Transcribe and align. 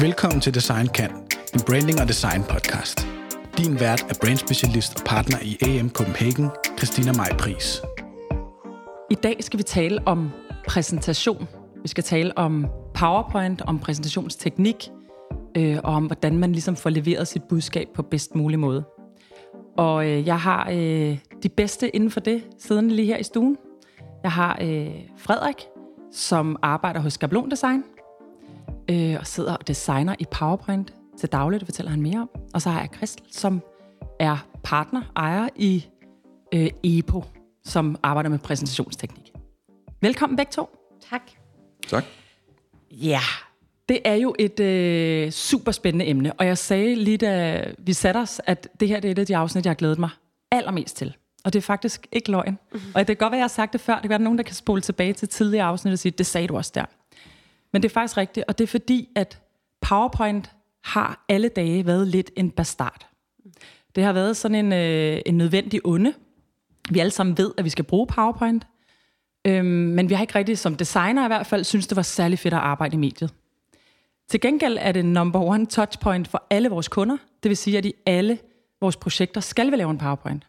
Velkommen 0.00 0.40
til 0.40 0.54
Design 0.54 0.86
Kan, 0.86 1.10
en 1.54 1.60
branding 1.66 2.00
og 2.00 2.08
design 2.08 2.42
podcast. 2.42 3.08
Din 3.58 3.80
vært 3.80 4.02
er 4.02 4.14
brandspecialist 4.22 5.00
og 5.00 5.06
partner 5.06 5.38
i 5.42 5.58
AM 5.62 5.90
Copenhagen, 5.90 6.48
Christina 6.78 7.12
Maj 7.12 7.36
Pris. 7.38 7.82
I 9.10 9.14
dag 9.14 9.36
skal 9.44 9.58
vi 9.58 9.62
tale 9.62 9.98
om 10.06 10.30
præsentation. 10.68 11.48
Vi 11.82 11.88
skal 11.88 12.04
tale 12.04 12.38
om 12.38 12.66
PowerPoint, 12.94 13.62
om 13.62 13.78
præsentationsteknik, 13.78 14.90
øh, 15.56 15.78
og 15.84 15.94
om 15.94 16.06
hvordan 16.06 16.38
man 16.38 16.52
ligesom 16.52 16.76
får 16.76 16.90
leveret 16.90 17.28
sit 17.28 17.42
budskab 17.42 17.88
på 17.94 18.02
bedst 18.02 18.34
mulig 18.34 18.58
måde. 18.58 18.84
Og 19.76 20.08
øh, 20.08 20.26
jeg 20.26 20.40
har 20.40 20.68
øh, 20.70 21.18
de 21.42 21.48
bedste 21.48 21.96
inden 21.96 22.10
for 22.10 22.20
det, 22.20 22.42
siden 22.58 22.90
lige 22.90 23.06
her 23.06 23.16
i 23.16 23.24
stuen. 23.24 23.56
Jeg 24.22 24.32
har 24.32 24.58
øh, 24.62 24.90
Frederik, 25.18 25.66
som 26.12 26.56
arbejder 26.62 27.00
hos 27.00 27.12
Skablon 27.12 27.50
Design, 27.50 27.84
øh, 28.90 29.16
og 29.20 29.26
sidder 29.26 29.56
og 29.56 29.68
designer 29.68 30.14
i 30.18 30.24
PowerPoint 30.30 30.94
til 31.18 31.28
dagligt, 31.28 31.60
det 31.60 31.66
fortæller 31.66 31.90
han 31.90 32.02
mere 32.02 32.20
om. 32.20 32.30
Og 32.54 32.62
så 32.62 32.70
har 32.70 32.80
jeg 32.80 32.88
Christel, 32.96 33.24
som 33.30 33.62
er 34.20 34.46
partner, 34.64 35.02
ejer 35.16 35.48
i 35.56 35.86
øh, 36.54 36.70
EPO, 36.82 37.24
som 37.64 37.96
arbejder 38.02 38.30
med 38.30 38.38
præsentationsteknik. 38.38 39.32
Velkommen 40.00 40.36
begge 40.36 40.52
to. 40.52 40.68
Tak. 41.10 41.22
Tak. 41.88 42.04
Ja, 42.90 43.20
det 43.88 44.00
er 44.04 44.14
jo 44.14 44.34
et 44.38 44.60
øh, 44.60 45.30
super 45.30 45.72
spændende 45.72 46.06
emne, 46.06 46.32
og 46.32 46.46
jeg 46.46 46.58
sagde 46.58 46.94
lige 46.94 47.16
da 47.16 47.64
vi 47.78 47.92
satte 47.92 48.18
os, 48.18 48.40
at 48.46 48.68
det 48.80 48.88
her 48.88 49.00
det 49.00 49.08
er 49.08 49.12
et 49.12 49.18
af 49.18 49.26
de 49.26 49.36
afsnit, 49.36 49.64
jeg 49.64 49.70
har 49.70 49.74
glædet 49.74 49.98
mig 49.98 50.10
allermest 50.50 50.96
til. 50.96 51.16
Og 51.44 51.52
det 51.52 51.58
er 51.58 51.62
faktisk 51.62 52.06
ikke 52.12 52.30
løgn. 52.30 52.58
Mm-hmm. 52.72 52.92
Og 52.94 52.98
det 52.98 53.06
kan 53.06 53.16
godt 53.16 53.30
være, 53.30 53.38
jeg 53.38 53.44
har 53.44 53.48
sagt 53.48 53.72
det 53.72 53.80
før. 53.80 53.94
Det 53.94 54.02
kan 54.02 54.10
være, 54.10 54.18
der 54.18 54.24
nogen, 54.24 54.38
der 54.38 54.44
kan 54.44 54.54
spole 54.54 54.80
tilbage 54.80 55.12
til 55.12 55.28
tidligere 55.28 55.66
afsnit 55.66 55.92
og 55.92 55.98
sige, 55.98 56.12
det 56.12 56.26
sagde 56.26 56.48
du 56.48 56.56
også 56.56 56.72
der. 56.74 56.84
Men 57.72 57.82
det 57.82 57.88
er 57.88 57.92
faktisk 57.92 58.16
rigtigt, 58.16 58.46
og 58.48 58.58
det 58.58 58.64
er 58.64 58.68
fordi, 58.68 59.08
at 59.16 59.40
PowerPoint 59.80 60.50
har 60.84 61.24
alle 61.28 61.48
dage 61.48 61.86
været 61.86 62.08
lidt 62.08 62.30
en 62.36 62.50
bastard. 62.50 63.06
Det 63.94 64.04
har 64.04 64.12
været 64.12 64.36
sådan 64.36 64.54
en, 64.66 64.72
øh, 64.72 65.20
en 65.26 65.36
nødvendig 65.36 65.80
onde. 65.84 66.14
Vi 66.90 66.98
alle 66.98 67.10
sammen 67.10 67.38
ved, 67.38 67.52
at 67.58 67.64
vi 67.64 67.70
skal 67.70 67.84
bruge 67.84 68.06
PowerPoint. 68.06 68.66
Øhm, 69.46 69.66
men 69.66 70.08
vi 70.08 70.14
har 70.14 70.22
ikke 70.22 70.34
rigtig, 70.34 70.58
som 70.58 70.74
designer 70.74 71.24
i 71.24 71.26
hvert 71.26 71.46
fald, 71.46 71.64
synes 71.64 71.86
det 71.86 71.96
var 71.96 72.02
særlig 72.02 72.38
fedt 72.38 72.54
at 72.54 72.60
arbejde 72.60 72.94
i 72.94 72.98
mediet. 72.98 73.34
Til 74.28 74.40
gengæld 74.40 74.78
er 74.80 74.92
det 74.92 75.04
number 75.04 75.40
one 75.40 75.66
touchpoint 75.66 76.28
for 76.28 76.46
alle 76.50 76.68
vores 76.68 76.88
kunder. 76.88 77.16
Det 77.42 77.48
vil 77.48 77.56
sige, 77.56 77.78
at 77.78 77.84
i 77.84 77.92
alle 78.06 78.38
vores 78.80 78.96
projekter 78.96 79.40
skal 79.40 79.70
vi 79.70 79.76
lave 79.76 79.90
en 79.90 79.98
PowerPoint. 79.98 80.46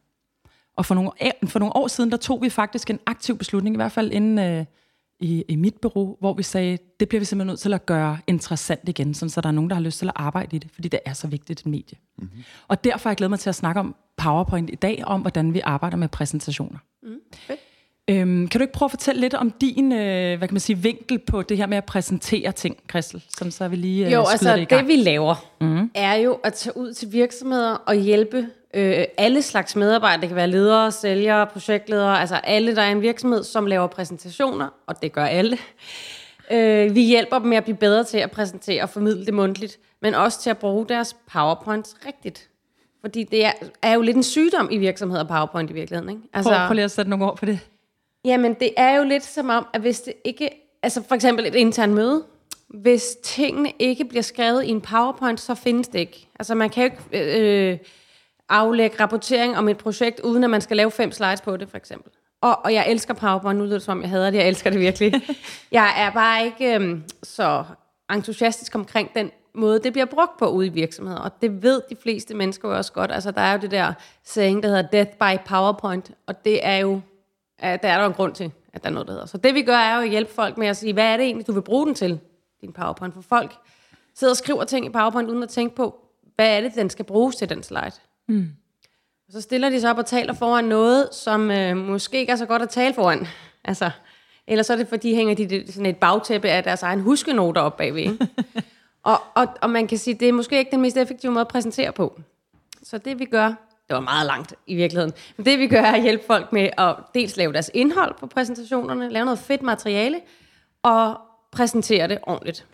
Og 0.78 0.85
for 0.85 0.95
nogle, 0.95 1.11
for 1.45 1.59
nogle 1.59 1.75
år 1.75 1.88
siden, 1.88 2.11
der 2.11 2.17
tog 2.17 2.41
vi 2.41 2.50
faktisk 2.50 2.89
en 2.89 3.00
aktiv 3.06 3.38
beslutning, 3.38 3.75
i 3.75 3.78
hvert 3.78 3.91
fald 3.91 4.11
inden 4.11 4.39
øh, 4.39 4.66
i, 5.22 5.45
i 5.47 5.55
mit 5.55 5.75
bureau, 5.81 6.17
hvor 6.19 6.33
vi 6.33 6.44
sagde, 6.44 6.77
det 7.00 7.09
bliver 7.09 7.19
vi 7.19 7.25
simpelthen 7.25 7.47
nødt 7.47 7.59
til 7.59 7.73
at 7.73 7.86
gøre 7.86 8.17
interessant 8.27 8.89
igen, 8.89 9.14
sådan, 9.14 9.30
så 9.30 9.41
der 9.41 9.47
er 9.47 9.53
nogen, 9.53 9.69
der 9.69 9.75
har 9.75 9.83
lyst 9.83 10.00
til 10.00 10.05
at 10.08 10.13
arbejde 10.16 10.55
i 10.55 10.59
det, 10.59 10.72
fordi 10.73 10.88
det 10.88 11.00
er 11.05 11.13
så 11.13 11.28
vigtigt 11.28 11.59
et 11.59 11.66
medie. 11.66 11.97
Mm-hmm. 12.17 12.44
Og 12.67 12.83
derfor 12.83 13.09
har 13.09 13.11
jeg 13.11 13.17
glædet 13.17 13.30
mig 13.30 13.39
til 13.39 13.50
at 13.50 13.55
snakke 13.55 13.80
om 13.80 13.95
PowerPoint 14.17 14.69
i 14.69 14.75
dag, 14.75 15.03
om 15.05 15.22
hvordan 15.22 15.53
vi 15.53 15.61
arbejder 15.63 15.97
med 15.97 16.08
præsentationer. 16.08 16.80
Mm, 17.03 17.16
okay. 17.45 17.58
Øhm, 18.08 18.47
kan 18.47 18.59
du 18.59 18.63
ikke 18.63 18.73
prøve 18.73 18.88
at 18.88 18.91
fortælle 18.91 19.22
lidt 19.22 19.33
om 19.33 19.52
din 19.52 19.91
øh, 19.91 20.38
hvad 20.38 20.47
kan 20.47 20.53
man 20.53 20.59
sige, 20.59 20.78
vinkel 20.78 21.19
på 21.19 21.41
det 21.41 21.58
her 21.58 21.66
med 21.66 21.78
at 21.78 21.85
præsentere 21.85 22.52
ting, 22.52 22.78
Christel? 22.89 23.23
Sådan 23.38 23.52
så 23.52 23.67
vi 23.67 23.75
lige 23.75 24.06
øh, 24.06 24.11
Jo, 24.11 24.25
altså 24.31 24.56
det, 24.56 24.61
i 24.61 24.66
gang. 24.66 24.88
det 24.88 24.97
vi 24.97 25.03
laver, 25.03 25.35
mm. 25.61 25.91
er 25.95 26.13
jo 26.13 26.33
at 26.33 26.53
tage 26.53 26.78
ud 26.78 26.94
til 26.94 27.11
virksomheder 27.11 27.73
og 27.73 27.95
hjælpe 27.95 28.47
øh, 28.73 29.05
alle 29.17 29.41
slags 29.41 29.75
medarbejdere. 29.75 30.22
Det 30.22 30.30
kan 30.30 30.36
være 30.36 30.47
ledere, 30.47 30.91
sælgere, 30.91 31.47
projektledere, 31.47 32.19
altså 32.19 32.36
alle, 32.36 32.75
der 32.75 32.81
er 32.81 32.91
en 32.91 33.02
virksomhed, 33.02 33.44
som 33.44 33.66
laver 33.66 33.88
præsentationer, 33.88 34.69
og 34.88 35.02
det 35.02 35.11
gør 35.11 35.25
alle. 35.25 35.58
Øh, 36.52 36.95
vi 36.95 37.02
hjælper 37.02 37.39
dem 37.39 37.47
med 37.47 37.58
at 37.58 37.63
blive 37.63 37.78
bedre 37.78 38.03
til 38.03 38.17
at 38.17 38.31
præsentere 38.31 38.83
og 38.83 38.89
formidle 38.89 39.25
det 39.25 39.33
mundtligt, 39.33 39.80
men 40.02 40.16
også 40.16 40.41
til 40.41 40.50
at 40.50 40.58
bruge 40.58 40.86
deres 40.86 41.16
PowerPoints 41.31 41.95
rigtigt. 42.05 42.50
Fordi 43.02 43.23
det 43.23 43.45
er, 43.45 43.52
er 43.81 43.94
jo 43.94 44.01
lidt 44.01 44.18
en 44.18 44.23
sygdom 44.23 44.68
i 44.72 44.78
virksomheder, 44.78 45.24
PowerPoint 45.24 45.69
i 45.69 45.74
virkeligheden. 45.74 46.09
Ikke? 46.09 46.22
Altså, 46.34 46.51
prøv, 46.51 46.68
prøv 46.68 46.74
lige 46.74 46.85
at 46.85 46.91
sætte 46.91 47.09
nogle 47.09 47.25
ord 47.25 47.38
på 47.38 47.45
det. 47.45 47.59
Jamen, 48.25 48.53
det 48.53 48.74
er 48.78 48.97
jo 48.97 49.03
lidt 49.03 49.24
som 49.24 49.50
om, 49.50 49.68
at 49.74 49.81
hvis 49.81 50.01
det 50.01 50.13
ikke... 50.24 50.50
Altså 50.84 51.03
for 51.07 51.16
eksempel 51.16 51.45
et 51.45 51.56
internt 51.56 51.94
møde. 51.94 52.24
Hvis 52.69 53.18
tingene 53.24 53.72
ikke 53.79 54.06
bliver 54.06 54.22
skrevet 54.22 54.63
i 54.63 54.69
en 54.69 54.81
PowerPoint, 54.81 55.40
så 55.40 55.56
findes 55.56 55.88
det 55.88 56.00
ikke. 56.00 56.28
Altså 56.40 56.56
man 56.56 56.69
kan 56.69 56.84
jo 56.84 56.91
ikke 57.13 57.40
øh, 57.72 57.78
aflægge 58.51 59.00
rapportering 59.00 59.57
om 59.57 59.67
et 59.67 59.78
projekt, 59.78 60.19
uden 60.19 60.44
at 60.44 60.50
man 60.50 60.62
skal 60.62 60.78
lave 60.78 60.91
fem 60.91 61.12
slides 61.12 61.41
på 61.41 61.57
det, 61.57 61.69
for 61.69 61.78
eksempel. 61.78 62.12
Og, 62.41 62.59
og 62.63 62.73
jeg 62.73 62.85
elsker 62.89 63.13
PowerPoint, 63.13 63.59
nu 63.59 63.66
lyder 63.66 63.75
det 63.75 63.84
som 63.84 63.97
om, 63.97 64.01
jeg 64.01 64.09
hader 64.09 64.29
det, 64.29 64.38
jeg 64.38 64.47
elsker 64.47 64.69
det 64.69 64.79
virkelig. 64.79 65.13
jeg 65.72 65.94
er 65.97 66.12
bare 66.12 66.45
ikke 66.45 66.79
øh, 66.79 66.97
så 67.23 67.63
entusiastisk 68.13 68.75
omkring 68.75 69.13
den 69.13 69.31
måde, 69.56 69.79
det 69.79 69.94
bliver 69.94 70.06
brugt 70.06 70.38
på 70.39 70.47
ude 70.47 70.67
i 70.67 70.69
virksomheder. 70.69 71.19
Og 71.19 71.41
det 71.41 71.63
ved 71.63 71.81
de 71.89 71.95
fleste 72.03 72.34
mennesker 72.34 72.69
jo 72.69 72.78
også 72.78 72.94
godt. 72.94 73.12
Altså 73.12 73.31
der 73.31 73.41
er 73.41 73.53
jo 73.53 73.59
det 73.59 73.72
der 73.72 73.94
saying, 74.23 74.63
der 74.63 74.69
hedder 74.69 74.81
death 74.81 75.12
by 75.12 75.45
PowerPoint, 75.45 76.12
og 76.28 76.45
det 76.45 76.59
er 76.66 76.78
jo 76.78 77.01
der 77.62 77.68
er 77.68 77.97
der 77.97 78.06
en 78.06 78.13
grund 78.13 78.35
til, 78.35 78.51
at 78.73 78.83
der 78.83 78.89
er 78.89 78.94
noget, 78.94 79.07
der 79.07 79.13
hedder. 79.13 79.25
Så 79.25 79.38
det 79.38 79.56
vi 79.56 79.62
gør, 79.62 79.78
er 79.78 79.95
jo 79.95 80.01
at 80.01 80.09
hjælpe 80.09 80.33
folk 80.33 80.57
med 80.57 80.68
at 80.68 80.78
sige, 80.78 80.94
hvad 80.94 81.06
er 81.06 81.18
det 81.18 81.25
egentlig, 81.25 81.47
du 81.47 81.51
vil 81.51 81.62
bruge 81.62 81.85
den 81.85 81.95
til, 81.95 82.19
din 82.62 82.73
PowerPoint? 82.73 83.13
For 83.13 83.22
folk 83.22 83.56
sidder 84.16 84.33
og 84.33 84.38
skriver 84.38 84.63
ting 84.63 84.85
i 84.85 84.89
PowerPoint, 84.89 85.29
uden 85.29 85.44
at 85.44 85.50
tænke 85.50 85.75
på, 85.75 86.00
hvad 86.35 86.57
er 86.57 86.62
det, 86.62 86.75
den 86.75 86.89
skal 86.89 87.06
bruges 87.06 87.35
til, 87.35 87.50
den 87.50 87.63
slide. 87.63 87.91
Mm. 88.31 88.50
Og 89.28 89.34
så 89.34 89.42
stiller 89.42 89.69
de 89.69 89.81
sig 89.81 89.90
op 89.90 89.97
og 89.97 90.06
taler 90.06 90.34
foran 90.34 90.66
noget, 90.66 91.09
som 91.12 91.52
øh, 91.52 91.78
måske 91.78 92.19
ikke 92.19 92.31
er 92.31 92.36
så 92.36 92.46
godt 92.46 92.62
at 92.62 92.69
tale 92.69 92.94
foran. 92.94 93.28
Altså, 93.64 93.92
eller 94.47 94.64
så 94.64 94.74
er 94.74 94.78
det, 94.78 94.88
fordi 94.88 95.16
hænger 95.16 95.36
de 95.36 95.64
sådan 95.68 95.86
et 95.86 95.97
bagtæppe 95.97 96.50
af 96.50 96.64
deres 96.64 96.84
egen 96.84 97.02
huskenoter 97.02 97.62
op 97.62 97.78
bagved. 97.78 98.02
Ikke? 98.02 98.28
og, 99.03 99.22
og, 99.36 99.47
og 99.62 99.69
man 99.69 99.88
kan 99.88 99.97
sige, 99.97 100.14
det 100.14 100.30
er 100.30 100.34
måske 100.34 100.58
ikke 100.58 100.72
den 100.72 100.81
mest 100.81 100.97
effektive 100.97 101.31
måde 101.31 101.42
at 101.42 101.47
præsentere 101.47 101.92
på. 101.92 102.22
Så 102.84 102.97
det 102.97 103.19
vi 103.19 103.25
gør, 103.25 103.47
det 103.88 103.96
var 103.96 104.00
meget 104.00 104.25
langt 104.25 104.53
i 104.68 104.75
virkeligheden. 104.75 105.13
Men 105.38 105.46
det 105.46 105.59
vi 105.59 105.68
gør 105.68 105.81
er 105.81 105.92
at 105.92 106.02
hjælpe 106.02 106.24
folk 106.28 106.53
med 106.53 106.69
at 106.78 106.96
dels 107.13 107.38
lave 107.38 107.53
deres 107.53 107.72
indhold 107.74 108.16
på 108.19 108.28
præsentationerne, 108.28 109.09
lave 109.09 109.25
noget 109.25 109.40
fedt 109.40 109.62
materiale, 109.62 110.22
og 110.84 111.18
præsentere 111.52 112.08
det 112.08 112.19
ordentligt. 112.24 112.66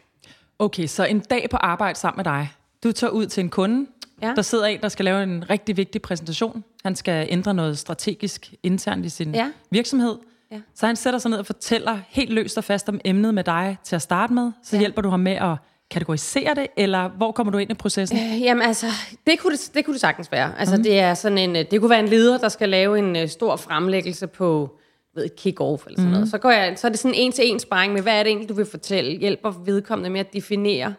Okay, 0.59 0.87
så 0.87 1.05
en 1.05 1.19
dag 1.19 1.49
på 1.49 1.57
arbejde 1.57 1.99
sammen 1.99 2.17
med 2.17 2.25
dig. 2.25 2.51
Du 2.83 2.91
tager 2.91 3.11
ud 3.11 3.25
til 3.25 3.41
en 3.41 3.49
kunde, 3.49 3.87
ja. 4.21 4.33
der 4.35 4.41
sidder 4.41 4.65
en, 4.65 4.81
der 4.81 4.89
skal 4.89 5.05
lave 5.05 5.23
en 5.23 5.49
rigtig 5.49 5.77
vigtig 5.77 6.01
præsentation. 6.01 6.63
Han 6.83 6.95
skal 6.95 7.27
ændre 7.29 7.53
noget 7.53 7.77
strategisk 7.77 8.53
internt 8.63 9.05
i 9.05 9.09
sin 9.09 9.35
ja. 9.35 9.51
virksomhed. 9.71 10.15
Ja. 10.51 10.59
Så 10.75 10.85
han 10.85 10.95
sætter 10.95 11.19
sig 11.19 11.31
ned 11.31 11.39
og 11.39 11.45
fortæller 11.45 11.99
helt 12.09 12.29
løst 12.33 12.57
og 12.57 12.63
fast 12.63 12.89
om 12.89 12.99
emnet 13.05 13.33
med 13.33 13.43
dig 13.43 13.77
til 13.83 13.95
at 13.95 14.01
starte 14.01 14.33
med. 14.33 14.51
Så 14.63 14.75
ja. 14.75 14.79
hjælper 14.79 15.01
du 15.01 15.09
ham 15.09 15.19
med 15.19 15.31
at 15.31 15.55
kategorisere 15.91 16.55
det, 16.55 16.67
eller 16.77 17.09
hvor 17.09 17.31
kommer 17.31 17.51
du 17.51 17.57
ind 17.57 17.71
i 17.71 17.73
processen? 17.73 18.17
Øh, 18.17 18.41
jamen 18.41 18.63
altså, 18.63 18.87
det 19.27 19.39
kunne 19.39 19.53
det, 19.53 19.71
det 19.73 19.85
kunne 19.85 19.93
det 19.93 20.01
sagtens 20.01 20.31
være. 20.31 20.59
Altså, 20.59 20.77
mm. 20.77 20.83
det, 20.83 20.99
er 20.99 21.13
sådan 21.13 21.37
en, 21.37 21.55
det 21.55 21.79
kunne 21.79 21.89
være 21.89 21.99
en 21.99 22.07
leder, 22.07 22.37
der 22.37 22.49
skal 22.49 22.69
lave 22.69 22.99
en 22.99 23.15
uh, 23.15 23.29
stor 23.29 23.55
fremlæggelse 23.55 24.27
på 24.27 24.77
ved, 25.15 25.25
et 25.25 25.31
kick-off 25.31 25.85
eller 25.85 25.97
sådan 25.97 26.05
mm. 26.05 26.11
noget. 26.11 26.29
Så, 26.29 26.37
går 26.37 26.51
jeg, 26.51 26.73
så 26.79 26.87
er 26.87 26.91
det 26.91 26.99
sådan 26.99 27.15
en 27.15 27.31
til 27.31 27.51
en 27.51 27.59
sparring 27.59 27.93
med, 27.93 28.01
hvad 28.01 28.13
er 28.13 28.23
det 28.23 28.29
egentlig, 28.29 28.49
du 28.49 28.53
vil 28.53 28.65
fortælle? 28.65 29.19
Hjælper 29.19 29.51
vedkommende 29.65 30.09
med 30.09 30.19
at 30.19 30.33
definere, 30.33 30.93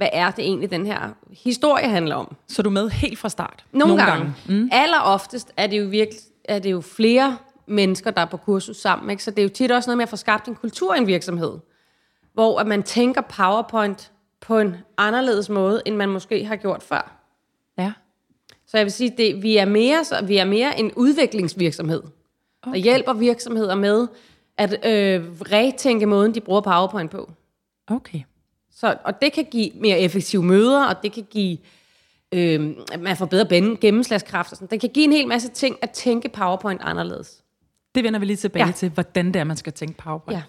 hvad 0.00 0.08
er 0.12 0.30
det 0.30 0.44
egentlig, 0.44 0.70
den 0.70 0.86
her 0.86 1.14
historie 1.30 1.88
handler 1.88 2.14
om. 2.14 2.36
Så 2.48 2.62
du 2.62 2.68
er 2.68 2.72
med 2.72 2.88
helt 2.88 3.18
fra 3.18 3.28
start? 3.28 3.64
Nogle, 3.72 3.96
Nogle 3.96 4.10
gange. 4.10 4.34
gange. 4.46 4.62
Mm. 4.62 4.68
Aller 4.72 5.00
oftest 5.00 5.52
er 5.56 5.66
det 5.66 5.78
jo 5.78 5.88
virkelig 5.88 6.20
er 6.44 6.58
det 6.58 6.70
jo 6.70 6.80
flere 6.80 7.36
mennesker, 7.66 8.10
der 8.10 8.20
er 8.20 8.26
på 8.26 8.36
kursus 8.36 8.76
sammen. 8.76 9.10
Ikke? 9.10 9.22
Så 9.22 9.30
det 9.30 9.38
er 9.38 9.42
jo 9.42 9.48
tit 9.48 9.70
også 9.70 9.90
noget 9.90 9.96
med 9.96 10.02
at 10.02 10.08
få 10.08 10.16
skabt 10.16 10.48
en 10.48 10.54
kultur 10.54 10.94
i 10.94 10.98
en 10.98 11.06
virksomhed, 11.06 11.58
hvor 12.32 12.58
at 12.58 12.66
man 12.66 12.82
tænker 12.82 13.20
PowerPoint 13.20 14.12
på 14.40 14.58
en 14.58 14.76
anderledes 14.98 15.48
måde, 15.48 15.82
end 15.86 15.96
man 15.96 16.08
måske 16.08 16.44
har 16.44 16.56
gjort 16.56 16.82
før. 16.82 17.20
Ja. 17.78 17.92
Så 18.66 18.76
jeg 18.76 18.84
vil 18.84 18.92
sige, 18.92 19.14
det, 19.16 19.42
vi, 19.42 19.56
er 19.56 19.64
mere, 19.64 20.04
så, 20.04 20.24
vi 20.24 20.36
er 20.36 20.44
mere 20.44 20.80
en 20.80 20.92
udviklingsvirksomhed, 20.96 22.02
okay. 22.62 22.72
der 22.72 22.76
hjælper 22.76 23.12
virksomheder 23.12 23.74
med 23.74 24.08
at 24.56 24.72
øh, 24.72 25.24
retænke 25.40 26.06
måden, 26.06 26.34
de 26.34 26.40
bruger 26.40 26.60
PowerPoint 26.60 27.10
på. 27.10 27.30
Okay. 27.86 28.20
Så, 28.80 28.96
og 29.04 29.22
det 29.22 29.32
kan 29.32 29.46
give 29.50 29.70
mere 29.74 29.98
effektive 29.98 30.42
møder, 30.42 30.86
og 30.86 31.02
det 31.02 31.12
kan 31.12 31.26
give, 31.30 31.58
øh, 32.32 32.76
at 32.92 33.00
man 33.00 33.16
får 33.16 33.26
bedre 33.26 33.76
gennemslagskraft. 33.80 34.52
Og 34.52 34.56
sådan. 34.56 34.68
Det 34.70 34.80
kan 34.80 34.90
give 34.90 35.04
en 35.04 35.12
hel 35.12 35.28
masse 35.28 35.48
ting 35.48 35.76
at 35.82 35.90
tænke 35.90 36.28
PowerPoint 36.28 36.80
anderledes. 36.84 37.42
Det 37.94 38.04
vender 38.04 38.20
vi 38.20 38.26
lige 38.26 38.36
tilbage 38.36 38.66
ja. 38.66 38.72
til, 38.72 38.90
hvordan 38.90 39.26
det 39.26 39.36
er, 39.36 39.44
man 39.44 39.56
skal 39.56 39.72
tænke 39.72 39.96
PowerPoint. 39.96 40.38
Ja. 40.38 40.42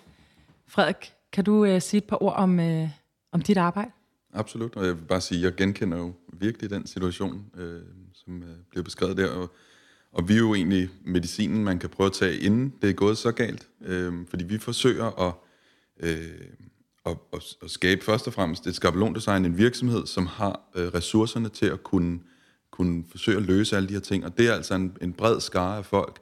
Frederik, 0.68 1.14
kan 1.34 1.44
du 1.44 1.66
øh, 1.66 1.82
sige 1.82 1.98
et 1.98 2.04
par 2.04 2.24
ord 2.24 2.36
om, 2.36 2.60
øh, 2.60 2.90
om 3.32 3.42
dit 3.42 3.58
arbejde? 3.58 3.92
Absolut, 4.34 4.76
og 4.76 4.86
jeg 4.86 4.96
vil 4.98 5.06
bare 5.06 5.22
sige, 5.22 5.40
at 5.40 5.44
jeg 5.44 5.56
genkender 5.56 5.98
jo 5.98 6.14
virkelig 6.34 6.70
den 6.70 6.88
situation, 6.88 7.46
øh, 7.58 7.82
som 8.14 8.44
øh, 8.44 8.50
bliver 8.70 8.84
beskrevet 8.84 9.18
der, 9.18 9.30
og, 9.30 9.52
og 10.12 10.30
vi 10.30 10.34
er 10.34 10.38
jo 10.38 10.54
egentlig 10.54 10.90
medicinen, 11.06 11.64
man 11.64 11.80
kan 11.80 11.90
prøve 11.90 12.08
at 12.08 12.14
tage, 12.14 12.40
inden 12.40 12.74
det 12.82 12.90
er 12.90 12.94
gået 12.94 13.18
så 13.18 13.32
galt, 13.32 13.68
øh, 13.82 14.14
fordi 14.30 14.44
vi 14.44 14.58
forsøger 14.58 15.28
at, 15.28 15.34
øh, 16.00 16.18
at, 17.06 17.18
at, 17.34 17.44
at 17.64 17.72
skabe 17.72 18.04
først 18.06 18.28
og 18.28 18.34
fremmest 18.34 18.68
et 18.68 18.76
skabelondesign, 18.76 19.46
en 19.46 19.58
virksomhed, 19.58 20.06
som 20.06 20.26
har 20.26 20.60
øh, 20.76 20.88
ressourcerne 20.88 21.50
til 21.50 21.66
at 21.66 21.84
kunne, 21.84 22.20
kunne 22.72 23.04
forsøge 23.12 23.38
at 23.38 23.44
løse 23.44 23.76
alle 23.76 23.90
de 23.90 23.94
her 23.94 24.00
ting, 24.02 24.26
og 24.26 24.38
det 24.38 24.48
er 24.48 24.54
altså 24.54 24.76
en, 24.76 24.98
en 25.02 25.14
bred 25.14 25.40
skare 25.40 25.78
af 25.78 25.86
folk, 25.86 26.20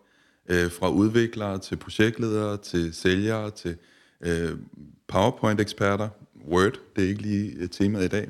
øh, 0.49 0.71
fra 0.71 0.89
udviklere 0.89 1.57
til 1.57 1.75
projektledere, 1.75 2.57
til 2.57 2.93
sælgere, 2.93 3.51
til 3.51 3.77
øh, 4.21 4.57
PowerPoint-eksperter, 5.07 6.09
Word, 6.47 6.79
det 6.95 7.03
er 7.03 7.07
ikke 7.07 7.21
lige 7.21 7.51
øh, 7.57 7.69
temaet 7.69 8.05
i 8.05 8.07
dag. 8.07 8.29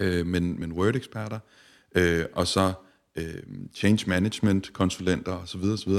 øh, 0.00 0.26
men, 0.26 0.60
men 0.60 0.72
Word-eksperter, 0.72 1.38
øh, 1.94 2.24
og 2.32 2.46
så 2.46 2.72
øh, 3.16 3.42
change 3.74 4.08
management 4.08 4.72
konsulenter 4.72 5.32
osv., 5.32 5.64
osv., 5.64 5.92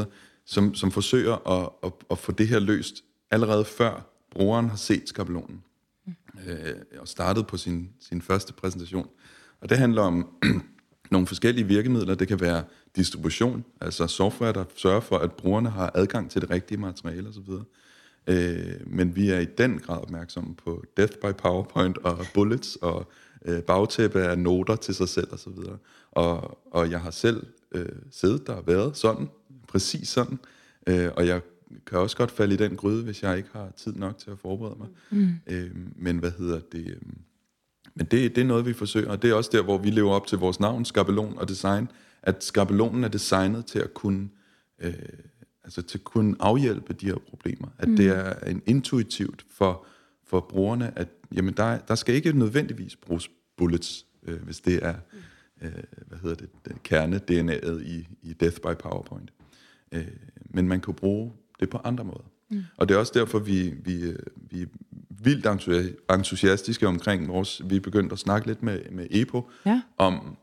som, 0.46 0.76
som 0.76 0.92
forsøger 0.92 1.64
at, 1.64 1.70
at, 1.84 1.92
at 2.12 2.18
få 2.18 2.32
det 2.32 2.48
her 2.48 2.60
løst 2.60 3.04
allerede 3.32 3.66
før 3.66 4.17
brugeren 4.38 4.70
har 4.70 4.78
set 4.78 5.10
skabelonen 5.10 5.64
øh, 6.48 6.76
og 7.00 7.08
startet 7.08 7.48
på 7.48 7.58
sin, 7.58 7.90
sin 8.00 8.22
første 8.22 8.54
præsentation. 8.54 9.08
Og 9.62 9.70
det 9.70 9.78
handler 9.78 10.02
om 10.02 10.28
nogle 11.12 11.28
forskellige 11.28 11.68
virkemidler. 11.68 12.16
Det 12.16 12.28
kan 12.28 12.42
være 12.42 12.64
distribution, 12.96 13.66
altså 13.82 14.08
software, 14.08 14.54
der 14.54 14.66
sørger 14.76 15.00
for, 15.00 15.18
at 15.18 15.32
brugerne 15.32 15.70
har 15.70 15.92
adgang 15.96 16.32
til 16.32 16.42
det 16.42 16.50
rigtige 16.50 16.78
materiale 16.78 17.30
osv. 17.30 17.50
Øh, 18.28 18.88
men 18.88 19.16
vi 19.16 19.30
er 19.30 19.40
i 19.40 19.46
den 19.46 19.80
grad 19.80 20.02
opmærksomme 20.02 20.56
på 20.56 20.84
Death 20.98 21.14
by 21.14 21.32
PowerPoint 21.38 21.98
og 21.98 22.26
bullets 22.34 22.76
og 22.76 23.12
øh, 23.46 23.62
bagtæppe 23.62 24.22
af 24.22 24.38
noter 24.38 24.76
til 24.76 24.96
sig 24.96 25.10
selv 25.10 25.34
osv. 25.34 25.58
Og, 26.12 26.60
og 26.74 26.92
jeg 26.92 27.02
har 27.02 27.12
selv 27.12 27.46
øh, 27.72 27.90
siddet 28.12 28.48
der 28.48 28.54
og 28.54 28.68
været 28.68 28.98
sådan, 28.98 29.30
præcis 29.68 30.08
sådan, 30.08 30.40
øh, 30.88 31.10
og 31.16 31.28
jeg 31.28 31.42
kan 31.86 32.00
også 32.00 32.18
godt 32.18 32.32
falde 32.32 32.54
i 32.54 32.58
den 32.58 32.76
gryde, 32.76 33.04
hvis 33.04 33.24
jeg 33.24 33.38
ikke 33.38 33.50
har 33.54 33.72
tid 33.78 33.94
nok 33.94 34.18
til 34.18 34.32
at 34.32 34.40
forberede 34.40 34.76
mig. 34.78 34.88
Mm. 35.12 35.34
Øh, 35.48 35.72
men 35.96 36.18
hvad 36.18 36.32
hedder 36.38 36.60
det? 36.60 36.88
Øh, 36.88 37.02
men 37.96 38.06
det, 38.06 38.36
det 38.36 38.42
er 38.42 38.46
noget, 38.46 38.66
vi 38.66 38.74
forsøger, 38.74 39.10
og 39.10 39.22
det 39.22 39.30
er 39.30 39.34
også 39.34 39.50
der, 39.54 39.64
hvor 39.64 39.78
vi 39.78 39.90
lever 39.90 40.12
op 40.12 40.28
til 40.28 40.38
vores 40.38 40.60
navn, 40.60 40.86
skabelon 40.86 41.38
og 41.38 41.50
design, 41.50 41.88
at 42.22 42.44
skabelonen 42.44 43.04
er 43.04 43.08
designet 43.08 43.66
til 43.66 43.80
at 43.80 43.94
kunne, 43.94 44.30
øh, 44.80 44.94
altså 45.64 45.82
til 45.82 45.98
at 45.98 46.04
kunne 46.04 46.36
afhjælpe 46.40 46.94
de 46.94 47.06
her 47.06 47.18
problemer. 47.30 47.68
At 47.78 47.88
mm. 47.88 47.96
det 47.96 48.08
er 48.08 48.34
en 48.50 48.62
intuitivt 48.66 49.46
for, 49.50 49.86
for 50.24 50.40
brugerne, 50.40 51.00
at 51.00 51.08
jamen 51.32 51.54
der, 51.54 51.78
der 51.78 51.96
skal 51.96 52.16
ikke 52.16 52.34
nødvendigvis 52.40 52.96
bruges 52.96 53.30
bullets, 53.58 54.06
øh, 54.28 54.42
hvis 54.42 54.60
det 54.60 54.86
er, 54.86 54.96
øh, 55.62 55.72
hvad 56.08 56.18
hedder 56.18 56.36
det, 56.36 56.50
det 56.66 56.84
kerne-DNA'et 56.84 57.82
i, 57.82 58.08
i 58.22 58.34
Death 58.34 58.58
by 58.58 58.74
PowerPoint. 58.80 59.34
Øh, 59.92 60.08
men 60.50 60.68
man 60.68 60.82
kan 60.82 60.94
bruge 60.94 61.34
det 61.60 61.70
på 61.70 61.78
andre 61.84 62.04
måder. 62.04 62.32
Mm. 62.50 62.64
Og 62.78 62.90
det 62.90 62.96
er 62.96 63.00
også 63.00 63.12
derfor, 63.16 63.40
vi, 63.40 63.74
vi, 63.84 64.02
øh, 64.02 64.20
vi 64.36 64.62
er 64.62 64.66
vildt 65.10 65.46
entusiastiske 66.12 66.88
omkring 66.88 67.28
vores... 67.28 67.62
Vi 67.66 67.76
er 67.76 67.80
begyndt 67.80 68.14
at 68.14 68.20
snakke 68.20 68.48
lidt 68.48 68.64
med, 68.64 68.80
med 68.92 69.08
EPO 69.10 69.50
ja. 69.66 69.82
om 69.98 70.38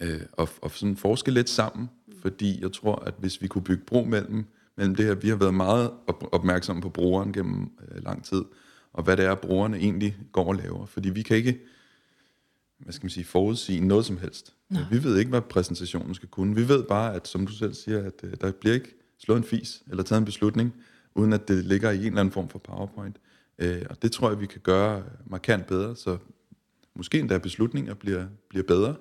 øh, 0.00 0.20
at, 0.38 0.52
at 0.64 0.70
sådan 0.72 0.96
forske 0.96 1.30
lidt 1.30 1.48
sammen, 1.48 1.90
fordi 2.22 2.62
jeg 2.62 2.72
tror, 2.72 2.94
at 2.94 3.14
hvis 3.18 3.42
vi 3.42 3.46
kunne 3.46 3.64
bygge 3.64 3.84
bro 3.84 4.04
mellem, 4.04 4.44
mellem 4.76 4.94
det 4.94 5.06
her... 5.06 5.14
Vi 5.14 5.28
har 5.28 5.36
været 5.36 5.54
meget 5.54 5.90
op, 6.06 6.28
opmærksomme 6.32 6.82
på 6.82 6.88
brugeren 6.88 7.32
gennem 7.32 7.70
øh, 7.88 8.04
lang 8.04 8.24
tid, 8.24 8.44
og 8.92 9.02
hvad 9.02 9.16
det 9.16 9.24
er, 9.24 9.34
brugerne 9.34 9.76
egentlig 9.76 10.16
går 10.32 10.48
og 10.48 10.54
laver. 10.54 10.86
Fordi 10.86 11.10
vi 11.10 11.22
kan 11.22 11.36
ikke 11.36 11.58
hvad 12.80 12.92
skal 12.92 13.04
man 13.04 13.10
sige, 13.10 13.24
forudsige 13.24 13.80
noget 13.80 14.04
som 14.04 14.18
helst. 14.18 14.54
Nej. 14.68 14.82
Vi 14.90 15.04
ved 15.04 15.18
ikke, 15.18 15.28
hvad 15.28 15.40
præsentationen 15.40 16.14
skal 16.14 16.28
kunne. 16.28 16.54
Vi 16.54 16.68
ved 16.68 16.82
bare, 16.82 17.14
at 17.14 17.28
som 17.28 17.46
du 17.46 17.52
selv 17.52 17.74
siger, 17.74 17.98
at 17.98 18.14
øh, 18.22 18.32
der 18.40 18.52
bliver 18.52 18.74
ikke 18.74 18.99
slået 19.20 19.38
en 19.38 19.44
fis 19.44 19.82
eller 19.90 20.02
taget 20.02 20.18
en 20.18 20.24
beslutning, 20.24 20.74
uden 21.14 21.32
at 21.32 21.48
det 21.48 21.64
ligger 21.64 21.90
i 21.90 21.98
en 21.98 22.04
eller 22.04 22.20
anden 22.20 22.32
form 22.32 22.48
for 22.48 22.58
PowerPoint. 22.58 23.16
Øh, 23.58 23.82
og 23.90 24.02
det 24.02 24.12
tror 24.12 24.28
jeg, 24.28 24.40
vi 24.40 24.46
kan 24.46 24.60
gøre 24.60 25.02
markant 25.26 25.66
bedre, 25.66 25.96
så 25.96 26.18
måske 26.94 27.18
endda 27.18 27.38
beslutninger 27.38 27.94
bliver, 27.94 28.26
bliver 28.48 28.64
bedre, 28.64 28.94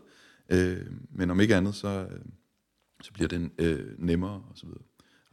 øh, 0.49 0.85
men 1.11 1.31
om 1.31 1.39
ikke 1.39 1.55
andet, 1.55 1.75
så, 1.75 1.87
øh, 1.87 2.19
så 3.01 3.13
bliver 3.13 3.27
det 3.27 3.49
øh, 3.57 3.85
nemmere 3.97 4.31
og 4.31 4.51
så 4.55 4.65
videre 4.65 4.81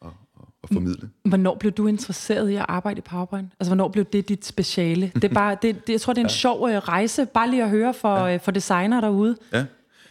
at, 0.02 0.08
at, 0.40 0.48
at 0.62 0.68
formidle. 0.72 1.10
Hvornår 1.24 1.54
blev 1.54 1.72
du 1.72 1.86
interesseret 1.86 2.50
i 2.50 2.54
at 2.54 2.66
arbejde 2.68 2.98
i 2.98 3.02
PowerPoint? 3.02 3.52
Altså, 3.60 3.70
hvornår 3.70 3.88
blev 3.88 4.04
det 4.04 4.28
dit 4.28 4.44
speciale? 4.44 5.12
Det 5.14 5.24
er 5.24 5.34
bare, 5.34 5.56
det, 5.62 5.86
det, 5.86 5.92
jeg 5.92 6.00
tror, 6.00 6.12
det 6.12 6.20
er 6.20 6.24
en 6.24 6.30
ja. 6.30 6.34
sjov 6.34 6.68
øh, 6.68 6.76
rejse, 6.76 7.26
bare 7.26 7.50
lige 7.50 7.62
at 7.62 7.70
høre 7.70 7.94
for, 7.94 8.16
ja. 8.16 8.34
øh, 8.34 8.40
for 8.40 8.50
designer 8.50 9.00
derude. 9.00 9.36
Ja, 9.52 9.66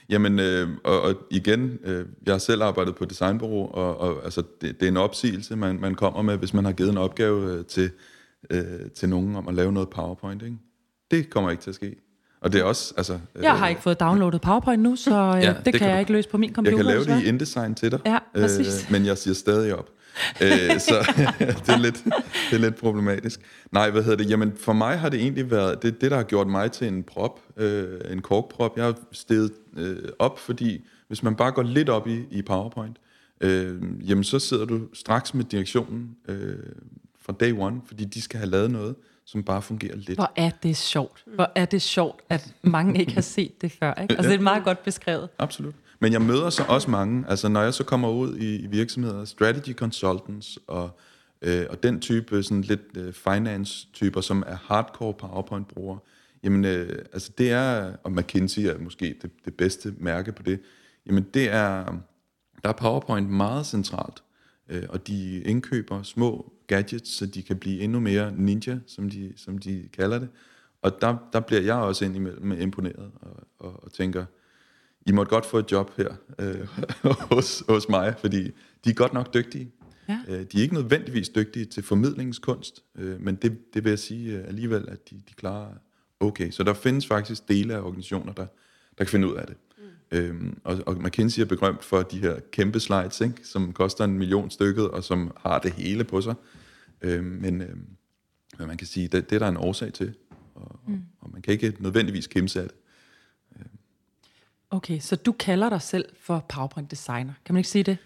Jamen, 0.10 0.40
øh, 0.40 0.70
og, 0.84 1.02
og 1.02 1.16
igen, 1.32 1.80
øh, 1.84 2.06
jeg 2.26 2.34
har 2.34 2.40
selv 2.40 2.64
arbejdet 2.64 2.96
på 2.96 3.06
designbureau, 3.06 3.72
og, 3.72 3.98
og 3.98 4.24
altså, 4.24 4.44
det, 4.62 4.80
det 4.80 4.86
er 4.86 4.92
en 4.92 4.98
opsigelse, 4.98 5.56
man, 5.56 5.80
man 5.82 5.96
kommer 5.96 6.22
med, 6.22 6.38
hvis 6.38 6.54
man 6.54 6.66
har 6.66 6.72
givet 6.72 6.90
en 6.90 6.98
opgave 6.98 7.52
øh, 7.52 7.66
til, 7.66 7.92
øh, 8.50 8.64
til 8.96 9.10
nogen 9.10 9.36
om 9.36 9.48
at 9.48 9.54
lave 9.54 9.72
noget 9.72 9.90
PowerPoint. 9.90 10.44
Ikke? 10.44 10.58
Det 11.12 11.30
kommer 11.30 11.52
ikke 11.52 11.64
til 11.64 11.70
at 11.70 11.76
ske. 11.76 11.96
Og 12.42 12.54
det 12.54 12.62
er 12.62 12.64
også, 12.64 12.94
altså... 12.98 13.14
Øh, 13.36 13.44
jeg 13.44 13.58
har 13.58 13.68
ikke 13.68 13.82
fået 13.82 14.00
downloadet 14.00 14.42
PowerPoint 14.42 14.84
nu, 14.84 14.96
så 14.96 15.12
øh, 15.12 15.44
ja, 15.44 15.50
det, 15.50 15.66
det 15.66 15.74
kan, 15.74 15.80
kan 15.80 15.90
jeg 15.90 16.00
ikke 16.00 16.12
løse 16.12 16.30
på 16.30 16.38
min 16.38 16.54
computer. 16.54 16.78
Jeg 16.78 16.86
kan 16.86 17.06
lave 17.08 17.18
det 17.20 17.26
i 17.26 17.28
InDesign 17.28 17.76
til 17.76 17.92
dig, 17.92 18.00
ja, 18.06 18.18
præcis. 18.34 18.86
øh, 18.86 18.92
men 18.92 19.06
jeg 19.06 19.18
siger 19.18 19.34
stadig 19.34 19.76
op. 19.76 19.90
øh, 20.42 20.80
så 20.80 20.96
det, 21.40 21.70
er 21.70 21.78
lidt, 21.78 22.04
det 22.50 22.56
er 22.56 22.58
lidt 22.58 22.76
problematisk. 22.76 23.40
Nej, 23.72 23.90
hvad 23.90 24.04
hedder 24.04 24.18
det? 24.18 24.30
Jamen, 24.30 24.54
for 24.58 24.74
mig 24.74 25.00
har 25.00 25.10
det 25.10 25.20
egentlig 25.20 25.52
været 25.52 25.84
det, 25.84 26.02
det 26.02 26.12
der 26.12 26.18
har 26.18 26.24
gjort 26.24 26.48
mig 26.48 26.72
til 26.72 26.88
en 26.88 27.04
prop, 27.04 27.40
øh, 27.58 27.88
en 28.12 28.22
korkprop. 28.22 28.78
Jeg 28.78 28.86
har 28.86 28.96
steget 29.12 29.52
øh, 29.76 30.10
op, 30.20 30.40
fordi 30.40 30.86
hvis 31.08 31.24
man 31.24 31.36
bare 31.36 31.52
går 31.52 31.64
lidt 31.64 31.90
op 31.90 32.08
i, 32.08 32.26
i 32.32 32.42
PowerPoint, 32.42 32.98
øh, 33.42 33.82
jamen 34.10 34.24
så 34.24 34.40
sidder 34.40 34.66
du 34.66 34.82
straks 34.94 35.34
med 35.34 35.44
direktionen 35.44 36.16
øh, 36.28 36.58
fra 37.20 37.34
day 37.40 37.54
one, 37.58 37.82
fordi 37.88 38.06
de 38.06 38.22
skal 38.22 38.38
have 38.38 38.50
lavet 38.50 38.72
noget, 38.72 38.96
som 39.26 39.44
bare 39.44 39.62
fungerer 39.62 39.96
lidt. 39.96 40.18
Hvor 40.18 40.32
er 40.36 40.50
det 40.50 40.78
sjovt. 40.78 41.24
Hvor 41.36 41.52
er 41.56 41.66
det 41.66 41.82
sjovt, 41.82 42.22
at 42.30 42.54
mange 42.62 43.00
ikke 43.00 43.14
har 43.14 43.22
set 43.22 43.62
det 43.62 43.72
før. 43.72 43.94
Ikke? 43.94 44.16
Altså, 44.16 44.32
det 44.32 44.40
er 44.40 44.44
meget 44.44 44.64
godt 44.64 44.84
beskrevet. 44.84 45.30
Absolut. 45.40 45.76
Men 46.00 46.14
jeg 46.14 46.22
møder 46.22 46.50
så 46.50 46.64
også 46.68 46.92
mange, 46.92 47.26
altså 47.28 47.48
når 47.48 47.62
jeg 47.62 47.74
så 47.74 47.84
kommer 47.84 48.10
ud 48.10 48.38
i, 48.38 48.56
i 48.56 48.68
virksomheder, 48.68 49.26
strategy 49.26 49.74
consultants 49.74 50.60
og, 50.68 51.00
øh, 51.42 51.66
og 51.70 51.84
den 51.84 52.00
type 52.00 52.44
sådan 52.44 52.62
lidt 52.62 52.82
øh, 52.98 53.14
finance-typer, 53.14 54.22
som 54.22 54.44
er 54.48 54.58
hardcore 54.64 55.14
PowerPoint-brugere, 55.14 56.00
jamen 56.46 56.66
øh, 56.66 57.06
altså 57.14 57.32
det 57.38 57.52
er, 57.52 57.96
og 58.04 58.12
McKinsey 58.12 58.62
er 58.62 58.78
måske 58.80 59.16
det, 59.22 59.32
det 59.46 59.54
bedste 59.54 59.94
mærke 59.98 60.32
på 60.32 60.44
det, 60.44 60.60
jamen 61.06 61.26
det 61.34 61.52
er, 61.52 61.86
der 62.64 62.70
er 62.70 62.74
PowerPoint 62.74 63.30
meget 63.30 63.66
centralt, 63.66 64.24
øh, 64.70 64.84
og 64.90 65.08
de 65.08 65.42
indkøber 65.42 66.04
små 66.04 66.54
gadgets, 66.68 67.12
så 67.12 67.26
de 67.26 67.44
kan 67.44 67.58
blive 67.58 67.82
endnu 67.82 68.00
mere 68.00 68.32
ninja, 68.36 68.80
som 68.88 69.10
de, 69.10 69.34
som 69.36 69.58
de 69.58 69.90
kalder 69.94 70.20
det. 70.20 70.30
Og 70.82 71.02
der, 71.02 71.18
der 71.34 71.40
bliver 71.40 71.62
jeg 71.62 71.76
også 71.76 72.06
indimellem 72.06 72.52
imponeret 72.52 73.12
og, 73.22 73.48
og, 73.60 73.84
og 73.84 73.94
tænker, 73.94 74.26
I 75.06 75.12
måtte 75.12 75.30
godt 75.30 75.46
få 75.46 75.58
et 75.58 75.72
job 75.72 75.92
her 75.98 76.16
øh, 76.40 76.68
hos, 77.32 77.64
hos 77.70 77.90
mig, 77.90 78.16
fordi 78.18 78.44
de 78.86 78.90
er 78.90 78.94
godt 78.94 79.14
nok 79.14 79.34
dygtige. 79.34 79.72
Ja. 80.10 80.20
Øh, 80.28 80.40
de 80.40 80.58
er 80.58 80.62
ikke 80.62 80.74
nødvendigvis 80.74 81.30
dygtige 81.30 81.66
til 81.66 81.84
formidlingskunst, 81.84 82.84
øh, 82.96 83.22
men 83.22 83.36
det, 83.36 83.74
det 83.74 83.84
vil 83.84 83.90
jeg 83.90 84.00
sige 84.00 84.38
øh, 84.38 84.48
alligevel, 84.48 84.90
at 84.90 85.10
de, 85.10 85.16
de 85.16 85.34
klarer 85.34 85.74
okay. 86.20 86.52
Så 86.52 86.64
der 86.64 86.74
findes 86.74 87.08
faktisk 87.08 87.48
dele 87.48 87.74
af 87.74 87.80
organisationer, 87.80 88.34
der, 88.34 88.46
der 88.98 89.04
kan 89.04 89.08
finde 89.08 89.28
ud 89.28 89.36
af 89.36 89.48
det. 89.48 89.56
Mm. 89.78 90.18
Øhm, 90.18 90.60
og, 90.64 90.80
og 90.86 90.98
McKinsey 90.98 91.42
er 91.42 91.46
berømt 91.46 91.84
for 91.84 92.02
de 92.02 92.20
her 92.20 92.40
kæmpe 92.52 92.80
slides, 92.80 93.22
ikke? 93.22 93.36
som 93.44 93.74
koster 93.74 94.04
en 94.04 94.18
million 94.18 94.52
stykket, 94.52 94.88
og 94.88 95.04
som 95.04 95.32
har 95.38 95.60
det 95.60 95.72
hele 95.72 96.04
på 96.04 96.22
sig. 96.22 96.36
Øhm, 97.02 97.26
men 97.26 97.62
øhm, 97.62 97.88
man 98.60 98.78
kan 98.78 98.88
sige, 98.88 99.08
det, 99.08 99.30
det 99.30 99.36
er 99.36 99.40
der 99.40 99.48
en 99.48 99.58
årsag 99.58 99.94
til, 99.94 100.16
og, 100.56 100.80
mm. 100.88 101.02
og 101.22 101.30
man 101.34 101.42
kan 101.42 101.54
ikke 101.54 101.74
nødvendigvis 101.80 102.28
kæmpe 102.28 102.60
af 102.60 102.64
det. 102.64 102.76
Okay, 104.76 105.00
så 105.00 105.16
du 105.16 105.32
kalder 105.32 105.70
dig 105.70 105.82
selv 105.82 106.06
for 106.22 106.46
PowerPoint 106.50 106.92
designer. 106.92 107.34
Kan 107.46 107.56
man 107.56 107.60
ikke 107.60 107.70
sige 107.70 107.84
det? 107.84 107.98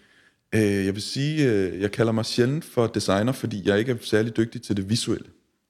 Øh, 0.55 0.85
jeg 0.85 0.93
vil 0.93 1.01
sige, 1.01 1.51
øh, 1.51 1.81
jeg 1.81 1.91
kalder 1.91 2.11
mig 2.11 2.25
sjældent 2.25 2.65
for 2.65 2.87
designer, 2.87 3.31
fordi 3.31 3.67
jeg 3.69 3.79
ikke 3.79 3.91
er 3.91 3.97
særlig 4.01 4.37
dygtig 4.37 4.61
til 4.61 4.77
det 4.77 4.89
visuelle. 4.89 5.27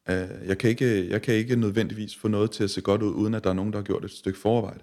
Øh, 0.09 0.47
jeg, 0.47 0.57
kan 0.57 0.69
ikke, 0.69 1.09
jeg 1.09 1.21
kan 1.21 1.33
ikke 1.33 1.55
nødvendigvis 1.55 2.15
få 2.15 2.27
noget 2.27 2.51
til 2.51 2.63
at 2.63 2.69
se 2.69 2.81
godt 2.81 3.01
ud, 3.01 3.13
uden 3.13 3.33
at 3.33 3.43
der 3.43 3.49
er 3.49 3.53
nogen, 3.53 3.73
der 3.73 3.79
har 3.79 3.83
gjort 3.83 4.05
et 4.05 4.11
stykke 4.11 4.39
forarbejde. 4.39 4.79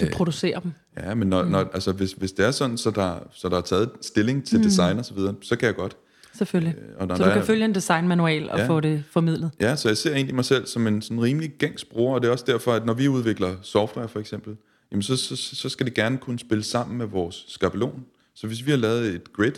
Du 0.00 0.06
øh, 0.06 0.12
producerer 0.12 0.60
dem. 0.60 0.72
Ja, 0.96 1.14
men 1.14 1.28
når, 1.28 1.42
mm. 1.42 1.50
når, 1.50 1.70
altså, 1.74 1.92
hvis, 1.92 2.12
hvis 2.12 2.32
det 2.32 2.46
er 2.46 2.50
sådan, 2.50 2.78
så 2.78 2.90
der, 2.90 3.18
så 3.32 3.48
der 3.48 3.56
er 3.56 3.60
taget 3.60 3.90
stilling 4.00 4.46
til 4.46 4.58
mm. 4.58 4.64
design 4.64 4.98
og 4.98 5.04
så 5.04 5.14
videre, 5.14 5.34
så 5.42 5.56
kan 5.56 5.66
jeg 5.66 5.74
godt. 5.74 5.96
Selvfølgelig. 6.34 6.74
Øh, 6.78 6.88
og 6.98 7.06
når 7.06 7.16
så 7.16 7.24
du 7.24 7.30
kan 7.30 7.38
er, 7.38 7.44
følge 7.44 7.64
en 7.64 7.74
designmanual 7.74 8.50
og 8.50 8.58
ja, 8.58 8.68
få 8.68 8.80
det 8.80 9.04
formidlet. 9.10 9.50
Ja, 9.60 9.76
så 9.76 9.88
jeg 9.88 9.96
ser 9.96 10.14
egentlig 10.14 10.34
mig 10.34 10.44
selv 10.44 10.66
som 10.66 10.86
en 10.86 11.02
sådan 11.02 11.22
rimelig 11.22 11.50
gængs 11.58 11.84
bruger, 11.84 12.14
og 12.14 12.22
det 12.22 12.28
er 12.28 12.32
også 12.32 12.44
derfor, 12.46 12.72
at 12.72 12.86
når 12.86 12.94
vi 12.94 13.08
udvikler 13.08 13.56
software 13.62 14.08
for 14.08 14.20
eksempel, 14.20 14.56
jamen 14.92 15.02
så, 15.02 15.16
så, 15.16 15.36
så 15.36 15.68
skal 15.68 15.86
det 15.86 15.94
gerne 15.94 16.18
kunne 16.18 16.38
spille 16.38 16.64
sammen 16.64 16.98
med 16.98 17.06
vores 17.06 17.44
skabelon. 17.48 18.04
Så 18.34 18.46
hvis 18.46 18.66
vi 18.66 18.70
har 18.70 18.78
lavet 18.78 19.14
et 19.14 19.32
grid, 19.32 19.52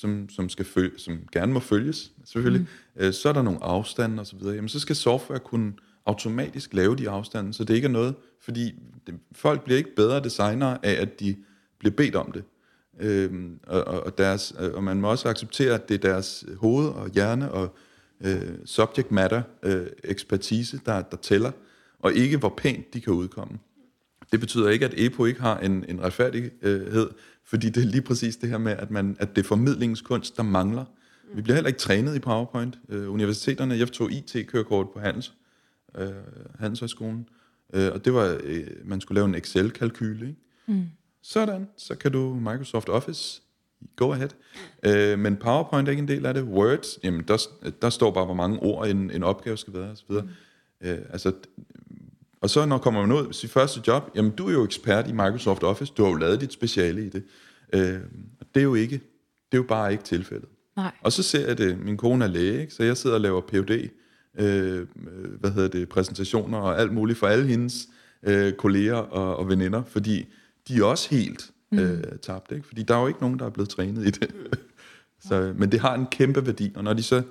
som, 0.00 0.28
som, 0.28 0.48
skal 0.48 0.64
følge, 0.64 0.98
som 0.98 1.18
gerne 1.32 1.52
må 1.52 1.60
følges, 1.60 2.12
selvfølgelig, 2.24 2.66
mm. 2.94 3.02
øh, 3.02 3.12
så 3.12 3.28
er 3.28 3.32
der 3.32 3.42
nogle 3.42 3.64
afstande 3.64 4.20
osv., 4.20 4.38
jamen 4.44 4.68
så 4.68 4.80
skal 4.80 4.96
software 4.96 5.40
kunne 5.40 5.72
automatisk 6.06 6.74
lave 6.74 6.96
de 6.96 7.10
afstande, 7.10 7.54
så 7.54 7.64
det 7.64 7.74
ikke 7.74 7.84
er 7.84 7.90
noget, 7.90 8.14
fordi 8.40 8.74
det, 9.06 9.14
folk 9.32 9.64
bliver 9.64 9.78
ikke 9.78 9.96
bedre 9.96 10.20
designere 10.20 10.86
af, 10.86 11.02
at 11.02 11.20
de 11.20 11.36
bliver 11.78 11.94
bedt 11.94 12.16
om 12.16 12.32
det. 12.32 12.44
Øhm, 13.00 13.60
og, 13.66 13.84
og, 13.84 14.18
deres, 14.18 14.52
og 14.52 14.84
man 14.84 15.00
må 15.00 15.10
også 15.10 15.28
acceptere, 15.28 15.74
at 15.74 15.88
det 15.88 15.94
er 15.94 16.08
deres 16.08 16.44
hoved 16.56 16.88
og 16.88 17.10
hjerne 17.10 17.52
og 17.52 17.76
øh, 18.20 18.54
subject 18.64 19.10
matter 19.10 19.42
øh, 19.62 19.86
ekspertise, 20.04 20.80
der, 20.86 21.02
der 21.02 21.16
tæller, 21.16 21.52
og 21.98 22.14
ikke 22.14 22.36
hvor 22.36 22.54
pænt 22.56 22.94
de 22.94 23.00
kan 23.00 23.12
udkomme. 23.12 23.58
Det 24.32 24.40
betyder 24.40 24.68
ikke, 24.68 24.84
at 24.84 24.94
EPO 24.96 25.24
ikke 25.24 25.40
har 25.40 25.58
en, 25.58 25.84
en 25.88 26.02
retfærdighed, 26.02 27.10
fordi 27.44 27.70
det 27.70 27.82
er 27.82 27.86
lige 27.86 28.02
præcis 28.02 28.36
det 28.36 28.48
her 28.48 28.58
med, 28.58 28.72
at, 28.72 28.90
man, 28.90 29.16
at 29.18 29.36
det 29.36 29.42
er 29.42 29.48
formidlingskunst, 29.48 30.36
der 30.36 30.42
mangler. 30.42 30.84
Vi 31.34 31.42
bliver 31.42 31.54
heller 31.54 31.68
ikke 31.68 31.80
trænet 31.80 32.16
i 32.16 32.18
PowerPoint. 32.18 32.78
Øh, 32.88 33.12
universiteterne, 33.12 33.78
jeg 33.78 33.92
tog 33.92 34.12
IT-kørekort 34.12 34.90
på 34.90 35.00
Handels, 35.00 35.34
øh, 35.98 36.08
Handelshøjskolen, 36.58 37.28
øh, 37.74 37.92
og 37.92 38.04
det 38.04 38.14
var, 38.14 38.38
øh, 38.44 38.66
man 38.84 39.00
skulle 39.00 39.16
lave 39.16 39.28
en 39.28 39.34
Excel-kalkyl, 39.34 40.22
ikke? 40.22 40.36
Mm. 40.66 40.84
Sådan, 41.22 41.68
så 41.76 41.94
kan 41.94 42.12
du 42.12 42.34
Microsoft 42.34 42.88
Office, 42.88 43.42
go 43.96 44.12
ahead. 44.12 44.28
Øh, 44.86 45.18
men 45.18 45.36
PowerPoint 45.36 45.88
er 45.88 45.90
ikke 45.90 46.00
en 46.00 46.08
del 46.08 46.26
af 46.26 46.34
det. 46.34 46.42
Word, 46.42 46.98
jamen 47.04 47.24
der, 47.28 47.46
der 47.82 47.90
står 47.90 48.10
bare, 48.10 48.24
hvor 48.24 48.34
mange 48.34 48.58
ord 48.58 48.88
en, 48.88 49.10
en 49.10 49.22
opgave 49.22 49.56
skal 49.56 49.72
være, 49.72 49.90
osv. 49.90 50.10
Mm. 50.10 50.28
Øh, 50.80 50.98
altså, 51.10 51.32
og 52.46 52.50
så 52.50 52.66
når 52.66 52.78
kommer 52.78 53.06
man 53.06 53.16
ud 53.16 53.32
sit 53.32 53.50
første 53.50 53.80
job, 53.86 54.10
jamen 54.14 54.30
du 54.30 54.48
er 54.48 54.52
jo 54.52 54.64
ekspert 54.64 55.08
i 55.08 55.12
Microsoft 55.12 55.62
Office, 55.62 55.92
du 55.96 56.02
har 56.02 56.10
jo 56.10 56.16
lavet 56.16 56.40
dit 56.40 56.52
speciale 56.52 57.06
i 57.06 57.08
det. 57.08 57.22
Øh, 57.72 58.00
det 58.54 58.60
er 58.60 58.62
jo 58.62 58.74
ikke, 58.74 58.94
det 59.52 59.52
er 59.52 59.56
jo 59.56 59.62
bare 59.62 59.92
ikke 59.92 60.04
tilfældet. 60.04 60.48
Nej. 60.76 60.92
Og 61.02 61.12
så 61.12 61.22
ser 61.22 61.46
jeg 61.46 61.58
det, 61.58 61.78
min 61.78 61.96
kone 61.96 62.24
er 62.24 62.28
læge, 62.28 62.60
ikke? 62.60 62.74
så 62.74 62.82
jeg 62.82 62.96
sidder 62.96 63.16
og 63.16 63.20
laver 63.20 63.40
PhD, 63.40 63.88
øh, 64.38 64.86
hvad 65.40 65.50
hedder 65.50 65.68
det, 65.68 65.88
præsentationer 65.88 66.58
og 66.58 66.80
alt 66.80 66.92
muligt 66.92 67.18
for 67.18 67.26
alle 67.26 67.46
hendes 67.46 67.88
øh, 68.22 68.52
kolleger 68.52 68.94
og, 68.94 69.36
og 69.36 69.48
veninder, 69.48 69.82
fordi 69.84 70.26
de 70.68 70.78
er 70.78 70.84
også 70.84 71.10
helt 71.10 71.50
øh, 71.72 72.02
tabt, 72.22 72.52
ikke? 72.52 72.66
fordi 72.66 72.82
der 72.82 72.94
er 72.94 73.00
jo 73.00 73.06
ikke 73.06 73.20
nogen, 73.20 73.38
der 73.38 73.46
er 73.46 73.50
blevet 73.50 73.68
trænet 73.68 74.06
i 74.06 74.10
det. 74.10 74.34
så, 75.28 75.52
men 75.56 75.72
det 75.72 75.80
har 75.80 75.94
en 75.94 76.06
kæmpe 76.06 76.46
værdi, 76.46 76.72
og 76.76 76.84
når 76.84 76.92
de 76.92 77.02
så 77.02 77.22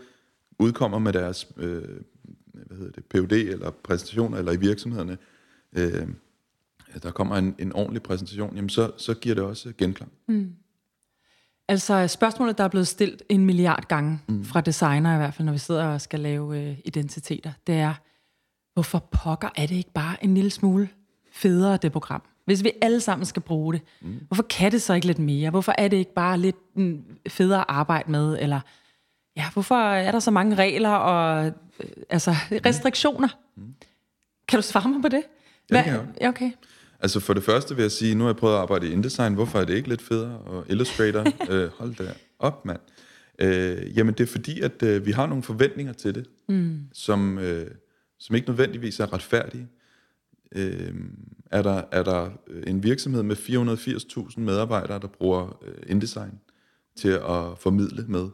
udkommer 0.59 0.99
med 0.99 1.13
deres 1.13 1.47
øh, 1.57 1.81
hvad 2.65 2.77
hedder 2.77 2.91
det, 2.91 3.05
PhD 3.05 3.31
eller 3.31 3.71
præsentationer, 3.71 4.37
eller 4.37 4.51
i 4.51 4.57
virksomhederne, 4.57 5.17
øh, 5.73 6.07
der 7.03 7.11
kommer 7.11 7.35
en, 7.35 7.55
en 7.59 7.73
ordentlig 7.73 8.03
præsentation, 8.03 8.55
jamen 8.55 8.69
så, 8.69 8.91
så 8.97 9.13
giver 9.13 9.35
det 9.35 9.43
også 9.43 9.73
genklang. 9.77 10.11
Altså 11.67 12.07
spørgsmålet, 12.07 12.57
der 12.57 12.63
er 12.63 12.67
blevet 12.67 12.87
stillet 12.87 13.21
en 13.29 13.45
milliard 13.45 13.87
gange, 13.87 14.19
mm. 14.27 14.43
fra 14.45 14.61
designer 14.61 15.13
i 15.13 15.17
hvert 15.17 15.33
fald, 15.33 15.45
når 15.45 15.51
vi 15.51 15.57
sidder 15.57 15.85
og 15.85 16.01
skal 16.01 16.19
lave 16.19 16.61
øh, 16.61 16.77
identiteter, 16.85 17.51
det 17.67 17.75
er, 17.75 17.93
hvorfor 18.73 19.07
pokker 19.11 19.49
er 19.55 19.65
det 19.65 19.75
ikke 19.75 19.93
bare 19.93 20.23
en 20.23 20.33
lille 20.33 20.49
smule 20.49 20.89
federe, 21.31 21.77
det 21.77 21.91
program? 21.91 22.23
Hvis 22.45 22.63
vi 22.63 22.71
alle 22.81 22.99
sammen 22.99 23.25
skal 23.25 23.41
bruge 23.41 23.73
det, 23.73 23.81
mm. 24.01 24.19
hvorfor 24.27 24.43
kan 24.43 24.71
det 24.71 24.81
så 24.81 24.93
ikke 24.93 25.07
lidt 25.07 25.19
mere? 25.19 25.49
Hvorfor 25.49 25.75
er 25.77 25.87
det 25.87 25.97
ikke 25.97 26.13
bare 26.13 26.37
lidt 26.37 26.55
mm, 26.75 27.03
federe 27.29 27.59
at 27.59 27.65
arbejde 27.67 28.11
med? 28.11 28.37
Eller 28.41 28.59
ja, 29.37 29.49
hvorfor 29.53 29.75
er 29.75 30.11
der 30.11 30.19
så 30.19 30.31
mange 30.31 30.55
regler 30.55 30.89
og 30.89 31.45
øh, 31.45 31.51
altså 32.09 32.35
restriktioner? 32.65 33.27
Mm. 33.55 33.75
Kan 34.47 34.57
du 34.57 34.61
svare 34.61 34.89
mig 34.89 35.01
på 35.01 35.07
det? 35.07 35.23
Ja, 35.71 35.83
kan 35.83 35.93
jeg. 35.93 36.05
Ja, 36.21 36.29
okay. 36.29 36.51
Altså 36.99 37.19
for 37.19 37.33
det 37.33 37.43
første 37.43 37.75
vil 37.75 37.81
jeg 37.81 37.91
sige, 37.91 38.15
nu 38.15 38.23
har 38.23 38.29
jeg 38.29 38.37
prøvet 38.37 38.53
at 38.53 38.59
arbejde 38.59 38.87
i 38.87 38.91
InDesign, 38.91 39.33
hvorfor 39.33 39.59
er 39.59 39.65
det 39.65 39.75
ikke 39.75 39.89
lidt 39.89 40.01
federe? 40.01 40.37
Og 40.39 40.65
Illustrator, 40.69 41.23
øh, 41.53 41.69
hold 41.69 41.95
da 41.95 42.13
op, 42.39 42.65
mand. 42.65 42.79
Øh, 43.39 43.97
jamen 43.97 44.13
det 44.13 44.23
er 44.23 44.31
fordi, 44.31 44.61
at 44.61 44.83
øh, 44.83 45.05
vi 45.05 45.11
har 45.11 45.25
nogle 45.25 45.43
forventninger 45.43 45.93
til 45.93 46.15
det, 46.15 46.25
mm. 46.49 46.79
som, 46.93 47.37
øh, 47.39 47.71
som 48.19 48.35
ikke 48.35 48.47
nødvendigvis 48.47 48.99
er 48.99 49.13
retfærdige. 49.13 49.67
Øh, 50.55 50.93
er, 51.51 51.61
der, 51.61 51.81
er 51.91 52.03
der 52.03 52.29
en 52.67 52.83
virksomhed 52.83 53.23
med 53.23 53.35
480.000 53.35 54.39
medarbejdere, 54.39 54.99
der 54.99 55.07
bruger 55.07 55.59
øh, 55.67 55.75
InDesign 55.87 56.39
til 56.97 57.09
at 57.09 57.57
formidle 57.57 58.05
med? 58.07 58.29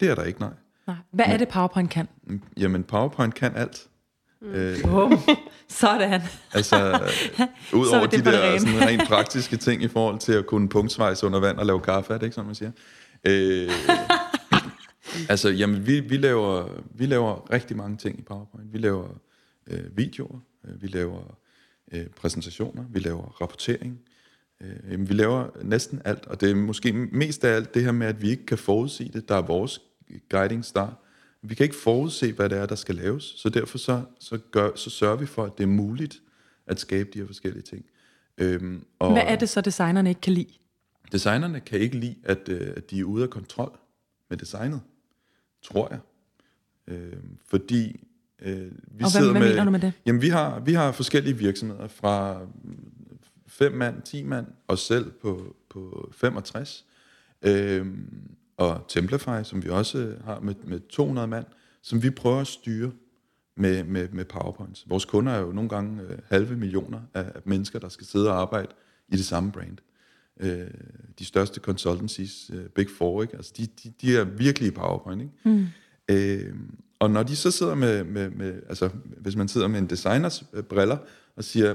Det 0.00 0.10
er 0.10 0.14
der 0.14 0.24
ikke, 0.24 0.40
nej. 0.40 0.52
Nej. 0.86 0.96
Hvad 1.10 1.24
er 1.28 1.36
det, 1.36 1.48
PowerPoint 1.48 1.90
kan? 1.90 2.08
Jamen 2.56 2.84
PowerPoint 2.84 3.34
kan 3.34 3.56
alt. 3.56 3.88
Øh, 4.42 4.82
Bum. 4.82 5.18
Sådan. 5.68 6.20
Altså, 6.52 6.76
Så 7.70 7.76
udover 7.76 8.02
er 8.02 8.06
det 8.06 8.24
de 8.24 8.30
der 8.30 8.58
sådan, 8.58 8.80
rent 8.80 9.08
praktiske 9.08 9.56
ting 9.56 9.82
i 9.82 9.88
forhold 9.88 10.18
til 10.18 10.32
at 10.32 10.46
kunne 10.46 10.68
punktsvejse 10.68 11.26
under 11.26 11.40
vand 11.40 11.58
og 11.58 11.66
lave 11.66 11.80
kaffe, 11.80 12.14
er 12.14 12.18
det 12.18 12.26
ikke 12.26 12.34
sådan, 12.34 12.46
man 12.46 12.54
siger? 12.54 12.70
Øh, 13.26 13.70
altså, 15.28 15.48
jamen, 15.48 15.86
vi, 15.86 16.00
vi, 16.00 16.16
laver, 16.16 16.68
vi 16.94 17.06
laver 17.06 17.50
rigtig 17.52 17.76
mange 17.76 17.96
ting 17.96 18.18
i 18.18 18.22
PowerPoint. 18.22 18.72
Vi 18.72 18.78
laver 18.78 19.08
øh, 19.66 19.96
videoer, 19.96 20.38
øh, 20.64 20.82
vi 20.82 20.86
laver 20.86 21.38
øh, 21.92 22.06
præsentationer, 22.06 22.84
vi 22.90 22.98
laver 22.98 23.40
rapportering. 23.40 23.98
Øh, 24.60 24.92
jamen, 24.92 25.08
vi 25.08 25.14
laver 25.14 25.46
næsten 25.62 26.02
alt, 26.04 26.26
og 26.26 26.40
det 26.40 26.50
er 26.50 26.54
måske 26.54 26.92
mest 26.92 27.44
af 27.44 27.54
alt 27.54 27.74
det 27.74 27.84
her 27.84 27.92
med, 27.92 28.06
at 28.06 28.22
vi 28.22 28.30
ikke 28.30 28.46
kan 28.46 28.58
forudsige 28.58 29.10
det. 29.12 29.28
Der 29.28 29.34
er 29.34 29.42
vores 29.42 29.80
guiding 30.28 30.64
star. 30.64 31.02
Vi 31.42 31.54
kan 31.54 31.64
ikke 31.64 31.76
forudse, 31.76 32.32
hvad 32.32 32.48
det 32.48 32.58
er, 32.58 32.66
der 32.66 32.74
skal 32.74 32.94
laves, 32.94 33.24
så 33.24 33.48
derfor 33.48 33.78
så, 33.78 34.02
så, 34.20 34.38
gør, 34.50 34.70
så 34.74 34.90
sørger 34.90 35.16
vi 35.16 35.26
for, 35.26 35.44
at 35.44 35.58
det 35.58 35.64
er 35.64 35.68
muligt 35.68 36.22
at 36.66 36.80
skabe 36.80 37.10
de 37.14 37.18
her 37.18 37.26
forskellige 37.26 37.62
ting. 37.62 37.84
Øhm, 38.38 38.84
og 38.98 39.12
Hvad 39.12 39.22
er 39.26 39.36
det 39.36 39.48
så, 39.48 39.60
designerne 39.60 40.08
ikke 40.08 40.20
kan 40.20 40.32
lide? 40.32 40.52
Designerne 41.12 41.60
kan 41.60 41.78
ikke 41.80 41.98
lide, 41.98 42.16
at, 42.24 42.48
øh, 42.48 42.72
at 42.76 42.90
de 42.90 43.00
er 43.00 43.04
ude 43.04 43.22
af 43.22 43.30
kontrol 43.30 43.78
med 44.30 44.36
designet, 44.38 44.80
tror 45.62 45.88
jeg. 45.90 45.98
Øhm, 46.88 47.36
fordi 47.48 48.06
øh, 48.42 48.56
vi 48.58 48.60
Og 48.64 48.70
hvad- 48.98 49.10
sidder 49.10 49.30
hvad 49.32 49.40
med... 49.40 49.48
mener 49.50 49.64
du 49.64 49.70
med 49.70 49.80
det? 49.80 49.92
Jamen, 50.06 50.22
vi 50.22 50.28
har, 50.28 50.60
vi 50.60 50.72
har 50.72 50.92
forskellige 50.92 51.36
virksomheder 51.38 51.88
fra 51.88 52.40
5 53.46 53.72
mand, 53.72 54.02
10 54.02 54.22
mand, 54.22 54.46
os 54.68 54.80
selv 54.80 55.10
på, 55.22 55.56
på 55.70 56.10
65. 56.12 56.84
Øhm, 57.42 58.30
og 58.56 58.84
Templify, 58.88 59.42
som 59.42 59.64
vi 59.64 59.68
også 59.68 60.14
har 60.24 60.40
med, 60.40 60.54
med 60.64 60.80
200 60.88 61.26
mand, 61.28 61.46
som 61.82 62.02
vi 62.02 62.10
prøver 62.10 62.40
at 62.40 62.46
styre 62.46 62.90
med, 63.56 63.84
med, 63.84 64.08
med 64.08 64.24
PowerPoints. 64.24 64.84
Vores 64.88 65.04
kunder 65.04 65.32
er 65.32 65.40
jo 65.40 65.52
nogle 65.52 65.68
gange 65.68 66.02
øh, 66.02 66.18
halve 66.28 66.56
millioner 66.56 67.00
af, 67.14 67.24
af 67.34 67.40
mennesker, 67.44 67.78
der 67.78 67.88
skal 67.88 68.06
sidde 68.06 68.30
og 68.30 68.40
arbejde 68.40 68.68
i 69.08 69.16
det 69.16 69.24
samme 69.24 69.52
brand. 69.52 69.78
Øh, 70.40 70.70
de 71.18 71.24
største 71.24 71.60
consultancies, 71.60 72.50
øh, 72.54 72.68
Big 72.68 72.86
Four, 72.98 73.22
ikke? 73.22 73.36
Altså, 73.36 73.52
de, 73.56 73.66
de, 73.66 73.92
de 74.00 74.16
er 74.16 74.24
virkelig 74.24 74.68
i 74.68 74.70
PowerPoint. 74.70 75.22
Ikke? 75.22 75.34
Mm. 75.44 75.66
Øh, 76.08 76.54
og 76.98 77.10
når 77.10 77.22
de 77.22 77.36
så 77.36 77.50
sidder 77.50 77.74
med, 77.74 78.04
med, 78.04 78.30
med, 78.30 78.62
altså 78.68 78.90
hvis 79.18 79.36
man 79.36 79.48
sidder 79.48 79.68
med 79.68 79.78
en 79.78 79.86
designers 79.86 80.44
øh, 80.52 80.62
briller 80.62 80.96
og 81.36 81.44
siger, 81.44 81.74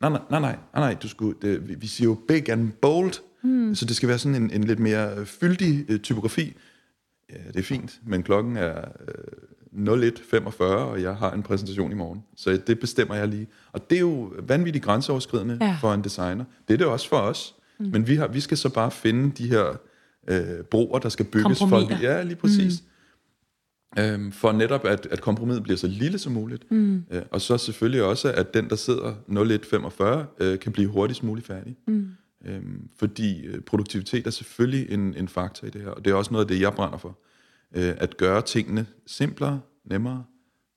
nej, 0.00 0.10
nej, 0.10 0.20
nej, 0.30 0.40
nej, 0.40 0.56
nej, 0.74 0.94
du 1.02 1.08
skulle, 1.08 1.38
det, 1.42 1.68
vi, 1.68 1.74
vi 1.74 1.86
siger 1.86 2.08
jo 2.08 2.18
big 2.28 2.48
and 2.48 2.72
bold, 2.72 3.12
mm. 3.44 3.74
så 3.74 3.84
det 3.84 3.96
skal 3.96 4.08
være 4.08 4.18
sådan 4.18 4.42
en, 4.42 4.50
en 4.50 4.64
lidt 4.64 4.78
mere 4.78 5.16
øh, 5.18 5.26
fyldig 5.26 5.84
øh, 5.88 6.00
typografi. 6.00 6.56
Ja, 7.30 7.36
det 7.48 7.56
er 7.56 7.62
fint, 7.62 8.00
men 8.06 8.22
klokken 8.22 8.56
er 8.56 8.78
øh, 9.08 10.08
01.45, 10.12 10.62
og 10.62 11.02
jeg 11.02 11.16
har 11.16 11.32
en 11.32 11.42
præsentation 11.42 11.92
i 11.92 11.94
morgen. 11.94 12.22
Så 12.36 12.60
det 12.66 12.78
bestemmer 12.80 13.14
jeg 13.14 13.28
lige. 13.28 13.46
Og 13.72 13.90
det 13.90 13.96
er 13.96 14.00
jo 14.00 14.32
vanvittigt 14.42 14.84
grænseoverskridende 14.84 15.58
Ja. 15.60 15.76
for 15.80 15.94
en 15.94 16.04
designer. 16.04 16.44
Det 16.68 16.74
er 16.74 16.78
det 16.78 16.86
også 16.86 17.08
for 17.08 17.16
os. 17.16 17.54
Mm. 17.78 17.86
Men 17.92 18.06
vi, 18.06 18.16
har, 18.16 18.28
vi 18.28 18.40
skal 18.40 18.56
så 18.58 18.68
bare 18.68 18.90
finde 18.90 19.30
de 19.38 19.48
her 19.48 19.76
øh, 20.28 20.64
broer, 20.70 20.98
der 20.98 21.08
skal 21.08 21.24
bygges. 21.26 21.58
For, 21.58 22.00
ja, 22.02 22.22
lige 22.22 22.36
præcis. 22.36 22.82
Mm. 22.82 22.88
Øhm, 24.02 24.32
for 24.32 24.52
netop, 24.52 24.84
at, 24.84 25.06
at 25.10 25.20
kompromiset 25.20 25.62
bliver 25.62 25.76
så 25.76 25.86
lille 25.86 26.18
som 26.18 26.32
muligt. 26.32 26.70
Mm. 26.70 27.04
Øh, 27.10 27.22
og 27.30 27.40
så 27.40 27.58
selvfølgelig 27.58 28.02
også, 28.02 28.32
at 28.32 28.54
den, 28.54 28.68
der 28.68 28.76
sidder 28.76 29.14
01.45, 30.40 30.44
øh, 30.44 30.58
kan 30.58 30.72
blive 30.72 30.88
hurtigst 30.88 31.22
muligt 31.22 31.46
færdig. 31.46 31.76
Mm. 31.86 32.08
Øhm, 32.44 32.88
fordi 32.96 33.46
øh, 33.46 33.60
produktivitet 33.60 34.26
er 34.26 34.30
selvfølgelig 34.30 34.90
en, 34.90 35.14
en 35.14 35.28
faktor 35.28 35.66
i 35.66 35.70
det 35.70 35.80
her, 35.80 35.90
og 35.90 36.04
det 36.04 36.10
er 36.10 36.14
også 36.14 36.32
noget 36.32 36.44
af 36.44 36.48
det, 36.48 36.60
jeg 36.60 36.72
brænder 36.72 36.98
for. 36.98 37.18
Øh, 37.74 37.94
at 37.96 38.16
gøre 38.16 38.42
tingene 38.42 38.86
simplere, 39.06 39.60
nemmere, 39.84 40.24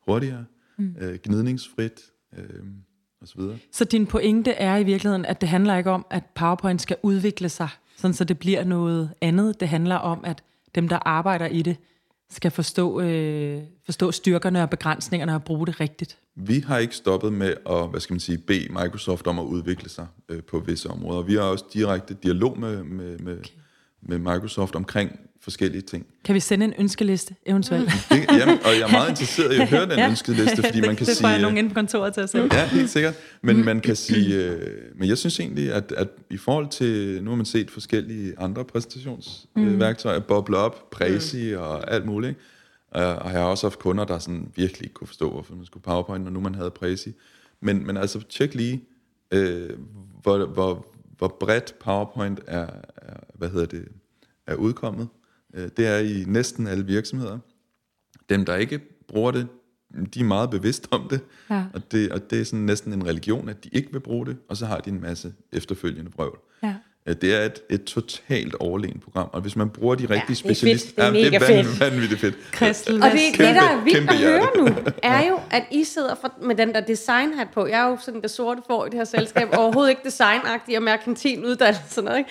hurtigere, 0.08 0.46
mm. 0.78 0.96
øh, 1.00 1.20
gnidningsfrit 1.24 2.02
øh, 2.38 2.44
osv. 3.22 3.42
Så 3.72 3.86
din 3.86 4.08
pointe 4.08 4.52
er 4.52 4.78
i 4.78 4.84
virkeligheden, 4.84 5.26
at 5.26 5.42
det 5.42 5.50
handler 5.50 5.78
ikke 5.78 5.92
om, 5.92 6.06
at 6.10 6.24
PowerPoint 6.36 6.82
skal 6.82 6.98
udvikle 7.04 7.50
sig, 7.50 7.70
sådan 7.96 8.14
så 8.14 8.24
det 8.24 8.40
bliver 8.40 8.64
noget 8.64 9.14
andet. 9.22 9.60
Det 9.60 9.68
handler 9.68 9.96
om, 9.96 10.20
at 10.24 10.44
dem, 10.76 10.88
der 10.88 11.00
arbejder 11.06 11.46
i 11.46 11.62
det, 11.62 11.78
skal 12.36 12.52
forstå, 12.52 13.02
øh, 13.02 13.62
forstå 13.86 14.12
styrkerne 14.12 14.62
og 14.64 14.70
begrænsningerne 14.70 15.36
og 15.36 15.44
bruge 15.44 15.68
det 15.68 15.80
rigtigt. 15.80 16.18
Vi 16.36 16.60
har 16.60 16.78
ikke 16.78 16.96
stoppet 16.96 17.34
med 17.34 17.54
at, 17.70 17.90
hvad 17.90 18.00
skal 18.00 18.14
man 18.14 18.20
sige, 18.20 18.38
bede 18.38 18.68
Microsoft 18.70 19.28
om 19.28 19.40
at 19.40 19.44
udvikle 19.44 19.90
sig 19.90 20.08
øh, 20.30 20.44
på 20.44 20.60
visse 20.60 20.90
områder. 20.90 21.22
Vi 21.22 21.34
har 21.34 21.42
også 21.42 21.66
direkte 21.74 22.14
dialog 22.14 22.60
med, 22.60 22.84
med, 22.84 23.20
med, 23.20 23.38
okay. 23.40 23.50
Med 24.06 24.18
Microsoft 24.18 24.76
omkring 24.76 25.20
forskellige 25.42 25.82
ting. 25.82 26.06
Kan 26.24 26.36
vi 26.36 26.40
sende 26.40 26.66
en 26.66 26.74
ønskeliste 26.78 27.36
eventuelt? 27.46 27.90
Det, 28.10 28.26
jamen, 28.40 28.60
og 28.66 28.72
jeg 28.72 28.82
er 28.82 28.92
meget 28.92 29.10
interesseret 29.10 29.54
i 29.54 29.60
at 29.60 29.70
høre 29.70 29.90
den 29.92 30.00
ja. 30.00 30.10
ønskeliste, 30.10 30.64
fordi 30.64 30.82
man 30.82 30.96
kan 30.96 30.98
det, 30.98 31.00
det 31.00 31.08
får 31.08 31.14
sige... 31.14 31.28
jeg 31.28 31.42
nogen 31.42 31.58
inde 31.58 31.70
på 31.70 31.74
kontoret 31.74 32.14
til 32.14 32.22
at 32.22 32.30
se. 32.30 32.50
Ja, 32.52 32.68
helt 32.68 32.90
sikkert. 32.90 33.14
Men 33.42 33.66
man 33.66 33.80
kan 33.80 33.96
sige, 33.96 34.36
øh, 34.36 34.72
men 34.96 35.10
jeg 35.10 35.18
synes 35.18 35.40
egentlig, 35.40 35.74
at, 35.74 35.92
at 35.98 36.08
i 36.30 36.38
forhold 36.38 36.70
til, 36.70 37.24
nu 37.24 37.30
har 37.30 37.36
man 37.36 37.46
set 37.46 37.72
forskellige 37.72 38.40
andre 38.40 38.66
præsentationsværktøjer, 38.66 40.20
mm. 40.20 40.26
boble 40.28 40.58
op, 40.58 40.90
Prezi 40.92 41.52
mm. 41.54 41.62
og 41.62 41.94
alt 41.94 42.06
muligt, 42.06 42.30
ikke? 42.30 42.42
Uh, 42.96 43.02
og 43.02 43.32
jeg 43.32 43.42
har 43.42 43.48
også 43.48 43.68
haft 43.68 43.80
kunder, 43.80 44.06
der 44.06 44.20
sådan 44.20 44.52
virkelig 44.56 44.84
ikke 44.84 44.94
kunne 44.94 45.08
forstå, 45.08 45.32
hvorfor 45.32 45.56
man 45.56 45.66
skulle 45.66 45.84
PowerPoint, 45.84 46.24
når 46.24 46.32
nu 46.32 46.40
man 46.40 46.56
havde 46.56 46.72
Prezi. 46.72 47.14
Men, 47.62 47.86
men 47.88 47.98
altså, 47.98 48.22
tjek 48.30 48.56
lige, 48.56 48.84
øh, 49.32 49.70
hvor, 50.22 50.46
hvor, 50.46 50.86
hvor 51.18 51.38
bredt 51.40 51.76
PowerPoint 51.80 52.40
er, 52.48 52.68
er, 52.98 53.18
hvad 53.34 53.50
hedder 53.50 53.66
det, 53.66 53.88
er 54.48 54.56
udkommet. 54.56 55.08
Øh, 55.54 55.70
det 55.78 55.88
er 55.88 55.98
i 56.00 56.24
næsten 56.28 56.68
alle 56.68 56.86
virksomheder. 56.86 57.38
Dem, 58.30 58.46
der 58.46 58.56
ikke 58.56 58.80
bruger 59.08 59.32
det, 59.32 59.48
de 60.14 60.20
er 60.20 60.24
meget 60.24 60.50
bevidste 60.50 60.88
om 60.92 61.08
det, 61.10 61.20
Ja. 61.50 61.64
og, 61.74 61.92
det 61.92 62.12
og 62.12 62.30
det 62.30 62.42
er 62.42 62.46
sådan 62.46 62.60
næsten 62.60 62.94
en 62.94 63.06
religion, 63.08 63.50
at 63.50 63.64
de 63.64 63.70
ikke 63.74 63.92
vil 63.92 64.00
bruge 64.00 64.26
det, 64.26 64.38
og 64.50 64.58
så 64.58 64.66
har 64.66 64.78
de 64.80 64.90
en 64.90 65.02
masse 65.02 65.34
efterfølgende 65.54 66.12
vrøvl. 66.16 66.40
Ja. 66.64 66.74
Øh, 67.06 67.16
Det 67.22 67.36
er 67.36 67.42
et, 67.46 67.60
et 67.70 67.84
totalt 67.84 68.56
overlegen 68.56 69.00
program, 69.00 69.30
og 69.34 69.42
hvis 69.42 69.56
man 69.56 69.70
bruger 69.70 69.96
de 69.96 70.02
rigtige 70.04 70.20
det 70.20 70.30
er 70.30 70.36
fedt. 70.36 70.38
specialister... 70.38 70.90
Det 70.96 71.02
er 71.02 71.06
Jamen, 71.06 71.22
mega 71.32 71.46
det 71.46 71.60
er 71.60 71.64
fedt. 71.64 71.82
vanv- 71.82 71.92
vanvittigt 71.92 72.22
fedt. 72.22 72.36
Kristel, 72.52 73.04
Og 73.04 73.12
det, 73.12 73.20
Kæmpe- 73.20 73.48
det, 73.48 73.56
der 73.56 73.62
er 73.62 73.84
vildt 73.84 74.10
at 74.10 74.18
høre 74.18 74.48
nu, 74.58 74.68
er 75.04 75.28
jo, 75.28 75.40
at 75.52 75.64
I 75.72 75.84
sidder 75.84 76.16
for, 76.16 76.34
med 76.46 76.56
den 76.56 76.74
der 76.74 76.82
designhat 76.82 77.48
på. 77.54 77.66
Jeg 77.68 77.86
er 77.86 77.90
jo 77.90 77.98
sådan 78.06 78.22
det 78.22 78.32
sorte 78.32 78.62
for 78.68 78.86
i 78.86 78.90
det 78.90 78.98
her 78.98 79.04
selskab, 79.06 79.48
overhovedet 79.58 79.90
ikke 79.90 80.02
designagtig 80.06 80.78
og 80.78 80.84
merkantil 80.84 81.46
uddannelse 81.46 81.82
og 81.86 81.90
sådan 81.92 82.06
noget, 82.06 82.18
ikke? 82.18 82.30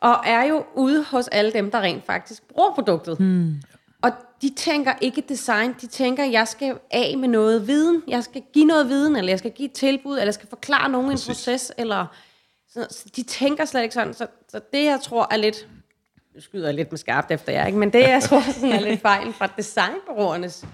Og 0.00 0.16
er 0.24 0.44
jo 0.44 0.64
ude 0.74 1.04
hos 1.04 1.28
alle 1.28 1.52
dem, 1.52 1.70
der 1.70 1.80
rent 1.80 2.06
faktisk 2.06 2.48
bruger 2.48 2.74
produktet. 2.74 3.18
Hmm. 3.18 3.54
Og 4.02 4.10
de 4.42 4.54
tænker 4.56 4.92
ikke 5.00 5.24
design, 5.28 5.74
de 5.80 5.86
tænker, 5.86 6.24
jeg 6.24 6.48
skal 6.48 6.78
af 6.90 7.18
med 7.18 7.28
noget 7.28 7.66
viden, 7.66 8.02
jeg 8.08 8.24
skal 8.24 8.42
give 8.52 8.64
noget 8.64 8.88
viden, 8.88 9.16
eller 9.16 9.32
jeg 9.32 9.38
skal 9.38 9.50
give 9.50 9.68
et 9.68 9.72
tilbud, 9.72 10.12
eller 10.12 10.24
jeg 10.24 10.34
skal 10.34 10.48
forklare 10.48 10.88
nogen 10.88 11.10
en 11.10 11.18
proces, 11.26 11.72
eller 11.78 12.06
så, 12.68 13.04
de 13.16 13.22
tænker 13.22 13.64
slet 13.64 13.82
ikke 13.82 13.94
sådan. 13.94 14.14
Så, 14.14 14.26
så 14.48 14.60
det, 14.72 14.84
jeg 14.84 15.00
tror 15.02 15.28
er 15.30 15.36
lidt, 15.36 15.68
nu 16.34 16.40
skyder 16.40 16.66
jeg 16.66 16.74
lidt 16.74 16.92
med 16.92 16.98
skarpt 16.98 17.30
efter 17.30 17.52
jer, 17.52 17.66
ikke? 17.66 17.78
men 17.78 17.92
det, 17.92 18.00
jeg 18.00 18.22
tror 18.22 18.40
sådan 18.52 18.72
er 18.72 18.80
lidt 18.80 19.00
fejlen 19.00 19.32
fra 19.32 19.48
designbureauernes 19.56 20.64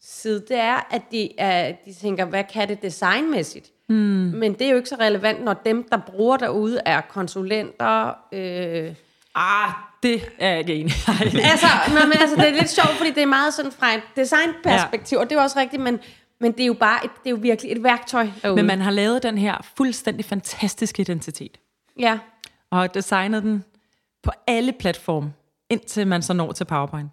side, 0.00 0.40
det 0.40 0.56
er, 0.56 0.88
at 0.90 1.02
de, 1.10 1.40
er, 1.40 1.72
de 1.84 1.94
tænker, 1.94 2.24
hvad 2.24 2.44
kan 2.44 2.68
det 2.68 2.82
designmæssigt? 2.82 3.72
Mm. 3.88 3.96
Men 4.34 4.52
det 4.52 4.62
er 4.62 4.70
jo 4.70 4.76
ikke 4.76 4.88
så 4.88 4.96
relevant, 5.00 5.44
når 5.44 5.54
dem, 5.54 5.88
der 5.90 5.98
bruger 6.06 6.36
derude, 6.36 6.80
er 6.86 7.00
konsulenter. 7.00 8.08
Øh. 8.32 8.94
Ah, 9.34 9.70
det 10.02 10.22
er 10.38 10.48
jeg 10.48 10.58
ikke 10.58 10.74
enig. 10.74 10.92
Altså, 11.52 11.66
men, 11.88 12.08
men, 12.08 12.18
altså, 12.20 12.36
det 12.36 12.48
er 12.48 12.52
lidt 12.52 12.70
sjovt, 12.70 12.90
fordi 12.90 13.10
det 13.10 13.22
er 13.22 13.26
meget 13.26 13.54
sådan 13.54 13.72
fra 13.72 13.94
et 13.94 14.02
designperspektiv, 14.16 15.16
ja. 15.16 15.22
og 15.22 15.30
det 15.30 15.38
er 15.38 15.42
også 15.42 15.58
rigtigt, 15.58 15.82
men, 15.82 15.98
men 16.40 16.52
det 16.52 16.60
er 16.60 16.66
jo 16.66 16.74
bare 16.74 17.04
et, 17.04 17.10
det 17.24 17.26
er 17.26 17.30
jo 17.30 17.38
virkelig 17.42 17.72
et 17.72 17.82
værktøj 17.82 18.28
derude. 18.42 18.56
Men 18.56 18.66
man 18.66 18.80
har 18.80 18.90
lavet 18.90 19.22
den 19.22 19.38
her 19.38 19.66
fuldstændig 19.76 20.24
fantastiske 20.24 21.00
identitet. 21.00 21.58
Ja, 21.98 22.18
og 22.70 22.78
har 22.78 22.86
designet 22.86 23.42
den 23.42 23.64
på 24.22 24.30
alle 24.46 24.72
platforme, 24.72 25.32
indtil 25.70 26.06
man 26.06 26.22
så 26.22 26.32
når 26.32 26.52
til 26.52 26.64
PowerPoint. 26.64 27.12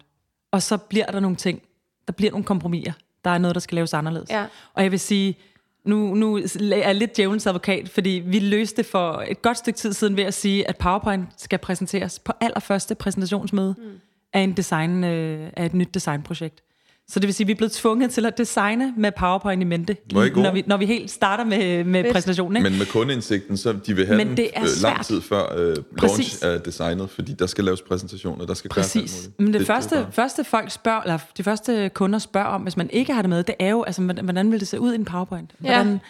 Og 0.52 0.62
så 0.62 0.76
bliver 0.76 1.06
der 1.06 1.20
nogle 1.20 1.36
ting, 1.36 1.62
der 2.06 2.12
bliver 2.12 2.30
nogle 2.30 2.44
kompromiser. 2.44 2.92
Der 3.24 3.30
er 3.30 3.38
noget, 3.38 3.54
der 3.54 3.60
skal 3.60 3.74
laves 3.74 3.94
anderledes. 3.94 4.30
Ja. 4.30 4.44
Og 4.74 4.82
jeg 4.82 4.90
vil 4.90 5.00
sige, 5.00 5.38
nu, 5.84 6.14
nu 6.14 6.36
er 6.36 6.76
jeg 6.76 6.94
lidt 6.94 7.16
djævelens 7.16 7.46
advokat, 7.46 7.88
fordi 7.88 8.22
vi 8.26 8.38
løste 8.38 8.76
det 8.76 8.86
for 8.86 9.24
et 9.28 9.42
godt 9.42 9.58
stykke 9.58 9.76
tid 9.76 9.92
siden 9.92 10.16
ved 10.16 10.24
at 10.24 10.34
sige, 10.34 10.68
at 10.68 10.76
PowerPoint 10.76 11.28
skal 11.36 11.58
præsenteres 11.58 12.18
på 12.18 12.32
allerførste 12.40 12.94
præsentationsmøde 12.94 13.74
mm. 13.78 14.00
af, 14.32 14.40
en 14.40 14.52
design, 14.52 15.04
øh, 15.04 15.50
af 15.56 15.66
et 15.66 15.74
nyt 15.74 15.94
designprojekt. 15.94 16.62
Så 17.08 17.20
det 17.20 17.26
vil 17.26 17.34
sige, 17.34 17.44
at 17.44 17.48
vi 17.48 17.52
er 17.52 17.56
blevet 17.56 17.72
tvunget 17.72 18.10
til 18.10 18.26
at 18.26 18.38
designe 18.38 18.94
med 18.96 19.12
PowerPoint 19.12 19.62
i 19.62 19.64
mente, 19.64 19.96
når 20.12 20.52
vi, 20.52 20.64
når 20.66 20.76
vi 20.76 20.86
helt 20.86 21.10
starter 21.10 21.44
med, 21.44 21.84
med 21.84 22.12
præsentationen. 22.12 22.56
Ikke? 22.56 22.70
Men 22.70 22.78
med 22.78 22.86
kundeindsigten, 22.86 23.56
så 23.56 23.72
de 23.86 23.96
vil 23.96 24.06
have 24.06 24.16
Men 24.16 24.28
den 24.28 24.36
det 24.36 24.50
er 24.54 24.62
øh, 24.62 24.68
lang 24.82 25.04
tid 25.04 25.20
før 25.20 25.56
øh, 25.56 25.76
Præcis. 25.98 26.42
launch 26.42 26.44
er 26.44 26.58
designet, 26.58 27.10
fordi 27.10 27.32
der 27.32 27.46
skal 27.46 27.64
laves 27.64 27.82
præsentationer, 27.82 28.46
der 28.46 28.54
skal 28.54 28.70
Præcis. 28.70 29.30
Men 29.38 29.46
det, 29.46 29.54
det, 29.60 29.66
første, 29.66 30.06
første 30.10 30.44
folk 30.44 30.70
spørger, 30.70 31.00
eller 31.00 31.18
de 31.36 31.42
første 31.42 31.88
kunder 31.94 32.18
spørger 32.18 32.48
om, 32.48 32.62
hvis 32.62 32.76
man 32.76 32.90
ikke 32.90 33.12
har 33.12 33.22
det 33.22 33.28
med, 33.28 33.42
det 33.42 33.54
er 33.58 33.70
jo, 33.70 33.82
altså, 33.82 34.02
hvordan 34.02 34.24
hvordan 34.24 34.52
vil 34.52 34.60
det 34.60 34.68
se 34.68 34.80
ud 34.80 34.92
i 34.92 34.94
en 34.94 35.04
PowerPoint? 35.04 35.50
Hvordan, 35.58 36.00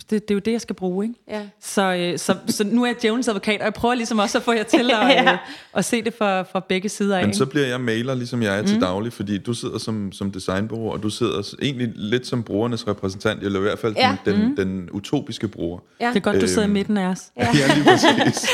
det, 0.00 0.10
det 0.10 0.30
er 0.30 0.34
jo 0.34 0.38
det, 0.44 0.52
jeg 0.52 0.60
skal 0.60 0.74
bruge, 0.76 1.04
ikke? 1.04 1.14
Ja. 1.28 1.42
Så, 1.62 1.94
øh, 1.94 2.18
så, 2.18 2.36
så 2.46 2.64
nu 2.64 2.82
er 2.82 2.86
jeg 2.86 2.96
djævelens 3.02 3.28
advokat, 3.28 3.60
og 3.60 3.64
jeg 3.64 3.74
prøver 3.74 3.94
ligesom 3.94 4.18
også 4.18 4.38
at 4.38 4.44
få 4.44 4.52
jer 4.52 4.62
til 4.62 4.90
at, 4.90 5.08
Ja. 5.08 5.32
øh, 5.32 5.38
at 5.74 5.84
se 5.84 6.02
det 6.02 6.14
fra, 6.14 6.42
fra 6.42 6.60
begge 6.68 6.88
sider 6.88 7.18
af. 7.18 7.24
Men 7.24 7.34
så 7.34 7.46
bliver 7.46 7.66
jeg 7.66 7.80
mailer, 7.80 8.14
ligesom 8.14 8.42
jeg 8.42 8.58
er 8.58 8.62
til 8.62 8.80
daglig, 8.80 9.12
fordi 9.12 9.38
du 9.38 9.54
sidder 9.54 9.78
som, 9.78 10.12
som 10.12 10.30
designbureau, 10.32 10.90
og 10.92 11.02
du 11.02 11.10
sidder 11.10 11.54
egentlig 11.62 11.92
lidt 11.94 12.26
som 12.26 12.42
brugernes 12.42 12.86
repræsentant, 12.88 13.42
eller 13.42 13.58
i 13.58 13.62
hvert 13.62 13.78
fald 13.78 13.94
Ja. 13.96 14.16
den, 14.24 14.34
den, 14.40 14.56
den 14.56 14.90
utopiske 14.92 15.48
bruger. 15.48 15.78
ja. 16.00 16.08
Det 16.08 16.16
er 16.16 16.20
godt, 16.20 16.40
du 16.40 16.46
sidder 16.46 16.62
i 16.62 16.64
Øhm, 16.64 16.72
midten 16.72 16.96
af 16.96 17.06
os. 17.06 17.20
Ja, 17.36 17.46
ja 17.68 17.74
lige 17.74 17.84
præcis. 17.84 18.48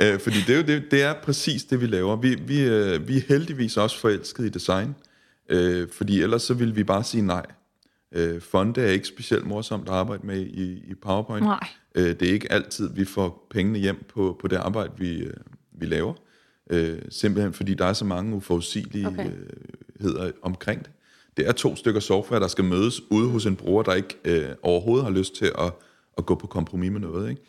øh, 0.00 0.20
fordi 0.20 0.36
det 0.46 0.50
er, 0.52 0.56
jo 0.56 0.62
det, 0.66 0.82
det 0.90 1.02
er 1.02 1.14
præcis 1.24 1.64
det, 1.64 1.80
vi 1.80 1.86
laver. 1.86 2.16
Vi, 2.16 2.34
vi, 2.46 2.60
øh, 2.60 3.08
vi 3.08 3.16
er 3.16 3.22
heldigvis 3.28 3.76
også 3.76 3.98
forelsket 4.00 4.44
i 4.44 4.48
design, 4.48 4.94
øh, 5.48 5.88
fordi 5.92 6.22
ellers 6.22 6.42
så 6.42 6.54
ville 6.54 6.74
vi 6.74 6.84
bare 6.84 7.04
sige 7.04 7.26
nej. 7.26 7.46
Øh, 8.12 8.40
fonde 8.40 8.80
er 8.80 8.90
ikke 8.90 9.06
specielt 9.06 9.46
morsomt 9.46 9.88
at 9.88 9.94
arbejde 9.94 10.26
med 10.26 10.40
i, 10.40 10.90
i 10.90 10.94
PowerPoint. 10.94 11.44
Nej. 11.44 11.68
Øh, 11.94 12.20
det 12.20 12.22
er 12.22 12.32
ikke 12.32 12.52
altid, 12.52 12.90
vi 12.94 13.04
får 13.04 13.46
pengene 13.50 13.78
hjem 13.78 14.04
på, 14.08 14.36
på 14.40 14.48
det 14.48 14.56
arbejde, 14.56 14.92
vi, 14.98 15.16
øh, 15.18 15.34
vi 15.72 15.86
laver. 15.86 16.14
Øh, 16.70 16.98
simpelthen 17.10 17.52
fordi 17.52 17.74
der 17.74 17.84
er 17.84 17.92
så 17.92 18.04
mange 18.04 18.36
uforudsigeligheder 18.36 19.20
Okay. 20.00 20.20
okay. 20.20 20.32
omkring 20.42 20.82
det. 20.82 20.90
Det 21.36 21.48
er 21.48 21.52
to 21.52 21.76
stykker 21.76 22.00
software, 22.00 22.40
der 22.40 22.48
skal 22.48 22.64
mødes 22.64 23.00
ude 23.10 23.28
hos 23.28 23.46
en 23.46 23.56
bruger, 23.56 23.82
der 23.82 23.94
ikke 23.94 24.16
øh, 24.24 24.48
overhovedet 24.62 25.04
har 25.04 25.12
lyst 25.12 25.34
til 25.34 25.52
at, 25.58 25.72
at 26.18 26.26
gå 26.26 26.34
på 26.34 26.46
kompromis 26.46 26.90
med 26.90 27.00
noget. 27.00 27.30
Ikke? 27.30 27.42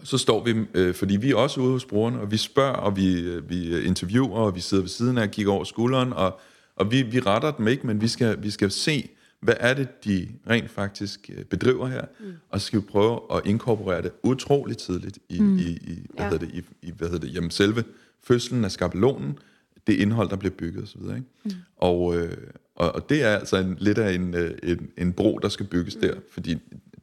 Og 0.00 0.06
så 0.06 0.18
står 0.18 0.44
vi, 0.44 0.54
øh, 0.74 0.94
fordi 0.94 1.16
vi 1.16 1.30
er 1.30 1.36
også 1.36 1.60
ude 1.60 1.72
hos 1.72 1.84
brugerne, 1.84 2.20
og 2.20 2.30
vi 2.30 2.36
spørger, 2.36 2.72
og 2.72 2.96
vi, 2.96 3.20
øh, 3.20 3.50
vi 3.50 3.80
interviewer, 3.80 4.38
og 4.38 4.54
vi 4.54 4.60
sidder 4.60 4.82
ved 4.82 4.88
siden 4.88 5.18
af 5.18 5.22
og 5.22 5.30
kigger 5.30 5.52
over 5.52 5.64
skulderen, 5.64 6.12
og, 6.12 6.40
og 6.80 6.90
vi, 6.90 7.02
vi 7.02 7.20
retter 7.20 7.50
dem 7.50 7.68
ikke, 7.68 7.86
men 7.86 8.00
vi 8.00 8.08
skal, 8.08 8.42
vi 8.42 8.50
skal 8.50 8.70
se, 8.70 9.08
hvad 9.40 9.54
er 9.60 9.74
det, 9.74 10.04
de 10.04 10.28
rent 10.50 10.70
faktisk 10.70 11.30
øh, 11.34 11.44
bedriver 11.44 11.86
her, 11.86 12.04
mm. 12.20 12.32
og 12.50 12.60
så 12.60 12.66
skal 12.66 12.80
vi 12.80 12.84
prøve 12.84 13.20
at 13.34 13.42
inkorporere 13.44 14.02
det 14.02 14.12
utroligt 14.22 14.78
tidligt 14.78 15.18
i, 15.28 15.40
mm. 15.40 15.58
i, 15.58 15.62
i, 15.62 16.06
hvad 16.14 16.24
Ja. 16.24 16.30
hedder 16.30 16.46
det, 16.46 16.54
i, 16.54 16.86
i 16.88 16.90
hvad 16.90 17.08
hedder 17.08 17.26
det, 17.26 17.34
jamen 17.34 17.50
selve 17.50 17.84
fødslen 18.22 18.64
af 18.64 18.70
skabelonen, 18.72 19.38
det 19.86 19.92
indhold, 19.92 20.28
der 20.30 20.36
bliver 20.36 20.54
bygget 20.54 20.82
osv. 20.84 21.00
Ikke? 21.02 21.22
Mm. 21.44 21.50
Og, 21.76 22.16
øh, 22.16 22.36
og, 22.74 22.92
og 22.94 23.08
det 23.08 23.22
er 23.22 23.36
altså 23.36 23.56
en, 23.56 23.76
lidt 23.78 23.98
af 23.98 24.12
en, 24.12 24.34
øh, 24.34 24.58
en, 24.62 24.90
en 24.98 25.12
bro, 25.12 25.38
der 25.42 25.48
skal 25.48 25.66
bygges 25.66 25.94
mm. 25.94 26.00
der, 26.00 26.14
fordi 26.32 26.54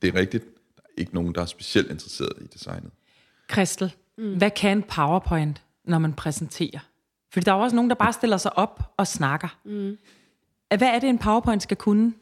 det 0.02 0.16
er 0.16 0.20
rigtigt, 0.20 0.44
der 0.76 0.82
er 0.86 0.90
ikke 1.02 1.14
nogen, 1.14 1.36
der 1.36 1.42
er 1.42 1.46
specielt 1.46 1.92
interesseret 1.92 2.34
i 2.42 2.46
designet. 2.54 2.92
Kristel, 3.48 3.94
mm. 4.18 4.38
hvad 4.38 4.52
kan 4.52 4.78
en 4.78 4.84
PowerPoint, 4.84 5.64
når 5.86 5.98
man 6.00 6.14
præsenterer? 6.14 6.80
Fordi 7.34 7.44
der 7.44 7.52
er 7.52 7.56
jo 7.56 7.62
også 7.64 7.76
nogen, 7.76 7.90
der 7.90 7.96
bare 7.96 8.14
stiller 8.14 8.38
sig 8.38 8.58
op 8.58 8.82
og 8.98 9.08
snakker. 9.08 9.48
Mm. 9.66 9.98
Hvad 10.78 10.88
er 10.88 11.00
det, 11.00 11.10
en 11.10 11.18
PowerPoint 11.18 11.64
skal 11.64 11.78
kunne? 11.78 12.14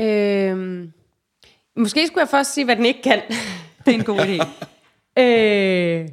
Øhm, 0.00 0.92
måske 1.76 2.06
skulle 2.06 2.20
jeg 2.20 2.28
først 2.28 2.54
sige, 2.54 2.64
hvad 2.64 2.76
den 2.76 2.86
ikke 2.86 3.02
kan. 3.02 3.20
Det 3.86 3.94
er 3.94 3.98
en 3.98 4.04
god 4.04 4.18
idé. 4.20 4.46
øh, 5.22 6.08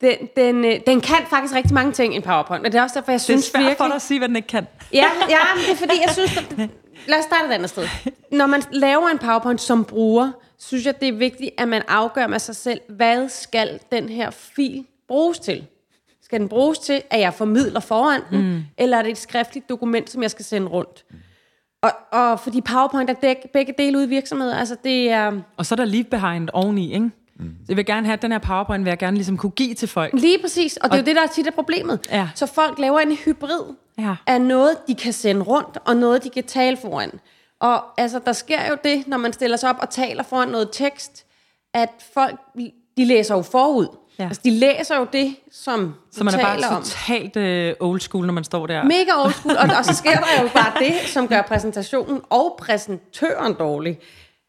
den, 0.00 0.28
den, 0.36 0.64
øh, 0.64 0.80
den 0.86 1.00
kan 1.00 1.18
faktisk 1.30 1.54
rigtig 1.54 1.74
mange 1.74 1.92
ting, 1.92 2.14
en 2.14 2.22
PowerPoint. 2.22 2.66
Og 2.66 2.72
det 2.72 2.78
er 2.78 2.82
også 2.82 2.94
derfor, 3.00 3.12
jeg 3.12 3.18
Det 3.18 3.22
er 3.22 3.24
synes 3.24 3.44
svært 3.44 3.60
virkelig... 3.60 3.76
for 3.76 3.84
dig 3.86 3.94
at 3.94 4.02
sige, 4.02 4.18
hvad 4.18 4.28
den 4.28 4.36
ikke 4.36 4.48
kan. 4.48 4.66
Ja, 4.92 5.06
ja, 5.28 5.38
men 5.54 5.64
det 5.64 5.72
er 5.72 5.76
fordi, 5.76 5.92
jeg 6.06 6.10
synes... 6.12 6.36
At, 6.36 6.70
lad 7.06 7.18
os 7.18 7.24
starte 7.24 7.46
et 7.48 7.52
andet 7.52 7.70
sted. 7.70 7.88
Når 8.32 8.46
man 8.46 8.62
laver 8.72 9.08
en 9.08 9.18
PowerPoint 9.18 9.60
som 9.60 9.84
bruger, 9.84 10.32
synes 10.58 10.86
jeg, 10.86 11.00
det 11.00 11.08
er 11.08 11.12
vigtigt, 11.12 11.50
at 11.58 11.68
man 11.68 11.82
afgør 11.88 12.26
med 12.26 12.38
sig 12.38 12.56
selv, 12.56 12.80
hvad 12.88 13.28
skal 13.28 13.80
den 13.92 14.08
her 14.08 14.30
fil 14.30 14.86
bruges 15.08 15.38
til? 15.38 15.66
Skal 16.34 16.40
den 16.40 16.48
bruges 16.48 16.78
til, 16.78 17.02
at 17.10 17.20
jeg 17.20 17.34
formidler 17.34 17.80
foran 17.80 18.20
den, 18.30 18.52
mm. 18.52 18.62
eller 18.78 18.98
er 18.98 19.02
det 19.02 19.10
et 19.10 19.18
skriftligt 19.18 19.68
dokument, 19.68 20.10
som 20.10 20.22
jeg 20.22 20.30
skal 20.30 20.44
sende 20.44 20.66
rundt? 20.68 21.04
Og, 21.82 21.90
og 22.12 22.40
fordi 22.40 22.60
PowerPoint 22.60 23.10
er 23.10 23.14
dæk, 23.14 23.36
begge 23.52 23.74
dele 23.78 23.98
ude 23.98 24.06
i 24.06 24.08
virksomheder, 24.08 24.56
altså 24.56 24.76
det 24.84 25.10
er... 25.10 25.32
Og 25.56 25.66
så 25.66 25.74
er 25.74 25.76
der 25.76 25.84
leave 25.84 26.04
behind 26.04 26.48
oveni, 26.52 26.94
ikke? 26.94 27.10
Mm. 27.38 27.56
Så 27.60 27.64
jeg 27.68 27.76
vil 27.76 27.86
gerne 27.86 28.06
have, 28.06 28.12
at 28.12 28.22
den 28.22 28.32
her 28.32 28.38
PowerPoint 28.38 28.84
vil 28.84 28.90
jeg 28.90 28.98
gerne 28.98 29.16
ligesom 29.16 29.36
kunne 29.36 29.50
give 29.50 29.74
til 29.74 29.88
folk. 29.88 30.12
Lige 30.12 30.38
præcis, 30.38 30.76
og 30.76 30.90
det 30.90 30.96
er 30.96 31.00
jo 31.00 31.04
det, 31.04 31.16
der 31.16 31.22
er 31.22 31.26
tit 31.26 31.46
er 31.46 31.50
problemet. 31.50 32.00
Ja. 32.10 32.28
Så 32.34 32.46
folk 32.46 32.78
laver 32.78 32.98
en 33.00 33.16
hybrid 33.16 33.74
Ja. 33.98 34.16
af 34.26 34.40
noget, 34.40 34.76
de 34.88 34.94
kan 34.94 35.12
sende 35.12 35.42
rundt, 35.42 35.78
og 35.84 35.96
noget, 35.96 36.24
de 36.24 36.30
kan 36.30 36.44
tale 36.44 36.76
foran. 36.76 37.10
Og 37.60 37.84
altså, 37.98 38.20
der 38.26 38.32
sker 38.32 38.68
jo 38.68 38.76
det, 38.84 39.08
når 39.08 39.16
man 39.16 39.32
stiller 39.32 39.56
sig 39.56 39.70
op 39.70 39.78
og 39.80 39.90
taler 39.90 40.22
foran 40.22 40.48
noget 40.48 40.68
tekst, 40.72 41.26
at 41.74 41.90
folk, 42.14 42.40
de 42.96 43.04
læser 43.04 43.34
jo 43.34 43.42
forud. 43.42 43.86
Ja. 44.18 44.24
Altså, 44.24 44.40
de 44.44 44.50
læser 44.50 44.96
jo 44.96 45.06
det, 45.12 45.36
som 45.52 45.94
Så 46.12 46.24
man 46.24 46.34
er 46.34 46.38
bare 46.42 46.76
om. 46.76 46.82
totalt 46.82 47.36
øh, 47.36 47.74
old 47.80 48.00
school, 48.00 48.26
når 48.26 48.32
man 48.32 48.44
står 48.44 48.66
der. 48.66 48.84
Mega 48.84 49.22
old 49.24 49.32
school, 49.32 49.56
og, 49.56 49.68
og 49.78 49.84
så 49.84 49.94
sker 49.94 50.10
der 50.10 50.42
jo 50.42 50.48
bare 50.60 50.72
det, 50.78 50.94
som 51.08 51.28
gør 51.28 51.42
præsentationen 51.42 52.20
og 52.30 52.56
præsentøren 52.58 53.54
dårlig, 53.54 53.98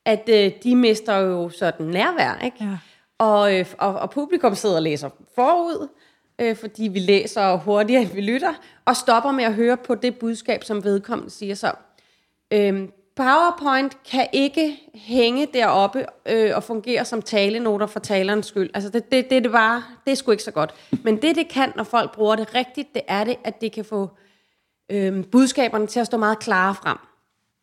at 0.05 0.29
øh, 0.29 0.51
de 0.63 0.75
mister 0.75 1.17
jo 1.17 1.49
sådan 1.49 1.85
nærvær, 1.85 2.39
ikke? 2.45 2.57
Ja. 2.61 2.77
Og, 3.19 3.59
øh, 3.59 3.65
og, 3.77 3.93
og 3.93 4.09
publikum 4.11 4.55
sidder 4.55 4.75
og 4.75 4.81
læser 4.81 5.09
forud, 5.35 5.87
øh, 6.41 6.55
fordi 6.55 6.83
vi 6.87 6.99
læser 6.99 7.57
hurtigere, 7.57 8.01
end 8.01 8.09
vi 8.13 8.21
lytter, 8.21 8.53
og 8.85 8.95
stopper 8.95 9.31
med 9.31 9.43
at 9.43 9.53
høre 9.53 9.77
på 9.77 9.95
det 9.95 10.15
budskab, 10.19 10.63
som 10.63 10.83
vedkommende 10.83 11.31
siger 11.31 11.55
så. 11.55 11.71
Øhm, 12.51 12.89
PowerPoint 13.15 14.03
kan 14.03 14.27
ikke 14.33 14.79
hænge 14.93 15.47
deroppe 15.53 16.05
øh, 16.25 16.55
og 16.55 16.63
fungere 16.63 17.05
som 17.05 17.21
talenoter 17.21 17.87
for 17.87 17.99
talerens 17.99 18.45
skyld. 18.45 18.69
Altså 18.73 18.89
det, 18.89 19.11
det, 19.11 19.29
det, 19.29 19.43
det 19.43 19.51
bare, 19.51 19.83
det 20.05 20.11
er 20.11 20.15
sgu 20.15 20.31
ikke 20.31 20.43
så 20.43 20.51
godt. 20.51 20.73
Men 21.03 21.21
det, 21.21 21.35
det 21.35 21.47
kan, 21.47 21.73
når 21.75 21.83
folk 21.83 22.13
bruger 22.13 22.35
det 22.35 22.55
rigtigt, 22.55 22.93
det 22.93 23.01
er 23.07 23.23
det, 23.23 23.35
at 23.43 23.61
det 23.61 23.71
kan 23.71 23.85
få 23.85 24.09
øh, 24.91 25.25
budskaberne 25.31 25.87
til 25.87 25.99
at 25.99 26.05
stå 26.05 26.17
meget 26.17 26.39
klare 26.39 26.75
frem. 26.75 26.97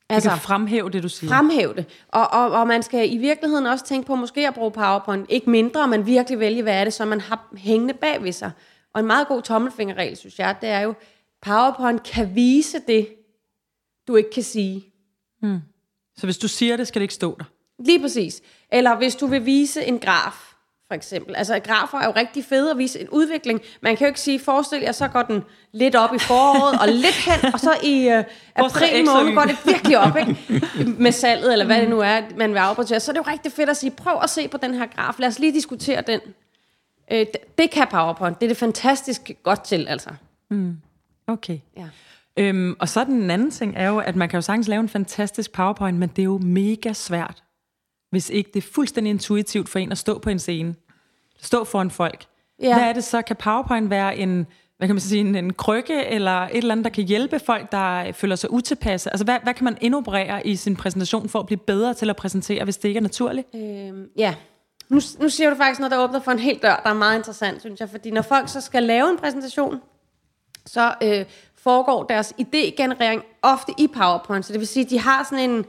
Altså, 0.09 0.31
kan 0.31 0.39
fremhæve 0.39 0.91
det, 0.91 1.03
du 1.03 1.09
siger. 1.09 1.31
Fremhæve 1.31 1.75
det. 1.75 1.85
Og, 2.09 2.29
og, 2.33 2.51
og 2.51 2.67
man 2.67 2.83
skal 2.83 3.13
i 3.13 3.17
virkeligheden 3.17 3.67
også 3.67 3.85
tænke 3.85 4.07
på 4.07 4.15
måske 4.15 4.49
at 4.49 4.55
bruge 4.55 4.71
PowerPoint. 4.71 5.27
Ikke 5.29 5.51
mindre, 5.51 5.89
men 5.89 6.07
virkelig 6.07 6.39
vælge, 6.39 6.63
hvad 6.63 6.75
er 6.75 6.85
det, 6.85 6.93
som 6.93 7.09
man 7.09 7.21
har 7.21 7.49
hængende 7.57 7.95
bag 7.95 8.23
ved 8.23 8.33
sig. 8.33 8.51
Og 8.95 9.01
en 9.01 9.07
meget 9.07 9.29
god 9.29 9.43
tommelfingerregel, 9.43 10.17
synes 10.17 10.39
jeg, 10.39 10.57
det 10.61 10.69
er 10.69 10.81
jo, 10.81 10.95
PowerPoint 11.43 12.03
kan 12.03 12.35
vise 12.35 12.79
det, 12.87 13.09
du 14.09 14.17
ikke 14.17 14.31
kan 14.31 14.43
sige. 14.43 14.92
Så 16.17 16.27
hvis 16.27 16.39
du 16.39 16.49
siger 16.49 16.77
det, 16.77 16.89
skal 16.89 17.01
det 17.01 17.05
ikke 17.05 17.15
stå 17.15 17.37
der. 17.39 17.45
Lige 17.85 18.01
præcis. 18.01 18.41
Eller 18.73 18.97
hvis 18.97 19.17
du 19.17 19.27
vil 19.27 19.47
vise 19.47 19.85
en 19.85 19.99
graf, 19.99 20.49
for 20.89 20.95
eksempel. 20.95 21.35
Altså, 21.37 21.59
grafer 21.59 21.99
er 21.99 22.05
jo 22.05 22.13
rigtig 22.17 22.45
fede 22.45 22.71
at 22.71 22.79
vise 22.79 23.01
en 23.01 23.09
udvikling. 23.09 23.61
Man 23.81 23.97
kan 23.97 24.05
jo 24.05 24.09
ikke 24.09 24.21
sige, 24.21 24.41
forestil 24.41 24.81
jer, 24.81 24.93
så 24.93 25.09
går 25.09 25.23
den 25.23 25.43
lidt 25.73 25.95
op 25.97 26.15
i 26.15 26.19
foråret, 26.19 26.81
og 26.81 26.89
lidt 26.89 27.15
hen, 27.15 27.55
og 27.55 27.61
så 27.61 27.71
i 27.83 28.09
øh, 28.09 28.25
april 28.67 29.05
måned 29.05 29.35
går 29.35 29.43
det 29.43 29.57
virkelig 29.67 29.99
op, 29.99 30.17
ikke? 30.17 30.37
Med 30.99 31.13
salget, 31.13 31.53
eller 31.53 31.65
hvad 31.67 31.81
det 31.81 31.91
nu 31.91 32.01
er, 32.01 32.21
man 32.37 32.51
vil 32.53 32.59
afbryte. 32.59 33.01
Så 33.01 33.11
er 33.11 33.15
det 33.15 33.27
jo 33.27 33.31
rigtig 33.33 33.53
fedt 33.53 33.71
at 33.71 33.77
sige, 33.77 33.91
prøv 33.91 34.19
at 34.23 34.31
se 34.31 34.49
på 34.49 34.57
den 34.57 34.75
her 34.75 34.87
graf. 34.87 35.15
Lad 35.19 35.29
os 35.29 35.39
lige 35.39 35.53
diskutere 35.53 36.03
den. 36.07 36.21
Øh, 37.13 37.27
det- 37.59 37.71
kan 37.71 37.87
PowerPoint. 37.91 38.41
Det 38.41 38.47
er 38.47 38.51
det 38.51 38.57
fantastisk 38.57 39.31
godt 39.43 39.65
til, 39.65 39.89
altså. 39.89 40.11
Okay. 41.27 41.59
Ja. 41.77 41.89
Øhm, 42.37 42.77
og 42.79 42.89
så 42.89 43.05
den 43.05 43.31
anden 43.31 43.51
ting 43.51 43.75
er 43.77 43.89
jo, 43.89 43.99
at 43.99 44.17
man 44.17 44.29
kan 44.29 44.37
jo 44.37 44.43
sagtens 44.43 44.69
lave 44.69 44.81
en 44.81 44.89
fantastisk 44.89 45.53
PowerPoint, 45.53 45.99
men 45.99 46.09
det 46.09 46.19
er 46.19 46.25
jo 46.25 46.39
mega 46.39 46.93
svært, 46.93 47.43
hvis 48.11 48.31
ikke 48.31 48.51
det 48.55 48.65
er 48.65 48.69
fuldstændig 48.75 49.11
intuitivt 49.11 49.69
for 49.69 49.79
en 49.79 49.93
at 49.93 49.99
stå 49.99 50.19
på 50.19 50.31
en 50.31 50.39
scene. 50.39 50.75
Stå 51.41 51.65
foran 51.65 51.91
folk. 51.91 52.25
Ja. 52.63 52.75
Hvad 52.75 52.89
er 52.89 52.93
det 52.93 53.05
så? 53.05 53.23
Kan 53.23 53.37
PowerPoint 53.37 53.91
være 53.91 54.17
en, 54.17 54.47
hvad 54.79 54.89
kan 54.89 54.95
man 54.95 55.01
sige, 55.01 55.21
en, 55.21 55.35
en 55.35 55.53
krykke, 55.53 56.05
eller 56.05 56.43
et 56.43 56.57
eller 56.57 56.73
andet, 56.73 56.85
der 56.85 56.91
kan 56.91 57.05
hjælpe 57.05 57.39
folk, 57.39 57.73
der 57.73 58.13
føler 58.13 58.37
sig 58.37 58.53
utilpasse? 58.53 59.11
Altså, 59.11 59.25
hvad, 59.25 59.39
hvad 59.43 59.55
kan 59.55 59.65
man 59.65 59.79
indoperere 59.81 60.47
i 60.47 60.57
sin 60.57 60.77
præsentation 60.77 61.29
for 61.29 61.39
at 61.39 61.47
blive 61.47 61.59
bedre 61.59 61.95
til 61.95 62.11
at 62.11 62.17
præsentere, 62.17 62.65
hvis 62.65 62.77
det 62.77 62.89
ikke 62.89 62.99
er 62.99 63.03
naturligt? 63.03 63.49
Øhm, 63.55 64.09
ja. 64.17 64.35
Nu, 64.89 65.01
nu 65.21 65.29
siger 65.29 65.51
du 65.51 65.57
faktisk 65.57 65.81
noget, 65.81 65.91
der 65.91 66.05
åbner 66.05 66.21
for 66.21 66.31
en 66.31 66.39
helt 66.39 66.63
dør, 66.63 66.81
der 66.85 66.91
er 66.91 66.95
meget 66.95 67.17
interessant, 67.19 67.61
synes 67.61 67.81
jeg. 67.81 67.89
Fordi 67.89 68.11
når 68.11 68.23
folk 68.23 68.49
så 68.49 68.61
skal 68.61 68.83
lave 68.83 69.11
en 69.11 69.19
præsentation, 69.19 69.81
så 70.67 70.95
øh, 71.03 71.25
foregår 71.63 72.05
deres 72.05 72.35
idégenerering 72.39 73.23
ofte 73.43 73.73
i 73.79 73.87
PowerPoint. 73.87 74.47
Så 74.47 74.53
det 74.53 74.61
vil 74.61 74.69
sige, 74.69 74.85
at 74.85 74.91
de 74.91 74.99
har 74.99 75.25
sådan 75.25 75.51
en, 75.51 75.65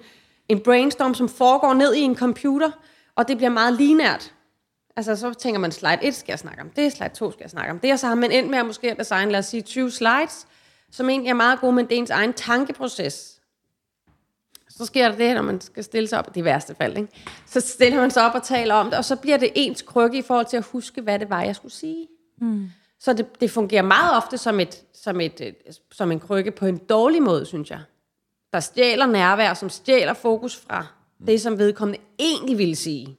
en 0.49 0.59
brainstorm, 0.59 1.13
som 1.13 1.29
foregår 1.29 1.73
ned 1.73 1.93
i 1.93 1.99
en 1.99 2.15
computer, 2.15 2.71
og 3.15 3.27
det 3.27 3.37
bliver 3.37 3.49
meget 3.49 3.73
linært. 3.73 4.33
Altså, 4.95 5.15
så 5.15 5.33
tænker 5.33 5.59
man, 5.59 5.71
slide 5.71 5.99
1 6.01 6.15
skal 6.15 6.31
jeg 6.31 6.39
snakke 6.39 6.61
om 6.61 6.69
det, 6.69 6.91
slide 6.91 7.13
2 7.13 7.31
skal 7.31 7.43
jeg 7.43 7.49
snakke 7.49 7.71
om 7.71 7.79
det, 7.79 7.93
og 7.93 7.99
så 7.99 8.07
har 8.07 8.15
man 8.15 8.31
endt 8.31 8.49
med 8.49 8.59
at 8.59 8.65
måske 8.65 8.91
at 8.91 8.97
designe, 8.97 9.31
lad 9.31 9.39
os 9.39 9.45
sige, 9.45 9.61
20 9.61 9.91
slides, 9.91 10.47
som 10.91 11.09
egentlig 11.09 11.29
er 11.29 11.33
meget 11.33 11.59
gode, 11.59 11.73
men 11.73 11.85
det 11.85 11.95
er 11.95 11.99
ens 11.99 12.09
egen 12.09 12.33
tankeproces. 12.33 13.39
Så 14.69 14.85
sker 14.85 15.09
der 15.09 15.17
det, 15.17 15.35
når 15.35 15.41
man 15.41 15.61
skal 15.61 15.83
stille 15.83 16.07
sig 16.07 16.19
op, 16.19 16.35
det 16.35 16.39
er 16.39 16.43
værste 16.43 16.75
fald, 16.75 16.97
ikke? 16.97 17.09
så 17.45 17.59
stiller 17.59 18.01
man 18.01 18.11
sig 18.11 18.25
op 18.25 18.35
og 18.35 18.43
taler 18.43 18.75
om 18.75 18.85
det, 18.85 18.97
og 18.97 19.05
så 19.05 19.15
bliver 19.15 19.37
det 19.37 19.51
ens 19.55 19.81
krykke 19.81 20.17
i 20.17 20.21
forhold 20.21 20.45
til 20.45 20.57
at 20.57 20.65
huske, 20.65 21.01
hvad 21.01 21.19
det 21.19 21.29
var, 21.29 21.43
jeg 21.43 21.55
skulle 21.55 21.73
sige. 21.73 22.07
Mm. 22.37 22.69
Så 23.03 23.13
det, 23.13 23.41
det 23.41 23.51
fungerer 23.51 23.81
meget 23.81 24.17
ofte 24.17 24.37
som, 24.37 24.59
et, 24.59 24.83
som, 24.93 25.21
et, 25.21 25.41
øh, 25.41 25.53
som 25.91 26.11
en 26.11 26.19
krykke 26.19 26.51
på 26.51 26.65
en 26.65 26.77
dårlig 26.77 27.21
måde, 27.21 27.45
synes 27.45 27.69
jeg. 27.69 27.79
Der 28.53 28.59
stjæler 28.59 29.05
nærvær, 29.05 29.53
som 29.53 29.69
stjæler 29.69 30.13
fokus 30.13 30.55
fra 30.55 30.87
det, 31.27 31.41
som 31.41 31.57
vedkommende 31.57 31.99
egentlig 32.19 32.57
ville 32.57 32.75
sige. 32.75 33.17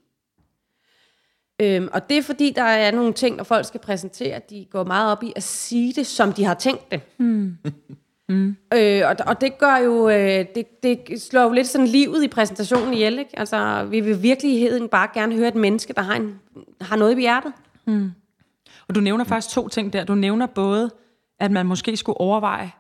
Øhm, 1.61 1.89
og 1.93 2.09
det 2.09 2.19
er 2.19 2.23
fordi, 2.23 2.53
der 2.57 2.63
er 2.63 2.91
nogle 2.91 3.13
ting, 3.13 3.37
når 3.37 3.45
folk 3.45 3.67
skal 3.67 3.81
præsentere, 3.81 4.41
de 4.51 4.67
går 4.71 4.85
meget 4.85 5.13
op 5.13 5.23
i 5.23 5.33
at 5.37 5.43
sige 5.43 5.93
det, 5.93 6.07
som 6.07 6.33
de 6.33 6.45
har 6.45 6.55
tænkt 6.55 6.91
det. 6.91 7.01
Mm. 7.19 7.57
Mm. 8.29 8.57
Øh, 8.75 9.03
og, 9.09 9.17
og 9.27 9.41
det 9.41 9.59
gør 9.59 9.77
jo, 9.77 10.09
øh, 10.09 10.47
det, 10.55 10.83
det 10.83 11.23
slår 11.23 11.43
jo 11.43 11.53
lidt 11.53 11.67
sådan 11.67 11.87
livet 11.87 12.25
i 12.25 12.29
præsentationen 12.29 12.95
ihjel, 12.95 13.19
ikke? 13.19 13.39
Altså, 13.39 13.85
vi 13.85 14.01
vil 14.01 14.23
virkelig 14.23 14.23
virkeligheden 14.23 14.89
bare 14.89 15.09
gerne 15.15 15.37
høre 15.37 15.49
et 15.49 15.55
menneske, 15.55 15.93
der 15.93 16.03
har, 16.03 16.15
en, 16.15 16.41
har 16.81 16.97
noget 16.97 17.19
i 17.19 17.21
hjertet. 17.21 17.53
Og 18.89 18.95
du 18.95 19.01
nævner 19.01 19.25
faktisk 19.25 19.55
to 19.55 19.69
ting 19.69 19.93
der. 19.93 20.05
Du 20.05 20.15
nævner 20.15 20.47
både, 20.47 20.91
at 21.41 21.51
man 21.51 21.67
måske 21.67 21.97
skulle 21.97 22.21
overveje 22.21 22.73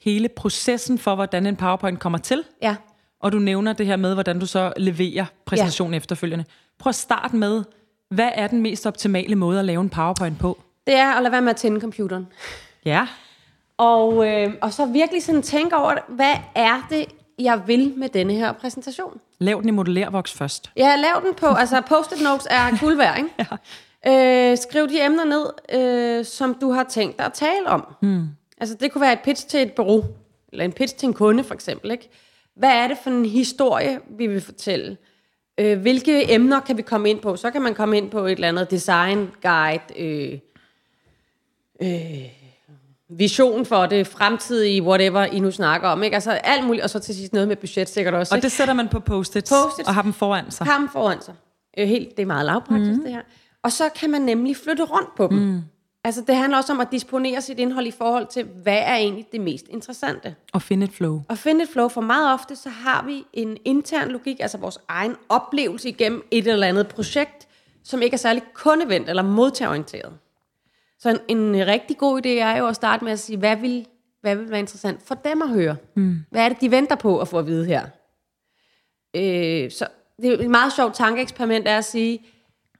hele 0.00 0.28
processen 0.28 0.98
for, 0.98 1.14
hvordan 1.14 1.46
en 1.46 1.56
PowerPoint 1.56 2.00
kommer 2.00 2.18
til, 2.18 2.44
Ja. 2.62 2.76
og 3.20 3.32
du 3.32 3.38
nævner 3.38 3.72
det 3.72 3.86
her 3.86 3.96
med, 3.96 4.14
hvordan 4.14 4.38
du 4.38 4.46
så 4.46 4.72
leverer 4.76 5.24
præsentationen 5.46 5.92
ja. 5.94 5.96
efterfølgende. 5.96 6.44
Prøv 6.78 6.88
at 6.88 6.94
starte 6.94 7.36
med, 7.36 7.64
hvad 8.10 8.30
er 8.34 8.46
den 8.46 8.62
mest 8.62 8.86
optimale 8.86 9.34
måde 9.36 9.58
at 9.58 9.64
lave 9.64 9.80
en 9.80 9.88
PowerPoint 9.90 10.38
på? 10.38 10.58
Det 10.86 10.94
er 10.96 11.12
at 11.12 11.22
lade 11.22 11.32
være 11.32 11.42
med 11.42 11.50
at 11.50 11.56
tænde 11.56 11.80
computeren. 11.80 12.26
Ja. 12.84 13.06
Og, 13.78 14.26
øh, 14.28 14.54
og 14.62 14.72
så 14.72 14.86
virkelig 14.86 15.22
sådan 15.22 15.42
tænke 15.42 15.76
over, 15.76 15.94
hvad 16.08 16.34
er 16.54 16.86
det, 16.90 17.04
jeg 17.38 17.62
vil 17.66 17.92
med 17.96 18.08
denne 18.08 18.32
her 18.32 18.52
præsentation? 18.52 19.20
Lav 19.38 19.60
den 19.60 19.68
i 19.68 19.72
modellervoks 19.72 20.32
først. 20.32 20.70
Ja, 20.76 20.96
lav 20.96 21.22
den 21.26 21.34
på, 21.34 21.46
altså 21.46 21.80
post-it 21.80 22.22
notes 22.22 22.46
er 22.50 22.78
guld 22.80 22.96
værd, 22.96 23.16
ikke? 23.18 23.28
ja. 23.38 23.44
Øh, 24.06 24.56
skriv 24.58 24.88
de 24.88 25.04
emner 25.04 25.24
ned, 25.24 25.46
øh, 25.80 26.24
som 26.24 26.54
du 26.54 26.70
har 26.70 26.84
tænkt 26.84 27.18
dig 27.18 27.26
at 27.26 27.32
tale 27.32 27.68
om. 27.68 27.94
Hmm. 28.02 28.26
Altså 28.58 28.74
det 28.80 28.92
kunne 28.92 29.02
være 29.02 29.12
et 29.12 29.20
pitch 29.24 29.46
til 29.46 29.62
et 29.62 29.72
bureau, 29.72 30.04
eller 30.52 30.64
en 30.64 30.72
pitch 30.72 30.96
til 30.96 31.06
en 31.06 31.14
kunde 31.14 31.44
for 31.44 31.54
eksempel, 31.54 31.90
ikke? 31.90 32.10
Hvad 32.56 32.70
er 32.70 32.88
det 32.88 32.98
for 33.02 33.10
en 33.10 33.24
historie, 33.24 34.00
vi 34.18 34.26
vil 34.26 34.40
fortælle? 34.40 34.96
Øh, 35.60 35.80
hvilke 35.80 36.32
emner 36.32 36.60
kan 36.60 36.76
vi 36.76 36.82
komme 36.82 37.10
ind 37.10 37.20
på? 37.20 37.36
Så 37.36 37.50
kan 37.50 37.62
man 37.62 37.74
komme 37.74 37.96
ind 37.96 38.10
på 38.10 38.26
et 38.26 38.32
eller 38.32 38.48
andet 38.48 38.70
design 38.70 39.30
guide, 39.42 39.82
øh, 39.96 40.38
øh, 41.82 42.28
vision 43.08 43.66
for 43.66 43.86
det, 43.86 44.06
fremtidige, 44.06 44.82
whatever 44.82 45.24
I 45.24 45.40
nu 45.40 45.50
snakker 45.50 45.88
om. 45.88 46.02
Ikke? 46.02 46.14
Altså 46.14 46.30
alt 46.30 46.66
muligt, 46.66 46.84
og 46.84 46.90
så 46.90 46.98
til 46.98 47.14
sidst 47.14 47.32
noget 47.32 47.48
med 47.48 47.56
budget 47.56 47.88
sikkert 47.88 48.14
også. 48.14 48.34
Og 48.34 48.38
ikke? 48.38 48.44
det 48.44 48.52
sætter 48.52 48.74
man 48.74 48.88
på 48.88 49.00
post-its, 49.00 49.50
Post-its. 49.50 49.88
og 49.88 49.94
har 49.94 50.02
dem 50.02 50.12
foran 50.12 50.50
sig. 50.50 50.66
Har 50.66 50.78
dem 50.78 50.88
foran 50.88 51.22
sig. 51.22 51.34
Øh, 51.78 51.88
helt, 51.88 52.16
det 52.16 52.22
er 52.22 52.26
meget 52.26 52.46
lavpraktisk, 52.46 52.98
mm. 52.98 53.02
det 53.04 53.12
her. 53.12 53.22
Og 53.62 53.72
så 53.72 53.88
kan 53.88 54.10
man 54.10 54.22
nemlig 54.22 54.56
flytte 54.56 54.84
rundt 54.84 55.14
på 55.16 55.26
dem. 55.26 55.38
Mm. 55.38 55.60
Altså, 56.04 56.22
det 56.26 56.36
handler 56.36 56.58
også 56.58 56.72
om 56.72 56.80
at 56.80 56.92
disponere 56.92 57.42
sit 57.42 57.58
indhold 57.58 57.86
i 57.86 57.90
forhold 57.90 58.26
til, 58.26 58.44
hvad 58.44 58.78
er 58.78 58.94
egentlig 58.94 59.26
det 59.32 59.40
mest 59.40 59.66
interessante. 59.68 60.34
Og 60.52 60.62
finde 60.62 60.84
et 60.84 60.92
flow. 60.92 61.22
Og 61.28 61.38
finde 61.38 61.62
et 61.62 61.68
flow, 61.68 61.88
for 61.88 62.00
meget 62.00 62.32
ofte, 62.32 62.56
så 62.56 62.68
har 62.68 63.04
vi 63.04 63.24
en 63.32 63.56
intern 63.64 64.08
logik, 64.08 64.40
altså 64.40 64.58
vores 64.58 64.78
egen 64.88 65.16
oplevelse 65.28 65.88
igennem 65.88 66.26
et 66.30 66.46
eller 66.46 66.66
andet 66.66 66.88
projekt, 66.88 67.48
som 67.84 68.02
ikke 68.02 68.14
er 68.14 68.18
særlig 68.18 68.42
kundevendt 68.54 69.08
eller 69.08 69.22
modtagerorienteret. 69.22 70.12
Så 70.98 71.18
en, 71.28 71.38
en 71.38 71.66
rigtig 71.66 71.98
god 71.98 72.26
idé 72.26 72.28
er 72.28 72.56
jo 72.56 72.66
at 72.66 72.76
starte 72.76 73.04
med 73.04 73.12
at 73.12 73.18
sige, 73.18 73.38
hvad 73.38 73.56
vil, 73.56 73.86
hvad 74.20 74.36
vil 74.36 74.50
være 74.50 74.60
interessant 74.60 75.02
for 75.02 75.14
dem 75.14 75.42
at 75.42 75.48
høre? 75.48 75.76
Mm. 75.96 76.18
Hvad 76.30 76.44
er 76.44 76.48
det, 76.48 76.60
de 76.60 76.70
venter 76.70 76.96
på 76.96 77.20
at 77.20 77.28
få 77.28 77.38
at 77.38 77.46
vide 77.46 77.66
her? 77.66 77.82
Øh, 79.14 79.70
så 79.70 79.86
det 80.22 80.32
er 80.32 80.38
et 80.38 80.50
meget 80.50 80.72
sjovt 80.72 80.94
tankeeksperiment 80.94 81.68
er 81.68 81.78
at 81.78 81.84
sige, 81.84 82.26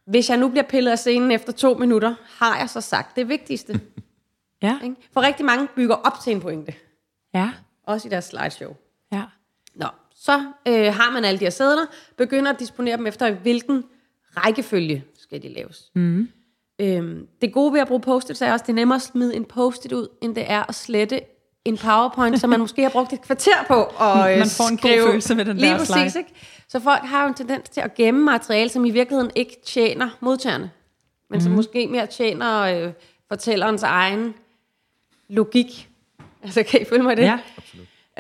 hvis 0.08 0.30
jeg 0.30 0.36
nu 0.38 0.48
bliver 0.48 0.64
pillet 0.64 0.90
af 0.90 0.98
scenen 0.98 1.30
efter 1.30 1.52
to 1.52 1.74
minutter, 1.74 2.14
har 2.26 2.58
jeg 2.58 2.70
så 2.70 2.80
sagt 2.80 3.16
det 3.16 3.28
vigtigste. 3.28 3.80
Ja. 4.62 4.78
ikke? 4.84 4.96
For 5.12 5.20
rigtig 5.20 5.46
mange 5.46 5.68
bygger 5.76 5.94
op 5.94 6.12
til 6.24 6.32
en 6.32 6.40
pointe, 6.40 6.74
Ja. 7.34 7.50
også 7.86 8.08
i 8.08 8.10
deres 8.10 8.24
slideshow. 8.24 8.76
Ja. 9.12 9.22
Nå, 9.74 9.86
så 10.14 10.32
øh, 10.68 10.94
har 10.94 11.10
man 11.12 11.24
alle 11.24 11.38
de 11.40 11.44
her 11.44 11.50
sædler, 11.50 11.84
begynder 12.16 12.52
at 12.52 12.60
disponere 12.60 12.96
dem 12.96 13.06
efter, 13.06 13.30
hvilken 13.34 13.84
rækkefølge 14.36 15.04
skal 15.18 15.42
de 15.42 15.48
laves. 15.48 15.90
Mm. 15.94 16.28
Øhm, 16.80 17.26
det 17.40 17.52
gode 17.52 17.72
ved 17.72 17.80
at 17.80 17.86
bruge 17.88 18.00
post-its 18.00 18.42
er 18.42 18.52
også, 18.52 18.62
det 18.62 18.72
er 18.72 18.74
nemmere 18.74 18.96
at 18.96 19.02
smide 19.02 19.36
en 19.36 19.44
post-it 19.44 19.92
ud, 19.92 20.08
end 20.22 20.34
det 20.34 20.50
er 20.50 20.64
at 20.68 20.74
slette 20.74 21.20
en 21.64 21.76
powerpoint, 21.78 22.40
som 22.40 22.50
man 22.50 22.60
måske 22.60 22.82
har 22.82 22.88
brugt 22.90 23.12
et 23.12 23.22
kvarter 23.22 23.64
på. 23.68 23.74
Og, 23.96 24.32
øh, 24.32 24.38
Man 24.38 24.48
får 24.48 24.68
en 24.68 24.76
god 24.76 24.78
skrive. 24.78 25.06
følelse 25.06 25.34
med 25.34 25.44
den 25.44 25.56
Lige 25.56 25.70
der 25.70 25.78
præcis, 25.78 25.94
slide. 26.12 26.18
ikke? 26.18 26.34
Så 26.68 26.80
folk 26.80 27.02
har 27.04 27.22
jo 27.22 27.28
en 27.28 27.34
tendens 27.34 27.68
til 27.68 27.80
at 27.80 27.94
gemme 27.94 28.24
materiale, 28.24 28.70
som 28.70 28.84
i 28.84 28.90
virkeligheden 28.90 29.30
ikke 29.34 29.56
tjener 29.66 30.08
modtagerne, 30.20 30.70
men 31.30 31.40
som 31.40 31.52
måske 31.52 31.86
mere 31.86 32.06
tjener 32.06 32.60
øh, 32.60 32.92
fortællerens 33.28 33.82
egen 33.82 34.34
logik. 35.28 35.88
Altså, 36.42 36.62
kan 36.62 36.80
I 36.82 36.84
følge 36.84 37.02
mig 37.02 37.16
det? 37.16 37.22
Ja. 37.22 37.38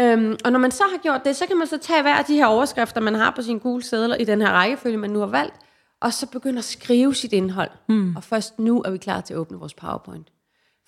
Øhm, 0.00 0.36
og 0.44 0.52
når 0.52 0.58
man 0.58 0.70
så 0.70 0.82
har 0.92 0.98
gjort 0.98 1.20
det, 1.24 1.36
så 1.36 1.46
kan 1.46 1.56
man 1.58 1.66
så 1.66 1.78
tage 1.78 2.02
hver 2.02 2.14
af 2.14 2.24
de 2.24 2.34
her 2.34 2.46
overskrifter, 2.46 3.00
man 3.00 3.14
har 3.14 3.30
på 3.36 3.42
sine 3.42 3.60
gule 3.60 3.82
sædler 3.82 4.16
i 4.16 4.24
den 4.24 4.40
her 4.40 4.48
rækkefølge, 4.50 4.96
man 4.96 5.10
nu 5.10 5.18
har 5.18 5.26
valgt, 5.26 5.54
og 6.00 6.12
så 6.12 6.26
begynde 6.26 6.58
at 6.58 6.64
skrive 6.64 7.14
sit 7.14 7.32
indhold. 7.32 7.70
Mm. 7.88 8.16
Og 8.16 8.24
først 8.24 8.58
nu 8.58 8.82
er 8.84 8.90
vi 8.90 8.98
klar 8.98 9.20
til 9.20 9.34
at 9.34 9.38
åbne 9.38 9.58
vores 9.58 9.74
PowerPoint. 9.74 10.28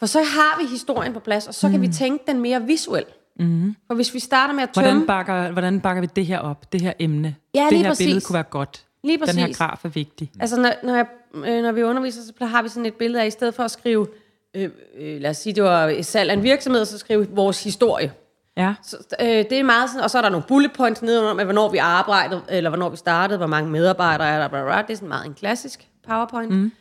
For 0.00 0.06
så 0.06 0.18
har 0.18 0.62
vi 0.62 0.66
historien 0.66 1.12
på 1.12 1.20
plads, 1.20 1.46
og 1.46 1.54
så 1.54 1.68
kan 1.68 1.80
vi 1.80 1.88
tænke 1.88 2.24
den 2.26 2.40
mere 2.40 2.62
visuel. 2.62 3.04
Mm. 3.38 3.76
For 3.86 3.94
hvis 3.94 4.14
vi 4.14 4.18
starter 4.18 4.54
med 4.54 4.62
at 4.62 4.70
tømme... 4.70 4.90
Hvordan 4.90 5.06
bakker, 5.06 5.50
hvordan 5.52 5.80
bakker 5.80 6.00
vi 6.00 6.08
det 6.16 6.26
her 6.26 6.38
op, 6.38 6.72
det 6.72 6.80
her 6.80 6.92
emne? 6.98 7.36
Ja, 7.54 7.66
det 7.70 7.78
her 7.78 7.88
præcis. 7.88 8.06
billede 8.06 8.24
kunne 8.24 8.34
være 8.34 8.42
godt. 8.42 8.84
Lige 9.04 9.18
Den 9.18 9.28
her 9.28 9.46
præcis. 9.46 9.58
graf 9.58 9.84
er 9.84 9.88
vigtig. 9.88 10.30
Altså, 10.40 10.60
når, 10.60 10.72
når, 10.82 10.96
jeg, 10.96 11.06
øh, 11.34 11.62
når 11.62 11.72
vi 11.72 11.82
underviser, 11.82 12.22
så 12.22 12.46
har 12.46 12.62
vi 12.62 12.68
sådan 12.68 12.86
et 12.86 12.94
billede 12.94 13.22
af, 13.22 13.26
i 13.26 13.30
stedet 13.30 13.54
for 13.54 13.62
at 13.62 13.70
skrive, 13.70 14.06
øh, 14.54 14.70
øh, 14.98 15.20
lad 15.20 15.30
os 15.30 15.36
sige, 15.36 15.52
det 15.52 15.62
var 15.62 16.02
salg 16.02 16.30
af 16.30 16.34
en 16.34 16.42
virksomhed, 16.42 16.84
så 16.84 16.98
skrive 16.98 17.28
vores 17.30 17.64
historie. 17.64 18.12
Ja. 18.56 18.74
Så, 18.82 18.96
øh, 19.20 19.26
det 19.26 19.52
er 19.52 19.62
meget 19.62 19.90
sådan, 19.90 20.04
og 20.04 20.10
så 20.10 20.18
er 20.18 20.22
der 20.22 20.28
nogle 20.28 20.44
bullet 20.48 20.72
points 20.72 21.02
nedenunder, 21.02 21.34
med 21.34 21.44
hvornår 21.44 21.68
vi 21.68 21.78
arbejdede, 21.78 22.42
eller 22.48 22.70
hvornår 22.70 22.88
vi 22.88 22.96
startede, 22.96 23.38
hvor 23.38 23.46
mange 23.46 23.70
medarbejdere 23.70 24.28
er 24.28 24.38
der, 24.38 24.48
bla, 24.48 24.62
bla, 24.62 24.72
bla. 24.72 24.82
det 24.82 24.90
er 24.90 24.96
sådan 24.96 25.08
meget 25.08 25.26
en 25.26 25.34
klassisk 25.34 25.88
PowerPoint. 26.08 26.50
Mm. 26.50 26.72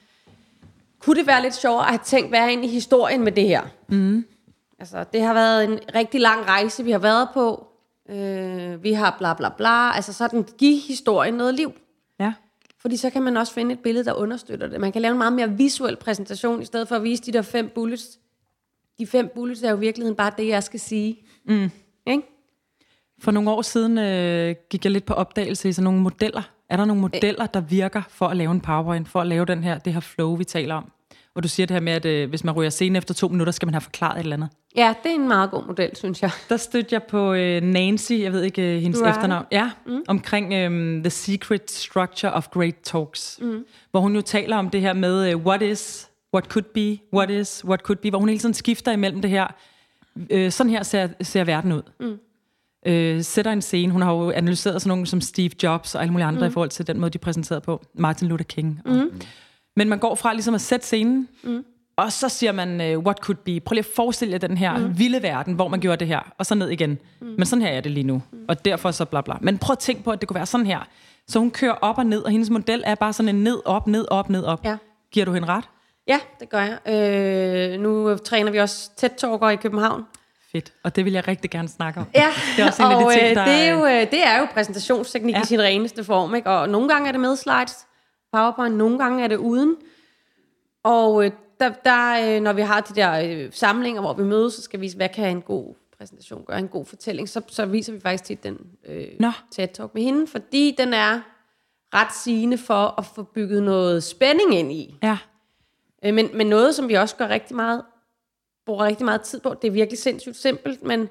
Kunne 0.99 1.19
det 1.19 1.27
være 1.27 1.41
lidt 1.41 1.55
sjovere 1.55 1.83
at 1.83 1.89
have 1.89 1.99
tænkt, 2.03 2.29
hvad 2.29 2.39
er 2.39 2.45
egentlig 2.45 2.71
historien 2.71 3.23
med 3.23 3.31
det 3.31 3.47
her? 3.47 3.61
Mm. 3.87 4.25
Altså, 4.79 5.05
det 5.13 5.21
har 5.21 5.33
været 5.33 5.63
en 5.63 5.79
rigtig 5.95 6.21
lang 6.21 6.47
rejse, 6.47 6.83
vi 6.83 6.91
har 6.91 6.99
været 6.99 7.29
på. 7.33 7.67
Øh, 8.09 8.83
vi 8.83 8.93
har 8.93 9.15
bla 9.17 9.33
bla 9.33 9.49
bla. 9.57 9.95
Altså 9.95 10.13
sådan, 10.13 10.45
give 10.57 10.79
historien 10.79 11.33
noget 11.33 11.53
liv. 11.53 11.73
Ja. 12.19 12.33
Fordi 12.81 12.97
så 12.97 13.09
kan 13.09 13.23
man 13.23 13.37
også 13.37 13.53
finde 13.53 13.73
et 13.73 13.79
billede, 13.79 14.05
der 14.05 14.13
understøtter 14.13 14.67
det. 14.67 14.81
Man 14.81 14.91
kan 14.91 15.01
lave 15.01 15.11
en 15.11 15.17
meget 15.17 15.33
mere 15.33 15.49
visuel 15.49 15.95
præsentation, 15.95 16.61
i 16.61 16.65
stedet 16.65 16.87
for 16.87 16.95
at 16.95 17.03
vise 17.03 17.23
de 17.23 17.31
der 17.31 17.41
fem 17.41 17.71
bullets. 17.75 18.19
De 18.99 19.07
fem 19.07 19.31
bullets 19.35 19.63
er 19.63 19.69
jo 19.69 19.77
i 19.77 19.79
virkeligheden 19.79 20.15
bare 20.15 20.31
det, 20.37 20.47
jeg 20.47 20.63
skal 20.63 20.79
sige. 20.79 21.19
Mm. 21.45 21.71
Ikke? 22.07 22.23
For 23.21 23.31
nogle 23.31 23.51
år 23.51 23.61
siden 23.61 23.97
øh, 23.97 24.55
gik 24.69 24.85
jeg 24.85 24.91
lidt 24.91 25.05
på 25.05 25.13
opdagelse 25.13 25.69
i 25.69 25.73
sådan 25.73 25.83
nogle 25.83 25.99
modeller 25.99 26.41
Er 26.69 26.77
der 26.77 26.85
nogle 26.85 27.01
modeller, 27.01 27.45
der 27.45 27.61
virker 27.61 28.01
for 28.09 28.27
at 28.27 28.37
lave 28.37 28.51
en 28.51 28.61
PowerPoint, 28.61 29.09
for 29.09 29.21
at 29.21 29.27
lave 29.27 29.45
den 29.45 29.63
her, 29.63 29.77
det 29.77 29.93
her 29.93 29.99
flow, 29.99 30.35
vi 30.35 30.43
taler 30.43 30.75
om? 30.75 30.91
Og 31.35 31.43
du 31.43 31.47
siger 31.47 31.67
det 31.67 31.73
her 31.73 31.81
med, 31.81 31.93
at 31.93 32.05
øh, 32.05 32.29
hvis 32.29 32.43
man 32.43 32.55
ryger 32.55 32.69
scenen 32.69 32.95
efter 32.95 33.13
to 33.13 33.27
minutter, 33.27 33.51
skal 33.51 33.65
man 33.65 33.73
have 33.73 33.81
forklaret 33.81 34.15
et 34.15 34.23
eller 34.23 34.35
andet. 34.35 34.49
Ja, 34.75 34.93
det 35.03 35.11
er 35.11 35.15
en 35.15 35.27
meget 35.27 35.51
god 35.51 35.65
model, 35.67 35.95
synes 35.95 36.21
jeg. 36.21 36.31
Der 36.49 36.57
stødte 36.57 36.89
jeg 36.91 37.03
på 37.03 37.33
øh, 37.33 37.61
Nancy, 37.61 38.11
jeg 38.11 38.33
ved 38.33 38.43
ikke 38.43 38.75
øh, 38.75 38.81
hendes 38.81 39.01
Right. 39.01 39.15
efternavn, 39.15 39.45
ja, 39.51 39.71
mm. 39.85 40.03
omkring 40.07 40.53
øh, 40.53 41.01
The 41.03 41.09
Secret 41.09 41.71
Structure 41.71 42.33
of 42.33 42.47
Great 42.47 42.75
Talks, 42.83 43.39
mm. 43.41 43.65
hvor 43.91 43.99
hun 43.99 44.15
jo 44.15 44.21
taler 44.21 44.57
om 44.57 44.69
det 44.69 44.81
her 44.81 44.93
med, 44.93 45.29
øh, 45.29 45.37
what 45.37 45.61
is, 45.61 46.09
what 46.33 46.45
could 46.45 46.65
be, 46.73 46.97
what 47.13 47.29
is, 47.29 47.65
what 47.65 47.79
could 47.79 47.97
be, 47.97 48.09
hvor 48.09 48.19
hun 48.19 48.29
hele 48.29 48.39
tiden 48.39 48.53
skifter 48.53 48.91
imellem 48.91 49.21
det 49.21 49.29
her, 49.29 49.47
øh, 50.29 50.51
sådan 50.51 50.69
her 50.69 50.83
ser, 50.83 51.07
ser 51.21 51.43
verden 51.43 51.71
ud. 51.71 51.81
Mm. 51.99 52.19
Øh, 52.85 53.23
sætter 53.23 53.51
en 53.51 53.61
scene, 53.61 53.91
hun 53.91 54.01
har 54.01 54.13
jo 54.13 54.31
analyseret 54.31 54.81
sådan 54.81 54.89
nogle 54.89 55.07
som 55.07 55.21
Steve 55.21 55.51
Jobs 55.63 55.95
og 55.95 56.01
alle 56.01 56.11
mulige 56.11 56.25
andre 56.25 56.41
mm. 56.41 56.51
i 56.51 56.53
forhold 56.53 56.69
til 56.69 56.87
den 56.87 56.99
måde, 56.99 57.11
de 57.11 57.17
præsenterede 57.17 57.61
på, 57.61 57.81
Martin 57.93 58.27
Luther 58.27 58.43
King. 58.43 58.81
Og, 58.85 58.91
mm. 58.91 59.21
Men 59.75 59.89
man 59.89 59.99
går 59.99 60.15
fra 60.15 60.33
ligesom 60.33 60.55
at 60.55 60.61
sætte 60.61 60.85
scenen, 60.85 61.27
mm. 61.43 61.63
og 61.97 62.11
så 62.11 62.29
siger 62.29 62.51
man, 62.51 62.97
uh, 62.97 63.03
what 63.03 63.17
could 63.17 63.37
be. 63.37 63.59
Prøv 63.59 63.73
lige 63.73 63.79
at 63.79 63.95
forestille 63.95 64.31
jer 64.31 64.37
den 64.37 64.57
her 64.57 64.77
mm. 64.77 64.99
vilde 64.99 65.23
verden, 65.23 65.53
hvor 65.53 65.67
man 65.67 65.79
gjorde 65.79 65.99
det 65.99 66.07
her, 66.07 66.33
og 66.37 66.45
så 66.45 66.55
ned 66.55 66.69
igen. 66.69 66.97
Mm. 67.21 67.27
Men 67.27 67.45
sådan 67.45 67.61
her 67.61 67.69
er 67.69 67.81
det 67.81 67.91
lige 67.91 68.03
nu, 68.03 68.21
mm. 68.31 68.45
og 68.47 68.65
derfor 68.65 68.91
så 68.91 69.05
bla 69.05 69.21
bla. 69.21 69.35
Men 69.41 69.57
prøv 69.57 69.73
at 69.73 69.79
tænke 69.79 70.03
på, 70.03 70.11
at 70.11 70.21
det 70.21 70.27
kunne 70.27 70.35
være 70.35 70.45
sådan 70.45 70.65
her. 70.65 70.79
Så 71.27 71.39
hun 71.39 71.51
kører 71.51 71.73
op 71.73 71.97
og 71.97 72.05
ned, 72.05 72.21
og 72.21 72.31
hendes 72.31 72.49
model 72.49 72.83
er 72.85 72.95
bare 72.95 73.13
sådan 73.13 73.35
en 73.35 73.43
ned, 73.43 73.61
op, 73.65 73.87
ned, 73.87 74.05
op, 74.11 74.29
ned, 74.29 74.43
op. 74.43 74.65
Ja. 74.65 74.77
Giver 75.11 75.25
du 75.25 75.33
hende 75.33 75.47
ret? 75.47 75.63
Ja, 76.07 76.19
det 76.39 76.49
gør 76.49 76.59
jeg. 76.59 77.73
Øh, 77.73 77.79
nu 77.79 78.17
træner 78.17 78.51
vi 78.51 78.57
også 78.57 78.89
tæt 78.97 79.11
talker 79.17 79.49
i 79.49 79.55
København. 79.55 80.03
Fedt. 80.51 80.73
Og 80.83 80.95
det 80.95 81.05
vil 81.05 81.13
jeg 81.13 81.27
rigtig 81.27 81.51
gerne 81.51 81.67
snakke 81.67 81.99
om. 81.99 82.05
Ja, 82.15 82.27
Det 82.57 82.63
er 82.63 82.67
også 82.67 82.83
en 82.83 82.91
af 82.91 82.97
de 82.97 83.05
og 83.05 83.13
ting, 83.13 83.23
øh, 83.29 83.35
der 83.35 83.45
det, 83.45 83.53
er 83.53 83.71
jo, 83.71 83.85
øh, 83.85 84.11
det 84.11 84.27
er 84.27 84.39
jo 84.39 84.47
præsentationsteknik 84.53 85.35
ja. 85.35 85.41
I 85.41 85.45
sin 85.45 85.61
reneste 85.61 86.03
form. 86.03 86.35
Ikke? 86.35 86.49
Og 86.49 86.69
nogle 86.69 86.89
gange 86.89 87.07
er 87.07 87.11
det 87.11 87.21
med 87.21 87.35
slides, 87.35 87.87
PowerPoint, 88.33 88.75
nogle 88.75 88.97
gange 88.97 89.23
er 89.23 89.27
det 89.27 89.37
uden. 89.37 89.75
Og 90.83 91.25
øh, 91.25 91.31
der, 91.59 91.69
der, 91.69 92.39
når 92.39 92.53
vi 92.53 92.61
har 92.61 92.81
de 92.81 92.95
der 92.95 93.47
samlinger, 93.51 94.01
hvor 94.01 94.13
vi 94.13 94.23
mødes, 94.23 94.53
så 94.53 94.61
skal 94.61 94.79
vi 94.79 94.85
vise, 94.85 94.97
hvad 94.97 95.09
kan 95.09 95.29
en 95.29 95.41
god 95.41 95.75
præsentation 95.97 96.43
gøre, 96.47 96.59
en 96.59 96.67
god 96.67 96.85
fortælling, 96.85 97.29
så, 97.29 97.41
så 97.47 97.65
viser 97.65 97.93
vi 97.93 97.99
faktisk 97.99 98.23
tit 98.23 98.43
den 98.43 98.57
øh, 98.85 99.07
Nå. 99.19 99.31
TED-talk 99.51 99.89
med 99.93 100.03
hende, 100.03 100.27
fordi 100.27 100.75
den 100.77 100.93
er 100.93 101.21
ret 101.93 102.13
sigende 102.23 102.57
for 102.57 102.95
at 102.97 103.05
få 103.05 103.23
bygget 103.23 103.63
noget 103.63 104.03
spænding 104.03 104.55
ind 104.55 104.71
i. 104.71 104.95
Ja. 105.03 105.17
Men, 106.03 106.29
men 106.33 106.47
noget, 106.47 106.75
som 106.75 106.89
vi 106.89 106.93
også 106.93 107.15
gør 107.15 107.27
rigtig 107.27 107.55
meget, 107.55 107.83
bruger 108.69 108.85
rigtig 108.85 109.05
meget 109.05 109.21
tid 109.21 109.39
på, 109.39 109.53
det 109.61 109.67
er 109.67 109.71
virkelig 109.71 109.99
sindssygt 109.99 110.35
simpelt, 110.35 110.83
men 110.83 111.09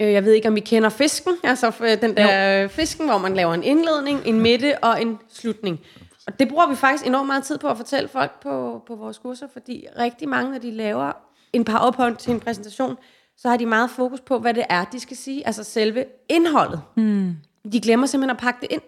øh, 0.00 0.12
jeg 0.12 0.24
ved 0.24 0.32
ikke, 0.32 0.48
om 0.48 0.56
I 0.56 0.60
kender 0.60 0.88
fisken, 0.88 1.32
altså 1.42 1.72
øh, 1.80 2.00
den 2.00 2.16
der 2.16 2.62
øh, 2.62 2.70
fisken, 2.70 3.06
hvor 3.06 3.18
man 3.18 3.34
laver 3.34 3.54
en 3.54 3.62
indledning, 3.62 4.20
en 4.24 4.40
midte 4.40 4.78
og 4.78 5.02
en 5.02 5.18
slutning. 5.28 5.80
Og 6.26 6.38
det 6.38 6.48
bruger 6.48 6.68
vi 6.68 6.74
faktisk 6.74 7.06
enormt 7.06 7.26
meget 7.26 7.44
tid 7.44 7.58
på 7.58 7.68
at 7.68 7.76
fortælle 7.76 8.08
folk 8.08 8.40
på, 8.42 8.82
på 8.86 8.94
vores 8.94 9.18
kurser, 9.18 9.46
fordi 9.52 9.86
rigtig 9.98 10.28
mange, 10.28 10.50
når 10.50 10.58
de 10.58 10.70
laver 10.70 11.12
en 11.52 11.64
PowerPoint 11.64 12.18
til 12.18 12.32
en 12.32 12.40
præsentation, 12.40 12.96
så 13.36 13.48
har 13.48 13.56
de 13.56 13.66
meget 13.66 13.90
fokus 13.90 14.20
på, 14.20 14.38
hvad 14.38 14.54
det 14.54 14.64
er, 14.68 14.84
de 14.84 15.00
skal 15.00 15.16
sige, 15.16 15.46
altså 15.46 15.64
selve 15.64 16.04
indholdet. 16.28 16.80
Mm. 16.96 17.36
De 17.72 17.80
glemmer 17.80 18.06
simpelthen 18.06 18.36
at 18.36 18.40
pakke 18.40 18.60
det 18.60 18.68
ind. 18.70 18.82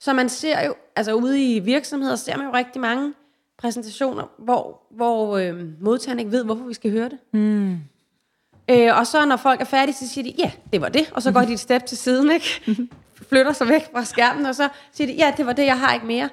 Så 0.00 0.12
man 0.12 0.28
ser 0.28 0.64
jo, 0.66 0.74
altså 0.96 1.12
ude 1.12 1.54
i 1.54 1.58
virksomheder, 1.58 2.16
ser 2.16 2.36
man 2.36 2.46
jo 2.46 2.52
rigtig 2.52 2.80
mange 2.80 3.14
præsentationer, 3.58 4.24
hvor, 4.38 4.82
hvor 4.90 5.36
øh, 5.36 5.54
modtagerne 5.80 6.20
ikke 6.20 6.32
ved, 6.32 6.44
hvorfor 6.44 6.64
vi 6.64 6.74
skal 6.74 6.90
høre 6.90 7.08
det. 7.08 7.18
Mm. 7.32 7.78
Øh, 8.70 8.98
og 8.98 9.06
så 9.06 9.26
når 9.26 9.36
folk 9.36 9.60
er 9.60 9.64
færdige, 9.64 9.94
så 9.94 10.08
siger 10.08 10.24
de, 10.24 10.34
ja, 10.38 10.52
det 10.72 10.80
var 10.80 10.88
det. 10.88 11.10
Og 11.12 11.22
så 11.22 11.32
går 11.32 11.40
de 11.40 11.52
et 11.52 11.60
step 11.60 11.86
til 11.86 11.98
siden, 11.98 12.30
ikke? 12.30 12.60
Flytter 13.28 13.52
sig 13.52 13.68
væk 13.68 13.82
fra 13.92 14.04
skærmen, 14.04 14.46
og 14.46 14.54
så 14.54 14.68
siger 14.92 15.08
de, 15.08 15.14
ja, 15.14 15.34
det 15.36 15.46
var 15.46 15.52
det, 15.52 15.66
jeg 15.66 15.78
har 15.78 15.94
ikke 15.94 16.06
mere. 16.06 16.28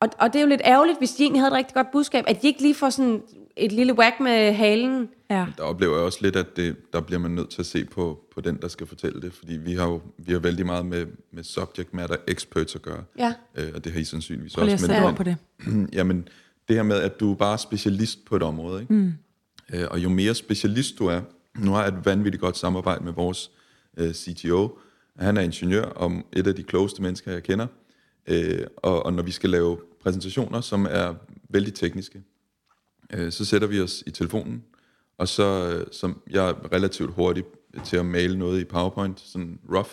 Og, 0.00 0.08
og 0.18 0.32
det 0.32 0.38
er 0.38 0.42
jo 0.42 0.48
lidt 0.48 0.60
ærgerligt, 0.64 0.98
hvis 0.98 1.10
de 1.10 1.22
egentlig 1.22 1.40
havde 1.40 1.52
et 1.52 1.56
rigtig 1.56 1.74
godt 1.74 1.90
budskab, 1.92 2.24
at 2.26 2.42
de 2.42 2.46
ikke 2.46 2.62
lige 2.62 2.74
får 2.74 2.90
sådan 2.90 3.22
et 3.56 3.72
lille 3.72 3.98
whack 3.98 4.20
med 4.20 4.52
halen. 4.52 5.08
Ja. 5.30 5.46
Der 5.56 5.62
oplever 5.62 5.96
jeg 5.96 6.04
også 6.04 6.18
lidt, 6.22 6.36
at 6.36 6.56
det, 6.56 6.92
der 6.92 7.00
bliver 7.00 7.18
man 7.18 7.30
nødt 7.30 7.50
til 7.50 7.62
at 7.62 7.66
se 7.66 7.84
på, 7.84 8.18
på 8.34 8.40
den, 8.40 8.58
der 8.62 8.68
skal 8.68 8.86
fortælle 8.86 9.22
det. 9.22 9.32
Fordi 9.32 9.56
vi 9.56 9.74
har 9.74 9.86
jo 9.86 10.00
vi 10.18 10.32
har 10.32 10.38
vældig 10.38 10.66
meget 10.66 10.86
med, 10.86 11.06
med 11.32 11.44
subject 11.44 11.94
matter 11.94 12.16
experts 12.28 12.74
at 12.74 12.82
gøre. 12.82 13.04
Ja. 13.18 13.32
Øh, 13.54 13.68
og 13.74 13.84
det 13.84 13.92
har 13.92 14.00
I 14.00 14.04
sandsynligvis 14.04 14.54
Prøv 14.54 14.64
lige 14.64 14.74
også. 14.74 14.92
at 14.92 15.02
sætte 15.02 15.14
på 15.16 15.22
det. 15.22 15.36
jamen, 15.98 16.28
det 16.68 16.76
her 16.76 16.82
med, 16.82 16.96
at 16.96 17.20
du 17.20 17.32
er 17.32 17.36
bare 17.36 17.58
specialist 17.58 18.24
på 18.24 18.36
et 18.36 18.42
område. 18.42 18.80
Ikke? 18.80 18.94
Mm. 18.94 19.12
Øh, 19.72 19.86
og 19.90 19.98
jo 19.98 20.08
mere 20.08 20.34
specialist 20.34 20.98
du 20.98 21.06
er, 21.06 21.20
nu 21.58 21.70
har 21.70 21.84
jeg 21.84 21.94
et 21.94 22.06
vanvittigt 22.06 22.40
godt 22.40 22.56
samarbejde 22.56 23.04
med 23.04 23.12
vores 23.12 23.50
øh, 23.96 24.12
CTO. 24.12 24.78
Han 25.18 25.36
er 25.36 25.40
ingeniør 25.40 25.84
og 25.84 26.12
et 26.32 26.46
af 26.46 26.54
de 26.54 26.62
klogeste 26.62 27.02
mennesker, 27.02 27.32
jeg 27.32 27.42
kender. 27.42 27.66
Øh, 28.26 28.66
og, 28.76 29.06
og 29.06 29.12
når 29.12 29.22
vi 29.22 29.30
skal 29.30 29.50
lave 29.50 29.78
præsentationer, 30.02 30.60
som 30.60 30.86
er 30.90 31.14
vældig 31.48 31.74
tekniske, 31.74 32.22
øh, 33.12 33.32
så 33.32 33.44
sætter 33.44 33.68
vi 33.68 33.80
os 33.80 34.02
i 34.06 34.10
telefonen, 34.10 34.62
og 35.18 35.28
så, 35.28 35.72
øh, 35.72 35.86
som 35.92 36.22
jeg 36.30 36.48
er 36.48 36.72
relativt 36.72 37.14
hurtig 37.14 37.44
til 37.84 37.96
at 37.96 38.06
male 38.06 38.38
noget 38.38 38.60
i 38.60 38.64
PowerPoint, 38.64 39.20
sådan 39.20 39.58
rough. 39.72 39.90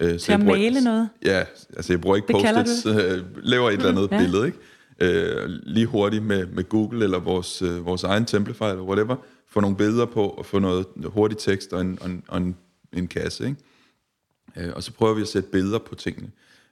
Øh, 0.00 0.18
så 0.18 0.24
Til 0.24 0.32
jeg 0.32 0.40
at 0.40 0.46
bruger 0.46 0.58
male 0.58 0.80
noget? 0.80 1.08
Ja, 1.24 1.44
altså 1.76 1.92
jeg 1.92 2.00
bruger 2.00 2.16
ikke 2.16 2.28
post-its, 2.32 2.86
øh, 2.86 3.24
laver 3.52 3.70
et 3.70 3.74
eller 3.74 3.88
andet 3.88 4.08
ja. 4.10 4.18
billede, 4.18 4.46
ikke? 4.46 4.58
Øh, 5.00 5.44
lige 5.46 5.86
hurtigt 5.86 6.24
med, 6.24 6.46
med 6.46 6.68
Google 6.68 7.04
eller 7.04 7.18
vores, 7.18 7.62
øh, 7.62 7.86
vores 7.86 8.04
egen 8.04 8.24
Templify 8.24 8.62
eller 8.62 8.82
whatever, 8.82 9.16
få 9.48 9.60
nogle 9.60 9.76
billeder 9.76 10.06
på 10.06 10.28
og 10.28 10.46
få 10.46 10.58
noget 10.58 10.86
hurtig 11.04 11.38
tekst 11.38 11.72
og 11.72 11.80
en, 11.80 11.98
og 12.00 12.06
en, 12.06 12.22
og 12.28 12.38
en, 12.38 12.56
en 12.92 13.08
kasse, 13.08 13.44
ikke? 13.44 13.56
Øh, 14.56 14.72
og 14.76 14.82
så 14.82 14.92
prøver 14.92 15.14
vi 15.14 15.22
at 15.22 15.28
sætte 15.28 15.48
billeder 15.48 15.78
på 15.78 15.94
tingene. 15.94 16.30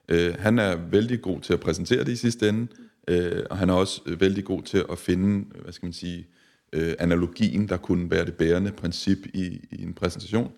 Øh, 0.09 0.35
han 0.39 0.59
er 0.59 0.75
vældig 0.75 1.21
god 1.21 1.41
til 1.41 1.53
at 1.53 1.59
præsentere 1.59 2.03
det 2.03 2.11
i 2.11 2.15
sidste 2.15 2.49
ende, 2.49 2.67
øh, 3.07 3.43
og 3.49 3.57
han 3.57 3.69
er 3.69 3.73
også 3.73 4.01
vældig 4.19 4.45
god 4.45 4.63
til 4.63 4.85
at 4.91 4.97
finde, 4.97 5.45
hvad 5.61 5.73
skal 5.73 5.85
man 5.85 5.93
sige, 5.93 6.27
øh, 6.73 6.93
analogien, 6.99 7.69
der 7.69 7.77
kunne 7.77 8.11
være 8.11 8.25
det 8.25 8.33
bærende 8.33 8.71
princip 8.71 9.17
i, 9.33 9.67
i 9.71 9.83
en 9.83 9.93
præsentation. 9.93 10.51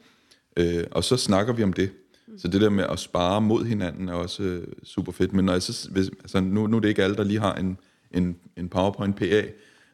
Øh, 0.57 0.84
og 0.91 1.03
så 1.03 1.17
snakker 1.17 1.53
vi 1.53 1.63
om 1.63 1.73
det. 1.73 1.91
Så 2.37 2.47
det 2.47 2.61
der 2.61 2.69
med 2.69 2.85
at 2.89 2.99
spare 2.99 3.41
mod 3.41 3.65
hinanden 3.65 4.09
er 4.09 4.13
også 4.13 4.43
øh, 4.43 4.63
super 4.83 5.11
fedt. 5.11 5.33
Men 5.33 5.45
når 5.45 5.53
jeg 5.53 5.61
så, 5.61 5.89
hvis, 5.91 6.09
altså 6.21 6.39
nu, 6.39 6.67
nu 6.67 6.77
er 6.77 6.81
det 6.81 6.89
ikke 6.89 7.03
alle, 7.03 7.15
der 7.15 7.23
lige 7.23 7.39
har 7.39 7.55
en, 7.55 7.77
en, 8.11 8.35
en 8.57 8.69
PowerPoint 8.69 9.15
PA. 9.15 9.43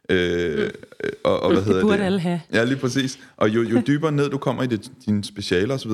Øh, 0.09 0.63
øh, 0.63 0.69
og, 1.23 1.39
og 1.39 1.51
hvad 1.53 1.63
hedder 1.63 1.81
burde 1.81 1.97
det? 1.97 2.03
alle 2.03 2.19
have. 2.19 2.41
Ja, 2.53 2.63
lige 2.63 2.77
præcis. 2.77 3.19
Og 3.37 3.49
jo, 3.49 3.61
jo 3.61 3.81
dybere 3.87 4.11
ned 4.11 4.29
du 4.29 4.37
kommer 4.37 4.63
i 4.63 4.67
det, 4.67 4.91
dine 5.05 5.23
specialer 5.23 5.73
osv., 5.73 5.91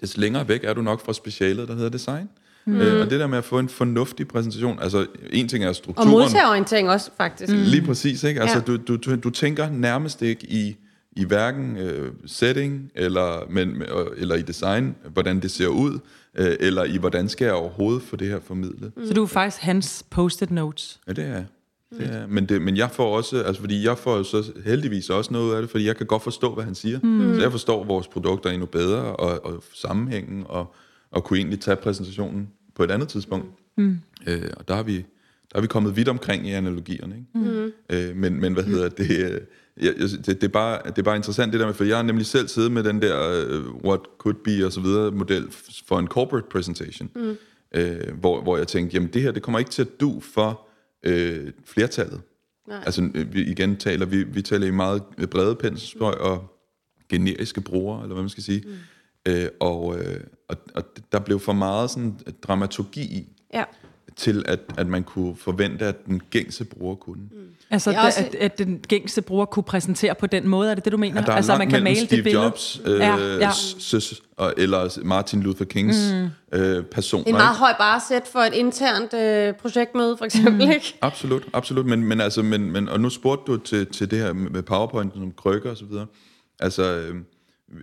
des 0.00 0.16
længere 0.16 0.48
væk 0.48 0.64
er 0.64 0.72
du 0.74 0.82
nok 0.82 1.04
fra 1.04 1.12
specialet, 1.12 1.68
der 1.68 1.74
hedder 1.74 1.88
design. 1.88 2.28
Mm. 2.64 2.80
Øh, 2.80 3.00
og 3.00 3.10
det 3.10 3.20
der 3.20 3.26
med 3.26 3.38
at 3.38 3.44
få 3.44 3.58
en 3.58 3.68
fornuftig 3.68 4.28
præsentation, 4.28 4.78
altså 4.82 5.06
en 5.30 5.48
ting 5.48 5.64
er 5.64 5.68
Og 5.68 5.76
strukturen. 5.76 6.10
modtagerorientering 6.10 6.90
også, 6.90 7.10
faktisk. 7.16 7.52
Mm. 7.52 7.58
Lige 7.58 7.82
præcis, 7.82 8.24
ikke? 8.24 8.40
Altså, 8.40 8.56
ja. 8.56 8.76
du, 8.76 8.96
du, 8.96 9.16
du 9.16 9.30
tænker 9.30 9.70
nærmest 9.70 10.22
ikke 10.22 10.46
i, 10.46 10.76
i 11.18 11.24
hverken 11.24 11.76
øh, 11.76 12.12
setting 12.26 12.90
eller, 12.94 13.46
men, 13.50 13.82
øh, 13.82 14.06
eller 14.16 14.34
i 14.34 14.42
design, 14.42 14.96
hvordan 15.12 15.40
det 15.40 15.50
ser 15.50 15.68
ud, 15.68 15.98
øh, 16.34 16.56
eller 16.60 16.84
i 16.84 16.96
hvordan 16.96 17.28
skal 17.28 17.44
jeg 17.44 17.54
overhovedet 17.54 18.02
få 18.02 18.16
det 18.16 18.28
her 18.28 18.40
formidlet. 18.40 18.92
Mm. 18.96 19.06
Så 19.06 19.14
du 19.14 19.22
er 19.22 19.26
faktisk 19.26 19.62
hans 19.62 20.04
post-it 20.10 20.50
notes. 20.50 21.00
Ja, 21.08 21.12
det 21.12 21.24
er 21.24 21.28
jeg. 21.28 21.46
det 21.98 22.14
er. 22.14 22.26
Men, 22.26 22.46
det, 22.46 22.62
men 22.62 22.76
jeg 22.76 22.90
får 22.90 23.16
også, 23.16 23.42
altså 23.42 23.60
fordi 23.60 23.84
jeg 23.84 23.98
får 23.98 24.22
så 24.22 24.52
heldigvis 24.64 25.10
også 25.10 25.32
noget 25.32 25.54
af 25.54 25.62
det, 25.62 25.70
fordi 25.70 25.86
jeg 25.86 25.96
kan 25.96 26.06
godt 26.06 26.22
forstå, 26.22 26.54
hvad 26.54 26.64
han 26.64 26.74
siger. 26.74 26.98
Mm. 27.02 27.34
Så 27.34 27.40
jeg 27.42 27.50
forstår 27.50 27.84
vores 27.84 28.08
produkter 28.08 28.50
endnu 28.50 28.66
bedre, 28.66 29.02
og, 29.02 29.44
og 29.44 29.64
sammenhængen, 29.74 30.44
og, 30.46 30.74
og 31.10 31.24
kunne 31.24 31.38
egentlig 31.38 31.60
tage 31.60 31.76
præsentationen 31.76 32.48
på 32.74 32.84
et 32.84 32.90
andet 32.90 33.08
tidspunkt. 33.08 33.46
Mm. 33.76 33.98
Øh, 34.26 34.50
og 34.56 34.68
der 34.68 34.74
har 34.74 34.82
vi 34.82 35.04
der 35.52 35.58
er 35.58 35.60
vi 35.60 35.66
kommet 35.66 35.96
vidt 35.96 36.08
omkring 36.08 36.48
i 36.48 36.52
analogierne. 36.52 37.16
Ikke? 37.16 37.48
Mm. 37.50 37.72
Øh, 37.90 38.16
men, 38.16 38.40
men 38.40 38.52
hvad 38.52 38.64
hedder 38.64 38.88
det? 38.88 39.46
Jeg, 39.80 39.94
det, 39.98 40.26
det, 40.26 40.44
er 40.44 40.48
bare, 40.48 40.80
det 40.86 40.98
er 40.98 41.02
bare 41.02 41.16
interessant 41.16 41.52
det 41.52 41.60
der 41.60 41.66
med, 41.66 41.74
for 41.74 41.84
jeg 41.84 41.96
har 41.96 42.02
nemlig 42.02 42.26
selv 42.26 42.48
siddet 42.48 42.72
med 42.72 42.84
den 42.84 43.02
der 43.02 43.46
uh, 43.58 43.84
what 43.84 44.00
could 44.18 44.36
be 44.44 44.66
og 44.66 44.72
så 44.72 44.80
videre 44.80 45.10
model 45.10 45.48
for 45.86 45.98
en 45.98 46.06
corporate 46.06 46.46
presentation, 46.50 47.10
mm. 47.14 47.36
øh, 47.74 48.18
hvor, 48.20 48.42
hvor 48.42 48.56
jeg 48.56 48.68
tænkte, 48.68 48.94
jamen 48.94 49.10
det 49.12 49.22
her, 49.22 49.30
det 49.30 49.42
kommer 49.42 49.58
ikke 49.58 49.70
til 49.70 49.82
at 49.82 50.00
du 50.00 50.20
for 50.20 50.66
øh, 51.02 51.52
flertallet. 51.66 52.20
Nej. 52.68 52.82
Altså 52.86 53.10
øh, 53.14 53.34
vi, 53.34 53.42
igen 53.42 53.76
taler 53.76 54.06
vi, 54.06 54.22
vi 54.22 54.42
taler 54.42 54.66
i 54.66 54.70
meget 54.70 55.02
brede 55.30 55.54
penselstrøg 55.54 56.18
og 56.18 56.54
generiske 57.08 57.60
brugere, 57.60 58.02
eller 58.02 58.14
hvad 58.14 58.22
man 58.22 58.30
skal 58.30 58.42
sige. 58.42 58.64
Mm. 58.66 59.32
Øh, 59.32 59.48
og, 59.60 59.98
øh, 59.98 60.20
og, 60.48 60.56
og 60.74 60.82
der 61.12 61.18
blev 61.18 61.40
for 61.40 61.52
meget 61.52 61.90
sådan 61.90 62.18
dramaturgi 62.42 63.00
i, 63.00 63.28
Ja. 63.54 63.64
Til 64.18 64.44
at, 64.46 64.60
at 64.78 64.86
man 64.86 65.04
kunne 65.04 65.36
forvente, 65.36 65.84
at 65.86 66.06
den 66.06 66.22
gængse 66.30 66.64
bruger 66.64 66.94
kunne. 66.94 67.22
Mm. 67.22 67.38
Altså, 67.70 67.90
Det 67.90 67.96
er 67.98 68.02
også- 68.02 68.20
at, 68.24 68.34
at 68.34 68.58
den 68.58 68.80
gængste 68.88 69.22
bruger 69.22 69.44
kunne 69.44 69.62
præsentere 69.62 70.14
på 70.14 70.26
den 70.26 70.48
måde, 70.48 70.70
er 70.70 70.74
det 70.74 70.84
det, 70.84 70.92
du 70.92 70.96
mener? 70.96 71.20
Ja, 71.20 71.26
der 71.26 71.32
er 71.32 71.36
altså, 71.36 71.52
langt 71.52 71.58
man 71.58 71.70
kan 71.70 71.84
male 71.84 71.96
Steve 71.96 72.16
det 72.16 72.24
billede. 72.24 72.44
Jobs, 72.44 72.80
øh, 72.84 72.98
Ja, 73.00 73.16
ja. 73.16 73.50
Søs, 73.78 74.22
og, 74.36 74.54
eller 74.56 74.98
Martin 75.04 75.42
Luther 75.42 75.64
Kings 75.64 75.96
mm. 76.52 76.58
øh, 76.58 76.84
personer. 76.84 77.24
En 77.24 77.32
meget 77.32 77.54
ikke? 77.54 77.58
høj 77.58 77.72
bare 77.78 78.00
sæt 78.08 78.22
for 78.32 78.38
et 78.38 78.54
internt 78.54 79.14
øh, 79.14 79.54
projektmøde, 79.54 80.16
for 80.16 80.24
eksempel. 80.24 80.66
Mm. 80.66 80.72
Ikke? 80.72 80.98
Absolut, 81.02 81.42
absolut. 81.52 81.86
Men, 81.86 82.04
men 82.04 82.20
altså, 82.20 82.42
men, 82.42 82.70
men, 82.72 82.88
og 82.88 83.00
nu 83.00 83.10
spurgte 83.10 83.52
du 83.52 83.56
til, 83.56 83.86
til 83.86 84.10
det 84.10 84.18
her 84.18 84.32
med 84.32 84.62
PowerPoint, 84.62 85.12
som 85.14 85.32
krykker 85.36 85.70
og 85.70 85.76
så 85.76 85.84
videre. 85.84 86.06
Altså, 86.60 86.82
øh, 86.82 87.14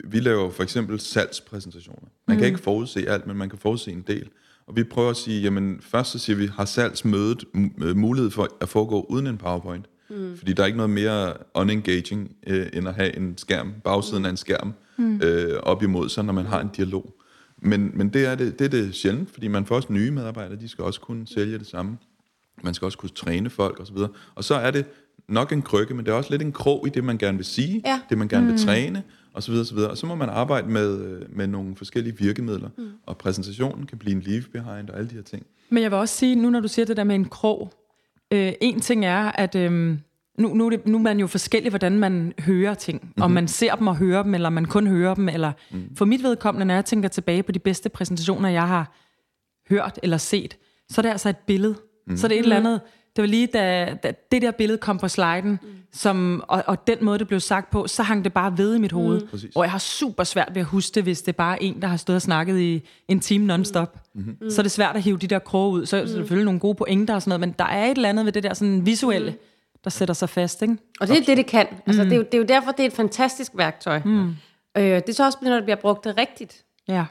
vi 0.03 0.19
laver 0.19 0.51
for 0.51 0.63
eksempel 0.63 0.99
salgspræsentationer. 0.99 2.07
Man 2.27 2.37
mm. 2.37 2.39
kan 2.39 2.47
ikke 2.47 2.59
forudse 2.59 3.09
alt, 3.09 3.27
men 3.27 3.37
man 3.37 3.49
kan 3.49 3.59
forudse 3.59 3.91
en 3.91 4.03
del. 4.07 4.27
Og 4.67 4.75
vi 4.75 4.83
prøver 4.83 5.09
at 5.09 5.17
sige, 5.17 5.41
jamen 5.41 5.77
først 5.81 6.11
så 6.11 6.19
siger 6.19 6.37
vi, 6.37 6.45
har 6.47 6.65
salgsmødet 6.65 7.43
øh, 7.81 7.97
mulighed 7.97 8.31
for 8.31 8.49
at 8.61 8.69
foregå 8.69 9.05
uden 9.09 9.27
en 9.27 9.37
PowerPoint? 9.37 9.85
Mm. 10.09 10.37
Fordi 10.37 10.53
der 10.53 10.63
er 10.63 10.67
ikke 10.67 10.77
noget 10.77 10.89
mere 10.89 11.33
unengaging, 11.53 12.31
øh, 12.47 12.67
end 12.73 12.87
at 12.87 12.93
have 12.93 13.15
en 13.17 13.37
skærm, 13.37 13.73
bagsiden 13.83 14.25
af 14.25 14.29
en 14.29 14.37
skærm, 14.37 14.73
mm. 14.97 15.21
øh, 15.23 15.59
op 15.63 15.83
imod 15.83 16.09
sig, 16.09 16.25
når 16.25 16.33
man 16.33 16.45
har 16.45 16.61
en 16.61 16.69
dialog. 16.77 17.13
Men, 17.61 17.91
men 17.93 18.09
det, 18.09 18.25
er 18.25 18.35
det, 18.35 18.59
det 18.59 18.65
er 18.65 18.69
det 18.69 18.95
sjældent, 18.95 19.31
fordi 19.31 19.47
man 19.47 19.65
får 19.65 19.75
også 19.75 19.93
nye 19.93 20.11
medarbejdere, 20.11 20.59
de 20.59 20.67
skal 20.67 20.83
også 20.83 21.01
kunne 21.01 21.27
sælge 21.27 21.59
det 21.59 21.67
samme. 21.67 21.97
Man 22.63 22.73
skal 22.73 22.85
også 22.85 22.97
kunne 22.97 23.09
træne 23.09 23.49
folk 23.49 23.79
osv. 23.79 23.95
Og, 23.97 24.09
og 24.35 24.43
så 24.43 24.55
er 24.55 24.71
det 24.71 24.85
nok 25.27 25.51
en 25.51 25.61
krykke, 25.61 25.93
men 25.93 26.05
det 26.05 26.11
er 26.11 26.15
også 26.15 26.31
lidt 26.31 26.41
en 26.41 26.51
krog 26.51 26.87
i 26.87 26.89
det, 26.89 27.03
man 27.03 27.17
gerne 27.17 27.37
vil 27.37 27.45
sige, 27.45 27.81
Ja. 27.85 27.99
det 28.09 28.17
man 28.17 28.27
gerne 28.27 28.47
vil 28.47 28.57
træne, 28.65 29.03
og 29.35 29.43
så 29.43 29.51
videre, 29.51 29.65
så 29.65 29.75
videre. 29.75 29.91
Og 29.91 29.97
så 29.97 30.05
må 30.05 30.15
man 30.15 30.29
arbejde 30.29 30.67
med, 30.67 30.99
øh, 31.01 31.21
med 31.29 31.47
nogle 31.47 31.75
forskellige 31.75 32.17
virkemidler, 32.17 32.69
mm. 32.77 32.89
og 33.05 33.17
præsentationen 33.17 33.85
kan 33.85 33.97
blive 33.97 34.15
en 34.15 34.21
leave 34.21 34.43
behind 34.51 34.89
og 34.89 34.97
alle 34.97 35.09
de 35.09 35.15
her 35.15 35.21
ting. 35.21 35.45
Men 35.69 35.83
jeg 35.83 35.91
vil 35.91 35.99
også 35.99 36.15
sige, 36.15 36.35
nu 36.35 36.49
når 36.49 36.59
du 36.59 36.67
siger 36.67 36.85
det 36.85 36.97
der 36.97 37.03
med 37.03 37.15
en 37.15 37.25
krog, 37.25 37.73
øh, 38.31 38.53
en 38.61 38.79
ting 38.79 39.05
er, 39.05 39.31
at 39.31 39.55
øh, 39.55 39.97
nu, 40.39 40.53
nu, 40.53 40.65
er 40.65 40.69
det, 40.69 40.87
nu 40.87 40.97
er 40.97 41.01
man 41.01 41.19
jo 41.19 41.27
forskellig, 41.27 41.69
hvordan 41.69 41.99
man 41.99 42.33
hører 42.39 42.73
ting. 42.73 42.99
Mm-hmm. 43.03 43.23
Om 43.23 43.31
man 43.31 43.47
ser 43.47 43.75
dem 43.75 43.87
og 43.87 43.95
hører 43.95 44.23
dem, 44.23 44.33
eller 44.33 44.49
man 44.49 44.65
kun 44.65 44.87
hører 44.87 45.13
dem. 45.15 45.29
Eller, 45.29 45.51
mm. 45.71 45.95
For 45.95 46.05
mit 46.05 46.23
vedkommende, 46.23 46.65
når 46.65 46.73
jeg 46.73 46.85
tænker 46.85 47.09
tilbage 47.09 47.43
på 47.43 47.51
de 47.51 47.59
bedste 47.59 47.89
præsentationer, 47.89 48.49
jeg 48.49 48.67
har 48.67 48.95
hørt 49.69 49.99
eller 50.03 50.17
set, 50.17 50.57
så 50.89 51.01
er 51.01 51.03
det 51.03 51.09
altså 51.09 51.29
et 51.29 51.37
billede. 51.37 51.75
Mm. 52.07 52.17
Så 52.17 52.27
er 52.27 52.29
det 52.29 52.39
et 52.39 52.43
eller 52.43 52.57
andet... 52.57 52.81
Det 53.15 53.21
var 53.21 53.27
lige, 53.27 53.47
da, 53.47 53.97
da 54.03 54.13
det 54.31 54.41
der 54.41 54.51
billede 54.51 54.77
kom 54.77 54.97
på 54.97 55.07
sliden, 55.07 55.49
mm. 55.49 55.57
Som, 55.95 56.43
og, 56.47 56.63
og 56.67 56.87
den 56.87 56.97
måde, 57.01 57.19
det 57.19 57.27
blev 57.27 57.39
sagt 57.39 57.69
på, 57.69 57.87
så 57.87 58.03
hang 58.03 58.23
det 58.23 58.33
bare 58.33 58.57
ved 58.57 58.75
i 58.75 58.79
mit 58.79 58.91
hoved. 58.91 59.21
Mm. 59.21 59.27
Præcis. 59.27 59.55
Og 59.55 59.63
jeg 59.63 59.71
har 59.71 59.79
super 59.79 60.23
svært 60.23 60.49
ved 60.53 60.61
at 60.61 60.67
huske 60.67 60.95
det, 60.95 61.03
hvis 61.03 61.21
det 61.21 61.27
er 61.27 61.37
bare 61.37 61.63
en, 61.63 61.81
der 61.81 61.87
har 61.87 61.97
stået 61.97 62.15
og 62.15 62.21
snakket 62.21 62.59
i 62.59 62.87
en 63.07 63.19
time 63.19 63.45
non-stop. 63.45 63.99
Mm. 64.13 64.49
Så 64.49 64.61
er 64.61 64.63
det 64.63 64.71
svært 64.71 64.95
at 64.95 65.01
hive 65.01 65.17
de 65.17 65.27
der 65.27 65.39
kroge 65.39 65.71
ud. 65.71 65.85
Så 65.85 65.97
er 65.97 66.01
der 66.01 66.07
selvfølgelig 66.07 66.45
nogle 66.45 66.59
gode 66.59 66.75
pointer 66.75 67.15
og 67.15 67.21
sådan 67.21 67.29
noget, 67.29 67.39
men 67.39 67.55
der 67.59 67.65
er 67.65 67.85
et 67.85 67.95
eller 67.95 68.09
andet 68.09 68.25
ved 68.25 68.31
det 68.31 68.43
der 68.43 68.53
sådan 68.53 68.85
visuelle, 68.85 69.35
der 69.83 69.89
sætter 69.89 70.13
sig 70.13 70.29
fast, 70.29 70.61
ikke? 70.61 70.77
Og 70.99 71.07
det 71.07 71.17
er 71.17 71.23
det, 71.23 71.37
det 71.37 71.45
kan. 71.45 71.67
Altså, 71.87 72.03
det, 72.03 72.11
er 72.11 72.17
jo, 72.17 72.23
det 72.23 72.33
er 72.33 72.37
jo 72.37 72.43
derfor, 72.43 72.71
det 72.71 72.79
er 72.79 72.87
et 72.87 72.93
fantastisk 72.93 73.51
værktøj. 73.55 74.01
Mm. 74.05 74.29
Øh, 74.77 74.83
det 74.83 75.09
er 75.09 75.13
så 75.13 75.25
også, 75.25 75.37
når 75.41 75.55
det 75.55 75.63
bliver 75.63 75.77
brugt 75.77 76.03
det 76.03 76.17
rigtigt. 76.17 76.63
Ja. 76.87 77.05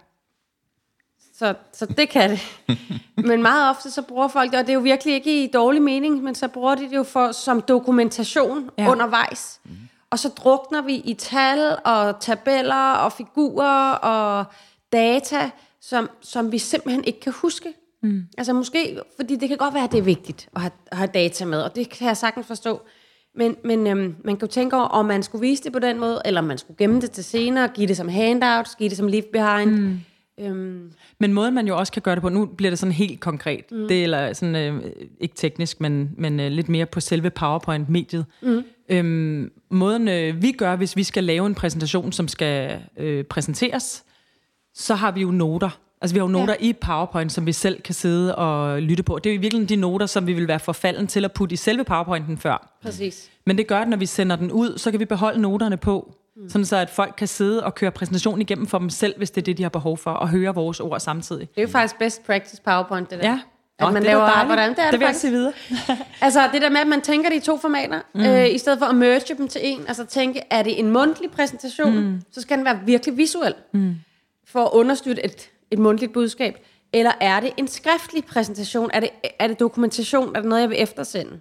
Så, 1.38 1.54
så 1.72 1.86
det 1.86 2.08
kan 2.08 2.30
det. 2.30 2.40
men 3.28 3.42
meget 3.42 3.70
ofte 3.70 3.90
så 3.90 4.02
bruger 4.02 4.28
folk 4.28 4.50
det, 4.50 4.58
og 4.60 4.66
det 4.66 4.70
er 4.72 4.74
jo 4.74 4.80
virkelig 4.80 5.14
ikke 5.14 5.44
i 5.44 5.46
dårlig 5.46 5.82
mening, 5.82 6.22
men 6.22 6.34
så 6.34 6.48
bruger 6.48 6.74
de 6.74 6.82
det 6.82 6.96
jo 6.96 7.02
for, 7.02 7.32
som 7.32 7.60
dokumentation 7.60 8.70
Ja. 8.78 8.90
undervejs. 8.90 9.60
Mm. 9.64 9.70
Og 10.10 10.18
så 10.18 10.28
drukner 10.28 10.82
vi 10.82 10.94
i 10.94 11.14
tal 11.14 11.76
og 11.84 12.20
tabeller 12.20 12.92
og 12.92 13.12
figurer 13.12 13.92
og 13.92 14.44
data, 14.92 15.50
som, 15.80 16.10
som 16.20 16.52
vi 16.52 16.58
simpelthen 16.58 17.04
ikke 17.04 17.20
kan 17.20 17.32
huske. 17.32 17.72
Mm. 18.02 18.22
Altså 18.38 18.52
måske, 18.52 18.98
fordi 19.16 19.36
det 19.36 19.48
kan 19.48 19.58
godt 19.58 19.74
være, 19.74 19.84
at 19.84 19.92
det 19.92 19.98
er 19.98 20.02
vigtigt 20.02 20.48
at 20.56 20.60
have, 20.62 20.72
at 20.86 20.96
have 20.98 21.10
data 21.14 21.44
med, 21.44 21.62
og 21.62 21.74
det 21.76 21.88
kan 21.90 22.06
jeg 22.08 22.16
sagtens 22.16 22.46
forstå. 22.46 22.80
Men, 23.36 23.56
men 23.64 23.86
øhm, 23.86 24.16
man 24.24 24.36
kan 24.36 24.48
jo 24.48 24.52
tænke 24.52 24.76
over, 24.76 24.84
om 24.84 25.04
man 25.06 25.22
skulle 25.22 25.40
vise 25.40 25.62
det 25.64 25.72
på 25.72 25.78
den 25.78 25.98
måde, 25.98 26.22
eller 26.24 26.40
om 26.40 26.46
man 26.46 26.58
skulle 26.58 26.76
gemme 26.76 27.00
det 27.00 27.10
til 27.10 27.24
senere, 27.24 27.68
give 27.68 27.86
det 27.86 27.96
som 27.96 28.08
handouts, 28.08 28.74
give 28.74 28.88
det 28.88 28.96
som 28.96 29.08
leave 29.08 29.24
behind. 29.32 29.70
Mm. 29.70 30.00
Øhm, 30.40 30.92
Men 31.18 31.32
måden 31.32 31.54
man 31.54 31.66
jo 31.66 31.76
også 31.76 31.92
kan 31.92 32.02
gøre 32.02 32.14
det 32.14 32.22
på, 32.22 32.28
nu 32.28 32.46
bliver 32.46 32.70
det 32.70 32.78
sådan 32.78 32.92
helt 32.92 33.20
konkret, 33.20 33.72
mm. 33.72 33.88
det 33.88 33.98
er 33.98 34.02
eller 34.02 34.32
sådan, 34.32 34.56
øh, 34.56 34.82
ikke 35.20 35.34
teknisk, 35.34 35.80
men, 35.80 36.10
men 36.16 36.40
øh, 36.40 36.50
lidt 36.50 36.68
mere 36.68 36.86
på 36.86 37.00
selve 37.00 37.30
PowerPoint-mediet. 37.30 38.26
Mm. 38.42 38.64
Øhm, 38.88 39.52
måden 39.70 40.08
øh, 40.08 40.42
vi 40.42 40.52
gør, 40.52 40.76
hvis 40.76 40.96
vi 40.96 41.02
skal 41.02 41.24
lave 41.24 41.46
en 41.46 41.54
præsentation, 41.54 42.12
som 42.12 42.28
skal 42.28 42.80
øh, 42.96 43.24
præsenteres, 43.24 44.04
så 44.74 44.94
har 44.94 45.12
vi 45.12 45.20
jo 45.20 45.30
noter. 45.30 45.78
Altså 46.00 46.14
vi 46.14 46.18
har 46.18 46.26
jo 46.26 46.32
noter 46.32 46.54
ja. 46.60 46.68
i 46.68 46.72
PowerPoint, 46.72 47.32
som 47.32 47.46
vi 47.46 47.52
selv 47.52 47.82
kan 47.82 47.94
sidde 47.94 48.36
og 48.36 48.82
lytte 48.82 49.02
på. 49.02 49.18
Det 49.18 49.30
er 49.30 49.34
jo 49.34 49.38
i 49.38 49.40
virkeligheden 49.40 49.68
de 49.68 49.80
noter, 49.80 50.06
som 50.06 50.26
vi 50.26 50.32
vil 50.32 50.48
være 50.48 50.60
forfalden 50.60 51.06
til 51.06 51.24
at 51.24 51.32
putte 51.32 51.52
i 51.52 51.56
selve 51.56 51.84
PowerPointen 51.84 52.38
før. 52.38 52.78
præcis. 52.82 53.30
Men 53.46 53.58
det 53.58 53.66
gør, 53.66 53.78
at 53.78 53.88
når 53.88 53.96
vi 53.96 54.06
sender 54.06 54.36
den 54.36 54.52
ud, 54.52 54.78
så 54.78 54.90
kan 54.90 55.00
vi 55.00 55.04
beholde 55.04 55.40
noterne 55.40 55.76
på, 55.76 56.14
mm. 56.36 56.48
sådan 56.48 56.64
så 56.64 56.76
at 56.76 56.90
folk 56.90 57.14
kan 57.18 57.28
sidde 57.28 57.64
og 57.64 57.74
køre 57.74 57.90
præsentationen 57.90 58.42
igennem 58.42 58.66
for 58.66 58.78
dem 58.78 58.90
selv, 58.90 59.14
hvis 59.16 59.30
det 59.30 59.40
er 59.40 59.44
det, 59.44 59.58
de 59.58 59.62
har 59.62 59.70
behov 59.70 59.98
for, 59.98 60.10
og 60.10 60.28
høre 60.28 60.54
vores 60.54 60.80
ord 60.80 61.00
samtidig. 61.00 61.48
Det 61.54 61.58
er 61.58 61.62
jo 61.62 61.68
faktisk 61.68 61.98
best 61.98 62.26
practice 62.26 62.62
PowerPoint, 62.62 63.10
det 63.10 63.18
der. 63.18 63.28
Ja. 63.28 63.40
At 63.78 63.86
Nå, 63.86 63.90
man 63.90 64.02
det 64.02 64.10
er 64.10 64.14
laver, 64.14 64.44
hvordan 64.44 64.70
det 64.70 64.78
er 64.78 64.82
det 64.82 64.92
det 64.92 65.00
vil 65.00 65.04
jeg 65.04 65.08
faktisk. 65.08 65.20
sige 65.20 65.30
videre. 65.30 65.52
Altså 66.20 66.48
det 66.52 66.62
der 66.62 66.70
med, 66.70 66.80
at 66.80 66.86
man 66.86 67.00
tænker 67.00 67.30
de 67.30 67.40
to 67.40 67.58
formater, 67.58 68.00
mm. 68.14 68.20
øh, 68.20 68.54
i 68.54 68.58
stedet 68.58 68.78
for 68.78 68.86
at 68.86 68.94
merge 68.94 69.34
dem 69.38 69.48
til 69.48 69.60
en. 69.64 69.80
Altså 69.88 70.04
tænke, 70.04 70.42
er 70.50 70.62
det 70.62 70.78
en 70.78 70.90
mundtlig 70.90 71.30
præsentation, 71.30 71.98
mm. 71.98 72.20
så 72.32 72.40
skal 72.40 72.56
den 72.56 72.64
være 72.64 72.80
virkelig 72.86 73.16
visuel, 73.16 73.54
mm. 73.72 73.94
for 74.46 74.64
at 74.64 74.70
understøtte 74.72 75.24
et, 75.24 75.50
et 75.70 75.78
mundtligt 75.78 76.12
budskab. 76.12 76.58
Eller 76.92 77.12
er 77.20 77.40
det 77.40 77.50
en 77.56 77.68
skriftlig 77.68 78.24
præsentation? 78.24 78.90
Er 78.92 79.00
det, 79.00 79.10
er 79.38 79.46
det 79.46 79.60
dokumentation? 79.60 80.36
Er 80.36 80.40
det 80.40 80.48
noget, 80.48 80.62
jeg 80.62 80.70
vil 80.70 80.82
eftersende? 80.82 81.40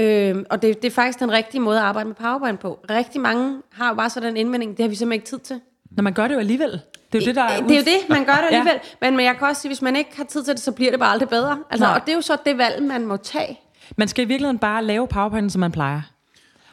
Øh, 0.00 0.44
og 0.50 0.62
det, 0.62 0.82
det 0.82 0.90
er 0.90 0.94
faktisk 0.94 1.20
den 1.20 1.32
rigtige 1.32 1.60
måde 1.60 1.78
at 1.78 1.84
arbejde 1.84 2.08
med 2.08 2.14
PowerPoint 2.16 2.60
på. 2.60 2.78
Rigtig 2.90 3.20
mange 3.20 3.62
har 3.72 3.88
jo 3.88 3.94
bare 3.94 4.10
sådan 4.10 4.28
en 4.28 4.36
indvending, 4.36 4.76
det 4.76 4.82
har 4.82 4.88
vi 4.88 4.94
simpelthen 4.94 5.12
ikke 5.20 5.26
tid 5.26 5.38
til. 5.38 5.60
Når 5.90 6.02
man 6.02 6.12
gør 6.12 6.28
det 6.28 6.34
jo 6.34 6.38
alligevel. 6.38 6.70
Det 7.12 7.18
er 7.18 7.18
jo 7.18 7.26
det, 7.26 7.36
der 7.36 7.42
er, 7.42 7.60
det 7.60 7.70
er 7.70 7.76
jo 7.76 7.84
det, 7.84 8.08
man 8.08 8.24
gør 8.24 8.32
det 8.32 8.44
alligevel. 8.50 8.72
Ja. 8.72 8.78
Men, 9.00 9.16
men 9.16 9.26
jeg 9.26 9.36
kan 9.38 9.48
også 9.48 9.62
sige, 9.62 9.68
hvis 9.68 9.82
man 9.82 9.96
ikke 9.96 10.10
har 10.16 10.24
tid 10.24 10.44
til 10.44 10.54
det, 10.54 10.62
så 10.62 10.72
bliver 10.72 10.90
det 10.90 11.00
bare 11.00 11.12
aldrig 11.12 11.28
bedre. 11.28 11.58
Altså, 11.70 11.86
Nej. 11.86 11.94
og 11.94 12.00
det 12.06 12.12
er 12.12 12.16
jo 12.16 12.20
så 12.22 12.36
det 12.46 12.58
valg, 12.58 12.82
man 12.82 13.06
må 13.06 13.16
tage. 13.16 13.60
Man 13.96 14.08
skal 14.08 14.24
i 14.24 14.28
virkeligheden 14.28 14.58
bare 14.58 14.84
lave 14.84 15.08
PowerPointen, 15.08 15.50
som 15.50 15.60
man 15.60 15.72
plejer. 15.72 16.00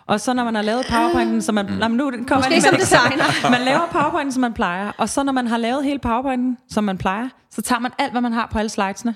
Og 0.08 0.20
så 0.22 0.34
når 0.34 0.44
man 0.44 0.56
har 0.56 0.62
lavet 0.62 0.86
PowerPointen, 0.90 1.42
som 1.42 1.56
man... 1.56 1.66
Mm. 1.66 1.72
Nå, 1.72 1.88
nu 1.88 2.12
kommer 2.12 2.36
Måske 2.36 2.54
jeg 2.54 2.62
som 2.62 2.76
designer. 2.76 3.50
Man 3.58 3.62
laver 3.62 3.88
PowerPointen, 3.92 4.32
som 4.32 4.42
man 4.42 4.54
plejer. 4.54 4.92
Og 4.98 5.10
så 5.10 5.24
når 5.24 5.34
man 5.34 5.48
har 5.48 5.58
lavet 5.58 5.84
hele 5.84 6.00
PowerPointen, 6.00 6.58
som 6.70 6.84
man 6.84 6.98
plejer, 6.98 7.30
så 7.52 7.62
tager 7.62 7.80
man 7.80 7.92
alt, 8.00 8.12
hvad 8.12 8.22
man 8.22 8.34
har 8.34 8.48
på 8.52 8.60
alle 8.60 8.70
slidesene, 8.70 9.16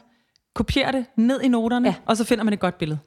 kopierer 0.56 0.92
det 0.92 1.06
ned 1.18 1.42
i 1.42 1.48
noterne. 1.48 1.88
Ja. 1.88 1.96
og 2.06 2.18
så 2.18 2.24
finder 2.24 2.44
man 2.44 2.54
et 2.54 2.60
godt 2.60 2.78
billede. 2.78 3.00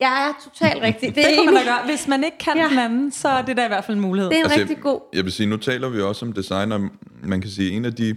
Jeg 0.00 0.28
er 0.28 0.50
totalt 0.50 0.82
rigtig. 0.82 1.08
Det 1.08 1.16
Det 1.16 1.24
er, 1.24 1.34
kan 1.34 1.44
man 1.44 1.54
da 1.54 1.70
gøre. 1.70 1.86
Hvis 1.86 2.08
man 2.08 2.24
ikke 2.24 2.38
kan 2.38 2.56
ja. 2.56 2.68
Den 2.68 2.78
anden, 2.78 3.12
så 3.12 3.28
er 3.28 3.42
det 3.42 3.56
da 3.56 3.64
i 3.64 3.68
hvert 3.68 3.84
fald 3.84 3.96
en 3.96 4.02
mulighed. 4.02 4.30
det 4.30 4.36
er 4.36 4.44
en 4.44 4.44
Altså, 4.44 4.60
rigtig 4.60 4.82
god... 4.82 5.00
Jeg 5.12 5.24
vil 5.24 5.32
sige, 5.32 5.46
nu 5.46 5.56
taler 5.56 5.88
vi 5.88 6.00
også 6.00 6.26
om 6.26 6.32
design, 6.32 6.72
og 6.72 6.80
man 7.22 7.40
kan 7.40 7.50
sige, 7.50 7.70
en 7.70 7.84
af 7.84 7.94
de 7.94 8.16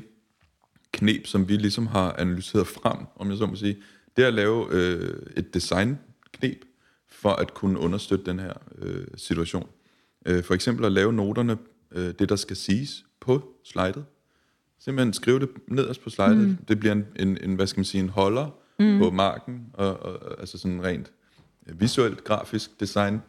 knep, 0.91 1.27
som 1.27 1.49
vi 1.49 1.55
ligesom 1.55 1.87
har 1.87 2.15
analyseret 2.17 2.67
frem, 2.67 2.97
om 3.15 3.29
jeg 3.29 3.37
så 3.37 3.45
må 3.45 3.55
sige, 3.55 3.77
det 4.17 4.23
er 4.23 4.27
at 4.27 4.33
lave 4.33 4.67
øh, 4.71 5.15
et 5.37 5.53
designknep 5.53 6.65
for 7.11 7.29
at 7.29 7.53
kunne 7.53 7.79
understøtte 7.79 8.25
den 8.25 8.39
her 8.39 8.53
øh, 8.81 9.07
situation. 9.15 9.67
Øh, 10.25 10.43
for 10.43 10.53
eksempel 10.53 10.85
at 10.85 10.91
lave 10.91 11.13
noterne, 11.13 11.57
øh, 11.91 12.13
det 12.19 12.29
der 12.29 12.35
skal 12.35 12.55
siges 12.55 13.05
på 13.19 13.43
slidet. 13.63 14.05
Simpelthen 14.79 15.13
skrive 15.13 15.39
det 15.39 15.49
nederst 15.67 16.01
på 16.01 16.09
slidet. 16.09 16.37
Mm. 16.37 16.57
Det 16.67 16.79
bliver 16.79 16.93
en, 16.93 17.05
en, 17.19 17.37
en, 17.43 17.55
hvad 17.55 17.67
skal 17.67 17.79
man 17.79 17.85
sige, 17.85 18.01
en 18.01 18.09
holder 18.09 18.47
mm. 18.79 18.99
på 18.99 19.11
marken, 19.11 19.65
og, 19.73 20.03
og, 20.03 20.39
altså 20.39 20.57
sådan 20.57 20.83
rent 20.83 21.11
visuelt, 21.73 22.23
grafisk 22.23 22.79
design. 22.79 23.21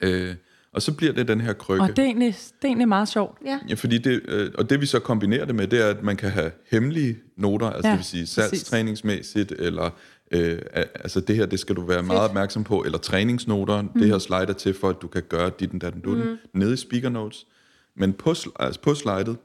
Øh, 0.00 0.34
og 0.72 0.82
så 0.82 0.92
bliver 0.92 1.12
det 1.12 1.28
den 1.28 1.40
her 1.40 1.52
krykke. 1.52 1.82
Og 1.82 1.88
det 1.88 1.98
er 1.98 2.02
egentlig, 2.02 2.34
det 2.34 2.62
er 2.62 2.68
egentlig 2.68 2.88
meget 2.88 3.08
sjovt. 3.08 3.38
Ja. 3.44 3.58
Ja, 3.68 3.74
fordi 3.74 3.98
det, 3.98 4.22
øh, 4.28 4.50
og 4.58 4.70
det 4.70 4.80
vi 4.80 4.86
så 4.86 4.98
kombinerer 4.98 5.44
det 5.44 5.54
med, 5.54 5.66
det 5.66 5.80
er, 5.80 5.86
at 5.86 6.02
man 6.02 6.16
kan 6.16 6.30
have 6.30 6.50
hemmelige 6.70 7.18
noter, 7.36 7.70
altså 7.70 7.88
Ja, 7.88 7.92
det 7.92 7.98
vil 7.98 8.04
sige 8.04 8.26
salgstræningsmæssigt, 8.26 9.52
eller 9.52 9.90
øh, 10.30 10.58
altså 10.94 11.20
det 11.20 11.36
her, 11.36 11.46
det 11.46 11.60
skal 11.60 11.76
du 11.76 11.84
være 11.84 12.02
meget 12.02 12.20
opmærksom 12.20 12.64
på, 12.64 12.82
eller 12.84 12.98
træningsnoter, 12.98 13.82
mm. 13.82 13.88
det 13.88 14.08
her 14.08 14.18
slider 14.18 14.52
til 14.52 14.74
for, 14.74 14.88
at 14.88 14.96
du 15.02 15.08
kan 15.08 15.22
gøre 15.28 15.50
dit 15.60 15.74
og 15.74 15.80
datten 15.80 16.02
dutten, 16.02 16.24
mm. 16.24 16.60
nede 16.60 16.74
i 16.74 16.76
speaker 16.76 17.08
notes. 17.08 17.46
Men 17.96 18.12
på, 18.12 18.34
altså 18.58 18.80
på 18.80 18.94
slidet, 18.94 19.36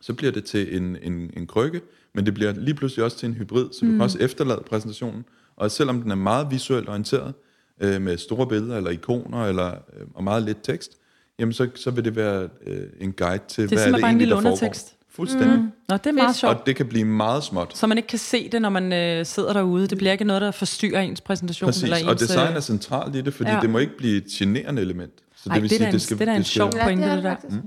så 0.00 0.14
bliver 0.14 0.32
det 0.32 0.44
til 0.44 0.76
en, 0.76 0.96
en, 1.02 1.30
en 1.36 1.46
krykke, 1.46 1.80
men 2.14 2.26
det 2.26 2.34
bliver 2.34 2.52
lige 2.52 2.74
pludselig 2.74 3.04
også 3.04 3.18
til 3.18 3.28
en 3.28 3.34
hybrid, 3.34 3.72
så 3.72 3.86
du 3.86 3.90
kan 3.90 4.00
også 4.00 4.18
efterlade 4.20 4.62
præsentationen. 4.66 5.24
Og 5.56 5.70
selvom 5.70 6.02
den 6.02 6.10
er 6.10 6.14
meget 6.14 6.50
visuelt 6.50 6.88
orienteret, 6.88 7.34
øh, 7.80 8.02
med 8.02 8.18
store 8.18 8.46
billeder 8.46 8.76
eller 8.76 8.90
ikoner 8.90 9.46
eller, 9.46 9.68
øh, 9.68 10.06
og 10.14 10.24
meget 10.24 10.42
lidt 10.42 10.58
tekst, 10.62 10.92
jamen 11.38 11.52
så, 11.52 11.68
så 11.74 11.90
vil 11.90 12.04
det 12.04 12.16
være 12.16 12.48
øh, 12.66 12.86
en 13.00 13.12
guide 13.12 13.42
til, 13.48 13.70
Det 13.70 13.72
er 13.72 13.76
hvad 13.76 13.86
er 13.86 13.92
det 13.92 13.92
bare 13.92 13.98
en 13.98 14.04
egentlig, 14.04 14.18
lille 14.18 14.34
der 14.34 14.40
foregår. 14.40 14.50
undertekst. 14.56 14.94
Fuldstændig. 15.10 15.58
Mm. 15.58 15.70
Nå, 15.88 15.96
det 15.96 16.06
er 16.06 16.12
meget 16.12 16.36
sjovt. 16.36 16.56
Og 16.60 16.66
det 16.66 16.76
kan 16.76 16.86
blive 16.86 17.04
meget 17.04 17.44
småt. 17.44 17.76
Så 17.78 17.86
man 17.86 17.98
ikke 17.98 18.06
kan 18.06 18.18
se 18.18 18.48
det, 18.48 18.62
når 18.62 18.68
man 18.68 18.92
øh, 18.92 19.26
sidder 19.26 19.52
derude. 19.52 19.86
Det 19.86 19.98
bliver 19.98 20.12
ikke 20.12 20.24
noget, 20.24 20.42
der 20.42 20.50
forstyrrer 20.50 21.00
ens 21.00 21.20
præsentation. 21.20 21.66
Præcis, 21.66 21.82
eller 21.82 22.06
og 22.06 22.12
ens, 22.12 22.20
design 22.22 22.50
øh, 22.50 22.56
er 22.56 22.60
centralt 22.60 23.16
i 23.16 23.20
det, 23.20 23.34
fordi 23.34 23.50
ja. 23.50 23.56
ja. 23.56 23.60
det 23.62 23.70
må 23.70 23.78
ikke 23.78 23.96
blive 23.96 24.16
et 24.16 24.24
generende 24.26 24.82
element. 24.82 25.12
Så 25.36 25.50
Ej, 25.50 25.58
det, 25.58 25.72
er 25.72 25.78
da 25.78 25.86
en, 25.86 25.92
det, 25.92 26.20
er 26.20 26.24
da 26.24 26.36
en 26.36 26.44
sjov 26.44 26.70
Ja, 26.74 26.84
pointe, 26.84 27.02
det 27.04 27.10
er 27.10 27.14
det 27.14 27.24
det 27.24 27.30
der. 27.30 27.36
faktisk. 27.36 27.60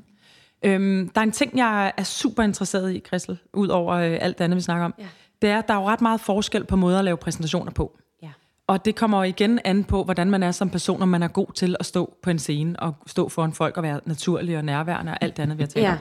Øhm, 0.63 1.09
der 1.15 1.21
er 1.21 1.25
en 1.25 1.31
ting, 1.31 1.57
jeg 1.57 1.93
er 1.97 2.03
super 2.03 2.43
interesseret 2.43 2.93
i, 2.95 2.99
Christel, 3.07 3.38
ud 3.53 3.67
over 3.67 3.93
øh, 3.93 4.17
alt 4.21 4.38
det 4.38 4.43
andet, 4.43 4.57
vi 4.57 4.61
snakker 4.61 4.86
om. 4.86 4.93
Ja. 4.99 5.05
Det 5.45 5.53
er, 5.53 5.61
der 5.61 5.73
er 5.73 5.77
jo 5.77 5.87
ret 5.87 6.01
meget 6.01 6.21
forskel 6.21 6.63
på 6.63 6.75
måder 6.75 6.99
at 6.99 7.05
lave 7.05 7.17
præsentationer 7.17 7.71
på. 7.71 7.97
Ja. 8.23 8.29
Og 8.67 8.85
det 8.85 8.95
kommer 8.95 9.17
jo 9.17 9.23
igen 9.23 9.59
an 9.65 9.83
på, 9.83 10.03
hvordan 10.03 10.29
man 10.29 10.43
er 10.43 10.51
som 10.51 10.69
person, 10.69 11.01
om 11.01 11.07
man 11.07 11.23
er 11.23 11.27
god 11.27 11.47
til 11.55 11.75
at 11.79 11.85
stå 11.85 12.13
på 12.23 12.29
en 12.29 12.39
scene 12.39 12.79
og 12.79 12.93
stå 13.07 13.29
foran 13.29 13.53
folk 13.53 13.77
og 13.77 13.83
være 13.83 13.99
naturlig 14.05 14.57
og 14.57 14.65
nærværende 14.65 15.11
og 15.11 15.17
alt 15.21 15.37
det 15.37 15.43
andet, 15.43 15.57
vi 15.57 15.63
har 15.63 15.67
talt 15.67 15.83
Ja. 15.83 15.91
om. 15.91 15.97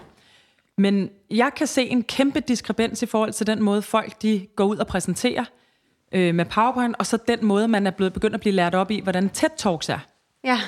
Men 0.79 1.11
jeg 1.31 1.51
kan 1.57 1.67
se 1.67 1.87
en 1.87 2.03
kæmpe 2.03 2.41
diskrepans 2.41 3.03
i 3.03 3.07
forhold 3.07 3.33
til 3.33 3.47
den 3.47 3.63
måde, 3.63 3.83
folk 3.83 4.23
de 4.23 4.47
går 4.57 4.65
ud 4.65 4.77
og 4.77 4.87
præsenterer 4.87 5.45
øh, 6.13 6.35
med 6.35 6.45
PowerPoint, 6.45 6.97
og 6.99 7.07
så 7.07 7.19
den 7.29 7.45
måde, 7.45 7.69
man 7.69 7.87
er 7.87 7.91
blevet 7.91 8.13
begyndt 8.13 8.35
at 8.35 8.41
blive 8.41 8.55
lært 8.55 8.75
op 8.75 8.91
i, 8.91 9.01
hvordan 9.01 9.31
TED-talks 9.37 9.93
er. 9.93 9.99
Ja. 10.45 10.61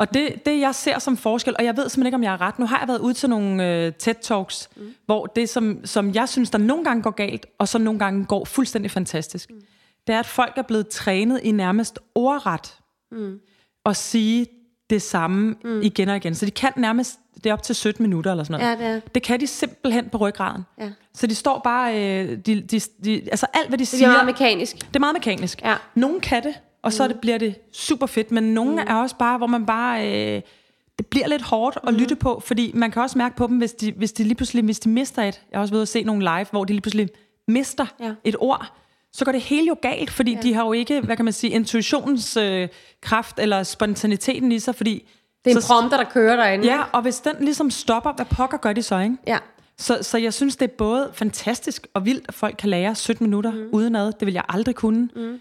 Og 0.00 0.14
det, 0.14 0.46
det, 0.46 0.60
jeg 0.60 0.74
ser 0.74 0.98
som 0.98 1.16
forskel, 1.16 1.54
og 1.58 1.64
jeg 1.64 1.76
ved 1.76 1.88
simpelthen 1.88 2.06
ikke, 2.06 2.14
om 2.14 2.22
jeg 2.22 2.32
er 2.32 2.40
ret. 2.40 2.58
Nu 2.58 2.66
har 2.66 2.78
jeg 2.78 2.88
været 2.88 2.98
ude 2.98 3.14
til 3.14 3.30
nogle 3.30 3.68
øh, 3.68 3.92
TED-talks, 4.02 4.68
mm. 4.76 4.94
hvor 5.06 5.26
det, 5.26 5.48
som, 5.48 5.80
som 5.84 6.14
jeg 6.14 6.28
synes, 6.28 6.50
der 6.50 6.58
nogle 6.58 6.84
gange 6.84 7.02
går 7.02 7.10
galt, 7.10 7.46
og 7.58 7.68
så 7.68 7.78
nogle 7.78 7.98
gange 7.98 8.24
går 8.24 8.44
fuldstændig 8.44 8.90
fantastisk, 8.90 9.50
mm. 9.50 9.60
det 10.06 10.14
er, 10.14 10.18
at 10.18 10.26
folk 10.26 10.52
er 10.56 10.62
blevet 10.62 10.88
trænet 10.88 11.40
i 11.42 11.52
nærmest 11.52 11.98
ordret 12.14 12.78
mm. 13.12 13.40
at 13.86 13.96
sige 13.96 14.46
det 14.90 15.02
samme 15.02 15.54
mm. 15.64 15.82
igen 15.82 16.08
og 16.08 16.16
igen. 16.16 16.34
Så 16.34 16.46
de 16.46 16.50
kan 16.50 16.72
nærmest 16.76 17.18
det 17.44 17.50
er 17.50 17.52
op 17.52 17.62
til 17.62 17.74
17 17.74 18.02
minutter 18.02 18.30
eller 18.30 18.44
sådan 18.44 18.60
noget. 18.60 18.80
Ja, 18.80 18.86
det 18.86 18.96
er. 18.96 19.00
Det 19.14 19.22
kan 19.22 19.40
de 19.40 19.46
simpelthen 19.46 20.08
på 20.08 20.18
ryggraden. 20.18 20.62
Ja. 20.80 20.90
Så 21.14 21.26
de 21.26 21.34
står 21.34 21.60
bare, 21.64 21.94
øh, 21.94 22.38
de, 22.38 22.60
de, 22.60 22.80
de, 23.04 23.22
altså 23.30 23.46
alt 23.54 23.68
hvad 23.68 23.78
de 23.78 23.82
Det 23.82 23.88
siger, 23.88 24.08
er 24.08 24.12
meget 24.12 24.26
mekanisk. 24.26 24.76
det 24.76 24.96
er 24.96 25.00
meget 25.00 25.14
mekanisk. 25.14 25.62
Ja. 25.62 25.76
Nogle 25.94 26.20
kan 26.20 26.42
det, 26.42 26.54
og 26.82 26.92
så 26.92 27.02
mm. 27.06 27.12
det, 27.12 27.20
bliver 27.20 27.38
det 27.38 27.54
super 27.72 28.06
fedt, 28.06 28.30
men 28.30 28.42
nogle 28.54 28.72
mm. 28.72 28.78
er 28.88 28.94
også 28.94 29.16
bare, 29.16 29.38
hvor 29.38 29.46
man 29.46 29.66
bare, 29.66 30.06
øh, 30.36 30.42
det 30.98 31.06
bliver 31.06 31.28
lidt 31.28 31.42
hårdt 31.42 31.78
at 31.86 31.94
lytte 31.94 32.16
på, 32.16 32.42
fordi 32.44 32.70
man 32.74 32.90
kan 32.90 33.02
også 33.02 33.18
mærke 33.18 33.36
på 33.36 33.46
dem, 33.46 33.58
hvis 33.58 33.72
de, 33.72 33.92
hvis 33.96 34.12
de 34.12 34.22
lige 34.24 34.34
pludselig, 34.34 34.64
hvis 34.64 34.80
de 34.80 34.88
mister 34.88 35.22
et, 35.22 35.40
jeg 35.50 35.58
har 35.58 35.60
også 35.62 35.74
ved 35.74 35.82
at 35.82 35.88
se 35.88 36.02
nogle 36.02 36.22
live, 36.22 36.46
hvor 36.50 36.64
de 36.64 36.72
lige 36.72 36.80
pludselig 36.80 37.08
mister 37.48 37.86
Ja. 38.00 38.12
et 38.24 38.36
ord, 38.38 38.72
så 39.12 39.24
går 39.24 39.32
det 39.32 39.40
hele 39.40 39.66
jo 39.66 39.76
galt, 39.82 40.10
fordi 40.10 40.32
ja. 40.34 40.40
de 40.40 40.54
har 40.54 40.64
jo 40.64 40.72
ikke, 40.72 41.00
hvad 41.00 41.16
kan 41.16 41.24
man 41.24 41.32
sige, 41.34 41.50
intuitionens 41.50 42.36
øh, 42.36 42.68
kraft 43.02 43.38
eller 43.38 43.62
spontaniteten 43.62 44.52
i 44.52 44.58
sig, 44.58 44.74
fordi 44.74 45.08
Det 45.44 45.50
er 45.50 45.54
en 45.56 45.62
så- 45.62 45.68
prompter, 45.68 45.96
der 45.96 46.04
kører 46.04 46.36
derinde. 46.36 46.66
Ja, 46.66 46.82
og 46.92 47.02
hvis 47.02 47.20
den 47.20 47.34
ligesom 47.40 47.70
stopper, 47.70 48.12
hvad 48.12 48.26
pokker 48.26 48.58
gør 48.58 48.72
de 48.72 48.82
så, 48.82 48.98
ikke? 48.98 49.16
ja. 49.26 49.38
Så, 49.78 49.98
så 50.02 50.18
jeg 50.18 50.34
synes, 50.34 50.56
det 50.56 50.70
er 50.70 50.74
både 50.78 51.10
fantastisk 51.14 51.86
og 51.94 52.04
vildt, 52.06 52.24
at 52.28 52.34
folk 52.34 52.54
kan 52.58 52.68
lære 52.68 52.94
17 52.94 53.26
minutter 53.26 53.50
mm. 53.52 53.68
udenad. 53.72 54.12
Det 54.12 54.26
vil 54.26 54.34
jeg 54.34 54.44
aldrig 54.48 54.74
kunne. 54.74 55.08
Mm. 55.16 55.40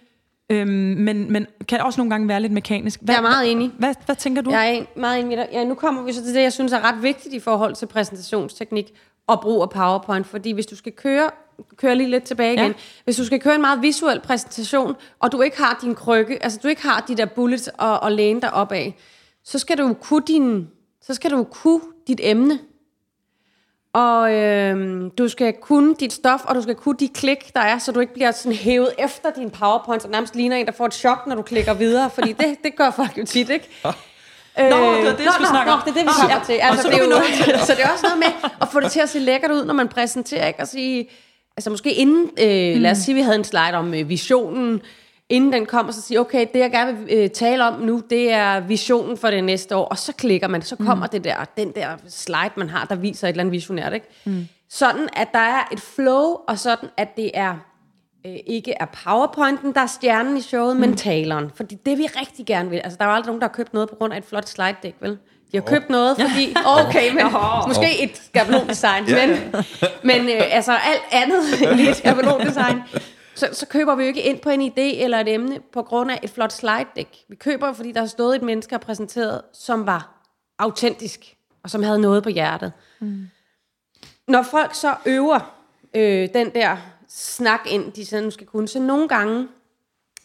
Øhm, 0.50 0.70
men, 0.97 1.32
men 1.32 1.47
kan 1.68 1.82
også 1.82 2.00
nogle 2.00 2.10
gange 2.10 2.28
være 2.28 2.41
lidt 2.41 2.54
mekanisk. 2.54 3.00
Hvad, 3.02 3.16
Jeg 3.16 3.20
er 3.20 3.22
meget 3.22 3.52
enig. 3.52 3.72
Hvad, 3.78 3.93
hvad 4.06 4.16
tænker 4.16 4.41
du? 4.41 4.52
Jeg 4.52 4.78
er 4.78 5.00
meget 5.00 5.20
enig 5.20 5.30
med 5.30 5.38
dig. 5.38 5.47
Ja, 5.52 5.64
nu 5.64 5.76
kommer 5.76 6.04
vi 6.04 6.14
så 6.14 6.24
til 6.24 6.34
det, 6.34 6.41
jeg 6.41 6.54
synes 6.54 6.74
er 6.74 6.84
ret 6.84 7.04
vigtigt 7.04 7.36
i 7.36 7.39
forhold 7.39 7.76
til 7.76 7.86
præsentationsteknik 7.86 8.93
og 9.28 9.41
brug 9.41 9.62
af 9.62 9.70
PowerPoint. 9.70 10.28
Fordi 10.28 10.52
hvis 10.52 10.66
du 10.66 10.76
skal 10.76 10.91
køre, 10.91 11.30
køre 11.78 11.95
lige 11.95 12.10
lidt 12.10 12.24
tilbage 12.24 12.54
igen. 12.54 12.66
Ja. 12.66 12.74
Hvis 13.04 13.16
du 13.16 13.26
skal 13.26 13.39
køre 13.39 13.56
en 13.56 13.62
meget 13.62 13.82
visuel 13.82 14.20
præsentation, 14.20 14.95
og 15.20 15.32
du 15.32 15.41
ikke 15.41 15.58
har 15.58 15.80
din 15.82 15.95
krykke, 15.95 16.43
altså 16.43 16.60
du 16.64 16.68
ikke 16.68 16.84
har 16.84 17.06
de 17.08 17.18
der 17.18 17.26
bullets 17.26 17.70
og, 17.78 18.00
og 18.00 18.12
læne 18.12 18.41
dig 18.41 18.54
op 18.54 18.72
af, 18.72 18.95
så 19.43 19.60
skal 19.60 19.78
du 19.78 19.93
kunne 19.93 20.24
din, 20.28 20.68
så 21.02 21.14
skal 21.14 21.32
du 21.32 21.43
kunne 21.43 21.82
dit 22.08 22.20
emne. 22.24 22.60
Og 23.93 24.33
øhm, 24.33 25.09
du 25.09 25.27
skal 25.27 25.53
kunne 25.61 25.95
dit 25.95 26.13
stof, 26.13 26.39
og 26.45 26.55
du 26.55 26.61
skal 26.61 26.75
kunne 26.75 26.95
de 26.99 27.07
klik, 27.09 27.53
der 27.53 27.59
er, 27.61 27.77
så 27.77 27.91
du 27.91 27.99
ikke 27.99 28.13
bliver 28.13 28.31
sådan 28.31 28.51
hævet 28.57 28.89
efter 28.99 29.29
din 29.35 29.49
PowerPoint, 29.49 30.05
og 30.05 30.09
nærmest 30.11 30.35
ligner 30.35 30.57
en, 30.57 30.65
der 30.65 30.71
får 30.71 30.85
et 30.85 30.93
chok, 30.93 31.27
når 31.27 31.35
du 31.35 31.41
klikker 31.41 31.73
videre, 31.73 32.09
fordi 32.09 32.31
det, 32.33 32.57
det 32.63 32.75
gør 32.75 32.89
folk 32.91 33.17
jo 33.17 33.25
tit, 33.25 33.49
ikke? 33.49 33.69
Nå, 33.83 33.91
det 34.61 34.71
var 34.71 34.93
det, 34.95 35.05
jeg 35.05 35.15
skulle 35.33 35.37
nå, 35.39 35.49
snakke 35.49 35.71
nå, 35.71 35.75
om. 35.77 35.81
det 35.85 35.89
er 35.89 35.93
det, 35.93 36.03
vi 36.03 36.07
Ah, 36.09 36.15
kommer 36.21 36.35
ja. 36.35 36.41
til. 36.45 36.53
Altså, 36.53 36.81
så 36.81 36.87
det 36.89 36.95
er 36.95 36.99
er 36.99 37.03
jo, 37.03 37.09
nået 37.09 37.59
så 37.67 37.73
det 37.75 37.83
er 37.83 37.89
også 37.91 38.05
noget 38.05 38.19
med 38.19 38.49
at 38.61 38.67
få 38.71 38.79
det 38.79 38.91
til 38.91 38.99
at 38.99 39.09
se 39.09 39.19
lækkert 39.19 39.51
ud, 39.51 39.65
når 39.65 39.73
man 39.73 39.87
præsenterer, 39.87 40.47
ikke? 40.47 40.59
Og 40.59 40.67
sige, 40.67 41.09
altså 41.57 41.69
måske 41.69 41.93
inden, 41.93 42.29
øh, 42.39 42.75
Mm. 42.75 42.81
lad 42.81 42.91
os 42.91 42.97
sige, 42.97 43.15
vi 43.15 43.21
havde 43.21 43.35
en 43.35 43.43
slide 43.43 43.73
om 43.73 43.93
øh, 43.93 44.09
visionen, 44.09 44.81
inden 45.30 45.53
den 45.53 45.65
kom, 45.65 45.88
og 45.88 45.93
så 45.93 46.01
sige, 46.01 46.19
okay, 46.19 46.47
det 46.53 46.59
jeg 46.59 46.71
gerne 46.71 46.97
vil 46.97 47.17
øh, 47.17 47.30
tale 47.30 47.67
om 47.67 47.82
nu, 47.82 48.01
det 48.09 48.32
er 48.32 48.59
visionen 48.59 49.17
for 49.17 49.30
det 49.30 49.43
næste 49.43 49.75
år, 49.75 49.86
og 49.86 49.97
så 49.97 50.13
klikker 50.13 50.47
man, 50.47 50.61
så 50.61 50.75
kommer 50.75 51.05
mm. 51.05 51.09
det 51.11 51.23
der, 51.23 51.45
den 51.57 51.71
der 51.71 51.88
slide, 52.07 52.51
man 52.55 52.69
har, 52.69 52.86
der 52.86 52.95
viser 52.95 53.27
et 53.27 53.30
eller 53.30 53.43
andet 53.43 53.51
visionært, 53.51 53.93
ikke? 53.93 54.07
Mm. 54.25 54.47
Sådan, 54.69 55.09
at 55.13 55.27
der 55.34 55.39
er 55.39 55.67
et 55.71 55.80
flow, 55.80 56.38
og 56.47 56.59
sådan, 56.59 56.89
at 56.97 57.15
det 57.17 57.32
er 57.34 57.55
øh, 58.25 58.36
ikke 58.47 58.73
er 58.80 58.86
powerpointen, 59.03 59.73
der 59.73 59.82
er 59.82 59.88
stjernen 59.88 60.38
i 60.38 60.41
showet, 60.41 60.75
mm. 60.75 60.82
men 60.82 60.97
taleren. 60.97 61.51
Fordi 61.55 61.75
det 61.86 61.97
vi 61.97 62.05
rigtig 62.05 62.45
gerne 62.45 62.69
vil, 62.69 62.77
altså 62.77 62.97
der 62.97 63.05
er 63.05 63.09
jo 63.09 63.15
aldrig 63.15 63.27
nogen, 63.27 63.41
der 63.41 63.47
har 63.47 63.53
købt 63.53 63.73
noget 63.73 63.89
på 63.89 63.95
grund 63.95 64.13
af 64.13 64.17
et 64.17 64.25
flot 64.25 64.47
slide 64.47 64.75
deck, 64.84 64.95
vel? 65.01 65.17
De 65.51 65.57
har 65.57 65.61
købt 65.61 65.89
noget, 65.89 66.17
fordi, 66.17 66.55
okay, 66.65 67.13
men 67.13 67.25
måske 67.67 68.03
et 68.03 68.17
skabelondesign, 68.17 69.03
men, 69.03 69.30
men 70.03 70.30
øh, 70.30 70.41
altså 70.51 70.71
alt 70.71 71.01
andet 71.11 71.71
end 71.71 71.80
et 71.89 71.95
skabelondesign. 71.95 72.82
Så, 73.39 73.49
så 73.51 73.65
køber 73.67 73.95
vi 73.95 74.03
jo 74.03 74.07
ikke 74.07 74.21
ind 74.21 74.39
på 74.39 74.49
en 74.49 74.61
idé 74.61 75.03
eller 75.03 75.19
et 75.19 75.33
emne 75.33 75.59
på 75.73 75.83
grund 75.83 76.11
af 76.11 76.19
et 76.23 76.29
flot 76.29 76.53
slide 76.53 76.85
deck. 76.95 77.09
Vi 77.27 77.35
køber, 77.35 77.73
fordi 77.73 77.91
der 77.91 77.99
har 77.99 78.07
stået 78.07 78.35
et 78.35 78.41
menneske 78.41 78.75
og 78.75 78.81
præsenteret, 78.81 79.41
som 79.53 79.85
var 79.85 80.21
autentisk, 80.59 81.35
og 81.63 81.69
som 81.69 81.83
havde 81.83 81.99
noget 81.99 82.23
på 82.23 82.29
hjertet. 82.29 82.73
Når 84.27 84.43
folk 84.43 84.75
så 84.75 84.95
øver 85.05 85.55
øh, 85.93 86.29
den 86.33 86.49
der 86.55 86.77
snak 87.07 87.59
ind, 87.69 87.91
de 87.91 88.05
sådan 88.05 88.31
skal 88.31 88.47
kunne, 88.47 88.67
så 88.67 88.79
nogle 88.79 89.07
gange, 89.07 89.47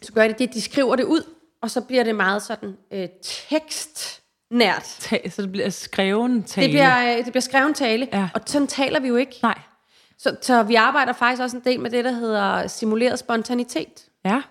så 0.02 0.12
gør 0.12 0.28
de 0.28 0.34
det, 0.38 0.54
de 0.54 0.60
skriver 0.60 0.96
det 0.96 1.04
ud, 1.04 1.22
og 1.60 1.70
så 1.70 1.80
bliver 1.80 2.04
det 2.04 2.14
meget 2.14 2.42
sådan 2.42 2.76
øh, 2.92 3.08
tekstnært. 3.22 4.86
Så 5.30 5.42
det 5.42 5.52
bliver 5.52 5.70
skreven 5.70 6.42
tale. 6.42 6.64
Det 6.66 6.72
bliver, 6.72 7.12
øh, 7.18 7.24
det 7.24 7.32
bliver 7.32 7.40
skreven 7.40 7.74
tale, 7.74 8.08
Ja. 8.12 8.28
og 8.34 8.40
sådan 8.46 8.68
taler 8.68 9.00
vi 9.00 9.08
jo 9.08 9.16
ikke. 9.16 9.38
Nej. 9.42 9.58
Så, 10.18 10.36
så 10.42 10.62
vi 10.62 10.74
arbejder 10.74 11.12
faktisk 11.12 11.42
også 11.42 11.56
en 11.56 11.62
del 11.64 11.80
med 11.80 11.90
det, 11.90 12.04
der 12.04 12.12
hedder 12.12 12.66
simuleret 12.66 13.18
spontanitet. 13.18 14.06
Ja. 14.24 14.42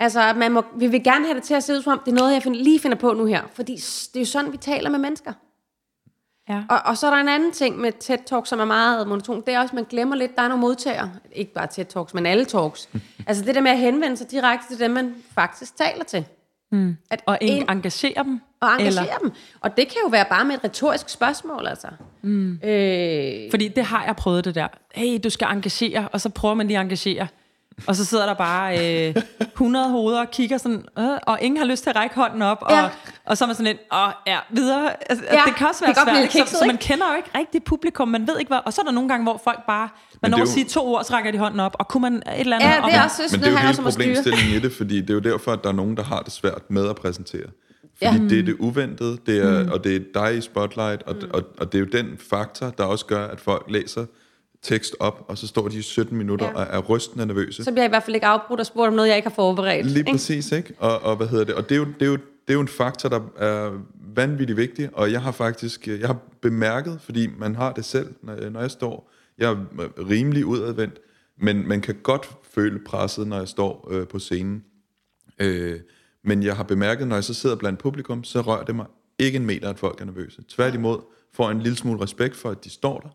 Altså, 0.00 0.20
at 0.20 0.36
man 0.36 0.52
må, 0.52 0.64
vi 0.76 0.86
vil 0.86 1.04
gerne 1.04 1.24
have 1.24 1.34
det 1.34 1.42
til 1.42 1.54
at 1.54 1.64
se 1.64 1.72
ud 1.72 1.82
som 1.82 1.92
om, 1.92 2.00
det 2.04 2.12
er 2.12 2.16
noget, 2.16 2.34
jeg 2.34 2.42
find, 2.42 2.54
lige 2.54 2.80
finder 2.80 2.96
på 2.96 3.12
nu 3.12 3.24
her. 3.24 3.42
Fordi 3.54 3.74
det 3.74 4.16
er 4.16 4.20
jo 4.20 4.26
sådan, 4.26 4.52
vi 4.52 4.56
taler 4.56 4.90
med 4.90 4.98
mennesker. 4.98 5.32
Ja. 6.48 6.62
Og, 6.68 6.80
og 6.84 6.96
så 6.96 7.06
er 7.06 7.10
der 7.10 7.20
en 7.20 7.28
anden 7.28 7.52
ting 7.52 7.78
med 7.78 7.92
TED-talk, 8.04 8.46
som 8.46 8.60
er 8.60 8.64
meget 8.64 9.08
monoton. 9.08 9.42
Det 9.46 9.54
er 9.54 9.60
også, 9.60 9.70
at 9.70 9.74
man 9.74 9.84
glemmer 9.84 10.16
lidt, 10.16 10.36
der 10.36 10.42
er 10.42 10.48
nogle 10.48 10.60
modtagere. 10.60 11.12
Ikke 11.32 11.52
bare 11.52 11.66
TED-talks, 11.66 12.14
men 12.14 12.26
alle 12.26 12.44
talks. 12.44 12.88
altså 13.26 13.44
det 13.44 13.54
der 13.54 13.60
med 13.60 13.70
at 13.70 13.78
henvende 13.78 14.16
sig 14.16 14.30
direkte 14.30 14.66
til 14.68 14.80
dem, 14.80 14.90
man 14.90 15.14
faktisk 15.34 15.76
taler 15.76 16.04
til. 16.04 16.26
Mm. 16.72 16.96
At 17.10 17.22
Og 17.26 17.38
en, 17.40 17.62
en, 17.62 17.70
engagere 17.70 18.24
dem. 18.24 18.40
og 18.60 18.68
engagere 18.78 19.18
dem. 19.22 19.32
Og 19.60 19.76
det 19.76 19.88
kan 19.88 19.96
jo 20.04 20.08
være 20.08 20.24
bare 20.30 20.44
med 20.44 20.54
et 20.54 20.64
retorisk 20.64 21.08
spørgsmål, 21.08 21.66
altså. 21.66 21.88
Mm. 22.22 22.52
Øh, 22.64 23.50
Fordi 23.50 23.68
det 23.68 23.84
har 23.84 24.04
jeg 24.04 24.16
prøvet 24.16 24.44
det 24.44 24.54
der. 24.54 24.68
Hey, 24.94 25.18
du 25.24 25.30
skal 25.30 25.48
engagere, 25.50 26.08
og 26.08 26.20
så 26.20 26.28
prøver 26.28 26.54
man 26.54 26.66
lige 26.66 26.78
at 26.78 26.82
engagere. 26.82 27.26
Og 27.86 27.96
så 27.96 28.04
sidder 28.04 28.26
der 28.26 28.34
bare 28.34 29.06
øh, 29.08 29.14
100 29.40 29.90
hoveder 29.90 30.20
og 30.20 30.30
kigger 30.30 30.58
sådan, 30.58 30.84
øh, 30.98 31.04
og 31.22 31.38
ingen 31.40 31.58
har 31.58 31.64
lyst 31.64 31.82
til 31.82 31.90
at 31.90 31.96
række 31.96 32.14
hånden 32.14 32.42
op, 32.42 32.58
og, 32.60 32.70
Ja. 32.72 32.88
og 33.26 33.36
så 33.38 33.44
er 33.44 33.46
man 33.46 33.54
sådan 33.56 33.66
lidt, 33.72 33.78
åh, 33.92 34.08
ja, 34.26 34.38
videre. 34.50 35.10
Altså, 35.10 35.24
Ja, 35.32 35.42
det 35.46 35.54
kan 35.56 35.66
også 35.66 35.84
være 35.84 35.94
det 35.94 36.02
svært, 36.04 36.16
ikke? 36.22 36.32
så, 36.32 36.38
kikset, 36.38 36.58
så 36.58 36.64
man 36.66 36.76
kender 36.76 37.04
jo 37.10 37.16
ikke 37.16 37.30
rigtig 37.38 37.64
publikum, 37.64 38.08
man 38.08 38.26
ved 38.26 38.38
ikke 38.38 38.48
hvad, 38.48 38.58
og 38.64 38.72
så 38.72 38.80
er 38.80 38.84
der 38.84 38.92
nogle 38.92 39.08
gange, 39.08 39.22
hvor 39.24 39.40
folk 39.44 39.58
bare, 39.66 39.88
man 40.12 40.18
Men 40.22 40.30
når 40.30 40.42
at 40.42 40.48
sige 40.48 40.64
to 40.64 40.86
ord, 40.94 41.04
så 41.04 41.12
rækker 41.14 41.30
de 41.30 41.38
hånden 41.38 41.60
op, 41.60 41.76
og 41.78 41.88
kunne 41.88 42.00
man 42.00 42.14
et 42.16 42.22
eller 42.40 42.56
andet 42.56 42.68
ja, 42.68 42.76
det 42.86 42.94
er 42.94 43.04
også, 43.04 43.22
Men 43.22 43.28
sådan 43.30 43.44
det 43.44 43.48
er 43.48 43.60
jo 43.60 43.66
hele 43.66 43.82
problemstillingen 43.82 44.56
i 44.56 44.58
det, 44.60 44.72
fordi 44.72 45.00
det 45.00 45.10
er 45.10 45.14
jo 45.14 45.20
derfor, 45.20 45.52
at 45.52 45.62
der 45.62 45.68
er 45.68 45.74
nogen, 45.74 45.96
der 45.96 46.02
har 46.02 46.20
det 46.20 46.32
svært 46.32 46.62
med 46.70 46.88
at 46.88 46.96
præsentere. 46.96 47.46
Fordi 48.02 48.16
Ja. 48.16 48.22
det 48.28 48.38
er 48.38 48.42
det 48.42 48.56
uventede, 48.58 49.18
det 49.26 49.38
er, 49.38 49.62
mm. 49.64 49.70
og 49.72 49.84
det 49.84 49.96
er 49.96 50.00
dig 50.14 50.36
i 50.36 50.40
spotlight, 50.40 51.02
og, 51.02 51.16
og, 51.34 51.42
og 51.58 51.72
det 51.72 51.78
er 51.78 51.80
jo 51.80 51.88
den 51.92 52.18
faktor, 52.30 52.70
der 52.70 52.84
også 52.84 53.06
gør, 53.06 53.26
at 53.26 53.40
folk 53.40 53.64
læser 53.68 54.04
tekst 54.66 54.96
op, 55.00 55.24
og 55.28 55.38
så 55.38 55.46
står 55.46 55.68
de 55.68 55.78
i 55.78 55.82
17 55.82 56.18
minutter 56.18 56.46
Ja. 56.46 56.52
og 56.52 56.66
er 56.70 56.78
rystende 56.78 57.26
nervøse. 57.26 57.64
Så 57.64 57.70
bliver 57.70 57.82
jeg 57.82 57.88
i 57.88 57.92
hvert 57.92 58.02
fald 58.02 58.14
ikke 58.14 58.26
afbrudt 58.26 58.60
og 58.60 58.66
spurgt 58.66 58.88
om 58.88 58.94
noget, 58.94 59.08
jeg 59.08 59.16
ikke 59.16 59.28
har 59.28 59.34
forberedt. 59.34 59.86
Lige 59.86 59.98
ikke? 59.98 60.10
præcis, 60.10 60.52
ikke? 60.52 60.74
Og, 60.78 61.02
og 61.02 61.16
hvad 61.16 61.26
hedder 61.26 61.44
det? 61.44 61.54
Og 61.54 61.68
det 61.68 61.74
er, 61.74 61.78
jo, 61.78 61.84
det, 61.84 62.02
er 62.02 62.06
jo, 62.06 62.16
det 62.16 62.48
er 62.48 62.52
jo 62.54 62.60
en 62.60 62.68
faktor, 62.68 63.08
der 63.08 63.20
er 63.36 63.82
vanvittigt 64.14 64.56
vigtig, 64.56 64.90
og 64.92 65.12
jeg 65.12 65.22
har 65.22 65.32
faktisk 65.32 65.86
jeg 65.88 66.06
har 66.06 66.18
bemærket, 66.40 66.98
fordi 67.00 67.28
man 67.38 67.54
har 67.54 67.72
det 67.72 67.84
selv, 67.84 68.14
når, 68.22 68.50
når 68.50 68.60
jeg 68.60 68.70
står, 68.70 69.10
jeg 69.38 69.50
er 69.50 69.56
rimelig 70.08 70.44
udadvendt, 70.46 70.98
men 71.38 71.68
man 71.68 71.80
kan 71.80 71.94
godt 72.02 72.30
føle 72.54 72.78
presset, 72.86 73.26
når 73.26 73.38
jeg 73.38 73.48
står 73.48 73.88
øh, 73.90 74.06
på 74.06 74.18
scenen. 74.18 74.64
Øh, 75.38 75.80
men 76.24 76.42
jeg 76.42 76.56
har 76.56 76.64
bemærket, 76.64 77.08
når 77.08 77.16
jeg 77.16 77.24
så 77.24 77.34
sidder 77.34 77.56
blandt 77.56 77.78
publikum, 77.78 78.24
så 78.24 78.40
rører 78.40 78.64
det 78.64 78.76
mig 78.76 78.86
ikke 79.18 79.36
en 79.36 79.46
meter, 79.46 79.70
at 79.70 79.78
folk 79.78 80.00
er 80.00 80.04
nervøse. 80.04 80.42
Tværtimod 80.48 80.98
får 81.34 81.48
jeg 81.48 81.56
en 81.56 81.62
lille 81.62 81.76
smule 81.78 82.00
respekt 82.02 82.36
for, 82.36 82.50
at 82.50 82.64
de 82.64 82.70
står 82.70 83.00
der, 83.00 83.08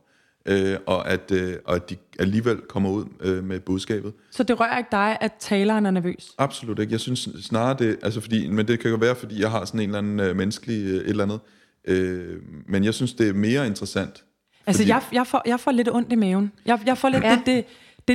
øh, 0.45 0.77
og, 0.85 1.09
at, 1.09 1.31
øh, 1.31 1.53
og 1.65 1.75
at 1.75 1.89
de 1.89 1.95
alligevel 2.19 2.57
kommer 2.69 2.89
ud 2.89 3.05
øh, 3.21 3.43
med 3.43 3.59
budskabet. 3.59 4.13
Så 4.31 4.43
det 4.43 4.59
rører 4.59 4.77
ikke 4.77 4.87
dig, 4.91 5.17
at 5.21 5.31
taleren 5.39 5.85
er 5.85 5.91
nervøs? 5.91 6.31
Absolut 6.37 6.79
ikke. 6.79 6.91
Jeg 6.91 6.99
synes 6.99 7.29
snarere 7.41 7.75
det, 7.79 7.97
altså 8.03 8.21
fordi, 8.21 8.47
men 8.47 8.67
det 8.67 8.79
kan 8.79 8.91
jo 8.91 8.97
være, 8.97 9.15
fordi 9.15 9.41
jeg 9.41 9.51
har 9.51 9.65
sådan 9.65 9.79
en 9.79 9.85
eller 9.89 9.97
anden 9.97 10.19
øh, 10.19 10.35
menneskelig 10.35 10.85
øh, 10.85 10.95
et 10.95 11.09
eller 11.09 11.23
andet. 11.23 11.39
Øh, 11.87 12.37
men 12.67 12.83
jeg 12.83 12.93
synes, 12.93 13.13
det 13.13 13.29
er 13.29 13.33
mere 13.33 13.67
interessant. 13.67 14.23
Altså, 14.67 14.81
fordi- 14.81 14.89
jeg, 14.89 15.01
jeg, 15.11 15.27
får, 15.27 15.41
jeg 15.45 15.59
får 15.59 15.71
lidt 15.71 15.89
ondt 15.91 16.11
i 16.11 16.15
maven. 16.15 16.51
Jeg, 16.65 16.79
jeg 16.85 16.97
får 16.97 17.09
lidt, 17.09 17.23
Ja. 17.23 17.31
det, 17.35 17.45
det, 17.45 17.65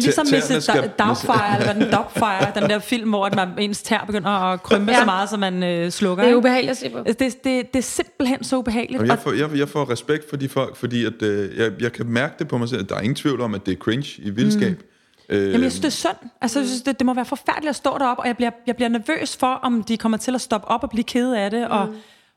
det 0.03 0.17
er 0.17 0.25
ligesom 0.33 0.57
Mrs. 0.57 0.67
Doubtfire, 0.99 1.55
eller 1.55 1.73
hvad 1.73 1.85
den 1.85 1.93
Doubtfire, 1.93 2.61
den 2.61 2.71
der 2.71 2.79
film, 2.79 3.09
hvor 3.09 3.27
at 3.27 3.35
man, 3.35 3.49
ens 3.59 3.83
tær 3.83 4.05
begynder 4.07 4.31
at 4.31 4.63
krympe 4.63 4.93
Ja. 4.93 4.99
så 4.99 5.05
meget, 5.05 5.29
så 5.31 5.37
man 5.37 5.63
øh, 5.63 5.91
slukker. 5.91 6.25
Det 6.25 6.33
er 6.33 6.37
ubehageligt 6.37 6.71
at 6.71 6.77
se 6.77 6.91
på. 6.91 6.99
Altså, 6.99 7.17
det, 7.19 7.45
det, 7.45 7.73
det 7.73 7.79
er 7.79 7.83
simpelthen 7.83 8.45
så 8.45 8.57
ubehageligt. 8.57 9.01
Og 9.01 9.03
Og, 9.03 9.09
jeg 9.09 9.19
får, 9.19 9.33
jeg, 9.33 9.59
jeg 9.59 9.69
får 9.69 9.91
respekt 9.91 10.29
for 10.31 10.37
de 10.37 10.49
folk, 10.49 10.77
fordi 10.77 11.05
at, 11.05 11.23
øh, 11.23 11.59
jeg, 11.59 11.73
jeg 11.81 11.93
kan 11.93 12.07
mærke 12.07 12.35
det 12.39 12.49
på 12.49 12.59
mig 12.59 12.69
selv. 12.69 12.85
Der 12.85 12.95
er 12.95 13.01
ingen 13.01 13.15
tvivl 13.17 13.41
om, 13.41 13.55
at 13.55 13.67
det 13.67 13.73
er 13.73 13.77
cringe 13.79 14.07
i 14.19 14.31
vildskab. 14.31 14.71
Mm. 14.71 15.37
Øh, 15.37 15.43
jamen, 15.53 15.63
jeg 15.63 15.73
synes, 15.73 15.81
det 15.81 15.87
er 15.87 15.91
synd. 15.91 16.31
Altså, 16.41 16.59
jeg 16.59 16.69
synes, 16.69 16.83
det, 16.83 16.99
det 16.99 17.07
må 17.07 17.15
være 17.15 17.25
forfærdeligt 17.25 17.69
at 17.71 17.77
stå 17.77 17.99
deroppe, 17.99 18.23
og 18.23 18.27
jeg 18.27 18.37
bliver, 18.37 18.51
jeg 18.67 18.77
bliver 18.77 18.89
nervøs 18.89 19.37
for, 19.37 19.47
om 19.47 19.83
de 19.83 19.97
kommer 19.97 20.19
til 20.19 20.35
at 20.35 20.41
stoppe 20.41 20.69
op 20.69 20.83
og 20.83 20.91
blive 20.91 21.05
kede 21.05 21.39
af 21.39 21.51
det, 21.51 21.69
og, 21.69 21.89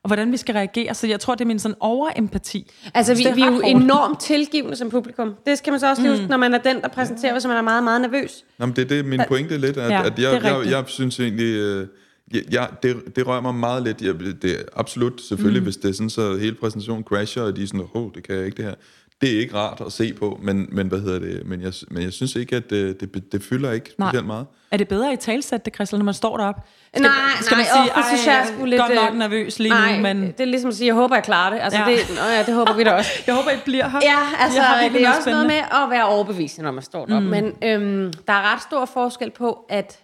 og 0.03 0.09
hvordan 0.09 0.31
vi 0.31 0.37
skal 0.37 0.53
reagere. 0.53 0.93
Så 0.93 1.07
jeg 1.07 1.19
tror, 1.19 1.35
det 1.35 1.41
er 1.41 1.45
min 1.47 1.59
sådan 1.59 1.75
overempati. 1.79 2.71
Altså, 2.93 3.13
vi, 3.15 3.23
det 3.23 3.29
er 3.29 3.35
vi 3.35 3.41
er 3.41 3.45
jo 3.45 3.51
hårdt. 3.51 3.65
enormt 3.65 4.19
tilgivende 4.19 4.75
som 4.75 4.89
publikum. 4.89 5.33
Det 5.45 5.57
skal 5.57 5.71
man 5.71 5.79
så 5.79 5.89
også 5.89 6.01
lige 6.01 6.11
huske, 6.11 6.27
når 6.27 6.37
man 6.37 6.53
er 6.53 6.57
den, 6.57 6.81
der 6.81 6.87
præsenterer, 6.87 7.33
hvis 7.33 7.45
man 7.45 7.57
er 7.57 7.61
meget, 7.61 7.83
meget 7.83 8.01
nervøs. 8.01 8.45
Nå, 8.57 8.65
men 8.65 8.75
det 8.75 8.81
er 8.81 8.87
det, 8.87 9.05
min 9.05 9.21
pointe 9.27 9.55
er 9.55 9.59
lidt, 9.59 9.77
at, 9.77 9.91
Ja, 9.91 10.05
at 10.05 10.17
det 10.17 10.25
er 10.25 10.31
jeg, 10.31 10.43
jeg, 10.43 10.55
rigtigt. 10.55 10.75
jeg 10.75 10.83
synes 10.87 11.19
egentlig, 11.19 11.55
øh, 11.55 11.87
Ja, 12.33 12.39
ja 12.51 12.65
det, 12.83 13.15
det 13.15 13.27
rører 13.27 13.41
mig 13.41 13.55
meget 13.55 13.83
lidt. 13.83 14.01
Jeg, 14.01 14.19
det 14.19 14.51
er 14.51 14.63
absolut, 14.75 15.21
selvfølgelig, 15.21 15.61
mm. 15.61 15.65
hvis 15.65 15.77
det 15.77 15.89
er 15.89 15.93
sådan, 15.93 16.09
så 16.09 16.37
hele 16.37 16.55
præsentationen 16.55 17.03
crasher, 17.03 17.43
og 17.43 17.55
de 17.55 17.63
er 17.63 17.67
sådan, 17.67 17.81
åh, 17.81 17.87
oh, 17.93 18.11
det 18.15 18.23
kan 18.23 18.35
jeg 18.35 18.45
ikke 18.45 18.57
det 18.57 18.65
her. 18.65 18.75
Det 19.21 19.35
er 19.35 19.39
ikke 19.39 19.55
rart 19.55 19.81
at 19.85 19.91
se 19.91 20.13
på, 20.13 20.39
men, 20.41 20.67
men 20.71 20.87
hvad 20.87 20.99
hedder 20.99 21.19
det? 21.19 21.41
Men 21.45 21.61
jeg, 21.61 21.73
men 21.91 22.03
jeg 22.03 22.13
synes 22.13 22.35
ikke, 22.35 22.55
at 22.55 22.69
det, 22.69 22.99
det, 22.99 23.31
det 23.31 23.43
fylder 23.43 23.71
ikke 23.71 23.89
Nej. 23.97 24.09
specielt 24.09 24.27
meget. 24.27 24.45
Er 24.71 24.77
det 24.77 24.87
bedre 24.87 25.13
i 25.13 25.15
talsæt, 25.15 25.65
det, 25.65 25.75
Christel, 25.75 25.99
når 25.99 26.05
man 26.05 26.13
står 26.13 26.37
deroppe? 26.37 26.61
Skal, 26.93 27.01
nej, 27.01 27.11
skal 27.41 27.55
nej, 27.55 27.59
man 27.59 27.65
sige, 27.65 27.95
åh, 27.95 27.97
det 27.97 28.05
synes 28.07 28.27
jeg 28.27 28.39
er 28.39 28.45
sgu 28.45 28.65
lidt... 28.65 28.81
godt 28.81 28.95
nok 28.95 29.11
øh, 29.11 29.17
nervøs 29.19 29.59
lige 29.59 29.69
nej, 29.69 29.95
nu, 29.95 30.01
men 30.01 30.21
det 30.21 30.39
er 30.39 30.45
ligesom 30.45 30.67
at 30.67 30.75
sige, 30.75 30.87
jeg 30.87 30.95
håber, 30.95 31.15
jeg 31.15 31.23
klarer 31.23 31.53
det. 31.53 31.59
Altså, 31.61 31.79
Ja. 31.79 31.85
det, 31.85 31.97
nå, 32.09 32.21
ja, 32.21 32.43
det 32.43 32.53
håber 32.53 32.73
vi 32.73 32.83
da 32.83 32.91
også. 32.91 33.11
jeg 33.27 33.35
håber, 33.35 33.51
I 33.51 33.57
bliver 33.65 33.89
her. 33.89 33.99
Ja, 34.03 34.19
altså, 34.39 34.57
Jeg 34.59 34.67
har 34.67 34.81
virkelig 34.81 34.99
det 34.99 35.07
er 35.07 35.17
også 35.17 35.29
noget 35.29 35.47
med 35.47 35.55
at 35.55 35.89
være 35.89 36.05
overbevisende, 36.07 36.63
når 36.63 36.71
man 36.71 36.83
står 36.83 37.05
deroppe. 37.05 37.25
Mm. 37.25 37.31
Men 37.31 37.53
øhm, 37.63 38.13
der 38.27 38.33
er 38.33 38.53
ret 38.53 38.61
stor 38.61 38.85
forskel 38.85 39.29
på 39.31 39.65
at 39.69 39.99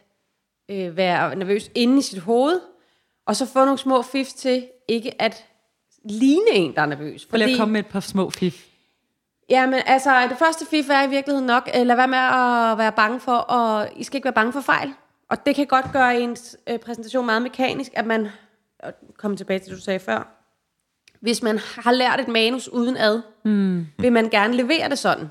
øh, 0.72 0.98
være 0.98 1.36
nervøs 1.36 1.72
inde 1.76 1.98
i 1.98 2.02
sit 2.02 2.20
hoved, 2.20 2.60
og 3.28 3.36
så 3.36 3.46
få 3.54 3.66
nogle 3.66 3.78
små 3.78 4.02
fif 4.02 4.28
til 4.28 4.66
ikke 4.90 5.22
at 5.22 5.46
ligne 6.10 6.52
en, 6.54 6.76
der 6.76 6.82
er 6.82 6.86
nervøs. 6.86 7.28
Fordi... 7.30 7.44
Jeg 7.44 7.58
komme 7.58 7.72
med 7.72 7.80
et 7.80 7.86
par 7.88 8.00
små 8.00 8.30
fif. 8.30 8.66
Jamen, 9.50 9.82
altså, 9.86 10.28
det 10.30 10.38
første 10.38 10.66
fif 10.70 10.90
er 10.90 11.08
i 11.08 11.10
virkeligheden 11.10 11.46
nok, 11.46 11.70
øh, 11.76 11.86
lad 11.86 11.96
være 11.96 12.08
med 12.08 12.18
at 12.18 12.78
være 12.78 12.92
bange 12.92 13.20
for, 13.20 13.36
og 13.36 13.90
I 13.96 14.04
skal 14.04 14.18
ikke 14.18 14.26
være 14.26 14.34
bange 14.34 14.54
for 14.54 14.62
fejl. 14.62 14.94
Og 15.30 15.46
det 15.46 15.56
kan 15.56 15.68
godt 15.68 15.92
gøre 15.94 16.20
ens 16.20 16.58
øh, 16.68 16.80
præsentation 16.80 17.26
meget 17.26 17.42
mekanisk, 17.42 17.92
at 17.96 18.06
man, 18.06 18.28
og 18.80 18.94
komme 19.18 19.38
tilbage 19.38 19.60
til 19.60 19.70
det, 19.70 19.78
du 19.78 19.84
sagde 19.84 20.00
før, 20.00 20.28
hvis 21.22 21.44
man 21.44 21.60
har 21.60 21.92
lært 21.92 22.20
et 22.20 22.28
manus 22.28 22.68
uden 22.68 22.98
ad, 22.98 23.22
mm. 23.46 23.88
vil 24.00 24.12
man 24.12 24.30
gerne 24.30 24.54
levere 24.54 24.90
det 24.90 25.00
sådan. 25.00 25.30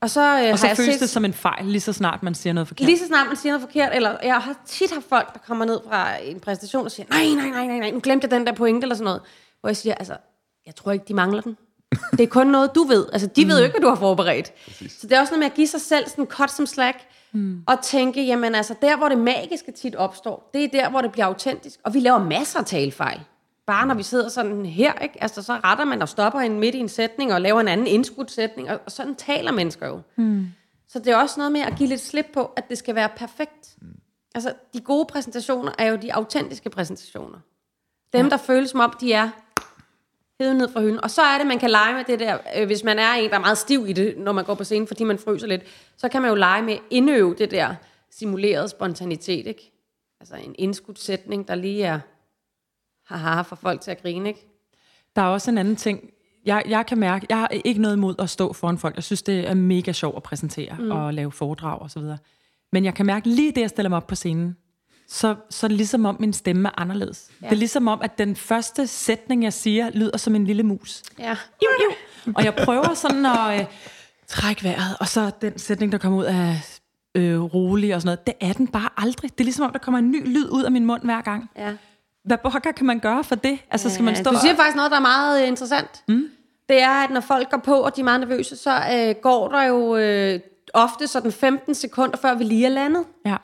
Og 0.00 0.10
så, 0.10 0.42
øh, 0.44 0.52
Og 0.52 0.58
så 0.58 0.66
har 0.66 0.74
føles 0.74 0.94
set, 0.94 1.00
det 1.00 1.10
som 1.10 1.24
en 1.24 1.32
fejl, 1.32 1.64
lige 1.64 1.80
så 1.80 1.92
snart 1.92 2.22
man 2.22 2.34
siger 2.34 2.52
noget 2.52 2.68
forkert. 2.68 2.86
lige 2.86 2.98
så 2.98 3.06
snart 3.06 3.26
man 3.26 3.36
siger 3.36 3.52
noget 3.52 3.62
forkert, 3.62 3.94
eller 3.94 4.16
jeg 4.22 4.38
har 4.38 4.54
tit 4.66 4.92
haft 4.92 5.08
folk, 5.08 5.32
der 5.32 5.38
kommer 5.38 5.64
ned 5.64 5.80
fra 5.88 6.16
en 6.22 6.40
præsentation 6.40 6.84
og 6.84 6.90
siger, 6.90 7.06
nej, 7.10 7.26
nej, 7.34 7.50
nej, 7.50 7.66
nej, 7.66 7.78
nej, 7.78 7.90
nu 7.90 8.00
glemte 8.00 8.24
jeg 8.24 8.30
den 8.30 8.46
der 8.46 8.52
pointe, 8.52 8.84
eller 8.84 8.94
sådan 8.94 9.04
noget. 9.04 9.20
Hvor 9.60 9.68
jeg 9.68 9.76
siger, 9.76 9.94
altså, 9.94 10.16
jeg 10.66 10.74
tror 10.76 10.92
ikke, 10.92 11.04
de 11.08 11.14
mangler 11.14 11.40
den. 11.40 11.56
Det 12.10 12.20
er 12.20 12.26
kun 12.26 12.46
noget, 12.46 12.74
du 12.74 12.84
ved. 12.84 13.06
Altså, 13.12 13.28
de 13.36 13.44
mm. 13.44 13.50
ved 13.50 13.58
jo 13.58 13.64
ikke, 13.64 13.72
hvad 13.72 13.80
du 13.80 13.88
har 13.88 14.00
forberedt. 14.00 14.52
Præcis. 14.64 14.92
Så 14.92 15.06
det 15.06 15.16
er 15.16 15.20
også 15.20 15.32
noget 15.32 15.38
med 15.38 15.46
at 15.46 15.54
give 15.54 15.66
sig 15.66 15.80
selv 15.80 16.08
sådan 16.08 16.26
cut 16.26 16.50
som 16.50 16.66
slack, 16.66 16.98
mm. 17.32 17.62
og 17.66 17.82
tænke, 17.82 18.22
jamen 18.22 18.54
altså, 18.54 18.74
der 18.82 18.96
hvor 18.96 19.08
det 19.08 19.18
magiske 19.18 19.72
tit 19.72 19.96
opstår, 19.96 20.50
det 20.54 20.64
er 20.64 20.68
der, 20.68 20.90
hvor 20.90 21.00
det 21.00 21.12
bliver 21.12 21.26
autentisk. 21.26 21.80
Og 21.84 21.94
vi 21.94 22.00
laver 22.00 22.18
masser 22.18 22.58
af 22.58 22.66
talefejl. 22.66 23.20
Bare 23.66 23.86
når 23.86 23.94
vi 23.94 24.02
sidder 24.02 24.28
sådan 24.28 24.66
her, 24.66 24.92
ikke? 24.94 25.22
Altså, 25.22 25.42
så 25.42 25.52
retter 25.64 25.84
man 25.84 26.02
og 26.02 26.08
stopper 26.08 26.40
en 26.40 26.60
midt 26.60 26.74
i 26.74 26.78
en 26.78 26.88
sætning, 26.88 27.32
og 27.32 27.40
laver 27.40 27.60
en 27.60 27.68
anden 27.68 27.86
indskudt 27.86 28.30
sætning, 28.30 28.70
og, 28.70 28.80
og 28.86 28.92
sådan 28.92 29.14
taler 29.14 29.52
mennesker 29.52 29.86
jo. 29.86 30.00
Mm. 30.16 30.46
Så 30.88 30.98
det 30.98 31.08
er 31.08 31.16
også 31.16 31.34
noget 31.40 31.52
med 31.52 31.60
at 31.60 31.76
give 31.76 31.88
lidt 31.88 32.00
slip 32.00 32.26
på, 32.34 32.44
at 32.56 32.68
det 32.68 32.78
skal 32.78 32.94
være 32.94 33.08
perfekt. 33.16 33.76
Mm. 33.82 33.88
Altså, 34.34 34.52
de 34.74 34.80
gode 34.80 35.06
præsentationer 35.06 35.72
er 35.78 35.86
jo 35.86 35.96
de 35.96 36.14
autentiske 36.14 36.70
præsentationer. 36.70 37.38
Dem, 38.12 38.26
ja. 38.26 38.30
der 38.30 38.36
føles 38.36 38.70
som 38.70 38.80
om, 38.80 38.92
de 39.00 39.12
er 39.12 39.28
hævet 40.40 40.56
ned 40.56 40.72
fra 40.72 40.80
hylden. 40.80 41.00
Og 41.04 41.10
så 41.10 41.22
er 41.22 41.38
det, 41.38 41.46
man 41.46 41.58
kan 41.58 41.70
lege 41.70 41.94
med 41.94 42.04
det 42.04 42.20
der, 42.20 42.38
øh, 42.56 42.66
hvis 42.66 42.84
man 42.84 42.98
er 42.98 43.12
en, 43.12 43.30
der 43.30 43.36
er 43.36 43.40
meget 43.40 43.58
stiv 43.58 43.84
i 43.88 43.92
det, 43.92 44.18
når 44.18 44.32
man 44.32 44.44
går 44.44 44.54
på 44.54 44.64
scenen, 44.64 44.86
fordi 44.86 45.04
man 45.04 45.18
fryser 45.18 45.46
lidt, 45.46 45.62
så 45.96 46.08
kan 46.08 46.22
man 46.22 46.28
jo 46.28 46.34
lege 46.34 46.62
med 46.62 46.76
indøve 46.90 47.34
det 47.38 47.50
der 47.50 47.74
simulerede 48.10 48.68
spontanitet, 48.68 49.46
ikke? 49.46 49.72
Altså 50.20 50.34
en 50.36 50.54
indskudt 50.58 50.98
sætning, 50.98 51.48
der 51.48 51.54
lige 51.54 51.84
er 51.84 52.00
haha 53.06 53.42
for 53.42 53.56
folk 53.56 53.80
til 53.80 53.90
at 53.90 54.02
grine, 54.02 54.28
ikke? 54.28 54.46
Der 55.16 55.22
er 55.22 55.26
også 55.26 55.50
en 55.50 55.58
anden 55.58 55.76
ting. 55.76 56.10
Jeg, 56.44 56.62
jeg 56.68 56.86
kan 56.86 56.98
mærke, 56.98 57.26
jeg 57.28 57.38
har 57.38 57.48
ikke 57.48 57.80
noget 57.80 57.96
imod 57.96 58.14
at 58.18 58.30
stå 58.30 58.52
foran 58.52 58.78
folk. 58.78 58.96
Jeg 58.96 59.04
synes, 59.04 59.22
det 59.22 59.48
er 59.48 59.54
mega 59.54 59.92
sjovt 59.92 60.16
at 60.16 60.22
præsentere 60.22 60.76
mm. 60.78 60.90
og 60.90 61.14
lave 61.14 61.32
foredrag 61.32 61.78
og 61.78 61.90
så 61.90 62.00
videre. 62.00 62.18
Men 62.72 62.84
jeg 62.84 62.94
kan 62.94 63.06
mærke, 63.06 63.28
lige 63.28 63.52
det, 63.52 63.60
jeg 63.60 63.70
stiller 63.70 63.88
mig 63.88 63.96
op 63.96 64.06
på 64.06 64.14
scenen, 64.14 64.56
så, 65.12 65.34
så 65.50 65.66
er 65.66 65.68
det 65.68 65.76
ligesom 65.76 66.04
om, 66.04 66.16
min 66.20 66.32
stemme 66.32 66.68
er 66.68 66.72
anderledes. 66.80 67.28
Ja. 67.42 67.46
Det 67.46 67.52
er 67.52 67.58
ligesom 67.58 67.88
om, 67.88 68.00
at 68.02 68.18
den 68.18 68.36
første 68.36 68.86
sætning, 68.86 69.44
jeg 69.44 69.52
siger, 69.52 69.90
lyder 69.90 70.18
som 70.18 70.34
en 70.34 70.44
lille 70.44 70.62
mus. 70.62 71.02
Ja. 71.18 71.36
Iu, 71.62 71.68
iu. 71.80 72.32
Og 72.36 72.44
jeg 72.44 72.54
prøver 72.54 72.94
sådan 72.94 73.26
at 73.26 73.60
øh, 73.60 73.66
trække 74.28 74.64
vejret, 74.64 74.96
og 75.00 75.08
så 75.08 75.30
den 75.42 75.58
sætning, 75.58 75.92
der 75.92 75.98
kommer 75.98 76.18
ud 76.18 76.24
af 76.24 76.56
øh, 77.14 77.40
rolig 77.40 77.94
og 77.94 78.00
sådan 78.00 78.06
noget, 78.06 78.26
det 78.26 78.48
er 78.48 78.52
den 78.52 78.68
bare 78.68 78.88
aldrig. 78.96 79.30
Det 79.32 79.40
er 79.40 79.44
ligesom 79.44 79.64
om, 79.64 79.72
der 79.72 79.78
kommer 79.78 79.98
en 79.98 80.10
ny 80.10 80.26
lyd 80.26 80.48
ud 80.50 80.62
af 80.62 80.70
min 80.70 80.84
mund 80.86 81.02
hver 81.02 81.20
gang. 81.20 81.50
ja. 81.56 81.72
Hvad 82.24 82.38
pokker 82.38 82.72
kan 82.72 82.86
man 82.86 82.98
gøre 82.98 83.24
for 83.24 83.34
det? 83.34 83.58
Altså 83.70 83.90
skal 83.90 84.04
man 84.04 84.16
stå 84.16 84.30
Du 84.30 84.38
siger 84.40 84.56
faktisk 84.56 84.76
noget, 84.76 84.90
der 84.90 84.96
er 84.96 85.00
meget 85.00 85.42
øh, 85.42 85.48
interessant. 85.48 86.04
Mm. 86.08 86.24
Det 86.68 86.82
er, 86.82 87.04
at 87.04 87.10
når 87.10 87.20
folk 87.20 87.50
går 87.50 87.58
på, 87.58 87.74
og 87.74 87.96
de 87.96 88.00
er 88.00 88.04
meget 88.04 88.20
nervøse, 88.20 88.56
så 88.56 88.82
øh, 88.92 89.14
går 89.22 89.48
der 89.48 89.62
jo 89.62 89.96
øh, 89.96 90.40
ofte 90.74 91.06
sådan 91.06 91.32
15 91.32 91.74
sekunder, 91.74 92.16
før 92.16 92.34
vi 92.34 92.44
lige 92.44 92.66
er 92.66 92.70
landet. 92.70 93.04
Ja. 93.26 93.36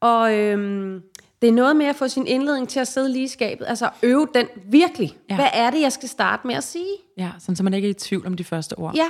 Og 0.00 0.34
øhm, 0.38 1.02
det 1.42 1.48
er 1.48 1.52
noget 1.52 1.76
med 1.76 1.86
at 1.86 1.96
få 1.96 2.08
sin 2.08 2.26
indledning 2.26 2.68
til 2.68 2.80
at 2.80 2.88
sidde 2.88 3.12
lige 3.12 3.24
i 3.24 3.28
skabet. 3.28 3.66
Altså 3.68 3.90
øve 4.02 4.28
den 4.34 4.46
virkelig. 4.64 5.16
Ja. 5.30 5.34
Hvad 5.34 5.48
er 5.52 5.70
det, 5.70 5.80
jeg 5.80 5.92
skal 5.92 6.08
starte 6.08 6.46
med 6.46 6.54
at 6.54 6.64
sige? 6.64 6.96
Ja, 7.18 7.30
sådan 7.38 7.56
så 7.56 7.62
man 7.62 7.74
ikke 7.74 7.86
er 7.86 7.90
i 7.90 7.94
tvivl 7.94 8.26
om 8.26 8.34
de 8.36 8.44
første 8.44 8.78
ord. 8.78 8.94
Ja. 8.94 9.06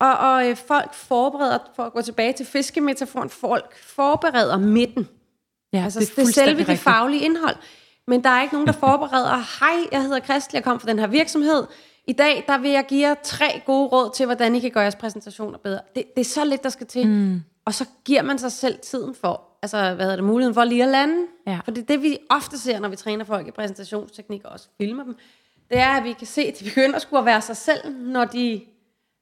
Og, 0.00 0.16
og 0.16 0.48
øh, 0.48 0.56
folk 0.56 0.94
forbereder, 0.94 1.58
for 1.76 1.82
at 1.82 1.92
gå 1.92 2.02
tilbage 2.02 2.32
til 2.32 2.46
fiskemetaforen, 2.46 3.30
folk 3.30 3.78
forbereder 3.82 4.58
midten. 4.58 5.08
ja 5.72 5.84
Altså 5.84 6.00
det, 6.00 6.08
det 6.08 6.12
er 6.12 6.16
selve 6.16 6.26
fuldstændig 6.26 6.56
det 6.58 6.68
rigtigt. 6.68 6.80
faglige 6.80 7.24
indhold. 7.24 7.56
Men 8.06 8.24
der 8.24 8.30
er 8.30 8.42
ikke 8.42 8.54
nogen, 8.54 8.66
der 8.66 8.72
forbereder, 8.72 9.60
hej, 9.60 9.88
jeg 9.92 10.02
hedder 10.02 10.20
Kristel, 10.20 10.56
jeg 10.56 10.64
kommer 10.64 10.78
fra 10.78 10.88
den 10.88 10.98
her 10.98 11.06
virksomhed. 11.06 11.66
I 12.06 12.12
dag, 12.12 12.44
der 12.48 12.58
vil 12.58 12.70
jeg 12.70 12.84
give 12.88 13.08
jer 13.08 13.14
tre 13.22 13.62
gode 13.66 13.88
råd 13.88 14.10
til, 14.14 14.26
hvordan 14.26 14.54
I 14.54 14.60
kan 14.60 14.70
gøre 14.70 14.82
jeres 14.82 14.96
præsentationer 14.96 15.58
bedre. 15.58 15.80
Det, 15.96 16.04
det 16.14 16.20
er 16.20 16.24
så 16.24 16.44
lidt, 16.44 16.62
der 16.62 16.68
skal 16.68 16.86
til. 16.86 17.08
Mm. 17.08 17.42
Og 17.64 17.74
så 17.74 17.84
giver 18.04 18.22
man 18.22 18.38
sig 18.38 18.52
selv 18.52 18.78
tiden 18.78 19.14
for, 19.14 19.49
altså 19.62 19.76
hvad 19.94 20.04
hedder 20.04 20.16
det, 20.16 20.24
muligheden 20.24 20.54
for 20.54 20.64
lige 20.64 20.82
at 20.84 20.88
lande. 20.88 21.26
Ja. 21.46 21.60
For 21.64 21.70
det 21.70 21.82
er 21.82 21.86
det, 21.86 22.02
vi 22.02 22.18
ofte 22.30 22.58
ser, 22.58 22.78
når 22.80 22.88
vi 22.88 22.96
træner 22.96 23.24
folk 23.24 23.46
i 23.48 23.50
præsentationsteknik 23.50 24.44
og 24.44 24.50
også 24.52 24.68
filmer 24.80 25.04
dem. 25.04 25.16
Det 25.70 25.78
er, 25.78 25.88
at 25.88 26.04
vi 26.04 26.12
kan 26.12 26.26
se, 26.26 26.42
at 26.42 26.58
de 26.60 26.64
begynder 26.64 26.96
at 26.96 27.02
skulle 27.02 27.20
at 27.20 27.26
være 27.26 27.40
sig 27.40 27.56
selv, 27.56 27.96
når 27.98 28.24
de, 28.24 28.60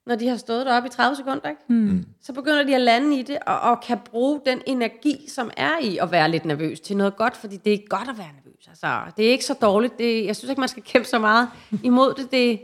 når 0.06 0.14
de 0.14 0.28
har 0.28 0.36
stået 0.36 0.66
deroppe 0.66 0.86
i 0.86 0.90
30 0.90 1.16
sekunder. 1.16 1.48
Ikke? 1.48 1.62
Mm. 1.68 2.04
Så 2.22 2.32
begynder 2.32 2.64
de 2.64 2.74
at 2.74 2.80
lande 2.80 3.18
i 3.18 3.22
det, 3.22 3.38
og, 3.46 3.60
og 3.60 3.80
kan 3.80 3.98
bruge 4.04 4.40
den 4.46 4.62
energi, 4.66 5.24
som 5.28 5.50
er 5.56 5.78
i 5.82 5.98
at 5.98 6.10
være 6.10 6.30
lidt 6.30 6.44
nervøs, 6.44 6.80
til 6.80 6.96
noget 6.96 7.16
godt, 7.16 7.36
fordi 7.36 7.56
det 7.56 7.72
er 7.72 7.78
godt 7.88 8.08
at 8.08 8.18
være 8.18 8.26
nervøs. 8.44 8.68
Altså, 8.68 9.00
det 9.16 9.26
er 9.26 9.30
ikke 9.30 9.44
så 9.44 9.54
dårligt. 9.54 9.98
Det, 9.98 10.24
jeg 10.26 10.36
synes 10.36 10.50
ikke, 10.50 10.60
man 10.60 10.68
skal 10.68 10.82
kæmpe 10.82 11.08
så 11.08 11.18
meget 11.18 11.48
imod 11.82 12.14
det. 12.14 12.30
Det, 12.32 12.60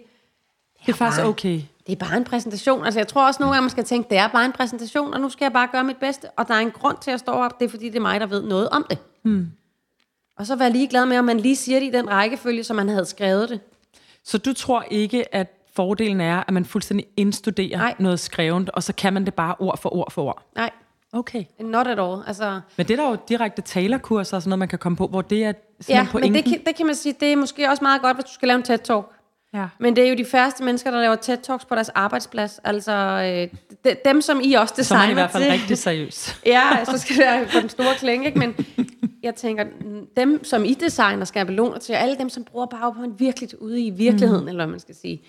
Det 0.86 0.92
er 0.92 0.92
faktisk 0.92 1.20
bare- 1.20 1.28
okay. 1.28 1.60
Det 1.86 1.92
er 1.92 1.96
bare 2.06 2.16
en 2.16 2.24
præsentation. 2.24 2.84
Altså, 2.84 3.00
jeg 3.00 3.08
tror 3.08 3.26
også 3.26 3.42
nogle 3.42 3.54
gange, 3.54 3.62
man 3.62 3.70
skal 3.70 3.84
tænke, 3.84 4.10
det 4.10 4.18
er 4.18 4.28
bare 4.28 4.44
en 4.44 4.52
præsentation, 4.52 5.14
og 5.14 5.20
nu 5.20 5.28
skal 5.28 5.44
jeg 5.44 5.52
bare 5.52 5.68
gøre 5.72 5.84
mit 5.84 5.96
bedste. 5.96 6.30
Og 6.30 6.48
der 6.48 6.54
er 6.54 6.58
en 6.58 6.70
grund 6.70 6.96
til 7.00 7.10
at 7.10 7.20
stå 7.20 7.32
op, 7.32 7.60
det 7.60 7.66
er 7.66 7.70
fordi, 7.70 7.88
det 7.88 7.96
er 7.96 8.00
mig, 8.00 8.20
der 8.20 8.26
ved 8.26 8.42
noget 8.42 8.68
om 8.68 8.86
det. 8.90 8.98
Mm. 9.22 9.50
Og 10.38 10.46
så 10.46 10.56
være 10.56 10.70
ligeglad 10.70 11.06
med, 11.06 11.18
om 11.18 11.24
man 11.24 11.40
lige 11.40 11.56
siger 11.56 11.80
det 11.80 11.86
i 11.86 11.90
den 11.90 12.10
rækkefølge, 12.10 12.64
som 12.64 12.76
man 12.76 12.88
havde 12.88 13.04
skrevet 13.04 13.48
det. 13.48 13.60
Så 14.24 14.38
du 14.38 14.52
tror 14.52 14.84
ikke, 14.90 15.34
at 15.34 15.60
fordelen 15.76 16.20
er, 16.20 16.44
at 16.48 16.54
man 16.54 16.64
fuldstændig 16.64 17.06
indstuderer 17.16 17.78
Nej. 17.78 17.94
noget 17.98 18.20
skrevet, 18.20 18.70
og 18.70 18.82
så 18.82 18.92
kan 18.94 19.12
man 19.12 19.24
det 19.24 19.34
bare 19.34 19.54
ord 19.58 19.78
for 19.78 19.94
ord 19.94 20.12
for 20.12 20.22
ord? 20.22 20.42
Nej, 20.56 20.70
Okay. 21.14 21.44
not 21.60 21.86
at 21.86 21.98
all. 22.00 22.22
Altså, 22.26 22.60
Men 22.76 22.88
det 22.88 22.98
er 22.98 23.02
der 23.02 23.10
jo 23.10 23.16
direkte 23.28 23.62
talerkurser 23.62 24.36
og 24.36 24.42
sådan 24.42 24.48
noget, 24.48 24.58
man 24.58 24.68
kan 24.68 24.78
komme 24.78 24.96
på, 24.96 25.06
hvor 25.06 25.22
det 25.22 25.44
er 25.44 25.52
ja, 25.88 26.06
men 26.12 26.34
det 26.34 26.44
kan, 26.44 26.60
det 26.66 26.76
kan 26.76 26.86
man 26.86 26.94
sige, 26.94 27.14
det 27.20 27.32
er 27.32 27.36
måske 27.36 27.70
også 27.70 27.84
meget 27.84 28.02
godt, 28.02 28.16
hvis 28.16 28.24
du 28.24 28.32
skal 28.32 28.48
lave 28.48 28.56
en 28.56 28.62
TED-talk. 28.62 29.13
Ja. 29.54 29.66
Men 29.78 29.96
det 29.96 30.04
er 30.04 30.08
jo 30.08 30.14
de 30.14 30.24
færreste 30.24 30.64
mennesker, 30.64 30.90
der 30.90 31.00
laver 31.00 31.16
TED-talks 31.16 31.64
på 31.68 31.74
deres 31.74 31.88
arbejdsplads. 31.88 32.60
Altså 32.64 32.92
øh, 32.92 33.58
de, 33.84 33.96
dem, 34.04 34.20
som 34.20 34.40
I 34.44 34.52
også 34.52 34.74
Så 34.74 34.80
er 34.80 34.82
designer 34.82 35.02
man 35.02 35.10
i 35.10 35.14
hvert 35.14 35.30
fald 35.30 35.42
til. 35.42 35.52
rigtig 35.52 35.78
seriøs. 35.78 36.36
Ja, 36.46 36.84
så 36.84 36.98
skal 36.98 37.16
det 37.16 37.24
være 37.24 37.46
på 37.52 37.60
den 37.60 37.68
store 37.68 37.94
klinge, 37.98 38.26
ikke? 38.26 38.38
Men 38.38 38.56
jeg 39.22 39.34
tænker, 39.34 39.64
dem, 40.16 40.44
som 40.44 40.64
I 40.64 40.74
designer 40.74 41.24
skabeloner 41.24 41.78
til, 41.78 41.92
alle 41.92 42.18
dem, 42.18 42.28
som 42.28 42.44
bruger 42.44 42.66
PowerPoint 42.66 43.20
virkelig 43.20 43.62
ude 43.62 43.82
i 43.82 43.90
virkeligheden, 43.90 44.42
mm. 44.42 44.48
eller 44.48 44.64
hvad 44.64 44.70
man 44.70 44.80
skal 44.80 44.94
sige, 44.94 45.22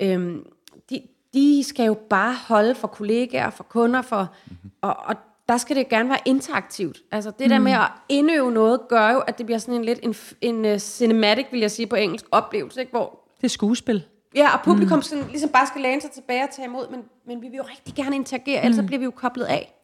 øhm, 0.00 0.46
de, 0.90 1.00
de 1.34 1.64
skal 1.64 1.86
jo 1.86 1.94
bare 1.94 2.34
holde 2.34 2.74
for 2.74 2.88
kollegaer, 2.88 3.50
for 3.50 3.64
kunder, 3.64 4.02
for, 4.02 4.34
mm-hmm. 4.46 4.70
og, 4.80 4.96
og 5.04 5.14
der 5.48 5.56
skal 5.56 5.76
det 5.76 5.88
gerne 5.88 6.08
være 6.08 6.18
interaktivt. 6.24 6.98
Altså 7.12 7.32
det 7.38 7.50
der 7.50 7.58
med 7.58 7.72
at 7.72 7.88
indøve 8.08 8.52
noget, 8.52 8.80
gør 8.88 9.10
jo, 9.10 9.18
at 9.18 9.38
det 9.38 9.46
bliver 9.46 9.58
sådan 9.58 9.74
en 9.74 9.84
lidt 9.84 9.98
en, 10.02 10.14
en 10.40 10.72
uh, 10.72 10.78
cinematic, 10.78 11.46
vil 11.50 11.60
jeg 11.60 11.70
sige 11.70 11.86
på 11.86 11.96
engelsk, 11.96 12.24
oplevelse, 12.30 12.80
ikke? 12.80 12.90
hvor 12.90 13.27
Det 13.40 13.44
er 13.44 13.48
skuespil. 13.48 14.04
Ja, 14.34 14.56
og 14.56 14.64
publikum 14.64 14.98
mm. 14.98 15.02
sådan, 15.02 15.28
ligesom 15.28 15.50
bare 15.50 15.66
skal 15.66 15.80
læne 15.80 16.00
sig 16.00 16.10
tilbage 16.10 16.42
og 16.42 16.48
tage 16.56 16.66
imod, 16.68 16.90
men, 16.90 17.00
men 17.26 17.42
vi 17.42 17.48
vil 17.48 17.56
jo 17.56 17.62
rigtig 17.62 17.94
gerne 17.94 18.16
interagere, 18.16 18.64
ellers 18.64 18.76
så 18.76 18.82
bliver 18.82 18.98
vi 18.98 19.04
jo 19.04 19.10
koblet 19.10 19.44
af. 19.44 19.74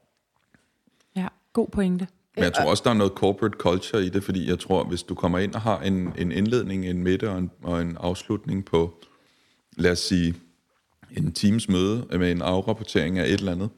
Ja, 1.17 1.29
god 1.53 1.69
pointe. 1.69 2.09
Men 2.37 2.45
jeg 2.45 2.53
tror 2.53 2.71
også, 2.71 2.83
der 2.85 2.91
er 2.91 2.95
noget 2.95 3.13
corporate 3.13 3.57
culture 3.59 4.05
i 4.05 4.09
det, 4.09 4.25
fordi 4.25 4.49
jeg 4.49 4.59
tror, 4.59 4.85
hvis 4.85 5.03
du 5.03 5.15
kommer 5.15 5.39
ind 5.39 5.55
og 5.55 5.61
har 5.61 5.81
en, 5.81 6.13
en 6.19 6.33
indledning, 6.33 6.87
en 6.87 7.03
midte 7.03 7.31
og 7.31 7.39
en, 7.39 7.51
og 7.63 7.83
en 7.83 7.97
afslutning 8.01 8.65
på, 8.65 8.95
lad 9.77 9.93
os 9.93 9.99
sige, 9.99 10.35
en 11.17 11.33
teams 11.33 11.69
møde 11.69 12.07
med 12.11 12.31
en 12.31 12.43
afrapportering 12.43 13.19
af 13.19 13.25
et 13.25 13.33
eller 13.33 13.53
andet, 13.53 13.71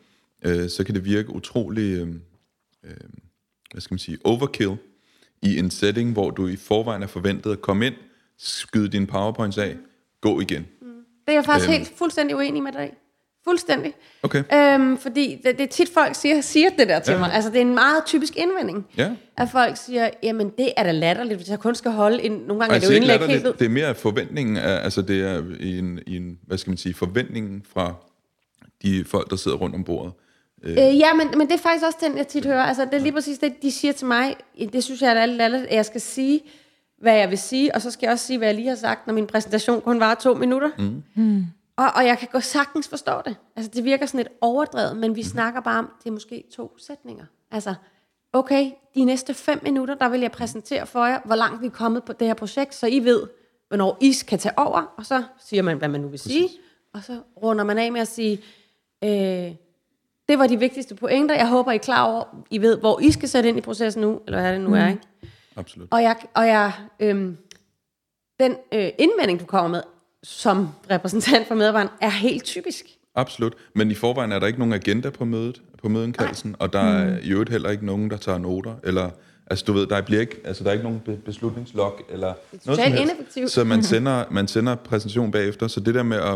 øh, 0.44 0.70
så 0.70 0.84
kan 0.84 0.94
det 0.94 1.04
virke 1.04 1.34
utrolig, 1.34 1.82
øh, 1.82 2.08
øh, 2.84 2.96
hvad 3.72 3.80
skal 3.80 3.94
man 3.94 3.98
sige, 3.98 4.18
overkill 4.24 4.76
i 5.42 5.58
en 5.58 5.70
setting, 5.70 6.12
hvor 6.12 6.30
du 6.30 6.46
i 6.46 6.56
forvejen 6.56 7.02
er 7.02 7.06
forventet 7.06 7.52
at 7.52 7.60
komme 7.60 7.86
ind, 7.86 7.94
skyde 8.38 8.88
dine 8.88 9.06
powerpoints 9.06 9.58
af, 9.58 9.76
gå 10.20 10.40
igen. 10.40 10.66
Det 11.26 11.32
er 11.32 11.32
jeg 11.32 11.44
faktisk 11.44 11.68
Øhm. 11.68 11.78
helt 11.78 11.92
fuldstændig 11.98 12.36
uenig 12.36 12.62
med 12.62 12.72
dig. 12.72 12.92
Fuldstændig. 13.44 13.92
Okay. 14.22 14.42
Øhm, 14.54 14.98
fordi 14.98 15.40
det, 15.44 15.58
det 15.58 15.64
er 15.64 15.66
tit 15.68 15.88
folk 15.94 16.14
siger, 16.14 16.40
siger 16.40 16.70
det 16.78 16.88
der 16.88 16.98
til 17.00 17.12
Ja. 17.12 17.18
mig. 17.18 17.32
Altså 17.32 17.50
det 17.50 17.56
er 17.56 17.60
en 17.60 17.74
meget 17.74 18.02
typisk 18.06 18.36
indvending. 18.36 18.86
Ja. 18.96 19.10
At 19.36 19.48
folk 19.52 19.76
siger, 19.76 20.10
jamen 20.22 20.50
det 20.58 20.72
er 20.76 20.82
da 20.82 20.92
latterligt, 20.92 21.36
hvis 21.38 21.48
jeg 21.48 21.58
kun 21.58 21.74
skal 21.74 21.90
holde 21.90 22.22
en... 22.22 22.32
Nogle 22.32 22.46
gange 22.60 22.64
Og 22.72 22.76
er 22.76 22.80
det 22.80 22.88
jo 22.90 22.94
indlæg 22.94 23.20
helt 23.20 23.46
ud. 23.46 23.52
det 23.52 23.64
er 23.64 23.68
mere 23.68 23.94
forventningen, 23.94 24.56
af, 24.56 24.84
altså 24.84 25.02
det 25.02 25.20
er 25.22 25.42
en, 25.60 26.00
en, 26.06 26.38
hvad 26.46 26.58
skal 26.58 26.70
man 26.70 26.76
sige, 26.76 26.94
forventningen 26.94 27.62
fra 27.72 27.94
de 28.82 29.04
folk, 29.04 29.30
der 29.30 29.36
sidder 29.36 29.56
rundt 29.56 29.74
om 29.74 29.84
bordet. 29.84 30.12
Øh, 30.64 30.76
ja, 30.76 31.14
men, 31.14 31.28
men 31.38 31.46
det 31.46 31.52
er 31.54 31.58
faktisk 31.58 31.84
også 31.86 31.98
den, 32.02 32.16
jeg 32.16 32.28
tit 32.28 32.44
hører. 32.46 32.62
Altså, 32.62 32.84
det 32.84 32.94
er 32.94 32.98
lige 32.98 33.12
præcis 33.12 33.38
det, 33.38 33.62
de 33.62 33.72
siger 33.72 33.92
til 33.92 34.06
mig. 34.06 34.36
Det 34.72 34.84
synes 34.84 35.02
jeg 35.02 35.12
er 35.16 35.20
alt, 35.20 35.42
alt, 35.42 35.54
at 35.54 35.76
jeg 35.76 35.86
skal 35.86 36.00
sige, 36.00 36.40
hvad 36.98 37.16
jeg 37.16 37.30
vil 37.30 37.38
sige, 37.38 37.74
og 37.74 37.82
så 37.82 37.90
skal 37.90 38.06
jeg 38.06 38.12
også 38.12 38.26
sige, 38.26 38.38
hvad 38.38 38.48
jeg 38.48 38.54
lige 38.54 38.68
har 38.68 38.76
sagt, 38.76 39.06
når 39.06 39.14
min 39.14 39.26
præsentation 39.26 39.80
kun 39.80 40.00
var 40.00 40.14
to 40.14 40.34
minutter. 40.34 40.70
Mm. 41.14 41.46
Og, 41.76 41.86
og 41.96 42.06
jeg 42.06 42.18
kan 42.18 42.28
gå 42.32 42.40
sagtens 42.40 42.88
forstå 42.88 43.12
det. 43.24 43.36
Altså, 43.56 43.70
det 43.74 43.84
virker 43.84 44.06
sådan 44.06 44.18
lidt 44.18 44.28
overdrevet, 44.40 44.96
men 44.96 45.16
vi 45.16 45.20
mm. 45.20 45.28
snakker 45.28 45.60
bare 45.60 45.78
om, 45.78 45.90
det 45.98 46.08
er 46.08 46.12
måske 46.12 46.44
to 46.52 46.78
sætninger. 46.78 47.24
Altså, 47.50 47.74
okay, 48.32 48.70
de 48.94 49.04
næste 49.04 49.34
fem 49.34 49.60
minutter, 49.62 49.94
der 49.94 50.08
vil 50.08 50.20
jeg 50.20 50.32
præsentere 50.32 50.86
for 50.86 51.06
jer, 51.06 51.20
hvor 51.24 51.34
langt 51.34 51.62
vi 51.62 51.66
er 51.66 51.70
kommet 51.70 52.04
på 52.04 52.12
det 52.12 52.26
her 52.26 52.34
projekt, 52.34 52.74
så 52.74 52.86
I 52.86 53.04
ved, 53.04 53.22
hvornår 53.68 53.98
I 54.00 54.12
kan 54.28 54.38
tage 54.38 54.58
over, 54.58 54.94
og 54.96 55.06
så 55.06 55.22
siger 55.38 55.62
man, 55.62 55.78
hvad 55.78 55.88
man 55.88 56.00
nu 56.00 56.08
vil 56.08 56.18
sige, 56.18 56.48
og 56.94 57.04
så 57.04 57.20
runder 57.42 57.64
man 57.64 57.78
af 57.78 57.92
med 57.92 58.00
at 58.00 58.08
sige, 58.08 58.40
øh, 59.04 59.54
det 60.28 60.38
var 60.38 60.46
de 60.46 60.58
vigtigste 60.58 60.94
pointer. 60.94 61.34
Jeg 61.34 61.48
håber, 61.48 61.72
I 61.72 61.74
er 61.74 61.78
klar 61.78 62.12
over, 62.12 62.44
I 62.50 62.58
ved, 62.58 62.78
hvor 62.78 63.00
I 63.00 63.10
skal 63.10 63.28
sætte 63.28 63.48
ind 63.48 63.58
i 63.58 63.60
processen 63.60 64.02
nu, 64.02 64.20
eller 64.26 64.40
hvad 64.40 64.52
det 64.52 64.60
nu 64.60 64.74
er, 64.74 64.88
ikke? 64.88 65.02
Absolut. 65.56 65.88
Og 65.90 66.02
jeg, 66.02 66.16
og 66.34 66.46
jeg 66.46 66.72
øhm, 67.00 67.36
den 68.40 68.56
øh, 68.74 68.88
indvending, 68.98 69.40
du 69.40 69.44
kommer 69.44 69.68
med, 69.68 69.82
som 70.22 70.68
repræsentant 70.90 71.48
for 71.48 71.54
medarbejderen, 71.54 71.96
er 72.00 72.10
helt 72.10 72.44
typisk. 72.44 72.84
Absolut. 73.14 73.54
Men 73.74 73.90
i 73.90 73.94
forvejen 73.94 74.32
er 74.32 74.38
der 74.38 74.46
ikke 74.46 74.58
nogen 74.58 74.74
agenda 74.74 75.10
på 75.10 75.24
mødet, 75.24 75.62
på 75.82 75.88
mødeindkaldelsen, 75.88 76.56
og 76.58 76.72
der 76.72 76.80
er 76.80 77.18
i 77.22 77.30
øvrigt 77.30 77.50
heller 77.50 77.70
ikke 77.70 77.86
nogen, 77.86 78.10
der 78.10 78.16
tager 78.16 78.38
noter, 78.38 78.74
eller 78.84 79.10
Altså 79.50 79.64
du 79.64 79.72
ved, 79.72 79.86
der 79.86 80.00
bliver 80.00 80.20
ikke, 80.20 80.40
altså 80.44 80.64
der 80.64 80.70
er 80.70 80.72
ikke 80.72 80.84
nogen 80.84 81.00
be- 81.00 81.16
beslutningslog 81.24 82.00
eller 82.08 82.34
noget 82.66 82.80
som 82.80 82.92
helst. 83.36 83.54
Så 83.54 83.64
man 83.64 83.82
sender, 83.92 84.24
man 84.30 84.48
sender 84.48 84.74
præsentation 84.74 85.30
bagefter, 85.30 85.68
så 85.68 85.80
det 85.80 85.94
der 85.94 86.02
med 86.02 86.16
at, 86.16 86.32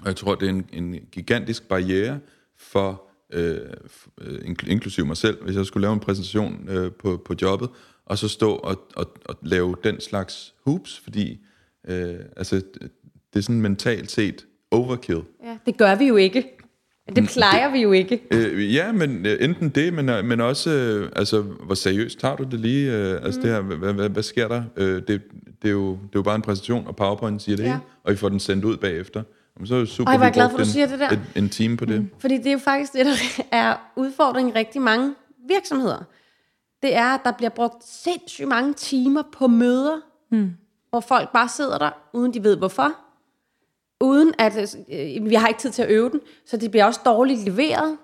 og 0.00 0.06
jeg 0.06 0.16
tror, 0.16 0.34
det 0.34 0.46
er 0.46 0.50
en, 0.50 0.66
en 0.72 0.96
gigantisk 1.12 1.68
barriere 1.68 2.18
for, 2.58 3.02
øh, 3.32 3.60
øh, 4.20 4.38
inkl- 4.38 4.70
inklusiv 4.70 5.06
mig 5.06 5.16
selv, 5.16 5.44
hvis 5.44 5.56
jeg 5.56 5.66
skulle 5.66 5.82
lave 5.82 5.92
en 5.92 6.00
præsentation 6.00 6.68
øh, 6.68 6.92
på, 6.92 7.22
på 7.24 7.34
jobbet, 7.42 7.68
og 8.06 8.18
så 8.18 8.28
stå 8.28 8.54
og, 8.54 8.76
og, 8.96 9.06
og 9.24 9.36
lave 9.42 9.76
den 9.84 10.00
slags 10.00 10.54
hoops, 10.66 11.00
fordi 11.04 11.38
øh, 11.88 12.14
altså, 12.36 12.56
det 13.32 13.38
er 13.38 13.40
sådan 13.40 13.60
mentalt 13.60 14.10
set 14.10 14.46
overkill. 14.70 15.22
Ja, 15.44 15.56
det 15.66 15.76
gør 15.76 15.94
vi 15.94 16.04
jo 16.06 16.16
ikke. 16.16 16.58
Det 17.16 17.28
plejer 17.28 17.70
vi 17.72 17.78
jo 17.82 17.92
ikke. 17.92 18.22
Øh, 18.30 18.74
ja, 18.74 18.92
men 18.92 19.26
øh, 19.26 19.36
enten 19.44 19.68
det, 19.68 19.94
men, 19.94 20.08
øh, 20.08 20.24
men 20.24 20.40
også, 20.40 20.70
øh, 20.70 21.10
altså, 21.16 21.40
hvor 21.40 21.74
seriøst 21.74 22.18
tager 22.18 22.36
du 22.36 22.42
det 22.44 22.60
lige? 22.60 22.92
Øh, 22.92 23.20
altså, 23.24 23.40
Mm. 23.40 23.42
det 23.46 23.54
her, 23.54 23.60
hvad, 23.60 23.92
hvad, 23.92 24.08
hvad 24.08 24.22
sker 24.22 24.48
der? 24.48 24.62
Øh, 24.76 24.94
det, 24.94 25.06
det, 25.62 25.68
er 25.68 25.72
jo, 25.72 25.90
det 25.92 25.98
er 26.04 26.08
jo 26.14 26.22
bare 26.22 26.36
en 26.36 26.42
præsentation, 26.42 26.86
og 26.86 26.96
PowerPoint 26.96 27.42
siger 27.42 27.56
det 27.56 27.62
Ja. 27.64 27.68
hele, 27.68 27.80
og 28.04 28.12
I 28.12 28.16
får 28.16 28.28
den 28.28 28.40
sendt 28.40 28.64
ud 28.64 28.76
bagefter. 28.76 29.22
Jamen, 29.56 29.66
så 29.66 29.74
er 29.74 29.78
det 29.78 29.88
super, 29.88 30.12
er 30.12 30.18
vi 30.18 30.24
jeg 30.24 30.32
glad 30.32 30.44
brugte 30.48 30.52
for, 30.52 30.58
du 30.58 30.62
en, 30.68 30.72
siger 30.72 30.86
det 30.86 30.98
der. 30.98 31.10
Et, 31.10 31.20
en 31.36 31.48
time 31.48 31.76
på 31.76 31.84
det. 31.84 32.00
Mm. 32.00 32.10
Fordi 32.18 32.36
det 32.38 32.46
er 32.46 32.52
jo 32.52 32.58
faktisk 32.58 32.92
det, 32.92 33.06
der 33.06 33.12
er 33.58 33.76
udfordringen 33.96 34.54
i 34.56 34.58
rigtig 34.58 34.82
mange 34.82 35.14
virksomheder. 35.48 36.04
Det 36.82 36.96
er, 36.96 37.14
at 37.14 37.20
der 37.24 37.32
bliver 37.32 37.50
brugt 37.50 37.84
sindssygt 37.84 38.48
mange 38.48 38.74
timer 38.74 39.22
på 39.32 39.46
møder, 39.46 40.00
mm. 40.30 40.52
hvor 40.90 41.00
folk 41.00 41.32
bare 41.32 41.48
sidder 41.48 41.78
der, 41.78 41.90
uden 42.12 42.34
de 42.34 42.42
ved 42.42 42.56
hvorfor. 42.56 42.92
Uden 44.00 44.34
at, 44.38 44.76
øh, 44.88 45.30
vi 45.30 45.34
har 45.34 45.48
ikke 45.48 45.60
tid 45.60 45.70
til 45.70 45.82
at 45.82 45.90
øve 45.90 46.10
den, 46.10 46.20
så 46.46 46.56
det 46.56 46.70
bliver 46.70 46.84
også 46.84 47.00
dårligt 47.04 47.40
leveret. 47.40 47.98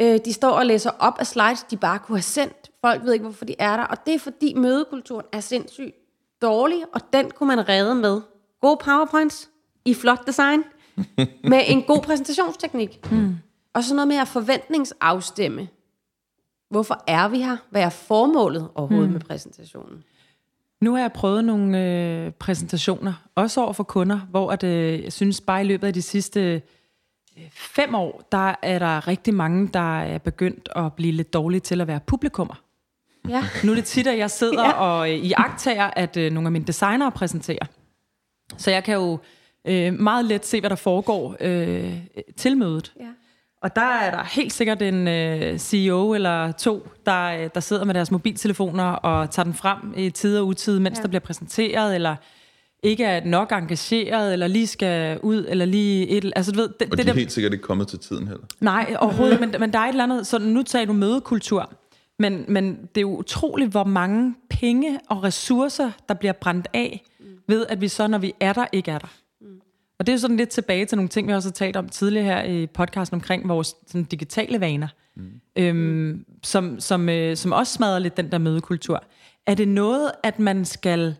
Øh, 0.00 0.20
de 0.24 0.32
står 0.32 0.50
og 0.50 0.66
læser 0.66 0.90
op 0.98 1.16
af 1.18 1.26
slides, 1.26 1.62
de 1.62 1.76
bare 1.76 1.98
kunne 1.98 2.16
have 2.16 2.22
sendt. 2.22 2.70
Folk 2.80 3.04
ved 3.04 3.12
ikke, 3.12 3.22
hvorfor 3.22 3.44
de 3.44 3.54
er 3.58 3.76
der. 3.76 3.84
Og 3.84 4.06
det 4.06 4.14
er 4.14 4.18
fordi 4.18 4.54
mødekulturen 4.54 5.26
er 5.32 5.40
sindssygt 5.40 5.94
dårlig, 6.42 6.84
og 6.92 7.00
den 7.12 7.30
kunne 7.30 7.56
man 7.56 7.68
redde 7.68 7.94
med 7.94 8.20
gode 8.60 8.76
powerpoints 8.84 9.50
i 9.84 9.94
flot 9.94 10.26
design, 10.26 10.64
med 11.52 11.60
en 11.66 11.82
god 11.82 12.02
præsentationsteknik. 12.02 13.10
Mm. 13.12 13.36
Og 13.74 13.84
så 13.84 13.94
noget 13.94 14.08
med 14.08 14.16
at 14.16 14.28
forventningsafstemme. 14.28 15.68
Hvorfor 16.72 17.04
er 17.06 17.28
vi 17.28 17.38
her? 17.38 17.56
Hvad 17.70 17.82
er 17.82 17.88
formålet 17.88 18.68
overhovedet 18.74 19.08
mm. 19.08 19.12
med 19.12 19.20
præsentationen? 19.20 20.04
Nu 20.80 20.92
har 20.94 21.00
jeg 21.00 21.12
prøvet 21.12 21.44
nogle 21.44 21.78
øh, 21.84 22.32
præsentationer, 22.32 23.12
også 23.34 23.60
over 23.62 23.72
for 23.72 23.84
kunder, 23.84 24.18
hvor 24.18 24.50
at, 24.50 24.62
øh, 24.62 25.04
jeg 25.04 25.12
synes 25.12 25.40
bare 25.40 25.60
i 25.60 25.64
løbet 25.64 25.86
af 25.86 25.94
de 25.94 26.02
sidste 26.02 26.62
øh, 27.36 27.50
fem 27.52 27.94
år, 27.94 28.28
der 28.32 28.54
er 28.62 28.78
der 28.78 29.08
rigtig 29.08 29.34
mange, 29.34 29.68
der 29.68 30.00
er 30.00 30.18
begyndt 30.18 30.68
at 30.76 30.92
blive 30.92 31.12
lidt 31.12 31.32
dårlige 31.32 31.60
til 31.60 31.80
at 31.80 31.86
være 31.86 32.00
publikummer. 32.06 32.62
Ja. 33.28 33.44
Nu 33.64 33.70
er 33.70 33.76
det 33.76 33.84
tit, 33.84 34.06
at 34.06 34.18
jeg 34.18 34.30
sidder 34.30 34.64
Ja. 34.68 34.72
og 34.72 35.10
øh, 35.10 35.16
i 35.16 35.32
at 35.96 36.16
øh, 36.16 36.32
nogle 36.32 36.46
af 36.46 36.52
mine 36.52 36.64
designere 36.64 37.12
præsenterer. 37.12 37.66
Så 38.56 38.70
jeg 38.70 38.84
kan 38.84 38.94
jo 38.94 39.18
øh, 39.64 39.94
meget 39.94 40.24
let 40.24 40.46
se, 40.46 40.60
hvad 40.60 40.70
der 40.70 40.76
foregår 40.76 41.36
øh, 41.40 41.98
til 42.36 42.56
mødet. 42.56 42.92
Ja. 43.00 43.06
Og 43.62 43.76
der 43.76 43.82
er 43.82 44.10
der 44.10 44.24
helt 44.24 44.52
sikkert 44.52 44.82
en 44.82 45.08
øh, 45.08 45.58
CEO 45.58 46.14
eller 46.14 46.52
to, 46.52 46.88
der, 47.06 47.24
øh, 47.24 47.50
der 47.54 47.60
sidder 47.60 47.84
med 47.84 47.94
deres 47.94 48.10
mobiltelefoner 48.10 48.84
og 48.84 49.30
tager 49.30 49.44
den 49.44 49.54
frem 49.54 49.78
i 49.96 50.10
tid 50.10 50.38
og 50.38 50.46
utid, 50.46 50.78
mens 50.78 50.98
Ja. 50.98 51.02
der 51.02 51.08
bliver 51.08 51.20
præsenteret, 51.20 51.94
eller 51.94 52.16
ikke 52.82 53.04
er 53.04 53.24
nok 53.24 53.52
engageret, 53.52 54.32
eller 54.32 54.46
lige 54.46 54.66
skal 54.66 55.18
ud, 55.22 55.46
eller 55.48 55.64
lige 55.64 56.08
et... 56.08 56.32
Altså, 56.36 56.52
du 56.52 56.58
ved, 56.60 56.68
det, 56.68 56.90
Og 56.90 56.90
det 56.90 56.98
de 56.98 57.02
er 57.02 57.04
der, 57.04 57.12
helt 57.20 57.32
sikkert 57.32 57.52
ikke 57.52 57.62
kommet 57.62 57.88
til 57.88 57.98
tiden 57.98 58.28
heller. 58.28 58.44
Nej, 58.60 58.96
overhovedet. 58.98 59.40
Men, 59.40 59.54
men 59.58 59.72
der 59.72 59.78
er 59.78 59.84
et 59.84 59.88
eller 59.88 60.04
andet... 60.04 60.26
Så 60.26 60.38
nu 60.38 60.62
tager 60.62 60.84
du 60.86 60.92
mødekultur. 60.92 61.72
Men, 62.18 62.44
men 62.48 62.76
det 62.76 62.96
er 62.96 63.00
jo 63.00 63.16
utroligt, 63.16 63.70
hvor 63.70 63.84
mange 63.84 64.34
penge 64.50 64.98
og 65.08 65.22
ressourcer, 65.24 65.90
der 66.08 66.14
bliver 66.14 66.32
brændt 66.32 66.68
af, 66.74 67.04
ved 67.48 67.66
at 67.68 67.80
vi 67.80 67.88
så, 67.88 68.06
når 68.06 68.18
vi 68.18 68.32
er 68.40 68.52
der, 68.52 68.66
ikke 68.72 68.90
er 68.90 68.98
der. 68.98 69.08
Og 69.98 70.06
det 70.06 70.12
er 70.12 70.16
jo 70.16 70.20
sådan 70.20 70.36
lidt 70.36 70.48
tilbage 70.48 70.86
til 70.86 70.96
nogle 70.96 71.08
ting, 71.08 71.28
vi 71.28 71.32
også 71.32 71.48
har 71.48 71.52
talt 71.52 71.76
om 71.76 71.88
tidligere 71.88 72.24
her 72.24 72.42
i 72.42 72.66
podcasten 72.66 73.14
omkring 73.14 73.48
vores 73.48 73.74
sådan, 73.86 74.04
digitale 74.04 74.60
vaner, 74.60 74.88
mm. 75.16 75.30
øhm, 75.56 76.24
som, 76.42 76.80
som, 76.80 77.08
øh, 77.08 77.36
som 77.36 77.52
også 77.52 77.72
smadrer 77.72 77.98
lidt 77.98 78.16
den 78.16 78.32
der 78.32 78.38
mødekultur. 78.38 79.04
Er 79.46 79.54
det 79.54 79.68
noget, 79.68 80.10
at 80.22 80.38
man 80.38 80.64
skal... 80.64 81.14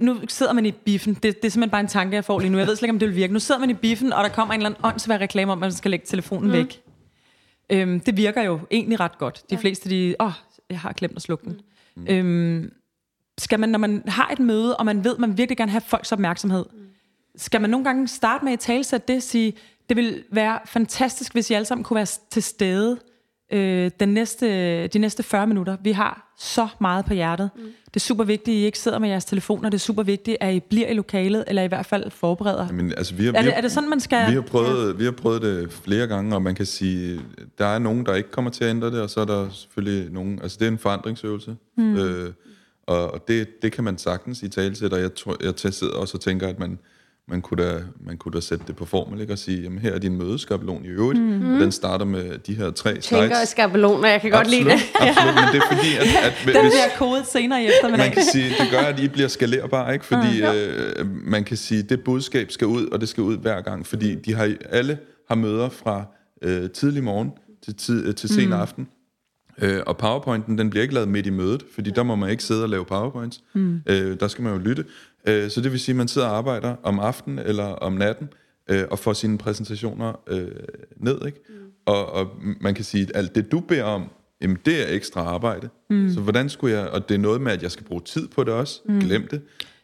Nu 0.00 0.20
sidder 0.28 0.52
man 0.52 0.66
i 0.66 0.72
biffen. 0.72 1.14
Det, 1.14 1.22
det 1.22 1.44
er 1.44 1.50
simpelthen 1.50 1.70
bare 1.70 1.80
en 1.80 1.86
tanke, 1.86 2.14
jeg 2.14 2.24
får 2.24 2.40
lige 2.40 2.50
nu. 2.50 2.58
Jeg 2.58 2.66
ved 2.66 2.76
slet 2.76 2.86
ikke, 2.86 2.92
om 2.92 2.98
det 2.98 3.08
vil 3.08 3.16
virke. 3.16 3.32
Nu 3.32 3.38
sidder 3.38 3.60
man 3.60 3.70
i 3.70 3.74
biffen, 3.74 4.12
og 4.12 4.24
der 4.24 4.30
kommer 4.30 4.54
en 4.54 4.60
eller 4.60 4.70
anden 4.70 4.84
åndssvær 4.84 5.18
reklame 5.18 5.52
om, 5.52 5.58
at 5.58 5.60
man 5.60 5.72
skal 5.72 5.90
lægge 5.90 6.06
telefonen 6.06 6.46
mm. 6.46 6.52
væk. 6.52 6.82
Øhm, 7.70 8.00
det 8.00 8.16
virker 8.16 8.42
jo 8.42 8.60
egentlig 8.70 9.00
ret 9.00 9.18
godt. 9.18 9.42
De 9.50 9.54
ja. 9.54 9.60
fleste, 9.60 9.90
de, 9.90 10.14
åh, 10.20 10.32
jeg 10.70 10.80
har 10.80 10.92
glemt 10.92 11.16
at 11.16 11.22
slukke 11.22 11.44
den. 11.44 11.60
Mm. 11.96 12.06
Øhm, 12.08 12.72
skal 13.38 13.60
man, 13.60 13.68
når 13.68 13.78
man 13.78 14.02
har 14.06 14.28
et 14.32 14.38
møde, 14.38 14.76
og 14.76 14.86
man 14.86 15.04
ved, 15.04 15.14
at 15.14 15.18
man 15.18 15.38
virkelig 15.38 15.56
gerne 15.56 15.70
have 15.70 15.80
folks 15.80 16.12
opmærksomhed, 16.12 16.64
mm. 16.72 16.78
Skal 17.38 17.60
man 17.60 17.70
nogle 17.70 17.84
gange 17.84 18.08
starte 18.08 18.44
med 18.44 18.52
at 18.52 18.58
talsætte 18.58 19.14
det, 19.14 19.22
sige, 19.22 19.52
det 19.88 19.96
vil 19.96 20.24
være 20.32 20.58
fantastisk, 20.66 21.32
hvis 21.32 21.50
I 21.50 21.54
alle 21.54 21.64
sammen 21.64 21.84
kunne 21.84 21.94
være 21.94 22.06
til 22.30 22.42
stede 22.42 22.98
øh, 23.52 23.90
den 24.00 24.08
næste, 24.08 24.86
de 24.86 24.98
næste 24.98 25.22
40 25.22 25.46
minutter. 25.46 25.76
Vi 25.82 25.92
har 25.92 26.34
så 26.38 26.68
meget 26.80 27.04
på 27.04 27.14
hjertet. 27.14 27.50
Mm. 27.56 27.62
Det 27.84 27.96
er 27.96 28.00
super 28.00 28.24
vigtigt, 28.24 28.54
at 28.54 28.60
I 28.60 28.64
ikke 28.64 28.78
sidder 28.78 28.98
med 28.98 29.08
jeres 29.08 29.24
telefoner. 29.24 29.70
Det 29.70 29.76
er 29.76 29.80
super 29.80 30.02
vigtigt, 30.02 30.36
at 30.40 30.54
I 30.54 30.60
bliver 30.60 30.88
i 30.88 30.94
lokalet, 30.94 31.44
eller 31.46 31.62
i 31.62 31.66
hvert 31.66 31.86
fald 31.86 32.10
forbereder. 32.10 32.68
Men, 32.72 32.92
altså, 32.96 33.14
vi 33.14 33.24
har, 33.24 33.32
Er 33.32 33.42
vi 33.42 33.46
det, 33.46 33.52
har, 33.52 33.58
er 33.58 33.60
det 33.60 33.72
sådan, 33.72 33.90
man 33.90 34.00
skal... 34.00 34.28
Vi 34.28 34.34
har, 34.34 34.40
prøvet, 34.40 34.98
vi 34.98 35.04
har 35.04 35.10
prøvet 35.10 35.42
det 35.42 35.72
flere 35.72 36.06
gange, 36.06 36.34
og 36.34 36.42
man 36.42 36.54
kan 36.54 36.66
sige, 36.66 37.20
der 37.58 37.66
er 37.66 37.78
nogen, 37.78 38.06
der 38.06 38.14
ikke 38.14 38.30
kommer 38.30 38.50
til 38.50 38.64
at 38.64 38.70
ændre 38.70 38.90
det, 38.90 39.00
og 39.00 39.10
så 39.10 39.20
er 39.20 39.24
der 39.24 39.50
selvfølgelig 39.50 40.12
nogen, 40.12 40.42
altså 40.42 40.56
det 40.60 40.66
er 40.66 40.70
en 40.70 40.78
forandringsøvelse, 40.78 41.56
mm. 41.76 41.96
øh, 41.96 42.32
og, 42.86 43.28
det, 43.28 43.62
det 43.62 43.72
kan 43.72 43.84
man 43.84 43.98
sagtens 43.98 44.42
i 44.42 44.48
tale 44.48 44.74
til, 44.74 44.92
og 44.92 45.00
jeg, 45.00 45.14
tror, 45.14 45.36
jeg 45.66 45.74
sidder 45.74 45.94
også 45.94 46.16
og 46.16 46.20
tænker, 46.20 46.48
at 46.48 46.58
man, 46.58 46.78
man, 47.28 47.42
kunne 47.42 47.64
da, 47.64 47.80
man 48.00 48.16
kunne 48.16 48.32
da 48.32 48.40
sætte 48.40 48.64
det 48.66 48.76
på 48.76 48.84
formel, 48.84 49.20
ikke? 49.20 49.32
og 49.32 49.38
sige, 49.38 49.62
jamen 49.62 49.78
her 49.78 49.92
er 49.92 49.98
din 49.98 50.16
mødeskabelon 50.18 50.84
i 50.84 50.88
øvrigt, 50.88 51.20
mm. 51.20 51.54
og 51.54 51.60
den 51.60 51.72
starter 51.72 52.04
med 52.04 52.38
de 52.38 52.54
her 52.54 52.70
tre 52.70 52.90
Tænker 52.90 53.28
slides. 53.28 53.48
skabeloner, 53.48 54.08
jeg 54.08 54.20
kan 54.20 54.30
godt 54.30 54.50
lide 54.50 54.72
Absolut, 54.72 54.80
det. 55.00 55.08
absolut, 55.08 55.34
men 55.34 55.44
det 55.52 55.62
er 55.62 55.74
fordi, 55.76 55.94
at, 55.96 56.24
at 56.26 56.32
Den 56.54 56.62
hvis, 56.62 56.72
bliver 56.72 56.96
kodet 56.98 57.26
senere 57.26 57.62
i 57.62 57.66
eftermiddag. 57.66 58.06
man 58.06 58.12
kan 58.12 58.24
sige, 58.32 58.48
det 58.48 58.70
gør, 58.70 58.78
at 58.78 59.00
I 59.00 59.08
bliver 59.08 59.28
skalerbare, 59.28 59.92
ikke? 59.92 60.04
Fordi 60.04 60.42
øh, 60.42 61.06
man 61.24 61.44
kan 61.44 61.56
sige, 61.56 61.82
det 61.82 62.04
budskab 62.04 62.50
skal 62.50 62.66
ud, 62.66 62.86
og 62.86 63.00
det 63.00 63.08
skal 63.08 63.22
ud 63.22 63.36
hver 63.36 63.60
gang, 63.60 63.86
fordi 63.86 64.14
de 64.14 64.34
har 64.34 64.54
alle 64.70 64.98
har 65.28 65.34
møder 65.34 65.68
fra 65.68 66.04
øh, 66.42 66.70
tidlig 66.70 67.04
morgen 67.04 67.32
til, 67.64 67.74
tid, 67.74 68.06
øh, 68.08 68.14
til 68.14 68.28
sen 68.28 68.46
mm. 68.46 68.52
aften. 68.52 68.88
Øh, 69.62 69.80
og 69.86 69.96
powerpointen, 69.96 70.58
den 70.58 70.70
bliver 70.70 70.82
ikke 70.82 70.94
lavet 70.94 71.08
midt 71.08 71.26
i 71.26 71.30
mødet, 71.30 71.64
fordi 71.74 71.90
der 71.90 72.02
må 72.02 72.14
man 72.16 72.30
ikke 72.30 72.44
sidde 72.44 72.62
og 72.62 72.68
lave 72.68 72.84
powerpoints. 72.84 73.40
Mm. 73.52 73.80
Øh, 73.86 74.20
der 74.20 74.28
skal 74.28 74.44
man 74.44 74.52
jo 74.52 74.58
lytte. 74.58 74.84
Øh, 75.28 75.50
så 75.50 75.60
det 75.60 75.72
vil 75.72 75.80
sige, 75.80 75.92
at 75.92 75.96
man 75.96 76.08
sidder 76.08 76.28
og 76.28 76.36
arbejder 76.36 76.76
om 76.82 76.98
aftenen 76.98 77.38
eller 77.38 77.64
om 77.64 77.92
natten, 77.92 78.28
øh, 78.68 78.84
og 78.90 78.98
får 78.98 79.12
sine 79.12 79.38
præsentationer 79.38 80.20
øh, 80.26 80.48
ned. 80.96 81.26
Ikke? 81.26 81.40
Mm. 81.48 81.54
Og, 81.86 82.12
og 82.12 82.30
man 82.60 82.74
kan 82.74 82.84
sige, 82.84 83.02
at 83.02 83.10
alt 83.14 83.34
det, 83.34 83.52
du 83.52 83.60
beder 83.60 83.84
om, 83.84 84.04
jamen 84.42 84.58
det 84.64 84.82
er 84.82 84.94
ekstra 84.94 85.20
arbejde. 85.20 85.68
Mm. 85.90 86.10
Så 86.14 86.20
hvordan 86.20 86.48
skulle 86.48 86.76
jeg, 86.76 86.88
og 86.88 87.08
det 87.08 87.14
er 87.14 87.18
noget 87.18 87.40
med, 87.40 87.52
at 87.52 87.62
jeg 87.62 87.70
skal 87.70 87.84
bruge 87.84 88.02
tid 88.04 88.28
på 88.28 88.44
det 88.44 88.52
også, 88.52 88.80
mm. 88.88 89.00
glem 89.00 89.28
det. 89.28 89.40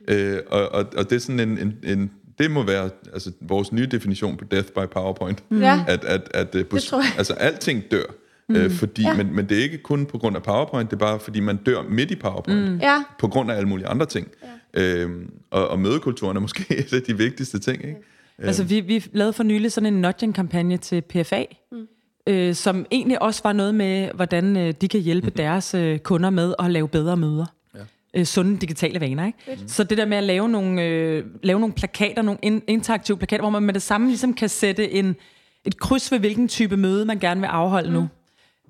Øh, 0.09 0.39
og, 0.47 0.68
og, 0.68 0.87
og 0.97 1.11
det 1.11 1.16
er 1.16 1.20
sådan 1.20 1.41
en, 1.41 1.59
en, 1.59 1.76
en 1.85 2.11
det 2.39 2.51
må 2.51 2.62
være 2.62 2.91
altså, 3.12 3.32
vores 3.41 3.72
nye 3.72 3.87
definition 3.87 4.37
på 4.37 4.45
death 4.45 4.68
by 4.68 4.87
PowerPoint. 4.93 5.45
Ja. 5.51 5.85
At, 5.89 6.05
at, 6.05 6.28
at, 6.35 6.55
at, 6.55 6.70
Det 6.70 6.82
tror 6.82 6.99
jeg. 6.99 7.12
altså 7.18 7.32
alting 7.32 7.82
dør. 7.91 8.05
Mm. 8.49 8.57
Øh, 8.57 8.70
fordi, 8.70 9.03
ja. 9.03 9.14
men, 9.14 9.34
men 9.34 9.49
det 9.49 9.59
er 9.59 9.62
ikke 9.62 9.78
kun 9.78 10.07
på 10.07 10.18
grund 10.18 10.36
af 10.36 10.42
PowerPoint, 10.42 10.90
det 10.90 10.97
er 10.97 11.01
bare 11.01 11.20
fordi 11.20 11.40
man 11.40 11.57
dør 11.57 11.82
midt 11.82 12.11
i 12.11 12.16
PowerPoint. 12.16 12.72
Mm. 12.72 12.78
Ja. 12.78 13.03
På 13.18 13.28
grund 13.28 13.51
af 13.51 13.57
alle 13.57 13.68
mulige 13.68 13.86
andre 13.86 14.07
ting. 14.07 14.28
Ja. 14.74 14.82
Øhm, 14.82 15.30
og, 15.51 15.68
og 15.68 15.78
mødekulturen 15.78 16.36
er 16.36 16.40
måske 16.40 16.64
et 16.78 16.92
af 16.92 17.03
de 17.03 17.18
vigtigste 17.18 17.59
ting. 17.59 17.84
Ikke? 17.84 18.01
Altså, 18.38 18.64
vi, 18.64 18.80
vi 18.80 19.05
lavede 19.12 19.32
for 19.32 19.42
nylig 19.42 19.72
sådan 19.72 19.95
en 19.95 20.01
nudging-kampagne 20.01 20.76
til 20.76 21.01
PFA, 21.01 21.45
mm. 21.72 21.86
øh, 22.26 22.55
som 22.55 22.86
egentlig 22.90 23.22
også 23.22 23.40
var 23.45 23.53
noget 23.53 23.74
med, 23.74 24.09
hvordan 24.14 24.57
øh, 24.57 24.74
de 24.80 24.88
kan 24.88 25.01
hjælpe 25.01 25.26
mm. 25.26 25.32
deres 25.32 25.74
øh, 25.74 25.99
kunder 25.99 26.30
med 26.30 26.55
at 26.59 26.70
lave 26.70 26.88
bedre 26.88 27.16
møder. 27.16 27.47
Ja. 27.74 27.80
Øh, 28.14 28.24
sunde 28.24 28.57
digitale 28.57 29.01
vaner, 29.01 29.26
ikke? 29.26 29.38
Mm. 29.49 29.68
Så 29.68 29.84
det 29.84 29.99
der 29.99 30.07
med 30.07 30.16
at 30.16 30.24
lave 30.24 30.49
nogle, 30.49 30.82
øh, 30.82 31.24
lave 31.42 31.61
nogle 31.61 31.74
plakater, 31.74 32.22
nogle 32.22 32.38
in, 32.42 32.62
interaktive 32.66 33.16
plakater, 33.16 33.42
hvor 33.42 33.51
man 33.51 33.62
med 33.62 33.74
det 33.74 33.82
samme 33.82 34.07
ligesom 34.07 34.34
kan 34.34 34.49
sætte 34.49 34.92
en, 34.92 35.16
et 35.64 35.78
kryds 35.78 36.12
ved, 36.12 36.18
hvilken 36.18 36.49
type 36.49 36.76
møde 36.76 37.05
man 37.05 37.18
gerne 37.18 37.40
vil 37.40 37.47
afholde 37.47 37.88
mm. 37.88 37.95
nu. 37.95 38.09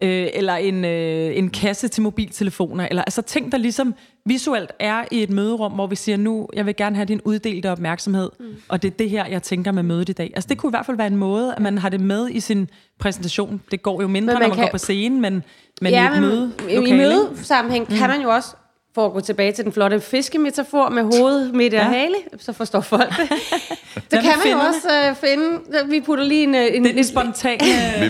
Øh, 0.05 0.29
eller 0.35 0.55
en, 0.55 0.85
øh, 0.85 1.37
en 1.39 1.51
kasse 1.51 1.89
til 1.89 2.03
mobiltelefoner, 2.03 2.87
eller 2.91 3.03
altså 3.03 3.23
ting, 3.23 3.53
der 3.53 3.59
ligesom 3.59 3.95
visuelt 4.27 4.73
er 4.81 5.05
i 5.11 5.23
et 5.23 5.31
møderum, 5.31 5.73
hvor 5.73 5.87
vi 5.87 5.97
siger, 5.97 6.17
nu, 6.17 6.49
jeg 6.55 6.67
vil 6.67 6.77
gerne 6.77 6.97
have 6.97 7.07
din 7.07 7.21
uddelte 7.25 7.71
opmærksomhed, 7.71 8.31
mm. 8.41 8.47
og 8.69 8.83
det 8.83 8.91
er 8.91 8.97
det 8.97 9.11
her, 9.11 9.27
jeg 9.27 9.43
tænker 9.43 9.73
med 9.73 9.83
mødet 9.83 10.09
i 10.09 10.13
dag. 10.13 10.33
Altså 10.35 10.49
det 10.49 10.59
kunne 10.59 10.71
i 10.71 10.73
hvert 10.73 10.87
fald 10.87 10.97
være 10.97 11.07
en 11.07 11.17
måde, 11.17 11.55
at 11.55 11.63
man 11.63 11.79
har 11.79 11.89
det 11.89 12.01
med 12.01 12.29
i 12.31 12.41
sin 12.41 12.69
præsentation. 12.99 13.61
Det 13.71 13.83
går 13.83 14.03
jo 14.03 14.09
mindre, 14.09 14.33
Men 14.35 14.41
man 14.41 14.43
når 14.43 14.49
man 14.49 14.57
kan- 14.57 14.65
går 14.67 14.71
på 14.71 14.79
scenen, 14.79 15.21
men, 15.21 15.43
men 15.81 15.93
ja, 15.93 16.11
i 16.13 16.15
et 16.17 16.21
møde 16.23 16.53
i, 16.71 16.75
i 16.75 16.93
mødesammenhæng 16.93 17.87
mm. 17.91 17.97
kan 17.97 18.09
man 18.11 18.23
jo 18.23 18.29
også, 18.31 18.57
for 18.95 19.07
at 19.07 19.13
gå 19.13 19.21
tilbage 19.21 19.53
til 19.53 19.65
den 19.65 19.73
flotte 19.73 20.01
fiskemetafor 20.01 20.89
med 20.89 21.03
hoved, 21.03 21.53
midt 21.53 21.75
og 21.75 21.81
Ja. 21.81 21.85
hale, 21.89 22.15
så 22.39 22.53
forstår 22.53 22.81
folk 22.81 23.09
det. 23.17 23.31
det 24.11 24.23
kan 24.23 24.33
man 24.45 24.53
jo 24.53 24.59
også 24.59 25.11
uh, 25.11 25.17
finde. 25.17 25.61
Vi 25.89 26.01
putter 26.01 26.25
lige 26.25 26.43
en... 26.43 26.55
øh, 26.55 26.67
en 26.73 26.85
Det 26.85 26.91
er 26.91 26.95
den 26.95 27.05
spontane... 27.05 27.59
Vi, 28.01 28.09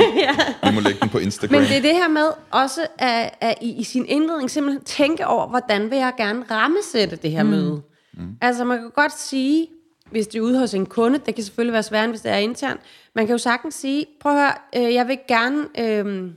vi 0.68 0.74
må 0.74 0.80
lægge 0.80 1.00
den 1.00 1.08
på 1.08 1.18
Instagram. 1.18 1.60
Men 1.60 1.68
det 1.68 1.76
er 1.76 1.82
det 1.82 1.92
her 1.92 2.08
med 2.08 2.26
også 2.50 2.86
at, 2.98 3.34
at 3.40 3.54
i, 3.60 3.70
i 3.80 3.84
sin 3.84 4.06
indledning 4.06 4.50
simpelthen 4.50 4.84
tænke 4.84 5.26
over, 5.26 5.48
hvordan 5.48 5.90
vil 5.90 5.98
jeg 5.98 6.12
gerne 6.16 6.44
rammesætte 6.50 7.16
det 7.16 7.30
her 7.30 7.42
mm. 7.42 7.50
møde. 7.50 7.82
Mm. 8.14 8.36
Altså 8.40 8.64
man 8.64 8.78
kan 8.78 8.90
godt 8.90 9.18
sige, 9.18 9.68
hvis 10.10 10.26
det 10.26 10.38
er 10.38 10.42
ude 10.42 10.58
hos 10.58 10.74
en 10.74 10.86
kunde, 10.86 11.18
det 11.26 11.34
kan 11.34 11.44
selvfølgelig 11.44 11.72
være 11.72 11.82
sværere, 11.82 12.04
end 12.04 12.12
hvis 12.12 12.20
det 12.20 12.32
er 12.32 12.36
internt, 12.36 12.80
man 13.14 13.26
kan 13.26 13.34
jo 13.34 13.38
sagtens 13.38 13.74
sige, 13.74 14.06
prøv 14.20 14.32
at 14.32 14.38
høre, 14.38 14.86
øh, 14.86 14.94
jeg 14.94 15.08
vil 15.08 15.18
gerne 15.28 15.64
øh, 15.78 16.30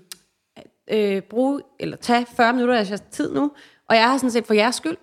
øh, 0.92 1.22
bruge, 1.22 1.62
eller 1.80 1.98
tage 1.98 2.26
40 2.38 2.54
minutter 2.54 2.76
af 2.76 2.90
jeres 2.90 3.04
tid 3.12 3.34
nu, 3.34 3.52
og 3.90 3.96
jeg 3.96 4.04
har 4.04 4.18
sådan 4.18 4.32
set 4.32 4.48
for 4.48 4.54
jeres 4.54 4.76
skyld. 4.76 4.98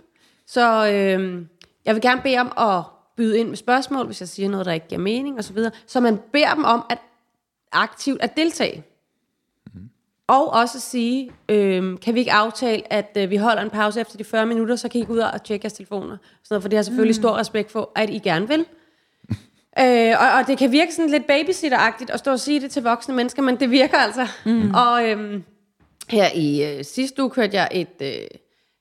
Så 0.47 0.91
øh, 0.93 1.47
jeg 1.85 1.95
vil 1.95 2.03
gerne 2.03 2.21
bede 2.23 2.39
om 2.39 2.53
at 2.59 2.83
byde 3.17 3.39
ind 3.39 3.49
med 3.49 3.57
spørgsmål, 3.57 4.07
hvis 4.07 4.21
jeg 4.21 4.29
siger 4.29 4.49
noget, 4.49 4.67
der 4.67 4.73
ikke 4.73 4.89
giver 4.89 5.01
mening 5.01 5.39
osv. 5.39 5.57
Så, 5.57 5.71
så 5.87 6.01
man 6.01 6.19
beder 6.33 6.55
dem 6.55 6.65
om 6.65 6.85
at 6.91 6.99
aktivt 7.73 8.23
at 8.23 8.37
deltage. 8.37 8.85
Og 10.27 10.53
også 10.53 10.81
sige, 10.81 11.31
øh, 11.49 11.99
kan 12.01 12.15
vi 12.15 12.19
ikke 12.19 12.33
aftale, 12.33 12.93
at 12.93 13.17
øh, 13.17 13.31
vi 13.31 13.37
holder 13.37 13.63
en 13.63 13.71
pause 13.71 14.01
efter 14.01 14.17
de 14.17 14.25
40 14.25 14.47
minutter, 14.47 14.77
så 14.77 14.89
kan 14.89 15.01
I 15.01 15.05
gå 15.05 15.13
ud 15.13 15.19
og 15.19 15.45
tjekke 15.45 15.65
jeres 15.65 15.73
telefoner. 15.73 16.17
Sådan 16.17 16.47
noget, 16.51 16.63
for 16.63 16.69
det 16.69 16.77
har 16.77 16.83
selvfølgelig 16.83 17.17
mm. 17.17 17.23
stor 17.23 17.37
respekt 17.37 17.73
for, 17.73 17.91
at 17.95 18.11
I 18.11 18.19
gerne 18.19 18.49
vil. 18.49 18.65
øh, 19.81 20.15
og, 20.21 20.39
og 20.39 20.47
det 20.47 20.59
kan 20.59 20.73
virke 20.73 20.95
sådan 20.95 21.11
lidt 21.11 21.27
babysitter-agtigt 21.27 22.11
at 22.11 22.19
stå 22.19 22.31
og 22.31 22.41
sige 22.41 22.61
det 22.61 22.71
til 22.71 22.83
voksne 22.83 23.15
mennesker, 23.15 23.43
men 23.43 23.61
det 23.61 23.71
virker 23.71 23.99
altså. 23.99 24.27
Mm. 24.45 24.75
Og 24.75 25.11
øh, 25.11 25.41
her 26.09 26.29
i 26.35 26.65
øh, 26.65 26.85
sidste 26.85 27.23
uge 27.23 27.31
kørte 27.31 27.57
jeg 27.57 27.69
et 27.73 28.03
øh, 28.03 28.27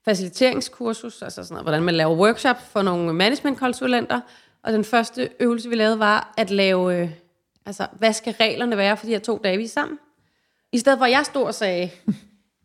faciliteringskursus, 0.06 1.22
altså 1.22 1.44
sådan 1.44 1.54
noget, 1.54 1.64
hvordan 1.66 1.84
man 1.84 1.96
laver 1.96 2.16
workshop 2.16 2.58
for 2.72 2.82
nogle 2.82 3.14
managementkonsulenter. 3.14 4.20
Og 4.64 4.74
den 4.74 4.84
første 4.84 5.30
øvelse, 5.40 5.70
vi 5.70 5.76
lavede, 5.76 6.00
var 6.00 6.34
at 6.38 6.52
lave, 6.52 6.98
øh, 7.02 7.10
altså 7.66 7.88
hvad 7.92 8.14
skal 8.14 8.34
reglerne 8.40 8.78
være 8.78 8.98
for 8.98 9.06
de 9.06 9.12
her 9.12 9.20
to 9.20 9.40
dage, 9.44 9.58
vi 9.58 9.64
er 9.64 9.68
sammen? 9.70 10.00
I 10.72 10.78
stedet 10.80 10.98
for, 11.00 11.06
at 11.06 11.12
jeg 11.12 11.26
stod 11.26 11.44
og 11.44 11.54
sagde, 11.54 11.90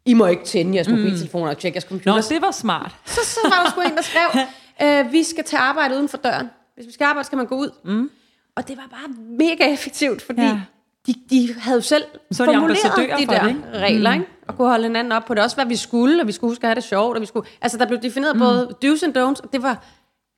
I 0.05 0.15
må 0.15 0.27
ikke 0.27 0.45
tænde 0.45 0.75
jeres 0.75 0.89
mobiltelefoner 0.89 1.51
og 1.51 1.59
tjekke 1.59 1.77
jeres 1.77 1.85
computer. 1.85 2.15
Nå, 2.17 2.23
det 2.29 2.43
var 2.43 2.51
smart. 2.51 2.97
Så, 3.07 3.21
så 3.25 3.41
var 3.45 3.63
der 3.65 3.71
sgu 3.71 3.81
en, 3.81 3.97
der 3.97 4.03
skrev, 4.03 4.43
øh, 5.07 5.13
vi 5.13 5.23
skal 5.23 5.45
tage 5.45 5.61
arbejde 5.61 5.95
uden 5.95 6.09
for 6.09 6.17
døren. 6.19 6.51
Hvis 6.75 6.87
vi 6.87 6.93
skal 6.93 7.05
arbejde, 7.05 7.27
skal 7.27 7.37
man 7.37 7.47
gå 7.47 7.55
ud. 7.57 7.71
Mm. 7.85 8.11
Og 8.57 8.69
det 8.69 8.77
var 8.77 8.87
bare 8.91 9.09
mega 9.19 9.73
effektivt, 9.73 10.23
fordi 10.23 10.41
Ja. 10.43 10.61
de, 11.07 11.15
de 11.31 11.55
havde 11.61 11.77
jo 11.77 11.83
selv 11.83 12.05
Så 12.33 12.43
er 12.43 12.47
de 12.47 12.55
formuleret 12.55 12.83
de 13.19 13.27
for 13.27 13.33
der 13.33 13.43
det, 13.43 13.49
ikke? 13.49 13.63
regler, 13.79 14.13
ikke? 14.13 14.27
Og 14.49 14.57
kunne 14.57 14.69
holde 14.69 14.85
hinanden 14.85 15.13
op 15.13 15.25
på 15.25 15.35
det. 15.35 15.43
Også 15.43 15.57
hvad 15.57 15.67
vi 15.67 15.77
skulle, 15.77 16.21
og 16.21 16.27
vi 16.27 16.33
skulle 16.33 16.51
huske 16.51 16.65
at 16.65 16.69
have 16.69 16.75
det 16.75 16.85
sjovt. 16.85 17.17
Og 17.17 17.21
vi 17.21 17.27
skulle, 17.27 17.49
altså, 17.63 17.79
der 17.79 17.87
blev 17.87 18.03
defineret 18.03 18.37
mm. 18.37 18.41
både 18.41 18.75
do's 18.85 19.05
and 19.05 19.17
don'ts, 19.17 19.43
og 19.45 19.53
det 19.53 19.63
var... 19.63 19.85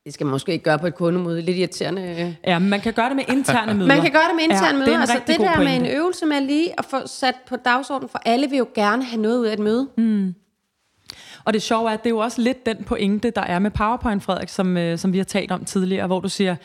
Det 0.04 0.14
skal 0.14 0.26
man 0.26 0.30
måske 0.30 0.52
ikke 0.52 0.64
gøre 0.64 0.78
på 0.78 0.86
et 0.86 0.94
kundemøde. 0.94 1.42
Lidt 1.42 1.56
irriterende. 1.56 2.36
Ja, 2.46 2.58
men 2.58 2.68
man 2.70 2.80
kan 2.80 2.92
gøre 2.92 3.08
det 3.08 3.16
med 3.16 3.24
interne 3.28 3.74
møder. 3.74 3.88
Man 3.88 4.02
kan 4.02 4.12
gøre 4.12 4.28
det 4.28 4.36
med 4.36 4.44
interne 4.44 4.78
ja, 4.78 4.84
det 4.84 4.92
er 4.92 4.98
møder. 4.98 5.00
Altså 5.00 5.20
det 5.26 5.36
god 5.36 5.44
der 5.44 5.58
med 5.58 5.66
pointe. 5.66 5.90
en 5.90 5.96
øvelse 5.96 6.26
med 6.26 6.40
lige 6.40 6.78
at 6.78 6.84
få 6.84 6.96
sat 7.06 7.34
på 7.48 7.56
dagsordenen, 7.56 8.08
for 8.08 8.20
alle 8.24 8.50
vil 8.50 8.58
jo 8.58 8.66
gerne 8.74 9.04
have 9.04 9.22
noget 9.22 9.38
ud 9.38 9.46
af 9.46 9.52
et 9.52 9.58
møde. 9.58 9.88
Mm. 9.96 10.34
Og 11.44 11.52
det 11.52 11.62
sjove 11.62 11.88
er, 11.90 11.94
at 11.94 12.02
det 12.02 12.06
er 12.06 12.14
jo 12.14 12.18
også 12.18 12.40
lidt 12.42 12.66
den 12.66 12.84
pointe, 12.84 13.30
der 13.30 13.42
er 13.42 13.58
med 13.58 13.70
PowerPoint, 13.70 14.22
Frederik, 14.22 14.48
som, 14.48 14.76
øh, 14.76 14.98
som 14.98 15.12
vi 15.12 15.18
har 15.18 15.24
talt 15.24 15.50
om 15.52 15.64
tidligere, 15.64 16.06
hvor 16.06 16.20
du 16.20 16.28
siger, 16.28 16.56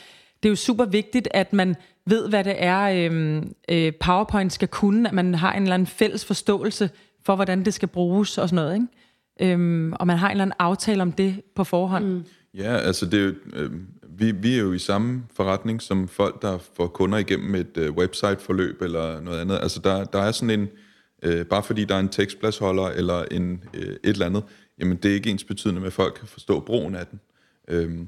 det 0.43 0.49
er 0.49 0.51
jo 0.51 0.55
super 0.55 0.85
vigtigt, 0.85 1.27
at 1.31 1.53
man 1.53 1.75
ved, 2.05 2.29
hvad 2.29 2.43
det 2.43 2.55
er, 2.57 2.81
øh, 2.81 3.43
øh, 3.69 3.93
PowerPoint 3.99 4.53
skal 4.53 4.67
kunne, 4.67 5.07
at 5.07 5.13
man 5.13 5.35
har 5.35 5.53
en 5.53 5.61
eller 5.63 5.73
anden 5.73 5.87
fælles 5.87 6.25
forståelse 6.25 6.89
for, 7.25 7.35
hvordan 7.35 7.65
det 7.65 7.73
skal 7.73 7.87
bruges 7.87 8.37
og 8.37 8.49
sådan 8.49 8.55
noget, 8.55 8.73
ikke? 8.73 9.53
Øhm, 9.53 9.93
og 9.93 10.07
man 10.07 10.17
har 10.17 10.27
en 10.27 10.31
eller 10.31 10.41
anden 10.41 10.55
aftale 10.59 11.01
om 11.01 11.11
det 11.11 11.41
på 11.55 11.63
forhånd. 11.63 12.05
Mm. 12.05 12.23
Ja, 12.53 12.77
altså 12.77 13.05
det 13.05 13.19
er 13.19 13.23
jo, 13.23 13.33
øh, 13.53 13.71
vi, 14.09 14.31
vi 14.31 14.55
er 14.55 14.59
jo 14.59 14.73
i 14.73 14.79
samme 14.79 15.23
forretning 15.33 15.81
som 15.81 16.07
folk, 16.07 16.41
der 16.41 16.57
får 16.75 16.87
kunder 16.87 17.17
igennem 17.17 17.55
et 17.55 17.77
øh, 17.77 17.91
website-forløb 17.91 18.81
eller 18.81 19.21
noget 19.21 19.41
andet. 19.41 19.59
Altså 19.61 19.79
der, 19.83 20.03
der 20.03 20.19
er 20.19 20.31
sådan 20.31 20.59
en, 20.59 20.67
øh, 21.23 21.45
bare 21.45 21.63
fordi 21.63 21.85
der 21.85 21.95
er 21.95 21.99
en 21.99 22.09
tekstpladsholder 22.09 22.87
eller 22.87 23.23
en, 23.31 23.63
øh, 23.73 23.83
et 23.83 23.97
eller 24.03 24.25
andet, 24.25 24.43
jamen 24.79 24.97
det 24.97 25.11
er 25.11 25.15
ikke 25.15 25.29
ens 25.29 25.43
betydende 25.43 25.79
med, 25.79 25.87
at 25.87 25.93
folk 25.93 26.13
kan 26.19 26.27
forstå 26.27 26.59
brugen 26.59 26.95
af 26.95 27.07
den. 27.07 27.19
Øhm, 27.67 28.07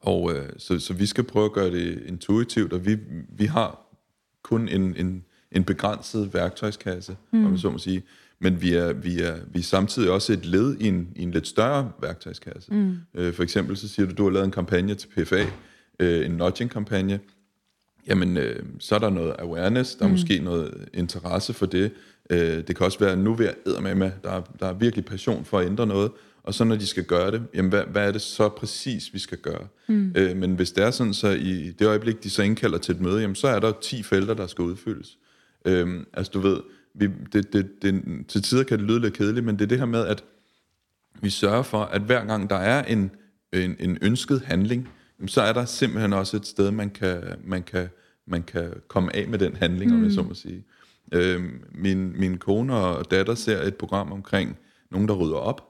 og 0.00 0.34
øh, 0.34 0.48
så, 0.58 0.78
så 0.78 0.94
vi 0.94 1.06
skal 1.06 1.24
prøve 1.24 1.44
at 1.44 1.52
gøre 1.52 1.70
det 1.70 2.02
intuitivt, 2.06 2.72
og 2.72 2.86
vi, 2.86 2.96
vi 3.28 3.44
har 3.44 3.80
kun 4.42 4.68
en, 4.68 4.96
en, 4.96 5.24
en 5.52 5.64
begrænset 5.64 6.34
værktøjskasse, 6.34 7.16
mm. 7.32 7.46
om 7.46 7.52
jeg 7.52 7.60
så 7.60 7.70
må 7.70 7.78
sige. 7.78 8.02
Men 8.40 8.62
vi 8.62 8.74
er, 8.74 8.92
vi, 8.92 9.20
er, 9.22 9.36
vi 9.52 9.58
er 9.58 9.62
samtidig 9.62 10.10
også 10.10 10.32
et 10.32 10.46
led 10.46 10.76
i 10.80 10.88
en, 10.88 11.08
i 11.16 11.22
en 11.22 11.30
lidt 11.30 11.46
større 11.46 11.92
værktøjskasse. 12.02 12.74
Mm. 12.74 12.96
Øh, 13.14 13.34
for 13.34 13.42
eksempel 13.42 13.76
så 13.76 13.88
siger 13.88 14.06
du, 14.06 14.14
du 14.14 14.24
har 14.24 14.30
lavet 14.30 14.44
en 14.44 14.50
kampagne 14.50 14.94
til 14.94 15.08
PFA, 15.08 15.44
øh, 16.00 16.26
en 16.26 16.30
nudging-kampagne. 16.32 17.20
Jamen, 18.06 18.36
øh, 18.36 18.62
så 18.78 18.94
er 18.94 18.98
der 18.98 19.10
noget 19.10 19.34
awareness, 19.38 19.94
der 19.94 20.04
er 20.04 20.08
mm. 20.08 20.12
måske 20.12 20.38
noget 20.38 20.88
interesse 20.94 21.52
for 21.52 21.66
det. 21.66 21.90
Øh, 22.30 22.38
det 22.66 22.76
kan 22.76 22.86
også 22.86 22.98
være, 22.98 23.16
nu 23.16 23.34
vil 23.34 23.44
jeg 23.44 23.82
med 23.82 23.94
med, 23.94 24.10
der, 24.24 24.30
er- 24.30 24.54
der 24.60 24.66
er 24.66 24.72
virkelig 24.74 25.04
passion 25.04 25.44
for 25.44 25.58
at 25.58 25.66
ændre 25.66 25.86
noget. 25.86 26.10
Og 26.42 26.54
så 26.54 26.64
når 26.64 26.76
de 26.76 26.86
skal 26.86 27.04
gøre 27.04 27.30
det, 27.30 27.42
jamen 27.54 27.68
hvad, 27.68 27.82
hvad 27.92 28.08
er 28.08 28.12
det 28.12 28.20
så 28.22 28.48
præcis, 28.48 29.14
vi 29.14 29.18
skal 29.18 29.38
gøre? 29.38 29.66
Mm. 29.88 30.12
Øh, 30.16 30.36
men 30.36 30.54
hvis 30.54 30.72
det 30.72 30.84
er 30.84 30.90
sådan, 30.90 31.14
så 31.14 31.28
i 31.28 31.70
det 31.78 31.86
øjeblik, 31.86 32.22
de 32.24 32.30
så 32.30 32.42
indkalder 32.42 32.78
til 32.78 32.94
et 32.94 33.00
møde, 33.00 33.20
jamen 33.20 33.34
så 33.34 33.48
er 33.48 33.58
der 33.60 33.72
10 33.82 34.02
felter, 34.02 34.34
der 34.34 34.46
skal 34.46 34.62
udfyldes. 34.62 35.18
Øhm, 35.64 36.06
altså 36.12 36.30
du 36.34 36.40
ved, 36.40 36.56
vi, 36.96 37.08
det, 37.32 37.52
det, 37.52 37.82
det, 37.82 38.02
til 38.28 38.42
tider 38.42 38.64
kan 38.64 38.78
det 38.78 38.86
lyde 38.86 39.00
lidt 39.00 39.14
kedeligt, 39.14 39.46
men 39.46 39.58
det 39.58 39.64
er 39.64 39.68
det 39.68 39.78
her 39.78 39.86
med, 39.86 40.06
at 40.06 40.24
vi 41.20 41.30
sørger 41.30 41.62
for, 41.62 41.82
at 41.82 42.02
hver 42.02 42.24
gang 42.24 42.50
der 42.50 42.56
er 42.56 42.84
en, 42.84 43.10
en, 43.52 43.76
en 43.78 43.98
ønsket 44.02 44.42
handling, 44.44 44.88
så 45.26 45.42
er 45.42 45.52
der 45.52 45.64
simpelthen 45.64 46.12
også 46.12 46.36
et 46.36 46.46
sted, 46.46 46.70
man 46.70 46.90
kan, 46.90 47.22
man 47.44 47.62
kan, 47.62 47.88
man 48.26 48.42
kan 48.42 48.72
komme 48.88 49.16
af 49.16 49.28
med 49.28 49.38
den 49.38 49.56
handling, 49.56 49.90
mm. 49.90 49.96
om 49.96 50.04
jeg 50.04 50.12
så 50.12 50.22
må 50.22 50.34
sige. 50.34 50.64
Øhm, 51.12 51.64
min, 51.74 52.20
min 52.20 52.38
kone 52.38 52.74
og 52.74 53.10
datter 53.10 53.34
ser 53.34 53.62
et 53.62 53.74
program 53.74 54.12
omkring 54.12 54.56
nogen, 54.90 55.08
der 55.08 55.14
rydder 55.14 55.36
op. 55.36 55.68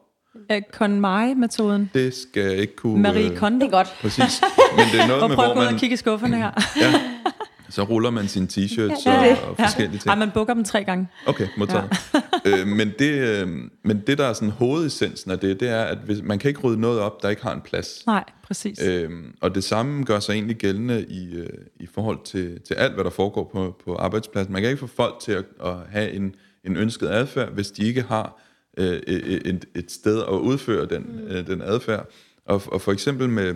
Øh, 0.51 0.61
KonMai-metoden. 0.73 1.91
Det 1.93 2.13
skal 2.13 2.43
jeg 2.43 2.57
ikke 2.57 2.75
kunne... 2.75 3.01
Marie 3.01 3.31
øh, 3.31 3.37
Kondo. 3.37 3.59
Det 3.59 3.65
er 3.65 3.71
godt. 3.71 3.87
Præcis. 4.01 4.41
Men 4.77 4.85
det 4.91 5.01
er 5.01 5.07
noget 5.07 5.23
Og 5.23 5.29
med, 5.29 5.35
prøv 5.35 5.45
at 5.49 5.55
gå 5.55 5.61
ud 5.61 5.65
og 5.65 5.79
kigge 5.79 5.93
i 5.93 5.97
skufferne 5.97 6.37
her. 6.37 6.51
Ja, 6.81 6.93
så 7.69 7.83
ruller 7.83 8.09
man 8.09 8.27
sine 8.27 8.47
t-shirts 8.47 9.09
Ja, 9.09 9.23
det 9.23 9.31
er 9.31 9.35
og, 9.35 9.49
og 9.49 9.57
forskellige 9.57 9.99
ting. 9.99 10.09
Ej, 10.09 10.15
man 10.15 10.31
bukker 10.31 10.53
dem 10.53 10.63
tre 10.63 10.83
gange. 10.83 11.07
Okay, 11.25 11.47
modtaget. 11.57 11.97
Ja. 12.13 12.19
øh, 12.59 12.67
men, 12.67 12.91
det, 12.99 13.11
øh, 13.11 13.47
men 13.83 14.03
det, 14.07 14.17
der 14.17 14.25
er 14.25 14.33
sådan 14.33 14.49
hovedessensen 14.49 15.31
af 15.31 15.39
det, 15.39 15.59
det 15.59 15.69
er, 15.69 15.83
at 15.83 15.97
hvis, 15.97 16.21
man 16.23 16.39
kan 16.39 16.49
ikke 16.49 16.61
rydde 16.61 16.81
noget 16.81 16.99
op, 16.99 17.23
der 17.23 17.29
ikke 17.29 17.43
har 17.43 17.53
en 17.53 17.61
plads. 17.61 18.03
Nej, 18.07 18.23
præcis. 18.43 18.79
Øhm, 18.83 19.35
og 19.41 19.55
det 19.55 19.63
samme 19.63 20.03
gør 20.03 20.19
sig 20.19 20.33
egentlig 20.33 20.57
gældende 20.57 21.05
i, 21.09 21.35
øh, 21.35 21.49
i 21.79 21.87
forhold 21.93 22.19
til, 22.25 22.61
til 22.61 22.73
alt, 22.73 22.93
hvad 22.93 23.03
der 23.03 23.09
foregår 23.09 23.49
på, 23.53 23.81
på 23.85 23.95
arbejdspladsen. 23.95 24.53
Man 24.53 24.61
kan 24.61 24.71
ikke 24.71 24.79
få 24.79 24.87
folk 24.87 25.19
til 25.19 25.31
at, 25.31 25.45
at 25.63 25.75
have 25.89 26.11
en, 26.11 26.35
en 26.63 26.77
ønsket 26.77 27.07
adfærd, 27.07 27.51
hvis 27.51 27.71
de 27.71 27.83
ikke 27.83 28.01
har 28.01 28.41
øh, 28.77 28.99
et, 29.07 29.47
et, 29.47 29.65
et 29.75 29.91
sted 29.91 30.23
at 30.23 30.33
udføre 30.33 30.85
den, 30.85 31.01
mm. 31.01 31.27
øh, 31.27 31.47
den 31.47 31.61
adfærd. 31.61 32.09
Og, 32.45 32.61
og 32.71 32.81
for 32.81 32.91
eksempel 32.91 33.29
med, 33.29 33.55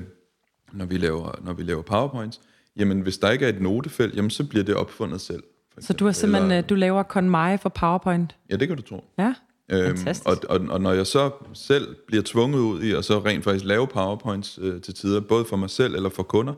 når 0.72 0.86
vi 0.86 0.98
laver, 0.98 1.36
når 1.44 1.54
vi 1.54 1.64
laver 1.64 1.82
powerpoints, 1.82 2.42
jamen 2.80 3.02
hvis 3.02 3.18
der 3.18 3.30
ikke 3.32 3.46
er 3.46 3.50
et 3.50 3.62
notefelt, 3.62 4.16
jamen 4.16 4.30
så 4.30 4.44
bliver 4.44 4.64
det 4.64 4.76
opfundet 4.76 5.22
selv. 5.22 5.44
Så 5.80 5.94
du 5.94 6.06
har 6.06 6.12
simpelthen, 6.12 6.52
Eller- 6.52 6.64
øh, 6.64 6.70
du 6.70 6.76
laver 6.76 7.04
KonMai 7.04 7.58
for 7.58 7.70
PowerPoint. 7.70 8.36
Ja, 8.50 8.56
det 8.56 8.68
kan 8.68 8.78
du 8.78 8.84
tro. 8.84 9.04
Ja, 9.20 9.34
Øhm, 9.74 9.98
fantastisk. 9.98 10.28
og, 10.30 10.38
og, 10.50 10.60
og 10.70 10.82
når 10.82 10.92
jeg 10.94 11.08
så 11.08 11.32
selv 11.54 11.96
bliver 12.08 12.24
tvunget 12.26 12.60
ud 12.60 12.82
i 12.84 12.92
at 12.92 13.06
så 13.06 13.20
rent 13.20 13.44
faktisk 13.44 13.66
lave 13.66 13.88
powerpoints 13.88 14.60
øh, 14.62 14.82
til 14.82 14.94
tider, 14.94 15.20
både 15.20 15.46
for 15.46 15.56
mig 15.58 15.70
selv 15.70 15.96
eller 15.96 16.10
for 16.10 16.24
kunder, 16.24 16.54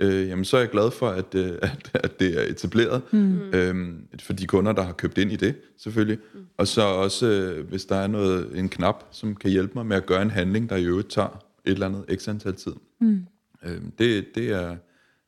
øh, 0.00 0.28
jamen 0.28 0.44
så 0.44 0.56
er 0.56 0.60
jeg 0.60 0.70
glad 0.70 0.90
for, 0.90 1.08
at, 1.08 1.34
øh, 1.34 1.50
at, 1.62 1.90
at 1.94 2.20
det 2.20 2.38
er 2.38 2.50
etableret, 2.50 3.02
mm. 3.12 3.38
øhm, 3.52 4.06
for 4.22 4.32
de 4.32 4.46
kunder, 4.46 4.72
der 4.72 4.82
har 4.82 4.92
købt 4.92 5.18
ind 5.18 5.32
i 5.32 5.36
det, 5.36 5.54
selvfølgelig. 5.78 6.18
Mm. 6.34 6.40
Og 6.56 6.68
så 6.68 6.82
også, 6.82 7.26
øh, 7.26 7.68
hvis 7.68 7.84
der 7.84 7.96
er 7.96 8.06
noget, 8.06 8.58
en 8.58 8.68
knap, 8.68 9.04
som 9.10 9.34
kan 9.36 9.50
hjælpe 9.50 9.72
mig 9.74 9.86
med 9.86 9.96
at 9.96 10.06
gøre 10.06 10.22
en 10.22 10.30
handling, 10.30 10.70
der 10.70 10.76
i 10.76 10.84
øvrigt 10.84 11.08
tager 11.10 11.44
et 11.64 11.72
eller 11.72 11.86
andet 11.86 12.04
ekstra 12.08 12.32
antal 12.32 12.54
tid. 12.54 12.72
Mm. 13.00 13.26
Øhm, 13.64 13.92
det, 13.98 14.26
det 14.34 14.48
er... 14.50 14.76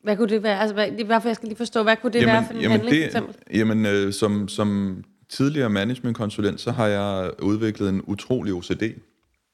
Hvad 0.03 0.17
kunne 0.17 0.29
det 0.29 0.43
være? 0.43 0.59
Altså, 0.59 0.73
hvad, 0.73 0.91
det 0.91 1.01
er 1.01 1.05
bare 1.07 1.21
for, 1.21 1.29
jeg 1.29 1.35
skal 1.35 1.47
lige 1.47 1.57
forstå, 1.57 1.83
hvad 1.83 1.95
kunne 2.01 2.13
det 2.13 2.19
Jamen, 2.21 2.33
være 2.33 2.45
for 2.47 2.53
en 2.53 2.61
jamen, 2.61 2.79
handling, 2.79 3.03
det, 3.03 3.11
for 3.17 3.29
jamen 3.53 3.85
øh, 3.85 4.13
som, 4.13 4.47
som 4.47 4.97
tidligere 5.29 5.69
managementkonsulent, 5.69 6.61
så 6.61 6.71
har 6.71 6.87
jeg 6.87 7.31
udviklet 7.41 7.89
en 7.89 8.01
utrolig 8.07 8.53
OCD. 8.53 8.83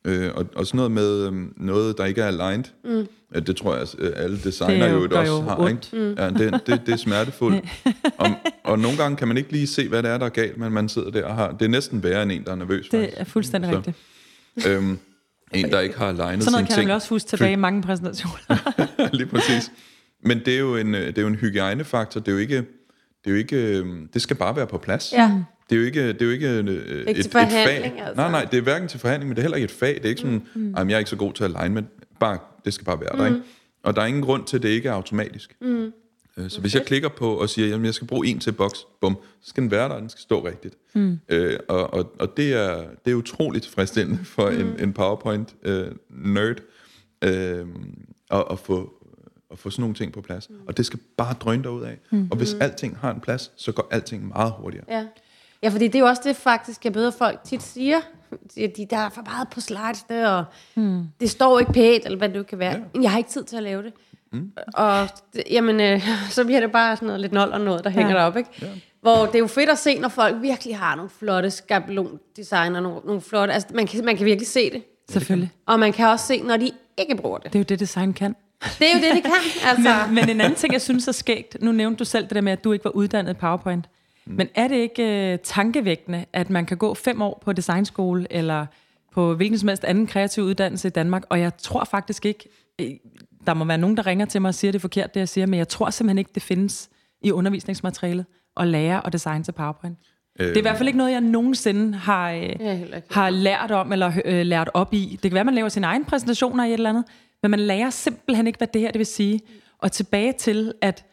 Øh, 0.08 0.30
og, 0.36 0.46
og 0.56 0.66
sådan 0.68 0.78
noget 0.78 0.92
med 0.92 1.28
øh, 1.28 1.34
noget, 1.66 1.98
der 1.98 2.06
ikke 2.06 2.22
er 2.22 2.28
aligned. 2.28 2.66
Mm. 2.84 3.08
Ja, 3.36 3.40
det 3.40 3.56
tror 3.56 3.76
jeg, 3.76 3.88
øh, 4.00 4.12
alle 4.16 4.38
designer 4.44 4.74
Det 4.74 4.84
er 4.84 4.90
jo- 4.94 5.08
jo, 5.12 5.20
også 5.20 5.32
jo 5.34 5.42
har. 5.42 5.60
ondt. 5.60 5.94
Ikke? 5.94 6.16
Ja, 6.22 6.30
det, 6.30 6.62
det, 6.68 6.82
det 6.86 6.94
er 6.94 6.98
smertefuldt. 6.98 7.66
og, 8.18 8.30
og 8.64 8.80
nogle 8.80 8.98
gange 8.98 9.18
kan 9.18 9.28
man 9.28 9.38
ikke 9.38 9.52
lige 9.52 9.68
se, 9.68 9.88
hvad 9.90 10.04
det 10.04 10.12
er, 10.12 10.18
der 10.18 10.26
er 10.26 10.30
galt, 10.30 10.58
men 10.58 10.72
man 10.72 10.90
sidder 10.90 11.12
der 11.12 11.26
og 11.26 11.36
har... 11.36 11.52
Det 11.52 11.66
er 11.66 11.70
næsten 11.70 12.04
værre 12.04 12.24
end 12.24 12.32
en, 12.32 12.44
der 12.44 12.52
er 12.52 12.56
nervøs. 12.56 12.90
Det 12.90 13.00
faktisk. 13.00 13.20
er 13.20 13.24
fuldstændig 13.24 13.72
Så, 13.72 13.78
rigtigt. 13.78 13.98
Øhm, 14.68 14.98
en, 15.54 15.72
der 15.72 15.80
ikke 15.80 15.98
har 15.98 16.08
alignet 16.08 16.44
Sådan 16.44 16.52
noget 16.52 16.68
kan 16.68 16.76
ting. 16.76 16.88
man 16.88 16.96
også 16.96 17.10
huske 17.10 17.28
tilbage 17.28 17.52
i 17.52 17.56
mange 17.56 17.82
præsentationer. 17.82 19.10
Lige 19.18 19.26
præcis. 19.28 19.72
Men 20.28 20.40
det 20.46 20.56
er 20.56 20.60
jo 20.60 20.76
en, 20.76 20.96
øh, 20.96 21.08
det 21.08 21.18
er 21.18 21.22
jo 21.22 21.28
en 21.28 21.36
hygiejnefaktor. 21.36 22.20
Det 22.20 22.28
er 22.28 22.32
jo 22.32 22.38
ikke... 22.38 22.56
Det, 22.58 22.66
er 23.26 23.32
jo 23.32 23.38
ikke, 23.38 23.78
øhm, 23.78 24.10
det 24.14 24.22
skal 24.22 24.36
bare 24.36 24.56
være 24.56 24.68
på 24.68 24.78
plads. 24.78 25.14
Ja. 25.14 25.32
Det 25.70 25.76
er 25.76 25.80
jo 25.80 25.86
ikke, 25.86 26.08
det 26.08 26.22
er 26.22 26.26
jo 26.26 26.32
ikke, 26.32 26.50
øh, 26.50 26.60
et, 26.60 27.16
til 27.16 27.20
et 27.26 27.32
forhandling, 27.32 27.94
fag. 27.94 28.04
altså. 28.06 28.22
Nej, 28.22 28.32
nej, 28.32 28.46
det 28.52 28.58
er 28.58 28.62
hverken 28.62 28.88
til 28.88 29.00
forhandling, 29.00 29.30
men 29.30 29.36
det 29.36 29.42
er 29.42 29.44
heller 29.44 29.56
ikke 29.56 29.66
et 29.66 29.72
fag. 29.72 29.96
Det 29.96 30.06
er 30.06 30.10
ikke 30.10 30.22
sådan, 30.22 30.42
mm. 30.56 30.74
jeg 30.76 30.96
er 30.96 30.98
ikke 30.98 31.10
så 31.10 31.16
god 31.16 31.34
til 31.34 31.44
alignment. 31.44 31.88
Bare, 32.20 32.38
det 32.66 32.74
skal 32.74 32.86
bare 32.86 33.00
være 33.00 33.10
Mm. 33.14 33.20
der, 33.20 33.26
ikke? 33.26 33.42
Og 33.84 33.96
der 33.96 34.02
er 34.02 34.06
ingen 34.06 34.24
grund 34.24 34.46
til, 34.46 34.58
at 34.58 34.64
det 34.64 34.70
ikke 34.70 34.90
er 34.90 34.94
automatisk. 34.94 35.56
Mm. 35.62 35.92
Så 36.48 36.62
hvis 36.62 36.76
jeg 36.76 36.86
klikker 36.86 37.10
på 37.10 37.34
og 37.34 37.50
siger, 37.50 37.76
at 37.76 37.84
jeg 37.84 37.94
skal 37.94 38.08
bruge 38.08 38.28
en 38.28 38.40
til 38.40 38.52
boks, 38.52 38.80
bum, 39.02 39.18
så 39.42 39.50
skal 39.50 39.64
den 39.64 39.72
være 39.72 39.90
der, 39.90 39.96
og 39.96 40.02
den 40.02 40.10
skal 40.10 40.22
stå 40.22 40.48
rigtigt. 40.48 40.76
Mm. 40.96 41.20
Øh, 41.30 41.60
og 41.68 41.94
og, 41.94 42.14
og 42.20 42.38
det, 42.38 42.54
er, 42.54 42.84
det 43.06 43.12
er 43.12 43.16
utroligt 43.16 43.64
tilfredsstillende 43.64 44.26
for 44.26 44.50
mm. 44.50 44.60
en, 44.60 44.76
en 44.80 44.94
PowerPoint-nerd 44.94 46.58
øh, 47.24 47.66
at, 48.32 48.44
at, 48.52 48.60
få, 48.60 48.94
at 49.52 49.60
få 49.60 49.70
sådan 49.70 49.82
nogle 49.82 49.96
ting 49.96 50.14
på 50.14 50.22
plads. 50.22 50.50
Mm. 50.50 50.56
Og 50.68 50.78
det 50.78 50.86
skal 50.86 51.00
bare 51.18 51.34
drøne 51.34 51.72
ud 51.72 51.82
af. 51.84 51.98
Mm. 52.12 52.28
Og 52.32 52.38
hvis 52.38 52.54
alting 52.54 52.98
har 52.98 53.12
en 53.12 53.20
plads, 53.20 53.52
så 53.56 53.72
går 53.72 53.88
alting 53.92 54.28
meget 54.28 54.52
hurtigere. 54.58 54.86
Ja. 54.90 55.06
ja, 55.64 55.70
fordi 55.70 55.88
det 55.88 55.96
er 55.96 56.00
jo 56.00 56.06
også 56.06 56.22
det 56.26 56.36
faktisk, 56.36 56.86
jeg 56.86 56.94
bedre 56.94 57.12
folk 57.12 57.40
tit 57.44 57.64
siger. 57.64 57.98
De, 58.56 58.88
der 58.90 58.98
er 58.98 59.10
for 59.10 59.22
meget 59.22 59.48
på 59.50 59.62
slides 59.62 60.04
der, 60.10 60.28
og 60.30 60.46
hmm. 60.76 61.04
det 61.20 61.30
står 61.30 61.60
ikke 61.60 61.74
pænt, 61.74 62.06
eller 62.06 62.18
hvad 62.18 62.30
det 62.30 62.38
nu 62.38 62.44
kan 62.44 62.60
være. 62.60 62.82
Ja. 62.96 63.02
Jeg 63.02 63.12
har 63.12 63.18
ikke 63.18 63.30
tid 63.30 63.44
til 63.44 63.58
at 63.58 63.64
lave 63.64 63.84
det. 63.84 63.94
Mm. 64.32 64.52
Og 64.74 65.08
det, 65.34 65.44
jamen, 65.52 65.80
øh, 65.82 66.02
så 66.30 66.46
bliver 66.46 66.60
det 66.60 66.72
bare 66.72 66.96
sådan 66.96 67.06
noget 67.06 67.22
lidt 67.22 67.32
nold 67.32 67.52
og 67.52 67.62
noget, 67.62 67.84
der 67.84 67.90
hænger 67.90 68.12
Ja. 68.12 68.20
deroppe. 68.20 68.40
Ikke? 68.40 68.52
Ja. 68.62 68.68
Hvor 69.02 69.26
det 69.26 69.36
er 69.36 69.40
jo 69.40 69.48
fedt 69.48 69.70
at 69.70 69.78
se, 69.78 70.00
når 70.00 70.10
folk 70.10 70.42
virkelig 70.42 70.78
har 70.78 70.96
nogle 70.96 71.10
flotte 71.10 71.52
skabelon-designer, 71.52 72.80
nogle, 72.80 73.00
nogle 73.06 73.22
flotte, 73.22 73.54
altså 73.54 73.70
man 73.74 73.88
kan, 73.88 74.06
man 74.06 74.18
kan 74.18 74.26
virkelig 74.26 74.48
se 74.48 74.70
det. 74.72 74.84
Selvfølgelig. 75.10 75.52
Og 75.66 75.80
man 75.80 75.94
kan 75.94 76.08
også 76.08 76.26
se, 76.26 76.42
når 76.42 76.58
de 76.58 76.72
ikke 76.98 77.16
bruger 77.16 77.38
det. 77.38 77.54
Det 77.54 77.56
er 77.56 77.60
jo 77.60 77.66
det, 77.70 77.80
design 77.80 78.14
kan. 78.14 78.36
Det 78.64 78.88
er 78.88 78.98
jo 78.98 79.02
det, 79.02 79.16
det 79.16 79.24
kan. 79.24 79.34
Altså. 79.66 80.06
Men, 80.08 80.16
men 80.16 80.30
en 80.30 80.42
anden 80.42 80.56
ting, 80.56 80.74
jeg 80.74 80.82
synes 80.82 81.08
er 81.08 81.12
skægt, 81.12 81.58
nu 81.62 81.72
nævnte 81.72 82.00
du 82.00 82.06
selv 82.06 82.24
det 82.24 82.36
der 82.36 82.42
med, 82.42 82.52
at 82.52 82.64
du 82.64 82.72
ikke 82.72 82.86
var 82.86 82.92
uddannet 82.92 83.32
i 83.32 83.34
PowerPoint. 83.34 83.90
Mm. 84.26 84.34
Men 84.34 84.48
er 84.56 84.68
det 84.68 84.76
ikke 84.76 85.32
øh, 85.34 85.40
tankevækkende, 85.44 86.26
at 86.34 86.50
man 86.50 86.66
kan 86.66 86.78
gå 86.78 86.94
fem 86.94 87.22
år 87.22 87.42
på 87.46 87.54
designskole, 87.54 88.28
eller 88.30 88.66
på 89.14 89.34
hvilken 89.34 89.60
som 89.60 89.68
helst 89.68 89.84
anden 89.84 90.08
kreativ 90.08 90.44
uddannelse 90.44 90.88
i 90.88 90.92
Danmark, 90.92 91.24
og 91.30 91.40
jeg 91.40 91.58
tror 91.58 91.84
faktisk 91.84 92.26
ikke, 92.26 92.50
øh, 92.82 92.92
der 93.48 93.54
må 93.54 93.66
være 93.66 93.78
nogen, 93.78 93.98
der 93.98 94.08
ringer 94.08 94.26
til 94.26 94.42
mig 94.42 94.50
og 94.50 94.56
siger 94.56 94.72
det 94.72 94.80
er 94.80 94.82
forkert, 94.82 95.14
det 95.14 95.20
jeg 95.20 95.30
siger, 95.30 95.48
men 95.48 95.58
jeg 95.58 95.68
tror 95.68 95.90
simpelthen 95.90 96.18
ikke, 96.18 96.32
det 96.36 96.44
findes 96.44 96.90
i 97.22 97.32
undervisningsmaterialet 97.32 98.26
at 98.58 98.68
lære 98.68 99.02
og 99.02 99.14
designe 99.14 99.44
til 99.44 99.52
PowerPoint. 99.52 99.98
Det 100.40 100.54
er 100.54 100.58
i 100.58 100.62
hvert 100.62 100.78
fald 100.78 100.88
ikke 100.88 100.98
noget, 100.98 101.12
jeg 101.12 101.22
nogensinde 101.22 101.98
har, 101.98 102.32
øh, 102.32 102.54
har 103.12 103.30
lært 103.30 103.72
om 103.72 103.92
eller 103.92 104.12
øh, 104.26 104.46
lært 104.46 104.70
op 104.74 104.94
i. 104.94 105.20
Det 105.24 105.32
kan 105.32 105.34
være, 105.34 105.46
man 105.46 105.54
laver 105.54 105.70
sine 105.70 105.88
egne 105.88 106.06
præsentationer 106.06 106.64
i 106.64 106.68
et 106.68 106.74
eller 106.74 106.90
andet, 106.90 107.06
men 107.44 107.52
man 107.52 107.60
lærer 107.60 107.90
simpelthen 107.90 108.48
ikke, 108.48 108.58
hvad 108.58 108.68
det 108.68 108.82
her 108.82 108.92
det 108.92 109.00
vil 109.00 109.06
sige. 109.06 109.42
Og 109.78 109.92
tilbage 109.92 110.34
til, 110.34 110.74
at 110.82 111.06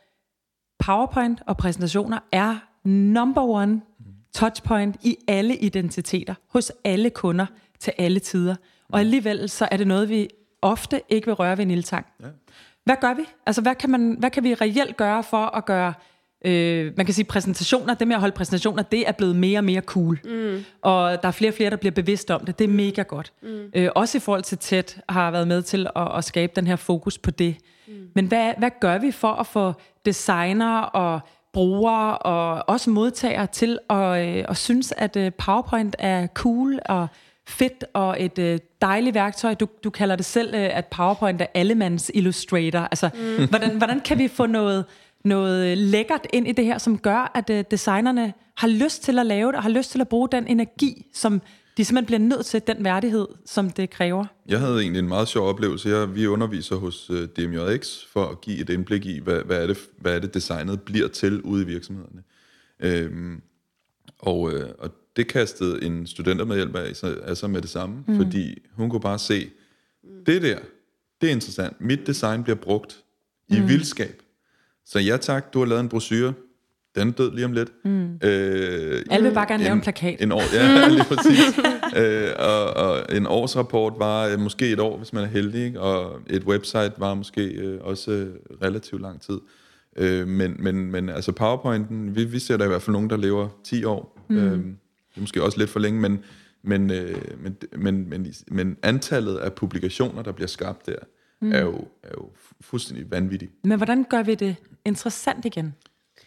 PowerPoint 0.78 1.42
og 1.46 1.56
præsentationer 1.56 2.18
er 2.32 2.56
number 2.88 3.42
one 3.42 3.80
touchpoint 4.34 4.96
i 5.02 5.16
alle 5.28 5.56
identiteter, 5.56 6.34
hos 6.48 6.72
alle 6.84 7.10
kunder, 7.10 7.46
til 7.78 7.92
alle 7.98 8.20
tider. 8.20 8.56
Og 8.88 9.00
alligevel 9.00 9.48
så 9.48 9.68
er 9.70 9.76
det 9.76 9.86
noget, 9.86 10.08
vi 10.08 10.28
ofte 10.62 11.02
ikke 11.08 11.26
vil 11.26 11.34
røre 11.34 11.58
ved 11.58 11.64
en 11.64 11.70
ildtang. 11.70 12.06
Ja. 12.20 12.26
Hvad 12.84 12.96
gør 13.00 13.14
vi? 13.14 13.22
Altså, 13.46 13.62
hvad 13.62 13.74
kan, 13.74 13.90
man, 13.90 14.16
hvad 14.18 14.30
kan 14.30 14.44
vi 14.44 14.54
reelt 14.54 14.96
gøre 14.96 15.22
for 15.22 15.46
at 15.46 15.64
gøre 15.64 15.94
Øh, 16.44 16.92
man 16.96 17.06
kan 17.06 17.14
sige, 17.14 17.24
præsentationer, 17.24 17.94
det 17.94 18.08
med 18.08 18.16
at 18.16 18.20
holde 18.20 18.34
præsentationer, 18.34 18.82
det 18.82 19.08
er 19.08 19.12
blevet 19.12 19.36
mere 19.36 19.58
og 19.58 19.64
mere 19.64 19.80
cool. 19.80 20.20
Mm. 20.24 20.64
Og 20.82 21.22
der 21.22 21.28
er 21.28 21.32
flere 21.32 21.50
og 21.50 21.54
flere, 21.54 21.70
der 21.70 21.76
bliver 21.76 21.92
bevidst 21.92 22.30
om 22.30 22.44
det. 22.44 22.58
Det 22.58 22.64
er 22.64 22.68
mega 22.68 23.02
godt. 23.02 23.32
Mm. 23.42 23.70
Øh, 23.74 23.88
også 23.94 24.18
i 24.18 24.20
forhold 24.20 24.42
til 24.42 24.58
TED 24.58 25.00
har 25.08 25.30
været 25.30 25.48
med 25.48 25.62
til 25.62 25.86
at, 25.96 26.16
at 26.16 26.24
skabe 26.24 26.52
den 26.56 26.66
her 26.66 26.76
fokus 26.76 27.18
på 27.18 27.30
det. 27.30 27.56
Mm. 27.88 27.94
Men 28.14 28.26
hvad, 28.26 28.52
hvad 28.58 28.70
gør 28.80 28.98
vi 28.98 29.10
for 29.10 29.32
at 29.32 29.46
få 29.46 29.72
designer 30.06 30.78
og 30.78 31.20
brugere 31.52 32.18
og 32.18 32.68
også 32.68 32.90
modtagere 32.90 33.46
til 33.46 33.78
at, 33.90 34.28
øh, 34.28 34.44
at 34.48 34.56
synes, 34.56 34.92
at 34.96 35.16
øh, 35.16 35.32
PowerPoint 35.32 35.96
er 35.98 36.26
cool 36.26 36.78
og 36.84 37.06
fedt 37.46 37.84
og 37.92 38.16
et 38.18 38.38
øh, 38.38 38.58
dejligt 38.82 39.14
værktøj. 39.14 39.54
Du, 39.54 39.68
du 39.84 39.90
kalder 39.90 40.16
det 40.16 40.24
selv, 40.24 40.54
øh, 40.54 40.76
at 40.76 40.86
PowerPoint 40.86 41.40
er 41.40 41.46
allemands 41.54 42.10
illustrator. 42.14 42.78
Altså, 42.78 43.10
mm. 43.14 43.48
hvordan, 43.48 43.76
hvordan 43.76 44.00
kan 44.00 44.18
vi 44.18 44.28
få 44.28 44.46
noget, 44.46 44.84
noget 45.24 45.78
lækkert 45.78 46.26
ind 46.32 46.48
i 46.48 46.52
det 46.52 46.64
her, 46.64 46.78
som 46.78 46.98
gør, 46.98 47.32
at 47.34 47.50
øh, 47.50 47.64
designerne 47.70 48.34
har 48.56 48.68
lyst 48.68 49.02
til 49.02 49.18
at 49.18 49.26
lave 49.26 49.46
det, 49.46 49.56
og 49.56 49.62
har 49.62 49.70
lyst 49.70 49.90
til 49.90 50.00
at 50.00 50.08
bruge 50.08 50.28
den 50.32 50.46
energi, 50.46 51.06
som 51.14 51.42
de 51.76 51.84
simpelthen 51.84 52.06
bliver 52.06 52.36
nødt 52.36 52.46
til, 52.46 52.62
den 52.66 52.84
værdighed, 52.84 53.26
som 53.46 53.70
det 53.70 53.90
kræver. 53.90 54.26
Jeg 54.48 54.60
havde 54.60 54.80
egentlig 54.80 54.98
en 54.98 55.08
meget 55.08 55.28
sjov 55.28 55.48
oplevelse. 55.48 55.88
Jeg, 55.88 56.14
vi 56.14 56.26
underviser 56.26 56.76
hos 56.76 57.10
uh, 57.10 57.16
DMJX 57.16 58.04
for 58.12 58.26
at 58.26 58.40
give 58.40 58.60
et 58.60 58.70
indblik 58.70 59.06
i, 59.06 59.20
hvad, 59.20 59.42
hvad, 59.42 59.62
er 59.62 59.66
det, 59.66 59.78
hvad 59.98 60.14
er 60.14 60.18
det 60.18 60.34
designet 60.34 60.82
bliver 60.82 61.08
til 61.08 61.42
ude 61.42 61.62
i 61.62 61.66
virksomhederne. 61.66 62.22
Øhm, 62.80 63.42
og, 64.18 64.52
øh, 64.52 64.70
og 64.78 64.90
det 65.16 65.28
kastede 65.28 65.84
en 65.84 66.06
studentermedhjælp 66.06 66.76
af 66.76 66.96
sig, 66.96 67.16
af 67.22 67.36
sig 67.36 67.50
med 67.50 67.62
det 67.62 67.70
samme, 67.70 68.04
mm. 68.06 68.16
fordi 68.16 68.58
hun 68.72 68.90
kunne 68.90 69.00
bare 69.00 69.18
se, 69.18 69.50
det 70.26 70.42
der, 70.42 70.58
det 71.20 71.28
er 71.28 71.32
interessant. 71.32 71.80
Mit 71.80 72.06
design 72.06 72.42
bliver 72.42 72.56
brugt 72.56 73.04
i 73.48 73.60
mm. 73.60 73.68
vildskab. 73.68 74.22
Så 74.86 74.98
ja 74.98 75.16
tak, 75.16 75.54
du 75.54 75.58
har 75.58 75.66
lavet 75.66 75.80
en 75.80 75.88
brochure. 75.88 76.32
Den 76.94 77.08
er 77.08 77.12
død 77.12 77.32
lige 77.32 77.44
om 77.44 77.52
lidt. 77.52 77.72
Mm. 77.84 78.14
Øh, 78.24 79.02
Alle 79.10 79.28
vil 79.28 79.34
bare 79.34 79.46
gerne 79.48 79.64
lave 79.64 79.72
en 79.72 79.80
plakat. 79.80 80.22
En 80.22 80.32
år, 80.32 80.54
ja, 80.54 80.88
lige 80.96 81.04
præcis. 81.04 81.58
øh, 82.00 82.30
og, 82.38 82.64
og 82.64 83.16
en 83.16 83.26
årsrapport 83.26 83.92
var 83.98 84.26
øh, 84.26 84.40
måske 84.40 84.70
et 84.70 84.80
år, 84.80 84.96
hvis 84.98 85.12
man 85.12 85.24
er 85.24 85.28
heldig, 85.28 85.64
ikke? 85.64 85.80
og 85.80 86.20
et 86.30 86.44
website 86.44 86.92
var 86.98 87.14
måske 87.14 87.44
øh, 87.44 87.80
også 87.80 88.10
øh, 88.10 88.28
relativt 88.62 89.02
lang 89.02 89.20
tid. 89.20 89.40
Øh, 89.96 90.28
men, 90.28 90.56
men, 90.58 90.90
men 90.90 91.08
altså 91.08 91.32
PowerPointen, 91.32 92.16
vi, 92.16 92.24
vi 92.24 92.38
ser 92.38 92.56
der 92.56 92.64
i 92.64 92.68
hvert 92.68 92.82
fald 92.82 92.92
nogen, 92.92 93.10
der 93.10 93.16
lever 93.16 93.48
10 93.64 93.84
år. 93.84 94.26
Mm. 94.28 94.36
Øh, 94.36 94.52
det 94.52 95.16
er 95.16 95.20
måske 95.20 95.42
også 95.42 95.58
lidt 95.58 95.70
for 95.70 95.80
længe, 95.80 96.00
men, 96.00 96.24
men, 96.62 96.90
øh, 96.90 97.16
men, 97.42 97.56
men, 97.76 98.08
men, 98.08 98.26
men 98.48 98.76
antallet 98.82 99.36
af 99.36 99.52
publikationer, 99.52 100.22
der 100.22 100.32
bliver 100.32 100.48
skabt 100.48 100.86
der, 100.86 100.96
mm. 101.40 101.52
er, 101.52 101.60
jo, 101.60 101.88
er 102.02 102.10
jo 102.18 102.30
fuldstændig 102.60 103.10
vanvittigt. 103.10 103.52
Men 103.64 103.76
hvordan 103.76 104.04
gør 104.10 104.22
vi 104.22 104.34
det 104.34 104.56
interessant 104.84 105.44
igen? 105.44 105.74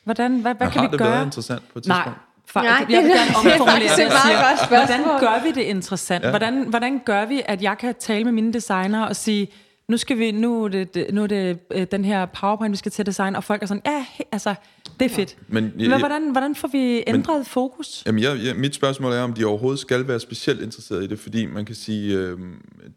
Hvordan, 0.04 0.32
hvad, 0.32 0.42
hvad 0.56 0.68
Men 0.68 0.72
kan 0.72 0.82
har 0.82 0.88
vi 0.88 0.92
det 0.92 1.00
gøre? 1.00 1.12
været 1.12 1.26
interessant 1.26 1.62
på 1.74 1.80
et 1.80 1.84
tidspunkt? 1.84 2.06
Nej, 2.06 2.14
fa- 2.58 2.62
Nej, 2.68 2.74
jeg 2.80 2.88
vil 2.88 2.96
det- 2.96 3.04
gerne 3.04 3.10
det 3.10 3.32
er 3.32 3.36
omformulere 3.36 3.68
faktisk 3.70 3.98
det. 3.98 4.12
spørgsmål. 4.66 5.06
Hvordan 5.06 5.20
gør 5.20 5.44
vi 5.44 5.52
det 5.52 5.62
interessant? 5.62 6.24
Ja. 6.24 6.30
Hvordan, 6.30 6.70
hvordan 6.70 7.02
gør 7.06 7.26
vi, 7.26 7.42
at 7.46 7.62
jeg 7.62 7.78
kan 7.78 7.96
tale 8.00 8.24
med 8.24 8.32
mine 8.32 8.54
designer 8.54 9.06
og 9.06 9.16
sige, 9.16 9.48
nu 9.90 9.98
skal 9.98 10.20
vi, 10.20 10.32
nu 10.32 10.64
er 10.64 10.68
det, 10.68 11.08
nu 11.14 11.24
er 11.24 11.28
det 11.28 11.60
øh, 11.72 11.88
den 11.92 12.06
her 12.06 12.26
PowerPoint, 12.26 12.72
vi 12.72 12.78
skal 12.78 12.92
til 12.92 13.02
at 13.02 13.06
designe, 13.06 13.38
og 13.38 13.44
folk 13.44 13.62
er 13.64 13.66
sådan, 13.66 13.82
ja, 13.86 14.06
altså, 14.32 14.56
det 15.00 15.06
er 15.06 15.10
fedt. 15.16 15.38
Men, 15.48 15.72
Men 15.76 16.00
hvordan, 16.00 16.32
hvordan 16.32 16.56
får 16.56 16.68
vi 16.68 17.04
ændret 17.08 17.48
fokus? 17.48 18.04
Jamen, 18.06 18.24
jeg, 18.24 18.38
jeg, 18.46 18.56
mit 18.56 18.76
spørgsmål 18.76 19.12
er, 19.14 19.22
om 19.22 19.34
de 19.34 19.46
overhovedet 19.46 19.80
skal 19.80 20.08
være 20.08 20.20
specielt 20.20 20.62
interesserede 20.62 21.04
i 21.04 21.08
det, 21.08 21.20
fordi 21.20 21.46
man 21.46 21.66
kan 21.66 21.76
sige, 21.76 22.18
øh, 22.18 22.38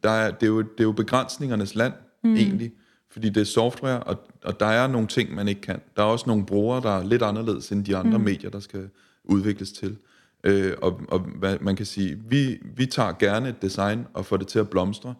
der 0.05 0.11
er, 0.11 0.31
det, 0.31 0.43
er 0.43 0.47
jo, 0.47 0.63
det 0.63 0.81
er 0.81 0.85
jo 0.85 0.93
begrænsningernes 0.93 1.75
land, 1.75 1.93
mm. 2.25 2.37
egentlig, 2.37 2.71
fordi 3.11 3.29
det 3.29 3.41
er 3.41 3.45
software, 3.45 4.03
og, 4.03 4.17
og 4.45 4.61
der 4.61 4.67
er 4.67 4.87
nogle 4.87 5.09
ting, 5.09 5.35
man 5.35 5.49
ikke 5.49 5.61
kan. 5.61 5.81
Der 5.97 6.03
er 6.03 6.07
også 6.07 6.25
nogle 6.27 6.47
brugere, 6.47 6.83
der 6.83 6.91
er 6.91 7.05
lidt 7.05 7.23
anderledes 7.23 7.73
end 7.73 7.85
de 7.85 7.97
andre 7.97 8.19
mm. 8.19 8.25
medier, 8.25 8.51
der 8.51 8.61
skal 8.61 8.89
udvikles 9.25 9.73
til. 9.73 9.97
Øh, 10.45 10.73
og 10.83 11.01
og 11.09 11.19
hvad, 11.19 11.59
man 11.61 11.77
kan 11.77 11.87
sige, 11.87 12.19
vi, 12.29 12.59
vi 12.77 12.87
tager 12.87 13.13
gerne 13.13 13.49
et 13.49 13.63
design 13.63 14.07
og 14.15 14.27
får 14.27 14.37
det 14.37 14.49
til 14.49 14.59
at 14.59 14.71
blomstre 14.71 15.15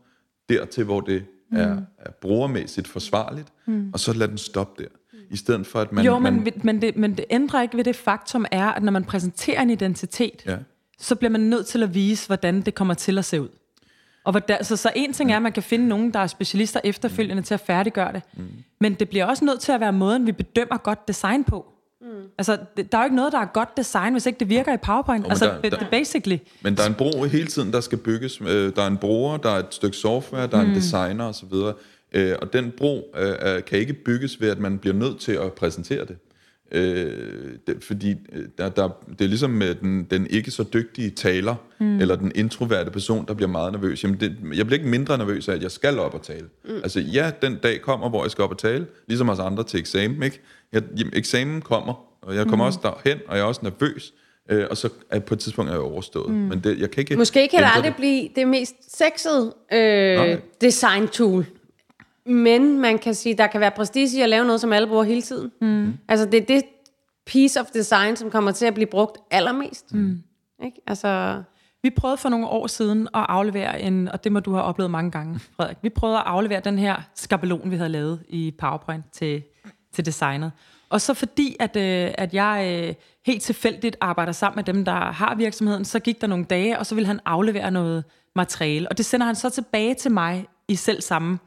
dertil, 0.49 0.85
hvor 0.85 1.01
det 1.01 1.25
mm. 1.51 1.57
er, 1.57 1.77
er 1.99 2.11
brugermæssigt 2.21 2.89
forsvarligt, 2.89 3.49
mm. 3.67 3.91
og 3.93 4.01
så 4.01 4.13
lad 4.13 4.29
den 4.29 4.39
stoppe 4.39 4.83
der. 4.83 4.89
I 5.31 5.37
stedet 5.37 5.67
for, 5.67 5.81
at 5.81 5.93
man... 5.93 6.05
jo, 6.05 6.19
men, 6.19 6.35
man, 6.35 6.53
men, 6.65 6.83
det, 6.83 6.97
men 6.97 7.17
det 7.17 7.25
ændrer 7.31 7.63
ikke 7.63 7.77
ved 7.77 7.85
det 7.85 7.97
faktum 7.97 8.47
er, 8.51 8.67
at 8.67 8.83
når 8.83 8.93
man 8.93 9.05
præsenterer 9.05 9.63
en 9.63 9.71
identitet, 9.71 10.43
Ja. 10.47 10.57
så 10.99 11.15
bliver 11.15 11.31
man 11.31 11.41
nødt 11.41 11.67
til 11.67 11.83
at 11.83 11.95
vise, 11.95 12.27
hvordan 12.27 12.61
det 12.61 12.75
kommer 12.75 12.95
til 12.95 13.19
at 13.19 13.25
se 13.25 13.41
ud. 13.43 13.49
Og 14.25 14.31
hvordan, 14.33 14.65
så, 14.65 14.77
så 14.77 14.91
en 14.97 15.13
ting 15.13 15.33
er, 15.33 15.37
at 15.37 15.43
man 15.43 15.53
kan 15.53 15.63
finde 15.63 15.89
nogen, 15.89 16.13
der 16.13 16.19
er 16.21 16.27
specialister 16.27 16.81
efterfølgende 16.85 17.43
til 17.43 17.55
at 17.55 17.61
færdiggøre 17.61 18.13
det. 18.13 18.23
Mm. 18.37 18.43
Men 18.81 18.95
det 18.95 19.09
bliver 19.09 19.25
også 19.25 19.45
nødt 19.45 19.61
til 19.61 19.73
at 19.73 19.81
være 19.81 19.93
måden, 19.93 20.27
vi 20.27 20.33
bedømmer 20.33 20.77
godt 20.77 21.09
design 21.09 21.45
på. 21.45 21.67
Mm. 22.01 22.07
Altså, 22.39 22.59
der 22.77 22.99
er 22.99 23.03
jo 23.03 23.05
ikke 23.05 23.17
noget, 23.17 23.33
der 23.33 23.39
er 23.39 23.45
godt 23.47 23.77
design, 23.77 24.13
hvis 24.13 24.27
ikke 24.27 24.39
det 24.39 24.49
virker 24.49 24.75
i 24.75 24.77
PowerPoint. 24.77 25.23
men 25.23 25.31
altså, 25.31 25.45
der- 25.47 25.61
det, 25.61 25.73
der- 25.73 25.79
det 25.79 25.89
basically. 25.91 26.39
Men 26.63 26.77
der 26.77 26.83
er 26.83 26.87
en 26.87 26.95
bro 26.95 27.23
hele 27.25 27.47
tiden, 27.47 27.73
der 27.73 27.81
skal 27.81 27.99
bygges. 27.99 28.41
Øh, 28.41 28.77
Der 28.77 28.83
er 28.83 28.87
en 28.87 28.97
bruger, 28.97 29.37
der 29.37 29.51
er 29.51 29.59
et 29.59 29.67
stykke 29.71 29.97
software, 29.97 30.47
der 30.47 30.57
er 30.59 30.63
en 30.63 30.75
designer 30.75 31.25
osv. 31.25 31.53
Øh, 32.13 32.35
Og 32.43 32.53
den 32.53 32.73
bro 32.79 33.15
øh, 33.19 33.65
kan 33.65 33.79
ikke 33.79 33.93
bygges 33.93 34.41
ved, 34.41 34.49
at 34.51 34.59
man 34.59 34.79
bliver 34.79 34.95
nødt 34.95 35.21
til 35.21 35.33
at 35.33 35.53
præsentere 35.53 36.05
det. 36.05 36.17
Øh, 36.73 37.53
det 37.67 37.85
fordi 37.85 38.11
øh, 38.33 38.45
der, 38.59 38.69
der, 38.69 38.89
det 39.19 39.25
er 39.25 39.29
ligesom 39.29 39.51
med 39.51 39.75
den, 39.75 40.05
den 40.05 40.27
ikke 40.31 40.51
så 40.51 40.65
dygtige 40.73 41.11
taler, 41.11 41.55
mm. 41.79 42.01
eller 42.01 42.17
den 42.17 42.33
introverte 42.35 42.91
person, 42.91 43.27
der 43.29 43.35
bliver 43.35 43.49
meget 43.49 43.73
nervøs. 43.73 44.05
Jamen 44.05 44.21
det, 44.21 44.37
jeg 44.55 44.67
bliver 44.67 44.79
ikke 44.79 44.91
mindre 44.91 45.19
nervøs 45.19 45.49
af, 45.49 45.55
at 45.55 45.63
jeg 45.63 45.71
skal 45.71 45.99
op 45.99 46.15
og 46.15 46.23
tale. 46.23 46.47
Mm. 46.65 46.77
Altså 46.77 47.01
ja, 47.01 47.31
den 47.43 47.57
dag 47.63 47.81
kommer, 47.81 48.09
hvor 48.09 48.25
jeg 48.25 48.31
skal 48.31 48.45
op 48.45 48.51
og 48.51 48.59
tale, 48.59 48.87
ligesom 49.09 49.29
os 49.29 49.39
andre 49.39 49.65
til 49.65 49.81
eksamen. 49.81 50.23
Ikke? 50.23 50.41
Jeg, 50.73 50.83
jamen, 50.99 51.13
eksamen 51.17 51.61
kommer, 51.61 51.95
og 52.23 52.35
jeg 52.35 52.47
kommer 52.47 52.65
mm. 52.65 52.67
også 52.67 52.79
derhen, 52.83 53.19
og 53.29 53.37
jeg 53.37 53.43
er 53.43 53.47
også 53.47 53.61
nervøs. 53.63 54.13
Øh, 54.51 54.67
og 54.71 54.77
så 54.77 54.89
er 55.11 55.19
på 55.19 55.35
et 55.35 55.41
tidspunkt 55.41 55.71
er 55.71 55.75
jeg 55.75 55.83
overstået. 55.83 56.31
Mm. 56.31 56.37
Men 56.37 56.61
det, 56.61 56.81
jeg 56.81 56.91
kan 56.91 57.01
ikke 57.01 57.17
Måske 57.17 57.49
kan 57.49 57.63
det 57.63 57.69
aldrig 57.75 57.95
blive 57.97 58.29
det 58.37 58.49
mest 58.49 58.75
sexede 58.97 59.55
Nej. 59.71 60.33
øh, 60.33 60.39
design 60.61 61.09
tool. 61.09 61.47
Men 62.27 62.79
man 62.79 62.99
kan 62.99 63.15
sige, 63.15 63.35
der 63.35 63.47
kan 63.47 63.61
være 63.61 63.71
prestige 63.71 64.19
i 64.19 64.21
at 64.21 64.29
lave 64.29 64.45
noget, 64.45 64.61
som 64.61 64.73
alle 64.73 64.89
bruger 64.89 65.03
hele 65.03 65.23
tiden. 65.23 65.51
Mm. 65.61 65.95
Altså 66.09 66.27
det 66.27 66.43
er 66.43 66.47
det 66.47 66.63
piece 67.27 67.61
of 67.61 67.67
design, 67.67 68.17
som 68.17 68.31
kommer 68.31 68.53
til 68.53 68.67
at 68.67 68.75
blive 68.75 68.87
brugt 68.87 69.19
allermest. 69.31 69.95
Mm. 69.95 70.23
Ikke? 70.65 70.77
Altså, 70.87 71.43
Vi 71.83 71.91
prøvede 71.91 72.17
for 72.17 72.29
nogle 72.29 72.47
år 72.47 72.67
siden 72.67 73.09
at 73.15 73.27
aflevere 73.29 73.81
en, 73.83 74.09
og 74.09 74.25
det 74.25 74.33
må 74.33 74.41
du 74.41 74.53
have 74.53 74.63
oplevet 74.63 74.91
mange 74.91 75.11
gange, 75.11 75.39
Frederik. 75.57 75.77
Vi 75.83 75.89
prøvede 75.89 76.19
at 76.19 76.25
aflevere 76.27 76.61
den 76.61 76.79
her 76.79 76.97
skabelon, 77.15 77.71
vi 77.71 77.77
havde 77.77 77.89
lavet 77.89 78.21
i 78.29 78.55
PowerPoint 78.59 79.05
til, 79.13 79.43
til 79.93 80.07
designet. 80.07 80.53
Og 80.89 81.01
så 81.01 81.15
fordi, 81.15 81.57
at, 81.61 81.77
øh, 81.77 82.11
at 82.19 82.35
jeg 82.35 82.85
øh, 82.89 82.95
helt 83.27 83.43
tilfældigt 83.43 83.97
arbejder 84.01 84.33
sammen 84.33 84.57
med 84.57 84.65
dem, 84.75 84.85
der 84.85 84.93
har 84.93 85.35
virksomheden, 85.35 85.85
så 85.85 86.01
gik 86.01 86.21
der 86.21 86.27
nogle 86.27 86.45
dage, 86.45 86.79
og 86.79 86.87
så 86.87 86.95
ville 86.95 87.07
han 87.07 87.21
aflevere 87.25 87.71
noget 87.71 88.05
materiale. 88.37 88.89
Og 88.89 88.99
det 88.99 89.07
sender 89.07 89.27
han 89.27 89.35
så 89.35 89.51
tilbage 89.51 89.95
til 89.95 90.11
mig 90.11 90.47
i 90.69 90.75
selv 90.75 91.01
samme 91.01 91.39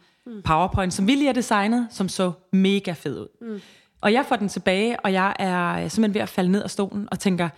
PowerPoint, 0.45 0.93
som 0.93 1.07
vi 1.07 1.15
lige 1.15 1.26
har 1.26 1.34
designet, 1.34 1.88
som 1.91 2.09
så 2.09 2.32
mega 2.51 2.91
fed 2.91 3.19
ud. 3.19 3.28
Mm. 3.41 3.61
Og 4.01 4.13
jeg 4.13 4.26
får 4.26 4.36
den 4.36 4.49
tilbage, 4.49 4.99
og 4.99 5.13
jeg 5.13 5.34
er 5.39 5.88
simpelthen 5.88 6.13
ved 6.13 6.21
at 6.21 6.30
falde 6.30 6.51
ned 6.51 6.63
af 6.63 6.69
stolen 6.69 7.07
og 7.11 7.19
tænker, 7.19 7.49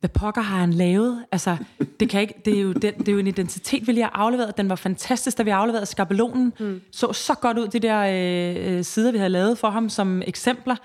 hvad 0.00 0.10
pokker 0.10 0.40
har 0.40 0.58
han 0.58 0.72
lavet? 0.72 1.24
Altså, 1.32 1.56
det, 2.00 2.08
kan 2.08 2.20
ikke, 2.20 2.34
det, 2.44 2.56
er 2.58 2.62
jo 2.62 2.72
den, 2.72 2.94
det 2.98 3.08
er 3.08 3.12
jo 3.12 3.18
en 3.18 3.26
identitet, 3.26 3.86
vi 3.86 3.92
lige 3.92 4.04
har 4.04 4.12
afleveret. 4.14 4.56
Den 4.56 4.68
var 4.68 4.76
fantastisk, 4.76 5.38
da 5.38 5.42
vi 5.42 5.50
afleverede 5.50 5.86
skabelonen. 5.86 6.52
Mm. 6.60 6.80
Så 6.92 7.12
så 7.12 7.34
godt 7.34 7.58
ud, 7.58 7.68
de 7.68 7.78
der 7.78 8.00
øh, 8.00 8.76
øh, 8.78 8.84
sider, 8.84 9.12
vi 9.12 9.18
havde 9.18 9.30
lavet 9.30 9.58
for 9.58 9.70
ham 9.70 9.88
som 9.88 10.22
eksempler. 10.26 10.76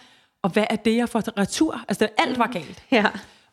Og 0.44 0.50
hvad 0.50 0.66
er 0.70 0.76
det, 0.76 0.96
jeg 0.96 1.10
får 1.10 1.40
retur? 1.40 1.86
Altså, 1.88 2.06
det, 2.06 2.24
alt 2.28 2.40
var 2.40 2.48
galt. 2.48 2.84
ja. 2.92 3.06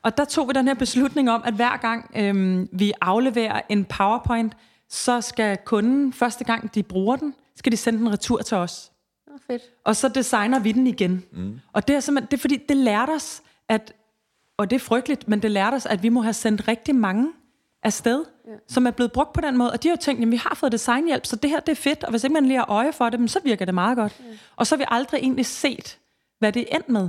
Og 0.03 0.17
der 0.17 0.25
tog 0.25 0.49
vi 0.49 0.53
den 0.53 0.69
her 0.69 0.75
beslutning 0.75 1.31
om, 1.31 1.43
at 1.45 1.55
hver 1.55 1.77
gang 1.77 2.11
øhm, 2.17 2.69
vi 2.73 2.93
afleverer 3.01 3.61
en 3.69 3.85
PowerPoint, 3.85 4.53
så 4.89 5.21
skal 5.21 5.59
kunden, 5.65 6.13
første 6.13 6.45
gang 6.45 6.75
de 6.75 6.83
bruger 6.83 7.17
den, 7.17 7.35
skal 7.57 7.73
de 7.73 7.77
sende 7.77 7.99
den 7.99 8.13
retur 8.13 8.43
til 8.43 8.57
os. 8.57 8.93
Oh, 9.27 9.39
fedt. 9.47 9.63
Og 9.85 9.97
så 9.97 10.09
designer 10.09 10.59
vi 10.59 10.73
den 10.73 10.87
igen. 10.87 11.25
Mm. 11.33 11.61
Og 11.73 11.89
det 11.89 11.97
er 11.97 12.01
simpelthen, 12.01 12.31
det 12.31 12.37
er 12.37 12.41
fordi, 12.41 12.57
det 12.69 12.77
lærte 12.77 13.11
os, 13.11 13.43
at, 13.69 13.93
og 14.57 14.71
det 14.71 14.77
er 14.77 14.81
frygteligt, 14.81 15.29
men 15.29 15.43
det 15.43 15.51
lærte 15.51 15.75
os, 15.75 15.87
at 15.87 16.03
vi 16.03 16.09
må 16.09 16.23
have 16.23 16.33
sendt 16.33 16.69
rigtig 16.69 16.95
mange 16.95 17.33
afsted, 17.83 18.25
ja. 18.47 18.53
som 18.69 18.87
er 18.87 18.91
blevet 18.91 19.13
brugt 19.13 19.33
på 19.33 19.41
den 19.41 19.57
måde. 19.57 19.73
Og 19.73 19.83
de 19.83 19.89
har 19.89 19.97
jo 19.97 20.01
tænkt, 20.01 20.23
at 20.23 20.31
vi 20.31 20.37
har 20.37 20.55
fået 20.55 20.73
designhjælp, 20.73 21.27
så 21.27 21.37
det 21.37 21.51
her 21.51 21.61
det 21.61 21.73
er 21.73 21.77
fedt, 21.77 22.05
og 22.05 22.11
hvis 22.11 22.25
ikke 22.25 22.35
man 22.35 22.47
lige 22.47 22.59
har 22.59 22.71
øje 22.71 22.93
for 22.93 23.11
det, 23.11 23.21
men 23.21 23.29
så 23.29 23.41
virker 23.45 23.65
det 23.65 23.75
meget 23.75 23.97
godt. 23.97 24.17
Ja. 24.21 24.25
Og 24.57 24.67
så 24.67 24.75
har 24.75 24.79
vi 24.79 24.85
aldrig 24.89 25.19
egentlig 25.19 25.47
set, 25.47 25.99
hvad 26.39 26.53
det 26.53 26.67
er 26.71 26.77
endt 26.77 26.89
med. 26.89 27.09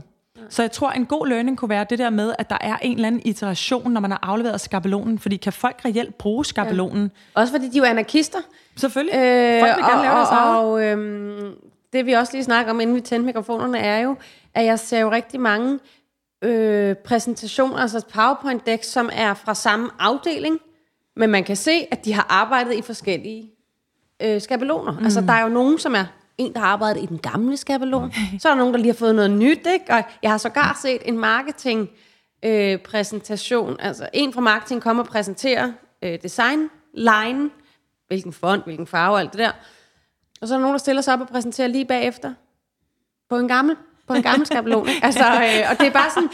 Så 0.49 0.63
jeg 0.63 0.71
tror, 0.71 0.91
en 0.91 1.05
god 1.05 1.27
learning 1.27 1.57
kunne 1.57 1.69
være 1.69 1.85
det 1.89 1.99
der 1.99 2.09
med, 2.09 2.33
at 2.39 2.49
der 2.49 2.57
er 2.61 2.77
en 2.81 2.95
eller 2.95 3.07
anden 3.07 3.21
iteration, 3.25 3.91
når 3.91 4.01
man 4.01 4.11
har 4.11 4.19
afleveret 4.21 4.61
skabelonen. 4.61 5.19
Fordi 5.19 5.37
kan 5.37 5.53
folk 5.53 5.81
reelt 5.85 6.17
bruge 6.17 6.45
skabelonen? 6.45 7.11
Ja. 7.35 7.41
Også 7.41 7.53
fordi 7.53 7.69
de 7.69 7.77
er 7.77 7.81
jo 7.81 7.83
anarkister. 7.83 8.39
Selvfølgelig. 8.75 9.15
Øh, 9.15 9.59
folk 9.59 9.75
vil 9.75 9.85
gerne 9.85 10.01
lave 10.01 10.15
deres 10.15 10.29
og, 10.31 10.59
og, 10.59 10.71
og 10.71 10.83
øhm, 10.83 11.53
det 11.93 12.05
vi 12.05 12.13
også 12.13 12.33
lige 12.33 12.43
snakker 12.43 12.71
om, 12.71 12.79
inden 12.79 12.95
vi 12.95 13.01
tændte 13.01 13.25
mikrofonerne, 13.25 13.79
er 13.79 13.99
jo, 13.99 14.15
at 14.53 14.65
jeg 14.65 14.79
ser 14.79 14.99
jo 14.99 15.11
rigtig 15.11 15.39
mange 15.39 15.79
øh, 16.41 16.95
præsentationer, 16.95 17.77
altså 17.77 18.05
PowerPoint-decks, 18.13 18.87
som 18.87 19.09
er 19.13 19.33
fra 19.33 19.53
samme 19.53 19.89
afdeling, 19.99 20.59
men 21.15 21.29
man 21.29 21.43
kan 21.43 21.55
se, 21.55 21.87
at 21.91 22.05
de 22.05 22.13
har 22.13 22.25
arbejdet 22.29 22.73
i 22.73 22.81
forskellige 22.81 23.51
øh, 24.21 24.41
skabeloner. 24.41 24.91
Mm. 24.91 25.03
Altså, 25.03 25.21
der 25.21 25.33
er 25.33 25.41
jo 25.41 25.49
nogen, 25.49 25.79
som 25.79 25.95
er 25.95 26.05
en, 26.37 26.53
der 26.53 26.59
har 26.59 26.67
arbejdet 26.67 27.03
i 27.03 27.05
den 27.05 27.17
gamle 27.17 27.57
skabelon. 27.57 28.13
Så 28.39 28.49
er 28.49 28.53
der 28.53 28.59
nogen, 28.59 28.73
der 28.73 28.79
lige 28.79 28.91
har 28.91 28.97
fået 28.97 29.15
noget 29.15 29.31
nyt, 29.31 29.67
ikke? 29.67 29.85
Og 29.89 30.03
jeg 30.23 30.31
har 30.31 30.37
sågar 30.37 30.79
set 30.81 31.01
en 31.05 31.17
marketing 31.17 31.89
øh, 32.45 32.79
præsentation. 32.79 33.75
Altså, 33.79 34.09
en 34.13 34.33
fra 34.33 34.41
marketing 34.41 34.81
kommer 34.81 35.03
og 35.03 35.09
præsenterer 35.09 35.71
øh, 36.01 36.19
design, 36.23 36.69
line, 36.93 37.49
hvilken 38.07 38.33
font, 38.33 38.63
hvilken 38.63 38.87
farve, 38.87 39.19
alt 39.19 39.31
det 39.31 39.39
der. 39.39 39.51
Og 40.41 40.47
så 40.47 40.53
er 40.53 40.57
der 40.57 40.61
nogen, 40.61 40.73
der 40.73 40.79
stiller 40.79 41.01
sig 41.01 41.13
op 41.13 41.21
og 41.21 41.27
præsenterer 41.27 41.67
lige 41.67 41.85
bagefter 41.85 42.33
på 43.29 43.37
en 43.37 43.47
gammel, 43.47 43.75
på 44.07 44.13
en 44.13 44.23
gammel 44.23 44.45
skabelon. 44.45 44.89
ikke? 44.89 45.05
Altså, 45.05 45.23
øh, 45.23 45.71
og 45.71 45.79
det 45.79 45.87
er 45.87 45.91
bare 45.91 46.09
sådan, 46.09 46.29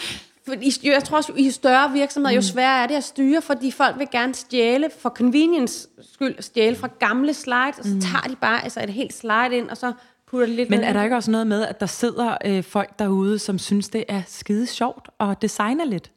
fordi 0.48 0.72
jeg 0.84 1.04
tror 1.04 1.18
også, 1.18 1.34
i 1.36 1.52
større 1.52 1.92
virksomheder, 1.92 2.36
jo 2.36 2.42
sværere 2.42 2.84
er 2.84 2.88
det 2.88 2.96
at 2.96 3.04
styre, 3.04 3.42
fordi 3.42 3.72
folk 3.72 4.00
vil 4.00 4.08
gerne 4.12 4.36
stjæle 4.36 4.90
for 5.00 5.10
convenience 5.10 5.88
skyld, 6.14 6.36
stjæle 6.40 6.76
fra 6.76 6.90
gamle 7.00 7.34
slides, 7.34 7.80
og 7.80 7.86
så 7.86 7.92
tager 8.02 8.28
de 8.30 8.36
bare 8.36 8.64
altså 8.64 8.84
et 8.84 8.90
helt 8.90 9.14
slide 9.14 9.58
ind, 9.58 9.70
og 9.70 9.78
så 9.78 9.94
putter 10.28 10.48
de 10.48 10.56
lidt 10.56 10.70
Men 10.70 10.80
er 10.84 10.94
der 10.94 11.04
ikke 11.04 11.16
også 11.16 11.32
noget 11.32 11.48
med, 11.48 11.66
at 11.66 11.80
der 11.80 11.86
sidder 11.86 12.38
øh, 12.46 12.64
folk 12.64 13.00
derude, 13.00 13.40
som 13.40 13.60
synes, 13.60 13.90
det 13.90 14.04
er 14.08 14.22
skide 14.28 14.68
sjovt 14.68 15.10
at 15.20 15.42
designe 15.42 15.86
lidt? 15.90 16.12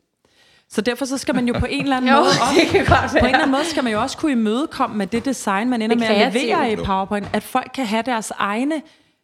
Så 0.68 0.80
derfor 0.80 1.04
så 1.04 1.18
skal 1.18 1.34
man 1.34 1.48
jo 1.48 1.54
på 1.58 1.66
en 1.70 1.82
eller 1.82 1.96
anden 1.96 2.10
Jo, 2.14 2.16
måde 2.16 2.26
også, 2.28 2.60
det 2.60 2.68
kan 2.68 2.86
godt 2.86 3.10
på 3.10 3.16
en 3.18 3.24
eller 3.24 3.38
anden 3.38 3.50
måde 3.50 3.64
skal 3.64 3.84
man 3.84 3.92
jo 3.92 4.00
også 4.02 4.16
kunne 4.18 4.32
imødekomme 4.32 4.96
med 4.96 5.06
det 5.06 5.24
design, 5.24 5.70
man 5.70 5.82
ender 5.82 5.96
Det 5.96 6.08
med 6.08 6.16
at 6.16 6.32
levere 6.34 6.72
i. 6.72 6.76
PowerPoint, 6.76 7.28
at 7.32 7.42
folk 7.42 7.70
kan 7.74 7.86
have 7.86 8.02
deres 8.06 8.32
egne, 8.36 8.82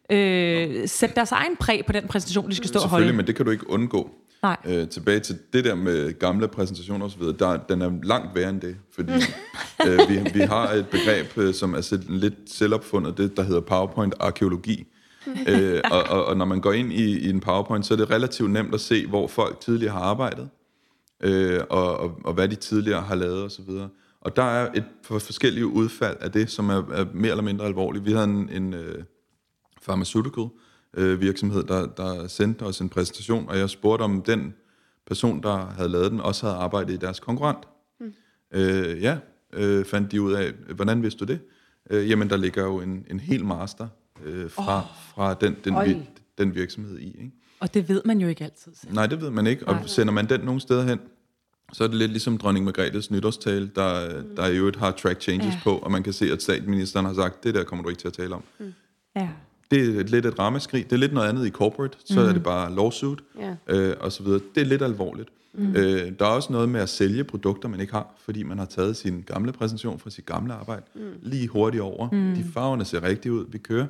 øh, 0.09 0.87
sætte 0.87 1.15
deres 1.15 1.31
egen 1.31 1.55
præg 1.55 1.85
på 1.85 1.91
den 1.91 2.07
præsentation, 2.07 2.49
de 2.49 2.55
skal 2.55 2.67
stå 2.67 2.79
og 2.79 2.81
Selvfølgelig, 2.81 3.07
holde. 3.07 3.17
men 3.17 3.27
det 3.27 3.35
kan 3.35 3.45
du 3.45 3.51
ikke 3.51 3.69
undgå. 3.69 4.09
Nej. 4.43 4.57
Øh, 4.65 4.89
tilbage 4.89 5.19
til 5.19 5.39
det 5.53 5.65
der 5.65 5.75
med 5.75 6.19
gamle 6.19 6.47
præsentationer 6.47 7.05
osv., 7.05 7.21
der, 7.21 7.57
den 7.57 7.81
er 7.81 7.91
langt 8.03 8.35
værre 8.35 8.49
end 8.49 8.61
det, 8.61 8.77
fordi 8.95 9.11
øh, 9.87 10.09
vi, 10.09 10.29
vi 10.33 10.39
har 10.39 10.71
et 10.71 10.87
begreb, 10.87 11.37
øh, 11.37 11.53
som 11.53 11.73
er 11.73 11.97
lidt 12.09 12.33
selvopfundet, 12.45 13.17
det 13.17 13.37
der 13.37 13.43
hedder 13.43 13.61
PowerPoint-arkeologi. 13.61 14.87
øh, 15.47 15.81
og, 15.91 16.03
og, 16.03 16.25
og 16.25 16.37
når 16.37 16.45
man 16.45 16.61
går 16.61 16.73
ind 16.73 16.93
i, 16.93 17.19
i 17.19 17.29
en 17.29 17.39
PowerPoint, 17.39 17.85
så 17.85 17.93
er 17.93 17.97
det 17.97 18.09
relativt 18.09 18.51
nemt 18.51 18.73
at 18.73 18.81
se, 18.81 19.07
hvor 19.07 19.27
folk 19.27 19.59
tidligere 19.59 19.93
har 19.93 20.01
arbejdet, 20.01 20.49
øh, 21.23 21.61
og, 21.69 21.97
og, 21.97 22.17
og 22.23 22.33
hvad 22.33 22.47
de 22.47 22.55
tidligere 22.55 23.01
har 23.01 23.15
lavet 23.15 23.43
osv. 23.43 23.69
Og 24.21 24.35
der 24.35 24.43
er 24.43 24.71
et 24.73 24.85
for 25.03 25.19
forskellige 25.19 25.67
udfald 25.67 26.17
af 26.19 26.31
det, 26.31 26.51
som 26.51 26.69
er, 26.69 26.83
er 26.91 27.05
mere 27.13 27.31
eller 27.31 27.43
mindre 27.43 27.65
alvorligt. 27.65 28.05
Vi 28.05 28.11
havde 28.11 28.23
en, 28.23 28.49
en 28.49 28.73
øh, 28.73 29.03
pharmaceutical 29.85 30.43
øh, 30.43 30.49
virksomhed, 30.93 31.63
der, 31.63 31.87
der 31.87 32.27
sendte 32.27 32.63
os 32.63 32.81
en 32.81 32.89
præsentation, 32.89 33.49
og 33.49 33.57
jeg 33.57 33.69
spurgte, 33.69 34.03
om 34.03 34.21
den 34.21 34.53
person, 35.07 35.43
der 35.43 35.57
havde 35.57 35.89
lavet 35.89 36.11
den, 36.11 36.21
også 36.21 36.45
havde 36.45 36.59
arbejdet 36.59 36.93
i 36.93 36.97
deres 36.97 37.19
konkurrent. 37.19 37.67
Mm. 37.99 38.13
Øh, 38.53 39.01
ja, 39.01 39.17
øh, 39.53 39.85
fandt 39.85 40.11
de 40.11 40.21
ud 40.21 40.33
af, 40.33 40.51
hvordan 40.75 41.03
vidste 41.03 41.25
du 41.25 41.31
det? 41.31 41.39
Øh, 41.89 42.09
jamen, 42.09 42.29
der 42.29 42.37
ligger 42.37 42.63
jo 42.63 42.81
en, 42.81 43.05
en 43.09 43.19
hel 43.19 43.45
master 43.45 43.87
øh, 44.23 44.49
fra, 44.49 44.77
oh. 44.77 44.83
fra 45.15 45.33
den, 45.33 45.55
den, 45.63 45.75
vi, 45.85 46.09
den 46.37 46.55
virksomhed 46.55 46.99
i. 46.99 47.07
Ikke? 47.07 47.31
Og 47.59 47.73
det 47.73 47.89
ved 47.89 48.01
man 48.05 48.19
jo 48.19 48.27
ikke 48.27 48.43
altid 48.43 48.71
selv. 48.75 48.93
Nej, 48.93 49.07
det 49.07 49.21
ved 49.21 49.29
man 49.29 49.47
ikke. 49.47 49.67
Og 49.67 49.89
sender 49.89 50.13
man 50.13 50.29
den 50.29 50.41
nogle 50.41 50.61
steder 50.61 50.83
hen, 50.83 50.99
så 51.73 51.83
er 51.83 51.87
det 51.87 51.97
lidt 51.97 52.11
ligesom 52.11 52.37
dronning 52.37 52.65
Margrethes 52.65 53.11
nytårstale, 53.11 53.71
der, 53.75 54.21
der 54.35 54.47
i 54.47 54.57
øvrigt 54.57 54.77
har 54.77 54.91
track 54.91 55.21
changes 55.21 55.53
ja. 55.53 55.59
på, 55.63 55.77
og 55.77 55.91
man 55.91 56.03
kan 56.03 56.13
se, 56.13 56.31
at 56.31 56.41
statsministeren 56.41 57.05
har 57.05 57.13
sagt, 57.13 57.43
det 57.43 57.55
der 57.55 57.63
kommer 57.63 57.83
du 57.83 57.89
ikke 57.89 57.99
til 57.99 58.07
at 58.07 58.13
tale 58.13 58.35
om. 58.35 58.43
Mm. 58.59 58.73
Ja. 59.15 59.29
Det 59.71 59.99
er 59.99 60.03
lidt 60.03 60.25
et 60.25 60.39
ramaskrig. 60.39 60.83
Det 60.83 60.93
er 60.93 60.97
lidt 60.97 61.13
noget 61.13 61.29
andet 61.29 61.47
i 61.47 61.49
corporate. 61.49 61.97
Så 62.05 62.19
mm. 62.19 62.27
er 62.27 62.33
det 62.33 62.43
bare 62.43 62.75
lawsuit 62.75 63.19
Ja. 63.39 63.75
øh, 63.75 63.95
og 63.99 64.11
så 64.11 64.23
videre. 64.23 64.39
Det 64.55 64.61
er 64.61 64.65
lidt 64.65 64.81
alvorligt. 64.81 65.29
Mm. 65.53 65.75
Øh, 65.75 66.11
der 66.19 66.25
er 66.25 66.29
også 66.29 66.53
noget 66.53 66.69
med 66.69 66.81
at 66.81 66.89
sælge 66.89 67.23
produkter, 67.23 67.69
man 67.69 67.79
ikke 67.79 67.93
har, 67.93 68.15
fordi 68.25 68.43
man 68.43 68.57
har 68.57 68.65
taget 68.65 68.97
sin 68.97 69.23
gamle 69.25 69.51
præsentation 69.51 69.99
fra 69.99 70.09
sit 70.09 70.25
gamle 70.25 70.53
arbejde 70.53 70.83
mm. 70.95 71.01
lige 71.21 71.47
hurtigt 71.47 71.81
over. 71.81 72.09
Mm. 72.11 72.35
De 72.35 72.45
farverne 72.53 72.85
ser 72.85 73.03
rigtige 73.03 73.33
ud, 73.33 73.45
vi 73.51 73.57
kører. 73.57 73.85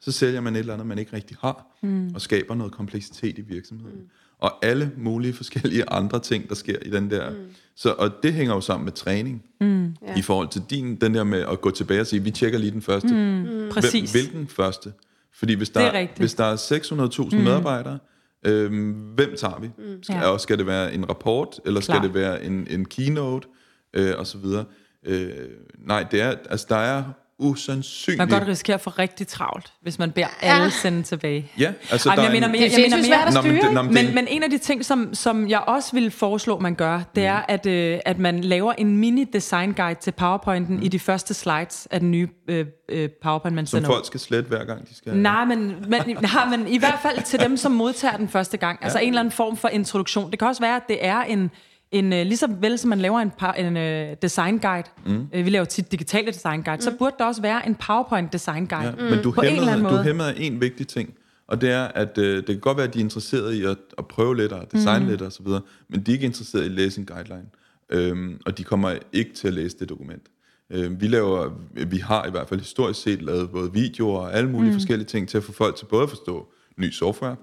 Så 0.00 0.12
sælger 0.12 0.40
man 0.40 0.54
et 0.56 0.60
eller 0.60 0.72
andet, 0.72 0.86
man 0.86 0.98
ikke 0.98 1.16
rigtig 1.16 1.36
har, 1.40 1.66
mm. 1.82 2.10
og 2.14 2.20
skaber 2.20 2.54
noget 2.54 2.72
kompleksitet 2.72 3.38
i 3.38 3.40
virksomheden. 3.40 3.98
Mm. 3.98 4.08
Og 4.38 4.64
alle 4.64 4.90
mulige 4.96 5.32
forskellige 5.32 5.90
andre 5.90 6.20
ting, 6.20 6.48
der 6.48 6.54
sker 6.54 6.76
i 6.82 6.90
den 6.90 7.10
der. 7.10 7.30
Mm. 7.30 7.36
Så, 7.76 7.94
og 7.98 8.10
det 8.22 8.32
hænger 8.32 8.54
jo 8.54 8.60
sammen 8.60 8.84
med 8.84 8.92
træning. 8.92 9.44
Mm. 9.60 9.94
I 10.16 10.22
forhold 10.22 10.48
til 10.48 10.62
din, 10.70 10.96
den 10.96 11.14
der 11.14 11.24
med 11.24 11.40
at 11.40 11.60
gå 11.60 11.70
tilbage 11.70 12.00
og 12.00 12.06
sige, 12.06 12.22
vi 12.22 12.30
tjekker 12.30 12.58
lige 12.58 12.70
den 12.70 12.82
første. 12.82 13.14
Mm. 13.14 13.70
Præcis. 13.70 14.12
Hvem, 14.12 14.22
hvilken 14.22 14.48
første? 14.48 14.92
Fordi 15.34 15.54
hvis 15.54 15.70
er 15.70 15.92
der, 15.92 16.06
hvis 16.16 16.34
der 16.34 16.44
er 16.44 16.56
600.000 16.56 17.36
mm. 17.36 17.42
medarbejdere, 17.44 17.98
øhm, 18.46 18.90
hvem 18.90 19.36
tager 19.36 19.58
vi? 19.60 19.70
Mm. 19.78 20.02
Skal, 20.02 20.16
Ja. 20.16 20.28
Og 20.28 20.40
skal 20.40 20.58
det 20.58 20.66
være 20.66 20.94
en 20.94 21.08
rapport, 21.08 21.60
eller 21.66 21.80
skal 21.80 21.92
Klar. 21.92 22.02
det 22.02 22.14
være 22.14 22.44
en, 22.44 22.66
en 22.70 22.84
keynote, 22.84 23.48
øh, 23.94 24.14
og 24.18 24.26
så 24.26 24.38
videre? 24.38 24.64
Øh, 25.06 25.30
nej, 25.78 26.06
det 26.10 26.20
er, 26.20 26.34
altså, 26.50 26.66
der 26.68 26.76
er 26.76 27.04
usandsynligt... 27.38 28.18
Man 28.18 28.28
kan 28.28 28.38
godt 28.38 28.48
risikere 28.48 28.74
at 28.74 28.80
få 28.80 28.90
rigtig 28.90 29.26
travlt, 29.28 29.72
hvis 29.82 29.98
man 29.98 30.10
beder 30.12 30.26
alle 30.40 30.70
sende 30.70 31.02
tilbage. 31.02 31.52
Ja, 31.58 31.72
altså, 31.90 32.08
Ej, 32.08 32.14
der 32.16 32.22
men 32.22 32.24
jeg 32.24 32.28
er 32.28 32.32
mener 32.32 32.46
en- 32.46 32.52
mere, 32.52 32.60
Det 32.68 32.78
er 32.78 32.80
jeg 32.80 32.90
mener 32.90 32.96
mere, 32.96 33.06
svært 33.06 33.28
at 33.28 33.34
Nå, 33.34 33.42
men 33.42 33.74
nå, 33.74 33.82
men 33.82 33.94
Men, 33.94 34.06
en- 34.08 34.14
men 34.14 34.26
en 34.28 34.42
af 34.42 34.50
de 34.50 34.58
ting, 34.58 34.84
som, 34.84 35.14
som 35.14 35.48
jeg 35.48 35.60
også 35.60 35.90
vil 35.92 36.10
foreslå, 36.10 36.58
man 36.58 36.74
gør, 36.74 37.00
det 37.14 37.24
er, 37.26 37.40
at, 37.48 37.66
øh, 37.66 37.98
at 38.04 38.18
man 38.18 38.40
laver 38.40 38.72
en 38.78 38.96
mini-design 39.04 39.72
guide 39.72 40.00
til 40.00 40.10
PowerPointen 40.12 40.76
mm. 40.76 40.82
i 40.82 40.88
de 40.88 40.98
første 40.98 41.34
slides 41.34 41.88
af 41.90 42.00
den 42.00 42.10
nye 42.10 42.28
øh, 42.48 42.66
øh, 42.88 43.08
PowerPoint, 43.22 43.54
man 43.54 43.66
Som 43.66 43.76
sender 43.78 43.90
ud. 43.90 43.94
folk 43.94 44.06
skal 44.06 44.20
slette 44.20 44.48
hver 44.48 44.64
gang, 44.64 44.88
de 44.88 44.94
skal... 44.96 45.16
Nej 45.16 45.44
men, 45.44 45.58
men, 45.88 46.00
nej, 46.20 46.56
men 46.56 46.68
i 46.68 46.78
hvert 46.78 46.98
fald 47.02 47.22
til 47.22 47.40
dem, 47.40 47.56
som 47.56 47.72
modtager 47.72 48.16
den 48.16 48.28
første 48.28 48.56
gang. 48.56 48.78
Altså 48.82 48.98
en 48.98 49.08
eller 49.08 49.20
anden 49.20 49.32
form 49.32 49.56
for 49.56 49.68
introduktion. 49.68 50.30
Det 50.30 50.38
kan 50.38 50.48
også 50.48 50.62
være, 50.62 50.76
at 50.76 50.82
det 50.88 50.98
er 51.06 51.20
en, 51.22 51.50
en 51.92 52.12
øh, 52.12 52.26
ligesom 52.26 52.62
vel 52.62 52.78
som 52.78 52.88
man 52.88 52.98
laver 52.98 53.20
en, 53.20 53.30
par, 53.30 53.52
en 53.52 53.76
uh, 53.76 54.16
design 54.22 54.58
guide. 54.58 54.88
Mm. 55.06 55.28
vi 55.32 55.50
laver 55.50 55.64
tit 55.64 55.92
digitale 55.92 56.26
design 56.26 56.62
guide. 56.62 56.76
Mm. 56.76 56.80
Så 56.80 56.92
burde 56.98 57.16
der 57.18 57.24
også 57.24 57.42
være 57.42 57.66
en 57.66 57.74
PowerPoint 57.74 58.32
design 58.32 58.66
guide. 58.66 58.94
Ja, 58.98 59.10
men 59.10 59.22
du 59.22 59.30
På 59.30 59.40
en 59.40 59.46
eller 59.46 59.58
hæmmer, 59.60 59.72
anden 59.72 60.06
du 60.06 60.14
måde. 60.14 60.30
af 60.30 60.34
en 60.36 60.60
vigtig 60.60 60.88
ting, 60.88 61.14
og 61.46 61.60
det 61.60 61.70
er, 61.70 61.84
at 61.84 62.18
øh, 62.18 62.36
det 62.36 62.46
kan 62.46 62.60
godt 62.60 62.76
være, 62.76 62.86
at 62.86 62.94
de 62.94 62.98
er 62.98 63.04
interesserede 63.04 63.58
i 63.58 63.64
at, 63.64 63.78
at 63.98 64.06
prøve 64.06 64.36
lidt 64.36 64.52
og 64.52 64.72
designe 64.72 65.04
mm. 65.04 65.10
lidt 65.10 65.22
og 65.22 65.32
så 65.32 65.42
videre, 65.42 65.60
men 65.88 66.02
de 66.02 66.10
er 66.10 66.14
ikke 66.14 66.26
interesserede 66.26 66.66
i 66.66 66.68
at 66.68 66.74
læse 66.74 67.00
en 67.00 67.06
guideline, 67.06 67.46
øhm, 67.90 68.40
og 68.46 68.58
de 68.58 68.64
kommer 68.64 68.94
ikke 69.12 69.34
til 69.34 69.48
at 69.48 69.54
læse 69.54 69.78
det 69.78 69.88
dokument. 69.88 70.22
Øhm, 70.70 71.00
vi 71.00 71.06
laver, 71.08 71.50
vi 71.86 71.98
har 71.98 72.26
i 72.26 72.30
hvert 72.30 72.48
fald 72.48 72.60
historisk 72.60 73.02
set 73.02 73.22
lavet 73.22 73.50
både 73.50 73.72
videoer 73.72 74.18
og 74.20 74.34
alle 74.34 74.50
mulige 74.50 74.70
mm. 74.70 74.76
forskellige 74.76 75.06
ting 75.06 75.28
til 75.28 75.36
at 75.36 75.44
få 75.44 75.52
folk 75.52 75.76
til 75.76 75.84
både 75.86 76.02
at 76.02 76.08
forstå 76.08 76.52
ny 76.78 76.90
software, 76.90 77.36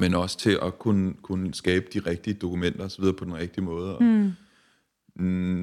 men 0.00 0.14
også 0.14 0.38
til 0.38 0.58
at 0.62 0.78
kunne, 0.78 1.12
kunne 1.22 1.54
skabe 1.54 1.86
de 1.94 1.98
rigtige 2.10 2.34
dokumenter 2.34 2.84
og 2.84 2.90
så 2.90 2.98
videre 3.00 3.14
på 3.16 3.24
den 3.24 3.34
rigtige 3.36 3.64
måde. 3.64 3.96
Og, 3.96 4.02
mm. 4.02 4.32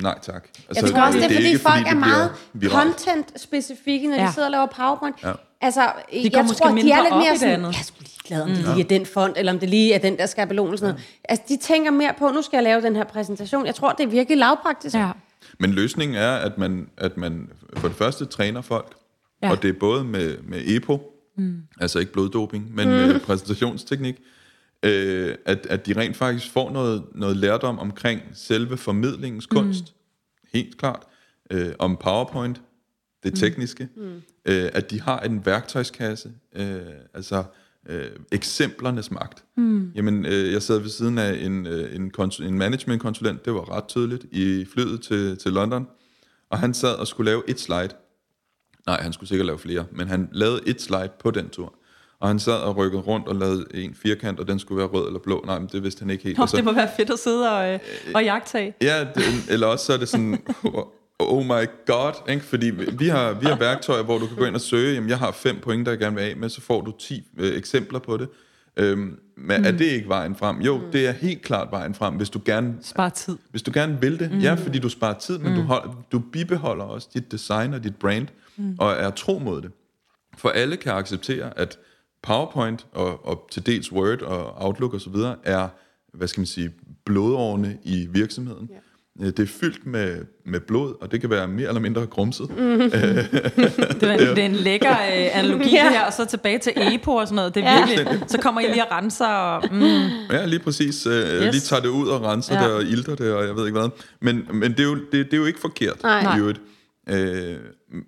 nej 0.01 0.19
tak. 0.21 0.47
Altså, 0.69 0.85
Jeg 0.85 0.93
tror 0.93 1.01
også, 1.01 1.17
det 1.19 1.25
er, 1.25 1.29
fordi 1.33 1.47
ikke, 1.47 1.59
folk 1.59 1.85
er 1.87 1.89
det 1.89 1.97
meget 1.97 2.31
content-specifikke, 2.65 4.07
når 4.07 4.15
Ja. 4.15 4.27
de 4.27 4.33
sidder 4.33 4.47
og 4.47 4.51
laver 4.51 4.65
PowerPoint. 4.65 5.15
Ja. 5.23 5.31
Altså, 5.61 5.81
går 5.85 6.29
jeg 6.37 6.45
måske 6.45 6.59
tror, 6.61 6.71
de 6.71 6.91
er 6.91 7.03
lidt 7.03 7.15
mere 7.15 7.31
det 7.31 7.39
sådan, 7.39 7.53
andet. 7.53 7.71
jeg 7.73 7.79
er 7.79 7.83
sgu 7.83 7.95
ligeglad, 7.99 8.41
om 8.41 8.49
det 8.49 8.57
lige 8.75 8.83
er 8.83 8.87
den 8.87 9.05
font, 9.05 9.37
eller 9.37 9.51
om 9.53 9.59
det 9.59 9.69
lige 9.69 9.93
er 9.93 9.97
den 9.99 10.17
der 10.17 10.25
skabelon, 10.25 10.67
eller 10.67 10.77
sådan 10.77 10.93
noget. 10.93 11.05
Altså, 11.29 11.45
de 11.49 11.57
tænker 11.57 11.91
mere 11.91 12.13
på, 12.19 12.29
nu 12.29 12.41
skal 12.41 12.57
jeg 12.57 12.63
lave 12.63 12.81
den 12.81 12.95
her 12.95 13.03
præsentation. 13.03 13.65
Jeg 13.65 13.75
tror, 13.75 13.91
det 13.91 14.03
er 14.03 14.07
virkelig 14.07 14.37
lavpraktisk. 14.37 14.95
Ja. 14.95 15.11
Men 15.59 15.71
løsningen 15.71 16.17
er, 16.17 16.31
at 16.31 16.57
man, 16.57 16.89
at 16.97 17.17
man 17.17 17.49
for 17.77 17.87
det 17.87 17.97
første 17.97 18.25
træner 18.25 18.61
folk, 18.61 18.93
Ja. 19.41 19.47
ja. 19.47 19.51
og 19.53 19.61
det 19.61 19.69
er 19.69 19.73
både 19.79 20.03
med, 20.03 20.37
med 20.43 20.61
EPO, 20.65 21.14
mm. 21.37 21.61
altså 21.79 21.99
ikke 21.99 22.13
bloddoping, 22.13 22.75
men 22.75 22.87
mm. 22.87 22.93
med 22.93 23.19
præsentationsteknik, 23.19 24.15
øh, 24.83 25.35
at, 25.45 25.67
at 25.69 25.85
de 25.85 25.93
rent 25.93 26.17
faktisk 26.17 26.51
får 26.51 26.71
noget, 26.71 27.03
noget 27.15 27.37
lærdom 27.37 27.79
omkring 27.79 28.21
selve 28.33 28.77
formidlingens 28.77 29.45
kunst, 29.45 29.83
mm. 29.83 30.49
helt 30.53 30.77
klart, 30.77 31.03
øh, 31.51 31.73
om 31.79 31.97
PowerPoint, 31.97 32.61
det 33.23 33.35
tekniske, 33.35 33.87
mm. 33.95 34.21
øh, 34.45 34.69
at 34.73 34.91
de 34.91 35.01
har 35.01 35.19
en 35.19 35.45
værktøjskasse, 35.45 36.31
øh, 36.55 36.79
altså 37.13 37.43
øh, 37.89 38.09
eksemplernes 38.31 39.11
magt. 39.11 39.43
Mm. 39.57 39.91
Jamen, 39.95 40.25
øh, 40.25 40.53
jeg 40.53 40.61
sad 40.61 40.79
ved 40.79 40.89
siden 40.89 41.17
af 41.17 41.45
en, 41.45 41.67
øh, 41.67 41.95
en, 41.95 42.11
konsul- 42.17 42.43
en 42.43 42.57
managementkonsulent, 42.57 43.45
det 43.45 43.53
var 43.53 43.71
ret 43.71 43.87
tydeligt, 43.87 44.25
i 44.31 44.65
flyet 44.73 45.01
til, 45.01 45.37
til 45.37 45.51
London, 45.51 45.87
og 46.49 46.59
han 46.59 46.73
sad 46.73 46.95
og 46.95 47.07
skulle 47.07 47.31
lave 47.31 47.43
et 47.47 47.59
slide. 47.59 47.89
Nej, 48.87 49.01
han 49.01 49.13
skulle 49.13 49.27
sikkert 49.29 49.45
lave 49.45 49.59
flere, 49.59 49.85
men 49.91 50.07
han 50.07 50.29
lavede 50.31 50.61
et 50.65 50.81
slide 50.81 51.09
på 51.19 51.31
den 51.31 51.49
tur. 51.49 51.73
Og 52.19 52.27
han 52.27 52.39
sad 52.39 52.53
og 52.53 52.77
rykkede 52.77 53.01
rundt 53.01 53.27
og 53.27 53.35
lavede 53.35 53.65
en 53.73 53.95
firkant, 53.95 54.39
og 54.39 54.47
den 54.47 54.59
skulle 54.59 54.77
være 54.79 54.87
rød 54.87 55.07
eller 55.07 55.19
blå. 55.19 55.43
Nej, 55.47 55.59
men 55.59 55.69
det 55.71 55.83
vidste 55.83 55.99
han 55.99 56.09
ikke 56.09 56.23
helt. 56.23 56.37
Nå, 56.37 56.41
Og 56.41 56.49
så- 56.49 56.57
det 56.57 56.65
må 56.65 56.73
være 56.73 56.89
fedt 56.97 57.09
at 57.09 57.19
sidde 57.19 57.51
og, 57.51 57.73
øh, 57.73 57.79
og 58.15 58.23
jagtage. 58.23 58.73
Ja, 58.81 59.05
det, 59.15 59.23
eller 59.49 59.67
også 59.67 59.85
så 59.85 59.93
er 59.93 59.97
det 59.97 60.09
sådan, 60.09 60.41
oh 61.19 61.45
my 61.45 61.65
god, 61.85 62.29
ikke? 62.29 62.45
fordi 62.45 62.71
vi 62.99 63.07
har, 63.07 63.33
vi 63.33 63.45
har 63.45 63.55
værktøjer, 63.55 64.03
hvor 64.03 64.17
du 64.17 64.27
kan 64.27 64.37
gå 64.37 64.45
ind 64.45 64.55
og 64.55 64.61
søge, 64.61 64.93
jamen 64.93 65.09
jeg 65.09 65.19
har 65.19 65.31
fem 65.31 65.59
point, 65.63 65.85
der 65.85 65.91
jeg 65.91 65.99
gerne 65.99 66.15
vil 66.15 66.23
af 66.23 66.35
med, 66.37 66.49
så 66.49 66.61
får 66.61 66.81
du 66.81 66.93
10 66.99 67.23
øh, 67.39 67.57
eksempler 67.57 67.99
på 67.99 68.17
det. 68.17 68.27
Øhm, 68.77 69.19
men 69.37 69.61
mm. 69.61 69.67
er 69.67 69.71
det 69.71 69.85
ikke 69.85 70.07
vejen 70.09 70.35
frem? 70.35 70.61
Jo, 70.61 70.81
det 70.93 71.07
er 71.07 71.11
helt 71.11 71.41
klart 71.41 71.67
vejen 71.71 71.95
frem, 71.95 72.13
hvis 72.13 72.29
du 72.29 72.41
gerne, 72.45 72.73
Spar 72.81 73.09
tid. 73.09 73.37
hvis 73.51 73.61
du 73.61 73.71
gerne 73.73 74.01
vil 74.01 74.19
det. 74.19 74.31
Mm. 74.31 74.39
Ja, 74.39 74.53
fordi 74.53 74.79
du 74.79 74.89
sparer 74.89 75.17
tid, 75.19 75.37
men 75.37 75.51
mm. 75.51 75.57
du, 75.57 75.61
hold, 75.63 75.89
du 76.11 76.19
bibeholder 76.19 76.85
også 76.85 77.07
dit 77.13 77.31
design 77.31 77.73
og 77.73 77.83
dit 77.83 77.95
brand, 77.95 78.21
mm. 78.23 78.27
Og 78.79 78.91
er 78.91 79.09
tro 79.09 79.39
mod 79.39 79.61
det. 79.61 79.71
For 80.37 80.49
alle 80.49 80.77
kan 80.77 80.91
acceptere, 80.91 81.59
at 81.59 81.77
PowerPoint 82.23 82.85
og, 82.91 83.25
og 83.27 83.47
til 83.51 83.65
dels 83.65 83.91
Word 83.91 84.21
og 84.21 84.53
Outlook 84.65 84.93
og 84.93 85.01
så 85.01 85.09
videre 85.09 85.35
er, 85.43 85.67
hvad 86.13 86.27
skal 86.27 86.39
man 86.41 86.45
sige, 86.47 86.71
blodårene 87.05 87.77
i 87.83 88.07
virksomheden. 88.11 88.69
Ja. 88.69 88.75
Det 89.25 89.39
er 89.39 89.45
fyldt 89.47 89.85
med, 89.85 90.17
med 90.45 90.59
blod, 90.59 90.93
og 91.01 91.11
det 91.11 91.21
kan 91.21 91.29
være 91.29 91.47
mere 91.47 91.67
eller 91.67 91.81
mindre 91.81 92.05
grumset. 92.05 92.49
Mm. 92.49 92.55
Det 92.59 92.93
er, 94.03 94.17
det 94.35 94.37
er 94.37 94.45
en 94.45 94.55
lækker 94.55 94.91
øh, 94.91 95.37
analogi 95.37 95.69
Ja. 95.69 95.89
her, 95.89 96.05
og 96.05 96.13
så 96.13 96.25
tilbage 96.25 96.59
til 96.59 96.73
EPO 96.77 97.11
og 97.11 97.27
sådan 97.27 97.35
noget. 97.35 97.55
Det 97.55 97.63
er 97.63 97.71
Ja. 97.71 97.85
virkelig, 97.95 98.19
så 98.29 98.37
kommer 98.41 98.61
I 98.61 98.67
lige 98.67 98.85
og 98.85 98.91
renser. 98.91 99.27
Og, 99.27 99.63
mm, 99.71 99.81
Ja, 100.31 100.45
lige 100.45 100.59
præcis. 100.59 101.05
Øh, 101.05 101.13
Yes. 101.13 101.41
Lige 101.53 101.61
tager 101.61 101.81
det 101.81 101.89
ud 101.89 102.07
og 102.07 102.21
renser 102.21 102.55
ja. 102.61 102.63
det 102.67 102.73
og 102.73 102.83
ilter 102.83 103.15
det, 103.15 103.33
og 103.33 103.45
jeg 103.47 103.55
ved 103.55 103.65
ikke 103.67 103.79
hvad. 103.79 103.89
Men, 104.21 104.47
men 104.53 104.71
det, 104.71 104.79
er 104.79 104.83
jo, 104.83 104.95
det, 104.95 105.11
det 105.11 105.33
er 105.33 105.37
jo 105.37 105.45
ikke 105.45 105.59
forkert. 105.59 106.03
Nej. 106.03 106.37
i 106.37 106.39
øvrigt. 106.39 106.61
Øh, 107.09 107.55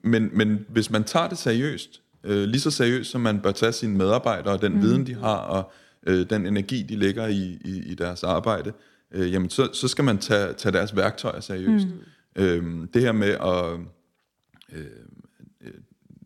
men, 0.02 0.30
men 0.34 0.66
hvis 0.70 0.92
man 0.92 1.04
tager 1.04 1.28
det 1.28 1.38
seriøst, 1.38 2.02
øh, 2.24 2.44
lige 2.44 2.62
så 2.62 2.72
seriøst, 2.72 3.12
som 3.12 3.22
man 3.22 3.40
bør 3.40 3.52
tage 3.52 3.72
sine 3.72 3.98
medarbejdere 3.98 4.54
og 4.54 4.62
den 4.62 4.74
mm. 4.74 4.82
viden, 4.82 5.08
de 5.08 5.16
har, 5.16 5.38
og 5.38 5.72
øh, 6.08 6.30
den 6.30 6.46
energi, 6.46 6.84
de 6.84 6.96
lægger 6.96 7.28
i, 7.28 7.58
i, 7.66 7.82
i 7.86 7.96
deres 7.96 8.24
arbejde, 8.24 8.74
øh, 9.12 9.34
jamen 9.34 9.50
så, 9.50 9.70
så 9.74 9.88
skal 9.88 10.04
man 10.04 10.18
tage, 10.18 10.54
tage 10.54 10.74
deres 10.74 10.96
værktøjer 10.96 11.40
seriøst. 11.40 11.88
Mm. 12.36 12.44
Øh, 12.44 12.88
det 12.94 13.02
her 13.02 13.12
med 13.12 13.30
at... 13.30 13.80
Øh, 14.74 14.86
øh, 15.62 15.72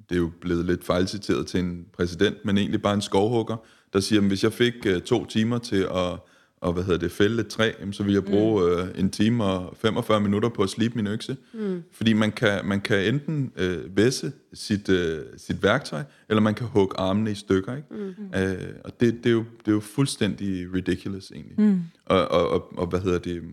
det 0.10 0.18
er 0.18 0.22
jo 0.22 0.32
blevet 0.42 0.66
lidt 0.66 0.84
fejlciteret 0.84 1.48
til 1.48 1.60
en 1.60 1.86
præsident, 1.94 2.46
men 2.46 2.58
egentlig 2.58 2.82
bare 2.82 2.94
en 2.94 3.02
skovhugger, 3.02 3.58
der 3.94 4.00
siger, 4.00 4.22
at 4.22 4.28
hvis 4.28 4.44
jeg 4.44 4.54
fik 4.54 4.74
øh, 4.86 5.02
to 5.02 5.26
timer 5.26 5.58
til 5.58 5.88
at 5.96 6.20
og, 6.62 6.74
hvad 6.74 6.84
hedder 6.84 7.00
det, 7.00 7.12
fælde 7.12 7.42
et 7.42 7.48
træ, 7.48 7.72
så 7.92 8.04
vil 8.04 8.14
jeg 8.14 8.26
bruge 8.26 8.64
mm. 8.64 8.80
øh, 8.80 9.00
en 9.00 9.10
time 9.10 9.44
og 9.44 9.78
45 9.78 10.22
minutter 10.22 10.50
på 10.50 10.64
at 10.64 10.70
slibe 10.70 10.96
min 10.96 11.08
økse. 11.08 11.38
Mm. 11.54 11.84
Fordi 11.92 12.14
man 12.14 12.32
kan, 12.32 12.66
man 12.66 12.82
kan 12.82 13.14
enten 13.14 13.52
øh, 13.56 13.98
væsse 13.98 14.32
sit, 14.54 14.90
øh, 14.90 15.26
sit 15.38 15.64
værktøj, 15.64 16.04
eller 16.30 16.42
man 16.42 16.54
kan 16.54 16.68
hugge 16.68 17.00
armene 17.00 17.32
i 17.32 17.36
stykker. 17.36 17.76
Ikke? 17.76 17.88
Mm. 17.92 18.40
Øh, 18.40 18.76
og 18.84 19.00
det, 19.00 19.14
det, 19.24 19.26
er 19.26 19.34
jo, 19.34 19.44
det 19.60 19.68
er 19.68 19.72
jo 19.72 19.80
fuldstændig 19.80 20.74
ridiculous 20.74 21.32
egentlig. 21.32 21.60
Mm. 21.60 21.82
Og, 22.06 22.28
og, 22.28 22.50
og, 22.50 22.78
og 22.78 22.88
hvad 22.88 23.00
hedder 23.00 23.20
det... 23.20 23.44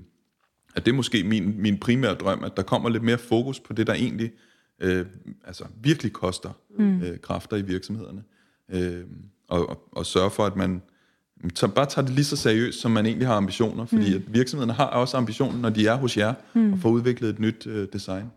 at 0.74 0.86
det 0.86 0.92
er 0.92 0.96
måske 0.96 1.24
min, 1.24 1.54
min 1.62 1.78
primære 1.78 2.14
drøm, 2.14 2.44
at 2.44 2.56
der 2.56 2.62
kommer 2.62 2.88
lidt 2.88 3.02
mere 3.02 3.18
fokus 3.18 3.60
på 3.60 3.72
det, 3.72 3.86
der 3.86 3.94
egentlig 3.94 4.32
øh, 4.82 5.06
altså 5.44 5.64
virkelig 5.82 6.12
koster 6.12 6.50
mm. 6.78 7.02
øh, 7.02 7.18
kræfter 7.20 7.56
i 7.56 7.62
virksomhederne. 7.62 8.22
Øh, 8.72 9.04
og, 9.48 9.68
og, 9.68 9.88
og 9.92 10.06
sørge 10.06 10.30
for, 10.30 10.46
at 10.46 10.56
man 10.56 10.82
så 11.54 11.68
bare 11.68 11.86
tager 11.86 12.06
det 12.06 12.14
lige 12.14 12.24
så 12.24 12.36
seriøst, 12.36 12.80
som 12.80 12.90
man 12.90 13.06
egentlig 13.06 13.28
har 13.28 13.34
ambitioner, 13.34 13.84
fordi 13.84 14.10
mm. 14.10 14.16
at 14.16 14.34
virksomhederne 14.34 14.72
har 14.72 14.86
også 14.86 15.16
ambitioner, 15.16 15.58
når 15.58 15.70
de 15.70 15.86
er 15.86 15.94
hos 15.94 16.16
jer, 16.16 16.34
mm. 16.54 16.72
og 16.72 16.78
får 16.78 16.88
udviklet 16.88 17.30
et 17.30 17.38
nyt 17.38 17.66
øh, 17.66 17.88
design. 17.92 18.30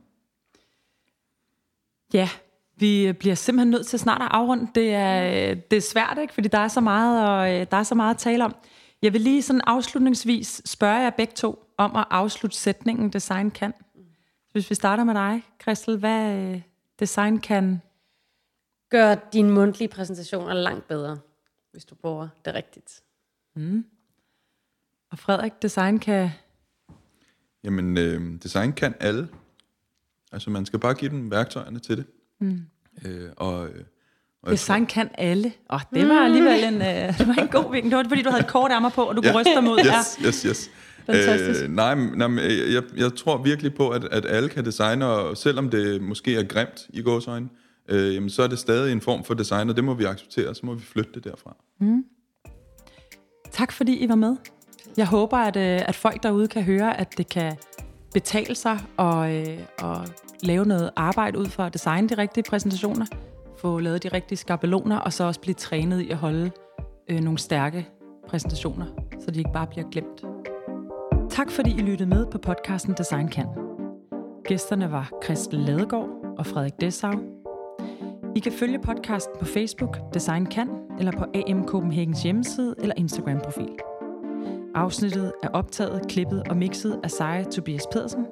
ja, 2.14 2.30
vi 2.76 3.14
bliver 3.20 3.36
simpelthen 3.36 3.72
nødt 3.72 3.88
til 3.88 4.00
snart 4.00 4.22
at 4.22 4.28
afrunde. 4.32 4.68
Det 4.76 4.94
er, 4.94 5.54
det 5.54 5.78
er 5.78 5.82
svært, 5.82 6.18
ikke? 6.22 6.34
fordi 6.34 6.48
der 6.48 6.58
er, 6.58 6.68
så 6.68 6.82
meget, 6.82 7.30
og, 7.30 7.72
der 7.72 7.78
er 7.78 7.84
så 7.84 7.96
meget 7.96 8.14
at 8.14 8.20
tale 8.20 8.46
om. 8.46 8.56
Jeg 9.02 9.14
vil 9.14 9.22
lige 9.22 9.42
sådan 9.42 9.62
afslutningsvis 9.68 10.62
spørge 10.66 11.00
jer 11.00 11.10
begge 11.10 11.34
to 11.36 11.64
om 11.78 11.96
at 11.96 12.06
afslutte 12.10 12.58
sætningen 12.58 13.10
design 13.10 13.52
kan. 13.52 13.74
Hvis 14.52 14.70
vi 14.70 14.76
starter 14.76 15.04
med 15.04 15.14
dig, 15.14 15.44
Christel, 15.62 15.98
hvad 15.98 16.36
øh, 16.36 16.62
design 17.00 17.38
kan... 17.38 17.82
Gør 18.90 19.16
dine 19.34 19.52
mundtlige 19.52 19.88
præsentationer 19.88 20.54
langt 20.54 20.88
bedre, 20.88 21.18
hvis 21.72 21.86
du 21.86 21.96
bruger 21.96 22.28
det 22.46 22.54
rigtigt. 22.56 23.02
Og 25.12 25.20
Frederik, 25.20 25.52
design 25.62 26.00
kan... 26.00 26.30
Jamen, 27.64 27.98
øh, 27.98 28.22
design 28.44 28.74
kan 28.74 28.94
alle. 29.00 29.28
Altså, 30.32 30.50
man 30.50 30.66
skal 30.66 30.80
bare 30.80 30.94
give 30.94 31.12
dem 31.12 31.32
værktøjerne 31.32 31.80
til 31.80 31.98
det. 31.98 32.06
Mm. 32.40 32.62
Øh, 33.06 33.30
og, 33.38 33.68
øh, 33.70 33.84
og 34.42 34.52
Design 34.52 34.86
kan 34.86 35.10
alle. 35.18 35.48
Åh, 35.70 35.76
oh, 35.76 35.82
det 35.94 36.08
var 36.08 36.24
alligevel 36.26 36.64
en, 36.64 36.74
øh, 36.82 37.18
det 37.18 37.28
var 37.28 37.34
en 37.34 37.48
god 37.48 37.72
vinkel. 37.72 37.92
Det 37.92 37.98
var 37.98 38.04
fordi, 38.08 38.22
du 38.22 38.30
havde 38.30 38.44
et 38.44 38.50
kort 38.50 38.72
ærmer 38.72 38.90
på, 38.90 39.04
og 39.04 39.16
du 39.16 39.22
kunne 39.22 39.40
ryste 39.40 39.56
dem 39.56 39.68
ud. 39.68 39.78
Ja. 39.78 39.98
Yes, 40.00 40.18
yes, 40.26 40.42
yes. 40.42 40.72
Fantastisk. 41.06 41.64
Øh, 41.64 41.70
nej, 41.70 41.96
men- 41.96 42.18
nej, 42.18 42.44
øh, 42.46 42.74
jeg, 42.74 42.84
jeg 42.98 43.14
tror 43.16 43.38
virkelig 43.38 43.74
på, 43.74 43.90
at, 43.90 44.04
at 44.04 44.26
alle 44.26 44.50
kan 44.50 44.66
designe, 44.66 45.06
og 45.06 45.38
selvom 45.38 45.70
det 45.70 46.02
måske 46.02 46.36
er 46.36 46.44
grimt 46.44 46.88
i 46.90 47.02
gåsøjne, 47.02 47.50
øh, 47.92 48.16
jamen, 48.16 48.30
så 48.30 48.44
er 48.44 48.48
det 48.48 48.60
stadig 48.60 48.92
en 48.92 49.02
form 49.02 49.24
for 49.24 49.34
design, 49.34 49.70
og 49.70 49.76
det 49.76 49.84
må 49.84 49.94
vi 49.94 50.04
acceptere, 50.04 50.50
og 50.50 50.56
så 50.56 50.66
må 50.66 50.74
vi 50.74 50.82
flytte 50.82 51.12
det 51.14 51.24
derfra. 51.24 51.56
Mm. 51.80 52.06
Tak 53.52 53.72
fordi 53.72 53.98
I 53.98 54.10
var 54.10 54.16
med. 54.16 54.36
Jeg 54.98 55.08
håber, 55.08 55.38
at, 55.38 55.56
øh, 55.56 55.82
at 55.88 55.96
folk 55.96 56.24
derude 56.24 56.48
kan 56.48 56.64
høre, 56.64 57.00
at 57.00 57.18
det 57.18 57.30
kan 57.30 57.58
betale 58.14 58.56
sig 58.56 58.80
og, 58.98 59.36
øh, 59.36 59.60
og 59.80 60.08
lave 60.44 60.66
noget 60.66 60.90
arbejde 60.96 61.40
ud 61.40 61.46
for 61.46 61.64
at 61.64 61.74
designe 61.74 62.10
de 62.10 62.14
rigtige 62.18 62.44
præsentationer, 62.50 63.06
få 63.58 63.80
lavet 63.80 64.04
de 64.04 64.08
rigtige 64.08 64.38
skabeloner, 64.38 64.98
og 64.98 65.14
så 65.14 65.24
også 65.24 65.40
blive 65.40 65.56
trænet 65.56 66.02
i 66.02 66.10
at 66.10 66.18
holde 66.18 66.52
øh, 67.10 67.20
nogle 67.20 67.40
stærke 67.40 67.88
præsentationer, 68.28 68.86
så 69.26 69.32
de 69.32 69.40
ikke 69.40 69.52
bare 69.54 69.68
bliver 69.68 69.90
glemt. 69.90 70.24
Tak 71.30 71.52
fordi 71.52 71.72
I 71.72 71.82
lyttede 71.82 72.10
med 72.10 72.26
på 72.26 72.38
podcasten 72.38 72.94
Design 72.94 73.28
Kan. 73.28 73.48
Gæsterne 74.46 74.92
var 74.92 75.12
Christel 75.24 75.60
Ladegaard 75.60 76.10
og 76.38 76.46
Frederik 76.46 76.74
Dessau. 76.82 77.41
I 78.36 78.40
kan 78.40 78.52
følge 78.52 78.80
podcasten 78.80 79.36
på 79.40 79.46
Facebook, 79.46 79.98
Design 80.14 80.46
Kan, 80.46 80.70
eller 81.00 81.12
på 81.12 81.26
AM 81.36 81.66
Copenhagens 81.68 82.24
hjemmeside 82.24 82.76
eller 82.80 82.94
Instagram-profil. 82.98 83.70
Afsnittet 84.76 85.32
er 85.44 85.48
optaget, 85.48 86.08
klippet 86.10 86.44
og 86.50 86.58
mixet 86.58 87.00
af 87.04 87.12
Seje 87.12 87.44
Tobias 87.44 87.88
Pedersen. 87.92 88.26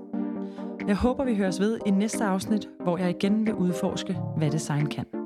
Jeg 0.88 0.95
håber, 0.95 1.23
vi 1.26 1.35
høres 1.35 1.59
ved 1.59 1.80
i 1.85 1.91
næste 1.91 2.23
afsnit, 2.23 2.69
hvor 2.84 2.97
jeg 2.97 3.09
igen 3.09 3.45
vil 3.45 3.53
udforske, 3.53 4.17
hvad 4.38 4.51
design 4.51 4.85
kan. 4.85 5.18